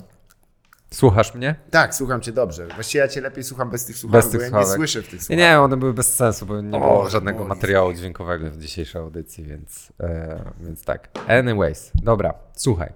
Słuchasz 0.94 1.34
mnie? 1.34 1.54
Tak, 1.70 1.94
słucham 1.94 2.20
cię 2.20 2.32
dobrze. 2.32 2.66
Właściwie 2.66 3.02
ja 3.02 3.08
cię 3.08 3.20
lepiej 3.20 3.44
słucham 3.44 3.70
bez 3.70 3.84
tych 3.84 3.96
słuchawek, 3.98 4.22
Bez 4.24 4.30
tych 4.32 4.40
bo 4.40 4.44
ja 4.44 4.48
słuchawek. 4.50 4.68
nie 4.68 4.76
słyszę 4.76 5.02
w 5.02 5.08
tych 5.10 5.22
słuchawkach. 5.22 5.50
nie, 5.50 5.60
one 5.60 5.76
były 5.76 5.94
bez 5.94 6.14
sensu, 6.16 6.46
bo 6.46 6.60
nie 6.60 6.76
O, 6.76 6.80
było 6.80 7.08
żadnego 7.10 7.38
mój. 7.38 7.48
materiału 7.48 7.92
dźwiękowego 7.92 8.50
w 8.50 8.58
dzisiejszej 8.58 9.02
audycji, 9.02 9.44
więc, 9.44 9.92
e, 10.00 10.44
więc 10.60 10.84
tak. 10.84 11.08
Anyways, 11.28 11.90
dobra, 11.94 12.34
słuchaj. 12.52 12.92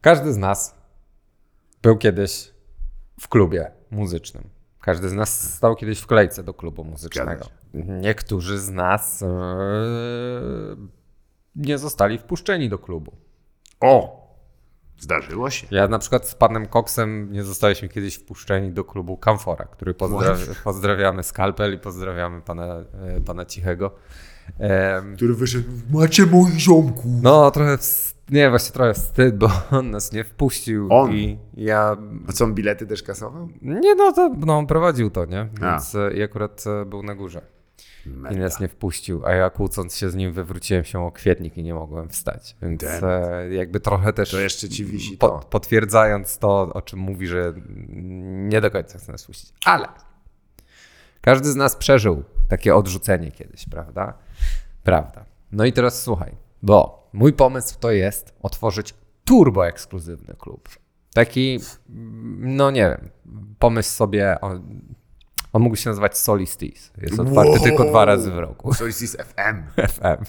Każdy 0.00 0.32
z 0.32 0.36
nas 0.36 0.74
był 1.82 1.96
kiedyś 1.96 2.50
w 3.20 3.28
klubie 3.28 3.70
muzycznym. 3.90 4.44
Każdy 4.80 5.08
z 5.08 5.12
nas 5.12 5.54
stał 5.54 5.76
kiedyś 5.76 5.98
w 6.00 6.06
kolejce 6.06 6.42
do 6.42 6.54
klubu 6.54 6.84
muzycznego. 6.84 7.44
Niektórzy 7.74 8.58
z 8.58 8.70
nas 8.70 9.22
e, 9.22 9.26
nie 11.56 11.78
zostali 11.78 12.18
wpuszczeni 12.18 12.68
do 12.68 12.78
klubu. 12.78 13.12
O! 13.80 14.23
Zdarzyło 14.98 15.50
się. 15.50 15.66
Ja 15.70 15.88
na 15.88 15.98
przykład 15.98 16.28
z 16.28 16.34
panem 16.34 16.66
Coxem 16.66 17.32
nie 17.32 17.42
zostaliśmy 17.42 17.88
kiedyś 17.88 18.14
wpuszczeni 18.14 18.72
do 18.72 18.84
klubu 18.84 19.16
Kamfora, 19.16 19.64
który 19.64 19.94
pozdra 19.94 20.36
pozdrawiamy 20.64 21.22
Skalpel 21.22 21.74
i 21.74 21.78
pozdrawiamy 21.78 22.40
pana, 22.40 22.64
e, 23.02 23.20
pana 23.20 23.44
Cichego. 23.44 23.90
Em, 24.58 25.16
Który 25.16 25.34
wyszedł, 25.34 25.68
macie 25.90 26.26
moich 26.26 26.58
ziomków. 26.58 27.04
no 27.22 27.50
trochę, 27.50 27.78
nie 28.30 28.50
właśnie 28.50 28.72
trochę 28.72 28.94
wstyd, 28.94 29.36
bo 29.38 29.50
on 29.78 29.90
nas 29.90 30.12
nie 30.12 30.24
wpuścił 30.24 30.88
On? 30.90 31.12
i 31.12 31.38
ja, 31.56 31.96
A 32.28 32.32
co, 32.32 32.44
on 32.44 32.54
bilety 32.54 32.86
też 32.86 33.02
kasował? 33.02 33.48
nie 33.62 33.94
no 33.94 34.12
to, 34.12 34.30
no 34.46 34.58
on 34.58 34.66
prowadził 34.66 35.10
to, 35.10 35.24
nie? 35.24 35.48
A. 35.60 35.70
Więc 35.70 35.94
e, 35.94 36.12
i 36.14 36.22
akurat 36.22 36.64
e, 36.66 36.84
był 36.84 37.02
na 37.02 37.14
górze 37.14 37.53
i 38.06 38.10
Mega. 38.10 38.38
nas 38.38 38.60
nie 38.60 38.68
wpuścił, 38.68 39.26
a 39.26 39.32
ja 39.32 39.50
kłócąc 39.50 39.96
się 39.96 40.10
z 40.10 40.14
nim 40.14 40.32
wywróciłem 40.32 40.84
się 40.84 41.00
o 41.06 41.12
kwietnik 41.12 41.56
i 41.56 41.62
nie 41.62 41.74
mogłem 41.74 42.08
wstać, 42.08 42.56
więc 42.62 42.82
Damn 42.82 43.04
e, 43.04 43.54
jakby 43.54 43.80
trochę 43.80 44.12
też... 44.12 44.30
To 44.30 44.40
jeszcze 44.40 44.68
ci 44.68 44.84
wisi 44.84 45.18
to. 45.18 45.38
potwierdzając 45.50 46.38
to, 46.38 46.60
o 46.74 46.82
czym 46.82 46.98
mówi, 46.98 47.26
że 47.26 47.52
nie 48.48 48.60
do 48.60 48.70
końca 48.70 48.98
chce 48.98 49.12
nas 49.12 49.24
puścić. 49.24 49.52
Ale 49.64 49.88
każdy 51.20 51.52
z 51.52 51.56
nas 51.56 51.76
przeżył 51.76 52.24
takie 52.48 52.74
odrzucenie 52.74 53.30
kiedyś, 53.30 53.68
prawda? 53.68 54.14
Prawda. 54.82 55.24
No 55.52 55.64
i 55.64 55.72
teraz 55.72 56.02
słuchaj, 56.02 56.36
bo 56.62 57.08
mój 57.12 57.32
pomysł 57.32 57.78
to 57.80 57.90
jest 57.90 58.34
otworzyć 58.42 58.94
turbo 59.24 59.66
ekskluzywny 59.66 60.34
klub. 60.38 60.68
Taki, 61.14 61.60
no 62.38 62.70
nie 62.70 62.88
wiem, 62.90 63.10
pomyśl 63.58 63.88
sobie, 63.88 64.36
on 65.54 65.62
mógł 65.62 65.76
się 65.76 65.90
nazywać 65.90 66.18
Solistis. 66.18 66.92
Jest 67.02 67.20
otwarty 67.20 67.50
Wow. 67.50 67.60
tylko 67.62 67.84
dwa 67.84 68.04
razy 68.04 68.30
w 68.30 68.38
roku. 68.38 68.74
Solistis 68.74 69.16
FM. 69.16 69.62
FM. 69.88 70.24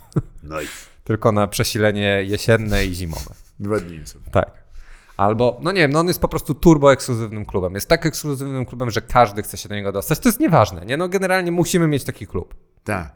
I 0.64 0.68
Tylko 1.04 1.32
na 1.32 1.48
przesilenie 1.48 2.24
jesienne 2.24 2.86
i 2.86 2.94
zimowe. 2.94 3.36
dwa 3.60 3.80
dni 3.80 4.02
są. 4.08 4.20
Tak. 4.32 4.52
Albo, 5.18 5.58
no 5.62 5.72
nie 5.72 5.82
wiem, 5.82 5.92
no 5.92 6.00
on 6.00 6.08
jest 6.08 6.20
po 6.22 6.28
prostu 6.28 6.54
turbo 6.56 6.94
ekskluzywnym 6.94 7.46
klubem. 7.46 7.74
Jest 7.76 7.90
tak 7.90 8.06
ekskluzywnym 8.06 8.66
klubem, 8.66 8.92
że 8.92 9.02
każdy 9.02 9.44
chce 9.44 9.58
się 9.58 9.70
do 9.70 9.76
niego 9.76 9.92
dostać. 9.92 10.20
To 10.20 10.30
jest 10.30 10.40
nieważne, 10.40 10.86
nie? 10.86 10.98
No 10.98 11.10
generalnie 11.10 11.52
musimy 11.52 11.88
mieć 11.88 12.04
taki 12.04 12.28
klub. 12.28 12.56
Tak. 12.84 13.16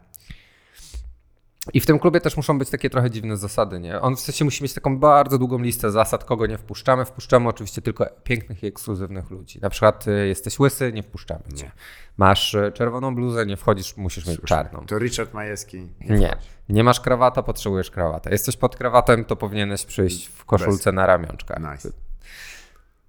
I 1.73 1.79
w 1.79 1.85
tym 1.85 1.99
klubie 1.99 2.21
też 2.21 2.37
muszą 2.37 2.57
być 2.57 2.69
takie 2.69 2.89
trochę 2.89 3.11
dziwne 3.11 3.37
zasady, 3.37 3.79
nie? 3.79 4.01
On 4.01 4.15
w 4.15 4.19
sensie 4.19 4.45
musi 4.45 4.63
mieć 4.63 4.73
taką 4.73 4.99
bardzo 4.99 5.37
długą 5.37 5.59
listę 5.59 5.91
zasad, 5.91 6.23
kogo 6.23 6.45
nie 6.45 6.57
wpuszczamy. 6.57 7.05
Wpuszczamy 7.05 7.49
oczywiście 7.49 7.81
tylko 7.81 8.05
pięknych 8.23 8.63
i 8.63 8.67
ekskluzywnych 8.67 9.29
ludzi. 9.29 9.59
Na 9.61 9.69
przykład 9.69 10.07
y, 10.07 10.27
jesteś 10.27 10.59
łysy, 10.59 10.93
nie 10.93 11.03
wpuszczamy 11.03 11.43
cię. 11.55 11.71
Masz 12.17 12.53
y, 12.53 12.71
czerwoną 12.73 13.15
bluzę, 13.15 13.45
nie 13.45 13.57
wchodzisz, 13.57 13.97
musisz 13.97 14.27
mieć 14.27 14.41
czarną. 14.41 14.85
To 14.85 14.99
Richard 14.99 15.33
Majewski. 15.33 15.89
Nie. 16.09 16.37
Nie 16.69 16.83
masz 16.83 16.99
krawata, 16.99 17.43
potrzebujesz 17.43 17.91
krawata. 17.91 18.29
Jesteś 18.29 18.57
pod 18.57 18.75
krawatem, 18.75 19.25
to 19.25 19.35
powinieneś 19.35 19.85
przyjść 19.85 20.25
w 20.27 20.45
koszulce 20.45 20.91
na 20.91 21.05
ramionczkach. 21.05 21.59
Nice. 21.59 21.91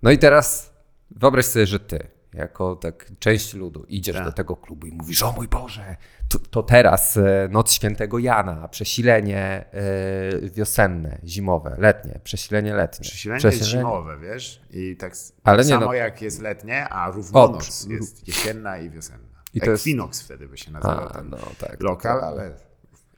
No 0.03 0.11
i 0.11 0.19
teraz 0.19 0.73
wyobraź 1.11 1.45
sobie, 1.45 1.67
że 1.67 1.81
ty, 1.81 2.07
jako 2.35 2.77
tak 2.77 3.13
część 3.19 3.55
ludu, 3.55 3.85
idziesz 3.89 4.17
Tak. 4.17 4.25
do 4.25 4.33
tego 4.33 4.57
klubu 4.57 4.87
i 4.87 4.93
mówisz, 4.93 5.23
o 5.23 5.33
mój 5.33 5.49
Boże, 5.49 5.97
to, 6.29 6.39
to 6.39 6.63
teraz 6.63 7.17
e, 7.17 7.49
noc 7.51 7.73
świętego 7.73 8.19
Jana, 8.19 8.69
przesilenie 8.69 9.65
e, 9.73 10.49
wiosenne, 10.51 11.19
zimowe, 11.25 11.75
letnie, 11.79 12.21
przesilenie 12.25 12.75
letnie. 12.75 13.03
Przesilenie 13.03 13.41
jest 13.47 13.63
zimowe, 13.65 14.19
wiesz? 14.19 14.63
I 14.71 14.97
tak 14.97 15.13
Ale 15.45 15.59
nie 15.63 15.69
samo 15.69 15.87
no. 15.87 15.93
jak 15.93 16.23
jest 16.23 16.41
letnie, 16.43 16.89
a 16.89 17.11
równonoc 17.11 17.69
przy- 17.85 17.93
jest 17.93 18.29
jesienna 18.29 18.79
i 18.79 18.91
wiosenna. 18.91 19.31
I 19.55 19.61
to 19.61 19.71
jest- 19.71 19.83
Equinox 19.83 20.21
wtedy 20.23 20.49
by 20.49 20.59
się 20.59 20.71
nazywał 20.71 21.09
A, 21.09 21.11
ten 21.11 21.31
no 21.31 21.39
tak. 21.59 21.83
lokal, 21.83 22.25
ale 22.25 22.53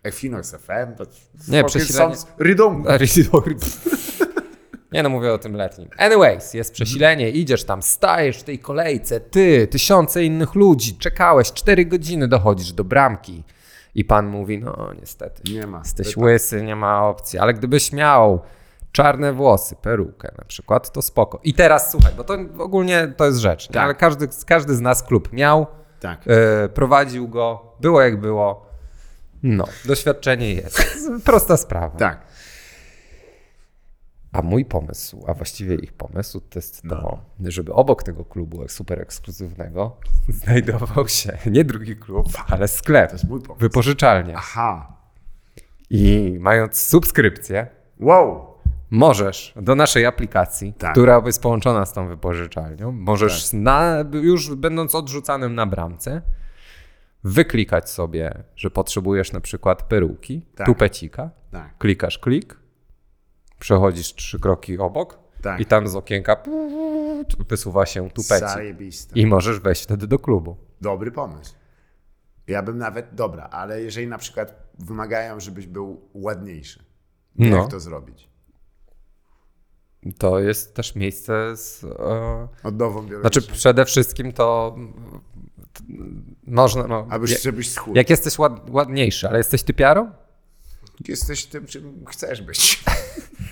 Equinox 0.03 0.51
FM 0.55 0.95
to 0.97 1.05
Nie, 1.49 1.65
przesilenie- 1.65 2.17
Rydong. 2.39 2.87
Nie 4.93 5.03
no, 5.03 5.09
mówię 5.09 5.33
o 5.33 5.39
tym 5.39 5.57
letnim. 5.57 5.89
Anyways, 5.99 6.55
jest 6.55 6.73
przesilenie, 6.73 7.31
idziesz 7.31 7.65
tam, 7.65 7.83
stajesz 7.83 8.39
w 8.39 8.43
tej 8.43 8.59
kolejce, 8.59 9.21
ty, 9.21 9.67
tysiące 9.67 10.25
innych 10.25 10.55
ludzi, 10.55 10.99
czekałeś, 10.99 11.53
cztery 11.53 11.85
godziny, 11.87 12.29
dochodzisz 12.29 12.73
do 12.73 12.85
bramki 12.85 13.45
i 13.95 14.05
pan 14.05 14.27
mówi, 14.27 14.59
no 14.59 14.91
niestety, 15.01 15.53
Nie 15.53 15.67
ma. 15.67 15.79
jesteś 15.79 16.15
To 16.15 16.21
łysy, 16.21 16.63
nie 16.63 16.77
ma 16.77 17.09
opcji, 17.09 17.39
ale 17.39 17.55
gdybyś 17.55 17.93
miał 17.93 18.41
czarne 18.93 19.33
włosy, 19.33 19.77
perukę 19.83 20.33
na 20.39 20.45
przykład, 20.45 20.93
to 20.93 21.03
spoko. 21.03 21.41
I 21.45 21.55
teraz 21.55 21.91
słuchaj, 21.91 22.13
bo 22.17 22.25
to 22.25 22.37
ogólnie 22.59 23.13
to 23.17 23.25
jest 23.27 23.39
rzecz? 23.39 23.69
Tak. 23.69 23.77
ale 23.77 23.95
każdy, 23.95 24.29
każdy 24.47 24.75
z 24.75 24.81
nas 24.81 25.03
klub 25.03 25.33
miał, 25.33 25.67
Tak. 26.01 26.21
e, 26.27 26.69
prowadził 26.69 27.29
go, 27.29 27.75
było 27.81 28.03
jak 28.03 28.21
było, 28.21 28.67
no, 29.43 29.65
doświadczenie 29.85 30.55
jest. 30.55 30.83
Prosta 31.25 31.57
sprawa. 31.57 31.99
Tak. 31.99 32.21
A 34.33 34.43
mój 34.43 34.65
pomysł, 34.65 35.25
a 35.29 35.35
właściwie 35.35 35.75
ich 35.75 35.93
pomysł, 35.93 36.41
to 36.41 36.59
jest 36.59 36.83
to, 36.83 36.89
No. 37.39 37.51
żeby 37.51 37.73
obok 37.73 38.03
tego 38.03 38.25
klubu 38.25 38.69
super 38.69 39.01
ekskluzywnego 39.01 39.97
znajdował 40.29 41.09
się 41.09 41.39
nie 41.47 41.65
drugi 41.65 41.97
klub, 41.97 42.27
ale 42.49 42.69
sklep, 42.69 43.11
To 43.11 43.15
jest 43.15 43.29
mój 43.29 43.41
pomysł. 43.41 43.61
wypożyczalnia. 43.61 44.35
Aha. 44.37 44.97
I 45.91 46.37
mając 46.41 46.77
subskrypcję, 46.81 47.67
Wow. 48.01 48.47
możesz 48.91 49.55
do 49.57 49.75
naszej 49.75 50.07
aplikacji, 50.07 50.73
Tak. 50.79 50.93
która 50.93 51.23
jest 51.27 51.43
połączona 51.43 51.87
z 51.87 51.93
tą 51.93 52.09
wypożyczalnią, 52.09 52.93
możesz 52.93 53.53
na, 53.53 54.05
już 54.23 54.55
będąc 54.55 54.95
odrzucanym 54.95 55.55
na 55.55 55.67
bramce, 55.67 56.23
wyklikać 57.25 57.91
sobie, 57.91 58.43
że 58.57 58.71
potrzebujesz 58.71 59.33
na 59.33 59.41
przykład 59.41 59.83
peruki, 59.83 60.47
Tak. 60.57 60.67
tupecika, 60.67 61.31
Tak. 61.51 61.79
klikasz 61.79 62.19
klik, 62.19 62.57
przechodzisz 63.63 64.15
trzy 64.15 64.41
kroki 64.41 64.79
obok 64.79 65.19
Tak. 65.43 65.61
i 65.61 65.67
tam 65.67 65.89
z 65.89 65.97
okienka 65.97 66.37
wysuwa 67.49 67.87
się 67.87 68.11
tupecik 68.11 68.49
Zajebiste. 68.49 69.21
i 69.21 69.27
możesz 69.27 69.61
wejść 69.61 69.83
wtedy 69.83 70.07
do 70.07 70.19
klubu. 70.19 70.57
Dobry 70.81 71.13
pomysł. 71.13 71.55
Ja 72.47 72.63
bym 72.63 72.79
nawet, 72.79 73.15
dobra, 73.15 73.45
ale 73.45 73.83
jeżeli 73.83 74.07
na 74.07 74.19
przykład 74.19 74.63
wymagają, 74.79 75.41
żebyś 75.41 75.67
był 75.67 76.09
ładniejszy, 76.15 76.85
No. 77.37 77.57
jak 77.57 77.69
to 77.71 77.81
zrobić? 77.81 78.29
To 80.19 80.39
jest 80.39 80.75
też 80.75 80.95
miejsce 80.95 81.57
z... 81.57 81.85
E, 81.85 81.89
biologiczną. 82.65 83.21
znaczy 83.21 83.43
przede 83.43 83.85
wszystkim 83.85 84.33
to 84.33 84.77
można... 86.47 86.87
No, 86.87 87.07
Albo 87.11 87.27
jak, 87.27 87.41
żebyś 87.41 87.71
schudł. 87.71 87.97
jak 87.97 88.11
jesteś 88.11 88.39
ład, 88.39 88.71
ładniejszy, 88.71 89.29
ale 89.29 89.39
jesteś 89.39 89.63
typiarą? 89.63 90.11
Jesteś 91.09 91.47
tym, 91.47 91.67
czym 91.67 92.05
chcesz 92.09 92.43
być. 92.43 92.85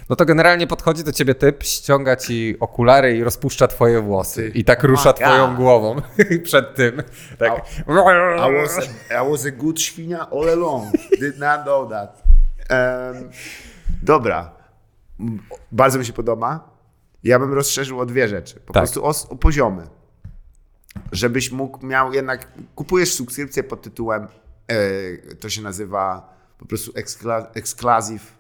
No 0.09 0.17
to 0.17 0.25
generalnie 0.25 0.67
podchodzi 0.67 1.05
do 1.05 1.13
ciebie 1.13 1.35
typ, 1.35 1.63
ściąga 1.63 2.17
ci 2.17 2.57
okulary 2.61 3.17
i 3.17 3.25
rozpuszcza 3.25 3.69
twoje 3.69 4.01
włosy. 4.01 4.53
I 4.55 4.65
tak 4.65 4.83
rusza 4.85 5.11
Oh 5.11 5.19
twoją 5.19 5.57
głową 5.57 6.03
przed 6.45 6.75
tym. 6.75 7.03
Tak. 7.39 7.59
I 7.81 7.93
was, 8.63 8.79
a, 9.11 9.25
I 9.25 9.31
was 9.31 9.47
a 9.47 9.51
good 9.51 9.81
świnia 9.81 10.31
all 10.31 10.49
along. 10.51 10.93
Did 11.21 11.39
not 11.39 11.63
know 11.63 11.91
that. 11.91 12.23
Em, 12.69 13.31
dobra. 14.03 14.53
Bardzo 15.73 15.99
mi 15.99 16.05
się 16.07 16.13
podoba. 16.13 16.71
Ja 17.25 17.39
bym 17.39 17.53
rozszerzył 17.53 18.01
o 18.01 18.07
dwie 18.07 18.29
rzeczy. 18.29 18.55
Po 18.67 18.73
Tak. 18.73 18.83
prostu 18.83 19.07
o, 19.07 19.13
o 19.29 19.37
poziomy. 19.37 19.87
Żebyś 21.13 21.51
mógł, 21.53 21.87
miał 21.87 22.13
jednak, 22.13 22.49
kupujesz 22.75 23.15
subskrypcję 23.15 23.63
pod 23.63 23.83
tytułem, 23.83 24.27
e, 24.69 25.37
to 25.37 25.49
się 25.49 25.63
nazywa 25.63 26.35
po 26.61 26.67
prostu 26.67 26.93
exclusive, 27.55 28.33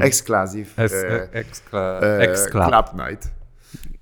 exclusive 0.00 0.78
Es, 0.78 0.92
e, 0.92 1.28
ekskla, 1.32 2.00
e, 2.02 2.18
eksklab. 2.20 2.68
Club 2.90 3.08
Night. 3.08 3.30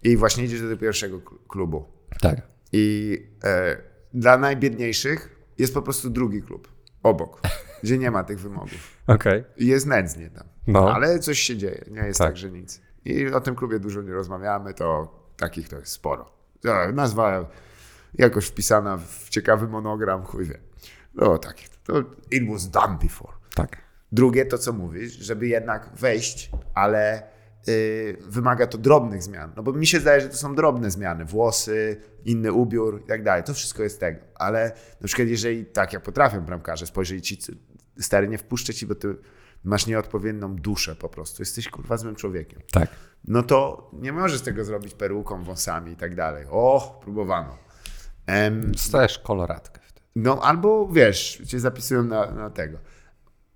I 0.03 0.17
właśnie 0.17 0.45
idziesz 0.45 0.63
do 0.63 0.77
pierwszego 0.77 1.19
kl- 1.19 1.39
klubu. 1.49 1.85
Tak. 2.21 2.37
I 2.73 3.19
e, 3.45 3.77
dla 4.15 4.39
najbiedniejszych 4.39 5.37
jest 5.59 5.75
po 5.75 5.83
prostu 5.83 6.11
drugi 6.11 6.43
klub 6.43 6.69
obok, 7.03 7.41
gdzie 7.83 7.99
nie 7.99 8.11
ma 8.11 8.25
tych 8.25 8.41
wymogów. 8.41 8.97
Okej. 9.07 9.45
I 9.57 9.67
Jest 9.67 9.87
nędznie 9.87 10.31
tam. 10.31 10.47
No. 10.67 10.95
Ale 10.95 11.19
coś 11.19 11.39
się 11.39 11.57
dzieje, 11.57 11.85
nie 11.91 12.01
jest 12.01 12.19
Tak. 12.19 12.29
tak. 12.29 12.37
że 12.37 12.51
nic. 12.51 12.81
I 13.05 13.27
o 13.27 13.41
tym 13.41 13.55
klubie 13.57 13.79
dużo 13.79 14.03
nie 14.03 14.13
rozmawiamy, 14.13 14.75
to 14.75 15.15
takich 15.37 15.69
to 15.69 15.77
jest 15.79 15.93
sporo. 15.93 16.31
Nazwa 16.95 17.51
jakoś 18.15 18.47
wpisana 18.47 18.97
w 18.97 19.29
ciekawy 19.29 19.69
monogram, 19.69 20.23
chuj 20.25 20.45
wie. 20.45 20.59
No 21.15 21.39
tak, 21.39 21.57
to 21.87 21.99
it 22.31 22.49
was 22.51 22.71
done 22.71 22.99
before. 23.03 23.33
Tak. 23.55 23.77
Drugie 24.13 24.47
to, 24.47 24.59
co 24.59 24.73
mówisz, 24.73 25.13
żeby 25.13 25.47
jednak 25.47 25.91
wejść, 25.95 26.51
ale 26.75 27.23
y, 27.69 28.17
wymaga 28.21 28.67
to 28.67 28.79
drobnych 28.79 29.23
zmian. 29.23 29.53
No 29.57 29.63
bo 29.63 29.73
mi 29.73 29.87
się 29.87 30.01
zdaje, 30.01 30.21
że 30.21 30.29
to 30.29 30.37
są 30.37 30.55
drobne 30.55 30.91
zmiany. 30.91 31.25
Włosy, 31.25 32.01
inny 32.25 32.53
ubiór 32.53 33.01
i 33.05 33.07
tak 33.07 33.23
dalej. 33.23 33.45
To 33.45 33.55
wszystko 33.55 33.83
jest 33.83 34.01
tego. 34.01 34.21
Ale 34.35 34.73
na 35.01 35.07
przykład 35.07 35.29
jeżeli, 35.29 35.67
tak 35.67 35.93
jak 35.93 36.03
potrafią 36.03 36.41
bramkarze, 36.41 36.87
spojrzeli 36.87 37.23
ci, 37.23 37.39
stary, 38.01 38.29
nie 38.29 38.39
wpuszczę 38.39 38.75
ci, 38.75 38.87
bo 38.87 38.95
ty 38.95 39.17
masz 39.65 39.87
nieodpowiednią 39.87 40.57
duszę 40.57 40.97
po 40.97 41.09
prostu. 41.09 41.43
Jesteś 41.43 41.69
kurwa 41.69 41.97
złym 41.97 42.17
człowiekiem. 42.17 42.61
Tak. 42.73 42.91
No 43.25 43.43
to 43.43 43.91
nie 43.93 44.13
możesz 44.13 44.41
tego 44.41 44.65
zrobić 44.65 44.95
peruką, 44.95 45.45
wąsami 45.45 45.93
i 45.93 45.97
tak 45.97 46.15
dalej. 46.15 46.47
O, 46.51 47.01
próbowano. 47.03 47.59
Em, 48.27 48.73
Dostajesz 48.73 49.19
koloratkę. 49.19 49.86
No 50.17 50.41
albo 50.43 50.89
wiesz, 50.89 51.43
cię 51.47 51.61
zapisują 51.61 52.03
na, 52.03 52.31
na 52.31 52.51
tego. 52.51 52.79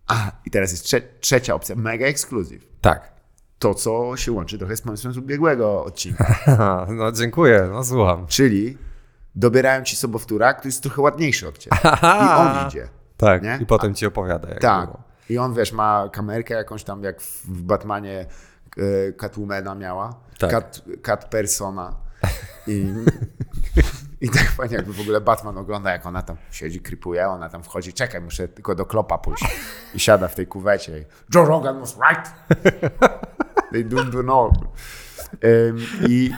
A, 0.07 0.33
i 0.47 0.51
teraz 0.51 0.71
jest 0.71 0.85
trze- 0.85 1.03
trzecia 1.21 1.55
opcja, 1.55 1.77
mega 1.77 2.07
ekskluzyw. 2.07 2.67
Tak. 2.81 3.13
To, 3.59 3.75
co 3.75 4.17
się 4.17 4.33
łączy 4.33 4.59
trochę 4.59 4.77
z 4.77 4.83
pomysłem 4.83 5.15
z 5.15 5.19
ubiegłego 5.19 5.85
odcinka. 5.85 6.35
No 6.89 7.13
dziękuję, 7.13 7.69
no 7.73 7.85
słucham. 7.85 8.27
Czyli 8.27 8.79
dobierają 9.35 9.85
ci 9.85 9.97
sobowtóra, 9.97 10.55
który 10.55 10.69
jest 10.69 10.83
trochę 10.83 11.03
ładniejszy 11.03 11.49
od 11.49 11.59
ciebie. 11.59 11.77
I 12.03 12.29
on 12.39 12.69
idzie. 12.69 12.89
Tak, 13.17 13.43
Nie? 13.43 13.59
i 13.63 13.67
potem 13.67 13.95
ci 13.95 14.07
opowiada. 14.07 14.49
Jak 14.49 14.61
Tak. 14.61 14.87
było. 14.87 15.03
I 15.31 15.39
on, 15.39 15.55
wiesz, 15.55 15.73
ma 15.73 16.09
kamerkę 16.13 16.55
jakąś 16.55 16.85
tam, 16.85 17.03
jak 17.03 17.21
w 17.21 17.47
w 17.47 17.63
Batmanie 17.63 18.27
e, 19.09 19.13
Catwomana 19.13 19.75
miała. 19.75 20.15
Tak. 20.39 20.51
Cat, 20.51 20.83
Cat 21.03 21.25
Persona. 21.31 21.97
I, 22.67 22.87
I 24.21 24.31
tak 24.31 24.51
fajnie, 24.51 24.77
jakby 24.77 24.93
w 24.93 25.01
ogóle 25.01 25.21
Batman 25.21 25.59
ogląda, 25.59 25.91
jak 25.93 26.07
ona 26.07 26.23
tam 26.23 26.37
siedzi, 26.51 26.81
krypuje, 26.81 27.29
ona 27.29 27.49
tam 27.49 27.63
wchodzi, 27.63 27.93
czekaj, 27.93 28.21
muszę 28.21 28.49
tylko 28.49 28.75
do 28.75 28.87
klopa 28.87 29.19
pójść. 29.19 29.45
I 29.95 30.01
siada 30.01 30.29
w 30.29 30.35
tej 30.35 30.47
kuwecie. 30.47 30.99
I, 30.99 31.05
Joe 31.35 31.45
Rogan 31.45 31.81
was 31.81 31.97
right. 32.11 32.31
They 33.73 33.85
do, 33.85 34.05
do 34.05 34.23
know. 34.23 34.53
I 36.09 36.31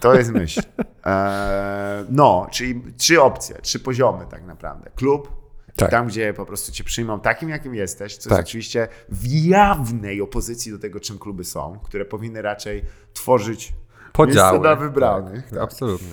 to 0.00 0.14
jest 0.14 0.30
myśl. 0.32 0.60
Eee, 1.04 2.04
no, 2.10 2.46
czyli 2.50 2.82
trzy 2.98 3.22
opcje, 3.22 3.56
trzy 3.62 3.80
poziomy 3.80 4.26
tak 4.30 4.44
naprawdę. 4.46 4.90
Klub, 4.96 5.30
Tak. 5.76 5.90
tam 5.90 6.06
gdzie 6.06 6.34
po 6.34 6.46
prostu 6.46 6.72
cię 6.72 6.84
przyjmą 6.84 7.20
takim, 7.20 7.48
jakim 7.48 7.74
jesteś, 7.74 8.16
co 8.16 8.28
Tak. 8.28 8.38
jest 8.38 8.48
oczywiście 8.48 8.88
w 9.08 9.26
jawnej 9.26 10.22
opozycji 10.22 10.72
do 10.72 10.78
tego, 10.78 11.00
czym 11.00 11.18
kluby 11.18 11.44
są, 11.44 11.78
które 11.84 12.04
powinny 12.04 12.42
raczej 12.42 12.84
tworzyć 13.12 13.72
Podziały. 14.12 14.36
miejsce 14.52 14.60
dla 14.60 14.76
wybranych. 14.76 15.42
Tak, 15.42 15.50
Tak. 15.50 15.62
Absolutnie. 15.62 16.08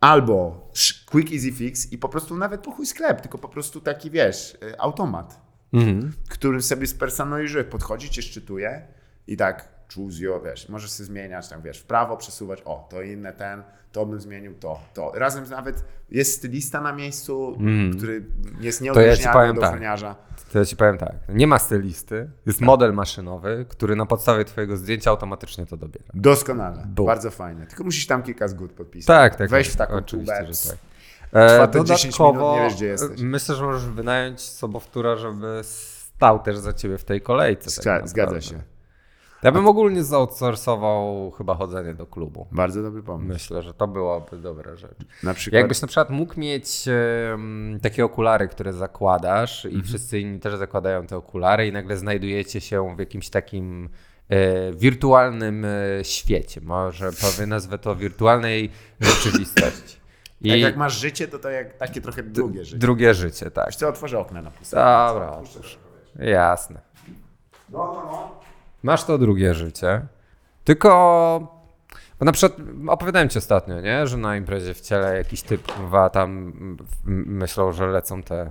Albo 0.00 0.68
quick 1.10 1.32
easy 1.32 1.52
fix 1.52 1.92
i 1.92 1.98
po 1.98 2.08
prostu 2.08 2.36
nawet 2.36 2.60
po 2.60 2.70
chuj 2.72 2.86
sklep, 2.86 3.20
tylko 3.20 3.38
po 3.38 3.48
prostu 3.48 3.80
taki, 3.80 4.10
wiesz, 4.10 4.54
y, 4.54 4.78
automat, 4.80 5.40
Mhm. 5.72 6.12
którym 6.28 6.62
sobie 6.62 6.86
spersonalizuje, 6.86 7.64
podchodzi, 7.64 8.10
cię 8.10 8.22
szczytuje 8.22 8.86
i 9.26 9.36
tak 9.36 9.79
choose 9.94 10.22
your, 10.22 10.42
wiesz, 10.44 10.68
możesz 10.68 10.90
sobie 10.90 11.06
zmieniać 11.06 11.48
tam, 11.48 11.62
wiesz, 11.62 11.78
w 11.78 11.84
prawo 11.84 12.16
przesuwać, 12.16 12.62
o, 12.64 12.86
to 12.90 13.02
inne 13.02 13.32
ten, 13.32 13.62
to 13.92 14.06
bym 14.06 14.20
zmienił 14.20 14.54
to, 14.54 14.80
to. 14.94 15.12
Razem 15.14 15.46
z 15.46 15.50
nawet 15.50 15.84
jest 16.10 16.36
stylista 16.36 16.80
na 16.80 16.92
miejscu, 16.92 17.58
który 17.96 18.24
jest 18.60 18.80
ja 18.80 18.84
nieodróżnialny 18.84 19.32
powiem 19.32 19.54
do 19.54 19.60
tak. 19.60 19.70
ochroniarza. 19.70 20.16
To 20.52 20.58
ja 20.58 20.64
ci 20.64 20.76
powiem 20.76 20.98
tak. 20.98 21.12
Nie 21.28 21.46
ma 21.46 21.58
stylisty, 21.58 22.30
jest 22.46 22.58
Tak. 22.58 22.66
model 22.66 22.92
maszynowy, 22.92 23.66
który 23.68 23.96
na 23.96 24.06
podstawie 24.06 24.44
twojego 24.44 24.76
zdjęcia 24.76 25.10
automatycznie 25.10 25.66
to 25.66 25.76
dobiera. 25.76 26.06
Doskonale, 26.14 26.86
bardzo 26.86 27.30
fajnie. 27.30 27.66
Tylko 27.66 27.84
musisz 27.84 28.06
tam 28.06 28.22
kilka 28.22 28.48
zgód 28.48 28.72
podpisać. 28.72 29.06
Tak, 29.06 29.36
tak. 29.36 29.50
Weź 29.50 29.66
tak. 29.66 29.74
w 29.74 29.78
taką 29.78 29.94
Oczywiście, 29.94 30.34
tubę. 30.40 30.52
że 30.52 30.70
tak. 30.70 30.78
Trwa 31.30 31.64
E, 31.64 31.68
to 31.68 31.84
10 31.84 32.18
minut, 32.18 32.36
nie 32.36 32.60
wiesz, 32.62 32.74
gdzie 32.74 32.86
e, 32.86 32.88
jesteś. 32.88 33.20
Myślę, 33.20 33.54
że 33.54 33.64
możesz 33.64 33.84
wynająć 33.84 34.40
sobowtóra, 34.40 35.16
żeby 35.16 35.60
stał 35.62 36.38
też 36.38 36.58
za 36.58 36.72
ciebie 36.72 36.98
w 36.98 37.04
tej 37.04 37.20
kolejce. 37.20 37.82
Tak 37.82 38.08
Zgadza 38.08 38.32
naprawdę. 38.32 38.42
się. 38.42 38.62
Ja 39.42 39.52
bym 39.52 39.66
ogólnie 39.66 40.04
zoutsourcował 40.04 41.30
chyba 41.30 41.54
chodzenie 41.54 41.94
do 41.94 42.06
klubu. 42.06 42.46
Bardzo 42.52 42.82
dobry 42.82 43.02
pomysł. 43.02 43.32
Myślę, 43.32 43.62
że 43.62 43.74
to 43.74 43.88
byłaby 43.88 44.36
dobra 44.38 44.76
rzecz. 44.76 44.98
Na 45.22 45.34
przykład 45.34 45.58
Jakbyś 45.60 45.82
na 45.82 45.88
przykład 45.88 46.10
mógł 46.10 46.40
mieć 46.40 46.88
takie 47.82 48.04
okulary, 48.04 48.48
które 48.48 48.72
zakładasz 48.72 49.64
i 49.64 49.82
wszyscy 49.82 50.20
inni 50.20 50.40
też 50.40 50.56
zakładają 50.56 51.06
te 51.06 51.16
okulary 51.16 51.66
i 51.66 51.72
nagle 51.72 51.96
znajdujecie 51.96 52.60
się 52.60 52.96
w 52.96 52.98
jakimś 52.98 53.28
takim 53.28 53.88
e, 54.28 54.72
wirtualnym 54.72 55.64
e, 55.64 56.04
świecie. 56.04 56.60
Może 56.60 57.10
powiem, 57.12 57.50
nazwę 57.50 57.78
to 57.78 57.96
wirtualnej 57.96 58.70
rzeczywistości. 59.00 60.00
I 60.42 60.50
Tak 60.50 60.60
jak 60.60 60.76
masz 60.76 61.00
życie, 61.00 61.28
to 61.28 61.38
to 61.38 61.50
jak 61.50 61.76
takie 61.78 62.00
trochę 62.00 62.22
drugie 62.22 62.64
życie. 62.64 62.78
drugie 62.78 63.14
życie, 63.14 63.50
tak. 63.50 63.66
Wiesz 63.66 63.76
co, 63.76 63.88
otworzę 63.88 64.18
okna 64.18 64.42
na 64.42 64.50
pustę. 64.50 64.76
Dobra, 64.76 65.30
otwórz. 65.30 65.78
Jasne. 66.18 66.80
No, 67.70 67.78
no, 67.78 68.02
no. 68.12 68.40
Masz 68.82 69.04
to 69.04 69.18
drugie 69.18 69.54
życie. 69.54 70.06
Tylko. 70.64 71.60
Bo 72.18 72.24
na 72.24 72.32
przykład 72.32 72.60
opowiadałem 72.88 73.28
ci 73.28 73.38
ostatnio, 73.38 73.80
nie? 73.80 74.06
że 74.06 74.16
na 74.16 74.36
imprezie 74.36 74.74
w 74.74 74.80
ciele 74.80 75.16
jakiś 75.16 75.42
typ 75.42 75.72
kurwa, 75.72 76.10
tam 76.10 76.52
myślał, 77.04 77.72
że 77.72 77.86
lecą 77.86 78.22
te 78.22 78.50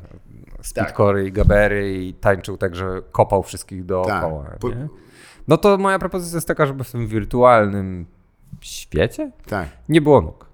speedcory 0.62 1.28
i 1.28 1.32
gabery 1.32 2.04
i 2.04 2.14
tańczył 2.14 2.58
tak, 2.58 2.76
że 2.76 3.02
kopał 3.12 3.44
wszystkich 3.44 3.86
dookoła. 3.86 4.44
Tak. 4.44 4.64
Nie? 4.64 4.88
No 5.48 5.58
to 5.58 5.78
moja 5.78 6.00
propozycja 6.00 6.38
jest 6.38 6.48
taka, 6.48 6.66
żeby 6.66 6.84
w 6.84 6.92
tym 6.92 7.08
wirtualnym 7.08 8.06
świecie 8.62 9.32
Tak. 9.48 9.68
nie 9.90 10.02
było 10.02 10.22
nóg. 10.22 10.46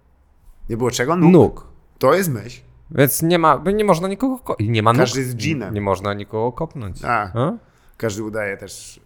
Nie 0.69 0.77
było 0.77 0.91
czego? 0.91 1.15
Nóg. 1.15 1.31
Nóg. 1.31 1.68
To 1.99 2.14
jest 2.14 2.30
myśl. 2.30 2.61
Więc 2.91 3.22
nie 3.22 3.39
ma, 3.39 3.64
nie 3.73 3.85
można 3.85 4.07
nikogo 4.07 4.56
nie 4.60 4.84
ma 4.84 4.93
nóg. 4.93 4.99
Każdy 4.99 5.19
jest 5.19 5.35
dżinem. 5.35 5.73
Nie 5.73 5.81
można 5.81 6.14
nikogo 6.14 6.52
kopnąć. 6.52 7.02
Tak. 7.02 7.35
A? 7.35 7.53
Każdy 7.97 8.23
udaje 8.23 8.57
też 8.57 8.99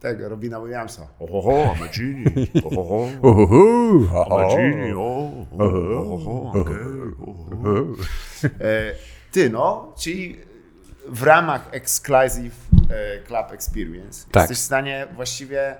tego, 0.00 0.28
Robina 0.28 0.60
Williamsa. 0.60 1.08
Ohoho, 1.20 1.72
Amacini. 1.76 2.24
Ohoho. 2.64 3.08
Amacini. 4.26 4.92
Ohoho, 4.92 6.14
oho. 6.14 6.64
E, 8.60 8.94
Ty 9.32 9.50
no, 9.50 9.92
czyli 9.98 10.40
w 11.08 11.22
ramach 11.22 11.68
Exclusive 11.70 12.54
e, 12.90 13.22
Club 13.26 13.52
Experience 13.52 14.26
Tak. 14.32 14.42
jesteś 14.42 14.58
w 14.58 14.60
stanie 14.60 15.06
właściwie 15.14 15.76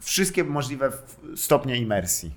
wszystkie 0.00 0.44
możliwe 0.44 0.92
stopnie 1.36 1.76
imersji. 1.76 2.34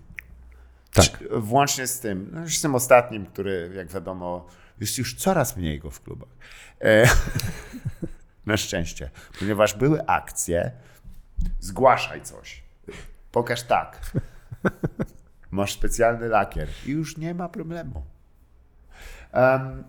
Tak. 0.94 1.24
Włącznie 1.32 1.88
z 1.88 2.00
tym, 2.00 2.30
no 2.34 2.42
już 2.42 2.58
z 2.58 2.62
tym 2.62 2.76
ostatnim, 2.76 3.26
który 3.26 3.72
jak 3.76 3.88
wiadomo 3.88 4.48
jest 4.80 4.98
już 4.98 5.16
coraz 5.16 5.58
mniej 5.58 5.80
go 5.80 5.90
w 5.92 6.02
klubach. 6.02 6.30
E, 6.82 7.04
na 8.46 8.58
szczęście, 8.58 9.10
ponieważ 9.40 9.74
były 9.74 10.06
akcje, 10.06 10.72
zgłaszaj 11.60 12.22
coś, 12.22 12.64
pokaż 13.32 13.64
tak, 13.64 14.12
masz 15.52 15.74
specjalny 15.74 16.28
lakier 16.28 16.68
i 16.86 16.92
już 16.92 17.18
nie 17.18 17.34
ma 17.34 17.50
problemu. 17.50 18.04
Um, 19.34 19.84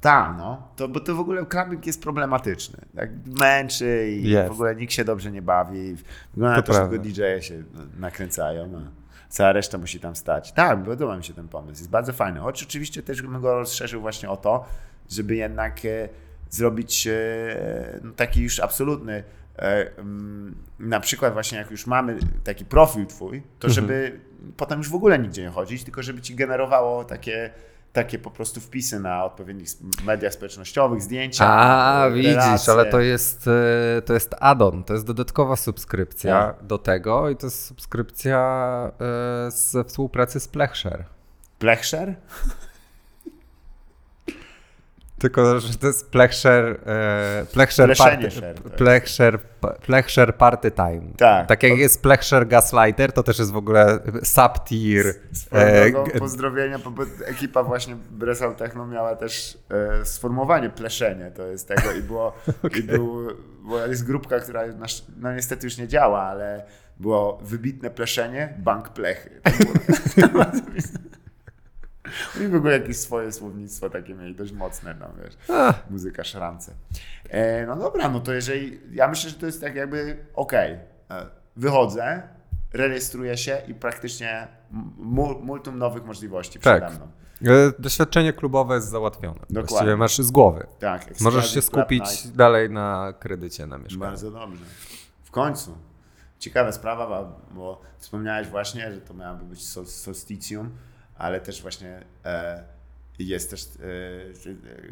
tak, 0.00 0.34
no, 0.38 0.68
to, 0.76 0.88
bo 0.88 1.00
to 1.00 1.14
w 1.14 1.20
ogóle 1.20 1.46
clubbing 1.46 1.86
jest 1.86 2.02
problematyczny. 2.02 2.78
Tak, 2.96 3.10
męczy 3.26 4.08
i 4.10 4.30
Jest. 4.30 4.48
w 4.48 4.52
ogóle 4.52 4.76
nikt 4.76 4.92
się 4.92 5.04
dobrze 5.04 5.32
nie 5.32 5.42
bawi. 5.42 5.96
Wygląda 6.34 6.56
na 6.56 6.62
To 6.62 6.72
to, 6.72 6.72
że 6.72 6.88
tylko 6.88 7.04
DJ-e 7.04 7.42
się 7.42 7.62
nakręcają, 7.98 8.70
a 8.76 9.28
cała 9.28 9.52
reszta 9.52 9.78
musi 9.78 10.00
tam 10.00 10.16
stać. 10.16 10.52
Tak, 10.52 10.84
podoba 10.84 11.16
mi 11.16 11.24
się 11.24 11.34
ten 11.34 11.48
pomysł, 11.48 11.80
jest 11.80 11.90
bardzo 11.90 12.12
fajny. 12.12 12.40
Choć 12.40 12.62
oczywiście 12.62 13.02
też 13.02 13.22
bym 13.22 13.40
go 13.40 13.54
rozszerzył 13.54 14.00
właśnie 14.00 14.30
o 14.30 14.36
to, 14.36 14.64
żeby 15.10 15.36
jednak 15.36 15.84
e, 15.84 16.08
zrobić 16.50 17.06
e, 17.06 18.00
no, 18.02 18.12
taki 18.12 18.42
już 18.42 18.60
absolutny, 18.60 19.24
e, 19.56 19.96
mm, 19.98 20.54
na 20.78 21.00
przykład 21.00 21.32
właśnie 21.32 21.58
jak 21.58 21.70
już 21.70 21.86
mamy 21.86 22.18
taki 22.44 22.64
profil 22.64 23.06
twój, 23.06 23.42
to 23.58 23.70
żeby 23.70 24.20
potem 24.56 24.78
już 24.78 24.88
w 24.88 24.94
ogóle 24.94 25.18
nigdzie 25.18 25.42
nie 25.42 25.48
chodzić, 25.48 25.84
tylko 25.84 26.02
żeby 26.02 26.20
ci 26.20 26.34
generowało 26.34 27.04
takie 27.04 27.50
takie 27.92 28.18
po 28.18 28.30
prostu 28.30 28.60
wpisy 28.60 29.00
na 29.00 29.24
odpowiednich 29.24 29.68
mediach 30.04 30.32
społecznościowych, 30.32 31.02
zdjęcia. 31.02 31.44
A, 31.48 32.06
e, 32.06 32.12
widzisz, 32.12 32.34
relacje. 32.34 32.72
ale 32.72 32.86
to 32.86 33.00
jest, 33.00 33.48
e, 33.48 34.02
to 34.02 34.14
jest 34.14 34.34
add-on, 34.40 34.84
to 34.84 34.92
jest 34.92 35.06
dodatkowa 35.06 35.56
subskrypcja 35.56 36.46
Tak. 36.46 36.66
do 36.66 36.78
tego 36.78 37.30
i 37.30 37.36
to 37.36 37.46
jest 37.46 37.66
subskrypcja 37.66 38.92
ze 39.48 39.84
współpracy 39.84 40.40
z 40.40 40.48
Plechshare. 40.48 41.04
Plechszer? 41.58 42.14
Tylko, 45.24 45.60
że 45.60 45.78
to 45.78 45.86
jest 45.86 46.10
Plechshare, 46.10 46.76
e, 46.86 47.46
Pleszenie 47.52 47.94
party, 47.96 48.16
to 48.30 48.48
jest. 48.68 48.76
Plechshare, 48.76 49.38
Plechshare 49.86 50.36
Party 50.36 50.70
Time. 50.70 51.00
Tak. 51.16 51.46
Tak 51.48 51.62
jak 51.62 51.78
jest 51.78 52.02
Plechshare 52.02 52.46
Gaslighter, 52.48 53.12
to 53.12 53.22
też 53.22 53.38
jest 53.38 53.52
w 53.52 53.56
ogóle 53.56 53.98
sub-tier. 54.24 55.06
E, 55.50 55.90
drogą, 55.90 56.10
pozdrowienia, 56.18 56.78
bo 56.78 56.92
ekipa 57.26 57.62
właśnie 57.62 57.96
Bresal 58.10 58.54
Techno 58.54 58.86
miała 58.86 59.16
też 59.16 59.58
e, 60.00 60.04
sformułowanie 60.04 60.70
pleszenie, 60.70 61.30
to 61.30 61.46
jest 61.46 61.68
tego 61.68 61.92
i 61.92 62.02
było, 62.02 62.32
i 62.78 62.82
był, 62.82 63.28
bo 63.62 63.86
jest 63.86 64.06
grupka, 64.06 64.40
która 64.40 64.66
na, 64.66 64.84
sz- 64.84 65.06
no 65.20 65.32
niestety 65.34 65.66
już 65.66 65.78
nie 65.78 65.88
działa, 65.88 66.22
ale 66.22 66.64
było 67.00 67.38
wybitne 67.42 67.90
pleszenie, 67.90 68.54
bank 68.58 68.88
plechy. 68.88 69.40
To 70.20 70.28
było- 70.28 70.44
Oni 72.36 72.48
w 72.48 72.54
ogóle 72.54 72.72
jakieś 72.72 72.96
swoje 72.96 73.32
słownictwo 73.32 73.90
takie 73.90 74.14
mieli 74.14 74.34
dość 74.34 74.52
mocne, 74.52 74.94
no 75.00 75.06
wiesz, 75.24 75.34
muzyka 75.90 76.24
szrance. 76.24 76.72
E, 77.30 77.66
no 77.66 77.76
dobra, 77.76 78.08
no 78.08 78.20
to 78.20 78.32
jeżeli, 78.32 78.80
ja 78.92 79.08
myślę, 79.08 79.30
że 79.30 79.36
to 79.36 79.46
jest 79.46 79.60
tak 79.60 79.74
jakby 79.74 80.26
okej. 80.34 80.72
E, 81.10 81.26
wychodzę, 81.56 82.22
rejestruję 82.72 83.36
się 83.36 83.62
i 83.68 83.74
praktycznie 83.74 84.48
mu, 84.96 85.40
multum 85.40 85.78
nowych 85.78 86.04
możliwości 86.04 86.58
przede 86.58 86.80
Tak. 86.80 86.96
mną. 86.96 87.08
E, 87.44 87.72
Doświadczenie 87.78 88.32
klubowe 88.32 88.74
jest 88.74 88.88
załatwione. 88.88 89.34
Dokładnie. 89.40 89.62
Właściwie 89.68 89.96
masz 89.96 90.18
z 90.18 90.30
głowy. 90.30 90.66
Tak, 90.78 91.20
Możesz 91.20 91.54
się 91.54 91.62
skupić 91.62 92.28
dalej 92.28 92.70
na 92.70 93.14
kredycie 93.18 93.66
na 93.66 93.78
mieszkanie. 93.78 94.00
Bardzo 94.00 94.30
dobrze. 94.30 94.64
W 95.24 95.30
końcu. 95.30 95.76
Ciekawa 96.38 96.72
sprawa, 96.72 97.32
bo- 97.54 97.80
wspomniałeś 97.98 98.48
właśnie, 98.48 98.92
że 98.92 99.00
to 99.00 99.14
miałaby 99.14 99.44
być 99.44 99.66
sol- 99.66 99.86
solsticium, 99.86 100.70
ale 101.16 101.40
też 101.40 101.62
właśnie 101.62 102.00
e, 102.24 102.64
jest 103.18 103.50
też 103.50 103.64
e, 103.64 103.68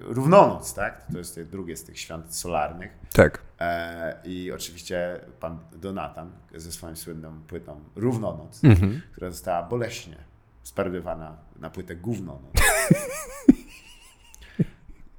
równonoc, 0.00 0.74
tak? 0.74 1.06
To 1.12 1.18
jest 1.18 1.42
drugie 1.42 1.76
z 1.76 1.84
tych 1.84 1.98
świąt 2.00 2.34
solarnych. 2.36 2.92
Tak. 3.12 3.38
E, 3.60 4.16
I 4.24 4.52
oczywiście 4.52 5.20
pan 5.40 5.58
Donatan 5.72 6.30
ze 6.54 6.72
swoją 6.72 6.96
słynną 6.96 7.40
płytą 7.42 7.80
Równonoc, 7.96 8.64
Mhm. 8.64 9.00
która 9.12 9.30
została 9.30 9.62
boleśnie 9.62 10.16
sparodywana 10.62 11.36
na 11.56 11.70
płytę 11.70 11.96
Gównonoc. 11.96 12.52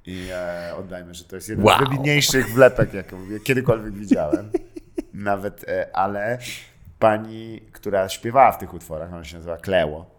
I 0.06 0.28
e, 0.32 0.72
oddajmy, 0.76 1.14
że 1.14 1.24
to 1.24 1.36
jest 1.36 1.48
jeden 1.48 1.64
Wow. 1.64 1.76
z 1.78 1.80
wybitniejszych 1.80 2.50
wlepek, 2.54 2.94
jaką 2.94 3.16
kiedykolwiek 3.44 3.94
widziałem. 3.94 4.50
Nawet, 5.14 5.64
ale 5.92 6.38
pani, 6.98 7.60
która 7.72 8.08
śpiewała 8.08 8.52
w 8.52 8.58
tych 8.58 8.74
utworach, 8.74 9.12
ona 9.12 9.24
się 9.24 9.36
nazywa 9.36 9.56
Kleło. 9.56 10.13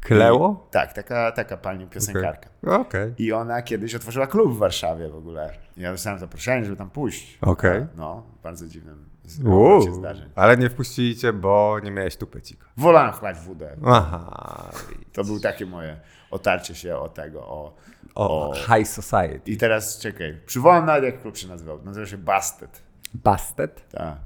Kleło? 0.00 0.66
I, 0.68 0.72
tak, 0.72 0.92
taka, 0.92 1.32
taka 1.32 1.56
pani 1.56 1.86
piosenkarka. 1.86 2.48
Okej. 2.66 3.14
I 3.18 3.32
ona 3.32 3.62
kiedyś 3.62 3.94
otworzyła 3.94 4.26
klub 4.26 4.52
w 4.54 4.58
Warszawie 4.58 5.08
w 5.08 5.16
ogóle. 5.16 5.50
I 5.76 5.80
Ja 5.80 5.92
dostałem 5.92 6.18
zaproszenie, 6.18 6.64
żeby 6.64 6.76
tam 6.76 6.90
pójść. 6.90 7.38
Okej. 7.40 7.86
No, 7.96 8.22
bardzo 8.42 8.66
dziwnym 8.66 9.08
Uuu, 9.44 9.94
zdarzeń. 9.94 10.30
ale 10.34 10.56
nie 10.56 10.70
wpuścili 10.70 11.16
cię, 11.16 11.32
bo 11.32 11.80
nie 11.82 11.90
miałeś 11.90 12.16
tu 12.16 12.26
pecika. 12.26 12.66
Wolałem 12.76 13.12
chlać 13.12 13.38
wódę. 13.38 13.76
Aha. 13.84 14.70
To 15.12 15.24
było 15.24 15.40
takie 15.40 15.66
moje 15.66 16.00
otarcie 16.30 16.74
się 16.74 16.96
o 16.96 17.08
tego, 17.08 17.40
o... 17.46 17.74
O, 18.14 18.50
o... 18.50 18.54
High 18.54 18.88
Society. 18.88 19.50
I 19.50 19.56
teraz 19.56 19.98
czekaj, 19.98 20.40
przywołam 20.46 20.86
nawet 20.86 21.04
jak 21.04 21.22
klub 21.22 21.36
się 21.36 21.48
nazywał. 21.48 21.82
Nazywa 21.84 22.06
się 22.06 22.18
Bastet. 22.18 22.82
Bastet? 23.14 23.88
Tak. 23.90 24.16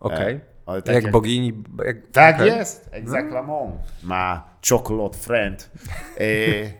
Okej. 0.00 0.34
E, 0.34 0.40
ale 0.70 0.82
tak 0.82 0.94
jak, 0.94 1.04
jak- 1.04 1.12
bogini. 1.12 1.62
Jak, 1.86 1.96
Tak 2.12 2.36
okej. 2.36 2.46
jest, 2.48 2.88
exactement. 2.92 3.72
Ma 4.02 4.44
chocolate 4.70 5.18
friend. 5.18 5.70
E, 6.18 6.24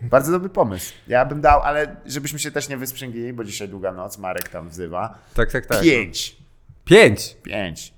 bardzo 0.08 0.32
dobry 0.32 0.48
pomysł. 0.48 0.92
Ja 1.08 1.24
bym 1.24 1.40
dał, 1.40 1.60
ale 1.62 1.96
żebyśmy 2.06 2.38
się 2.38 2.50
też 2.50 2.68
nie 2.68 2.76
wysprzęglili, 2.76 3.32
bo 3.32 3.44
dzisiaj 3.44 3.68
długa 3.68 3.92
noc, 3.92 4.18
Marek 4.18 4.48
tam 4.48 4.68
wzywa. 4.68 5.18
Tak, 5.34 5.52
tak, 5.52 5.66
tak. 5.66 5.80
Pięć. 5.82 6.36
Pięć. 6.84 7.36
Pięć. 7.42 7.94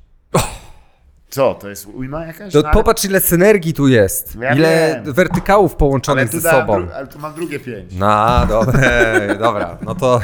Co, 1.28 1.54
to 1.54 1.68
jest 1.68 1.86
ujma 1.86 2.26
jakaś? 2.26 2.52
To 2.52 2.58
No, 2.60 2.64
ale- 2.68 2.74
popatrz, 2.74 3.04
ile 3.04 3.20
synergii 3.20 3.74
tu 3.74 3.88
jest. 3.88 4.36
Ja 4.40 4.54
ile 4.54 5.00
wiem. 5.04 5.14
wertykałów 5.14 5.76
połączonych 5.76 6.28
ze 6.28 6.40
sobą. 6.50 6.88
ale 6.94 7.06
tu 7.06 7.18
mam 7.18 7.34
drugie 7.34 7.60
pięć. 7.60 7.94
No, 7.94 8.46
dobra, 8.48 8.80
dobra, 9.46 9.78
no 9.82 9.94
to. 9.94 10.20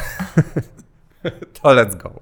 to 1.62 1.68
let's 1.68 1.96
go. 1.96 2.12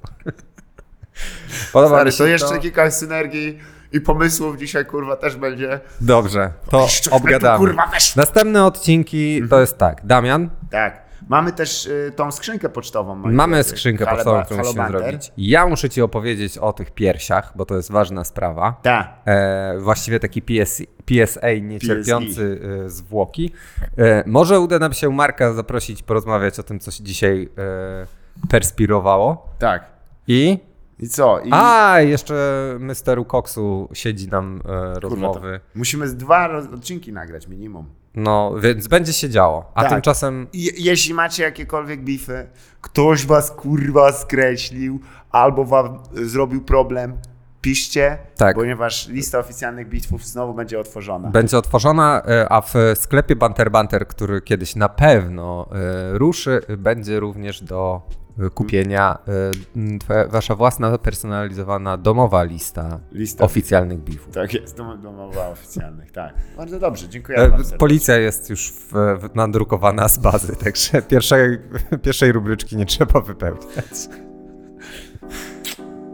Podoba 1.73 1.97
Stary, 1.97 2.13
to 2.13 2.27
jeszcze 2.27 2.49
to. 2.55 2.59
kilka 2.61 2.91
synergii 2.91 3.59
i 3.93 4.01
pomysłów 4.01 4.57
dzisiaj, 4.59 4.87
kurwa, 4.87 5.17
też 5.17 5.37
będzie. 5.37 5.81
Dobrze, 6.01 6.51
to 6.71 6.87
tu, 7.05 7.15
obgadamy. 7.15 7.59
kurwa. 7.59 7.91
Następne 8.17 8.65
odcinki 8.65 9.43
to 9.51 9.61
jest 9.61 9.79
tak. 9.79 10.07
Damian, 10.07 10.51
Tak. 10.71 11.07
Mamy 11.29 11.53
też 11.53 11.87
y, 11.87 12.13
tą 12.17 12.33
skrzynkę 12.33 12.69
pocztą. 12.69 13.15
moi 13.15 13.35
mamy 13.35 13.55
drodzy. 13.57 13.71
skrzynkę 13.71 14.07
pocztową, 14.07 14.45
którą 14.45 14.65
musimy 14.65 14.89
zrobić. 14.89 15.33
Ja 15.37 15.67
muszę 15.67 15.91
ci 15.91 16.03
opowiedzieć 16.03 16.59
o 16.59 16.73
tych 16.73 16.91
piersiach, 16.91 17.53
bo 17.57 17.65
to 17.67 17.77
jest 17.77 17.91
ważna 17.93 18.25
sprawa. 18.25 18.81
Tak. 18.83 19.09
E, 19.27 19.79
właściwie 19.79 20.21
taki 20.21 20.43
PS, 20.43 20.83
PSA 21.07 21.53
niecierpiący 21.63 22.61
e, 22.87 22.91
zwłoki. 22.91 23.53
E, 23.99 24.23
może 24.27 24.61
uda 24.61 24.79
nam 24.79 24.93
się 24.93 25.11
Marka 25.11 25.53
zaprosić, 25.53 26.03
porozmawiać 26.03 26.59
o 26.59 26.63
tym, 26.63 26.81
co 26.81 26.91
się 26.91 27.05
dzisiaj 27.05 27.49
e, 27.59 28.49
perspirowało. 28.49 29.49
Tak. 29.59 29.85
I. 30.29 30.59
I 30.99 31.09
co? 31.09 31.41
I, 31.41 31.49
A, 31.53 32.01
jeszcze 32.01 32.35
Mysteru 32.81 33.25
Coxu 33.25 33.89
siedzi 33.93 34.29
nam 34.29 34.57
e, 34.59 34.61
kurwa, 34.63 35.01
to 35.01 35.09
rozmowy. 35.09 35.61
musimy 35.75 36.09
z 36.09 36.17
dwa 36.17 36.49
roz- 36.49 36.75
odcinki 36.75 37.13
nagrać 37.13 37.49
minimum. 37.49 37.87
No, 38.15 38.55
więc 38.61 38.89
będzie 38.89 39.13
się 39.13 39.29
działo. 39.31 39.73
A 39.75 39.83
Tak. 39.83 39.93
tymczasem. 39.93 40.47
Je, 40.53 40.73
jeśli 40.79 41.15
macie 41.15 41.43
jakiekolwiek 41.43 42.05
bify, 42.05 42.47
ktoś 42.81 43.27
was 43.27 43.51
kurwa 43.51 44.13
skreślił 44.13 45.01
albo 45.31 45.65
wam 45.65 45.99
y, 46.19 46.29
zrobił 46.29 46.65
problem, 46.65 47.19
piszcie, 47.61 48.19
Tak. 48.37 48.57
ponieważ 48.57 49.09
lista 49.09 49.39
oficjalnych 49.39 49.89
bitwów 49.89 50.25
znowu 50.27 50.55
będzie 50.55 50.81
otworzona. 50.81 51.29
Będzie 51.31 51.59
otworzona, 51.59 52.23
e, 52.29 52.53
a 52.53 52.61
w 52.61 52.75
sklepie 52.95 53.37
Banter 53.37 53.71
Banter, 53.71 54.09
który 54.09 54.41
kiedyś 54.41 54.77
na 54.77 54.89
pewno 54.89 55.69
e, 55.73 56.19
ruszy, 56.19 56.61
będzie 56.79 57.21
również 57.21 57.63
do 57.63 58.03
e, 58.11 58.26
kupienia 58.55 59.19
e, 59.29 59.33
m, 59.77 59.99
twoja, 59.99 60.29
wasza 60.29 60.55
własna 60.55 60.99
personalizowana 60.99 61.97
domowa 61.97 62.43
lista, 62.43 63.01
Lista. 63.13 63.45
oficjalnych 63.45 63.99
bifów. 63.99 64.35
Tak 64.35 64.55
jest, 64.55 64.77
dom- 64.79 65.01
domowa 65.01 65.49
oficjalnych, 65.49 66.11
tak. 66.13 66.35
Bardzo 66.57 66.79
dobrze, 66.81 67.09
dziękuję 67.09 67.39
E. 67.39 67.51
Policja 67.79 68.17
jest 68.17 68.51
już 68.51 68.73
w, 68.73 68.93
w, 68.93 69.35
nadrukowana 69.35 70.09
z 70.09 70.19
bazy, 70.19 70.57
także 70.65 71.03
pierwszej, 71.03 71.59
pierwszej 72.03 72.33
rubryczki 72.33 72.77
nie 72.77 72.87
trzeba 72.87 73.21
wypełniać. 73.21 74.09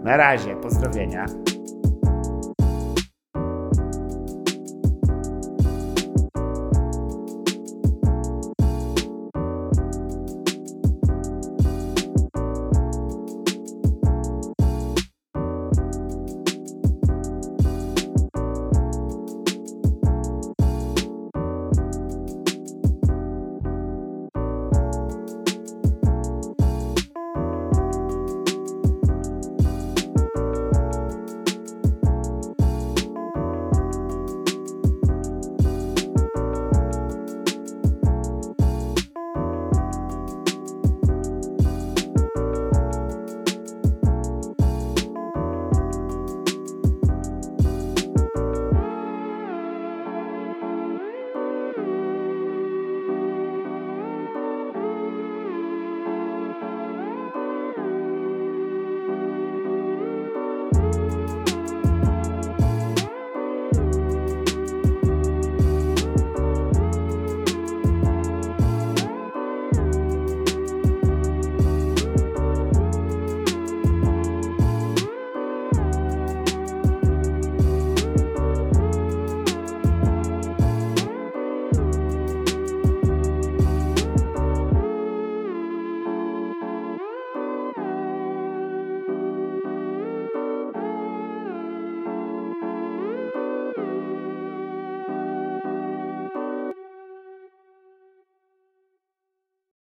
Na 0.03 0.17
razie, 0.17 0.57
pozdrowienia. 0.57 1.27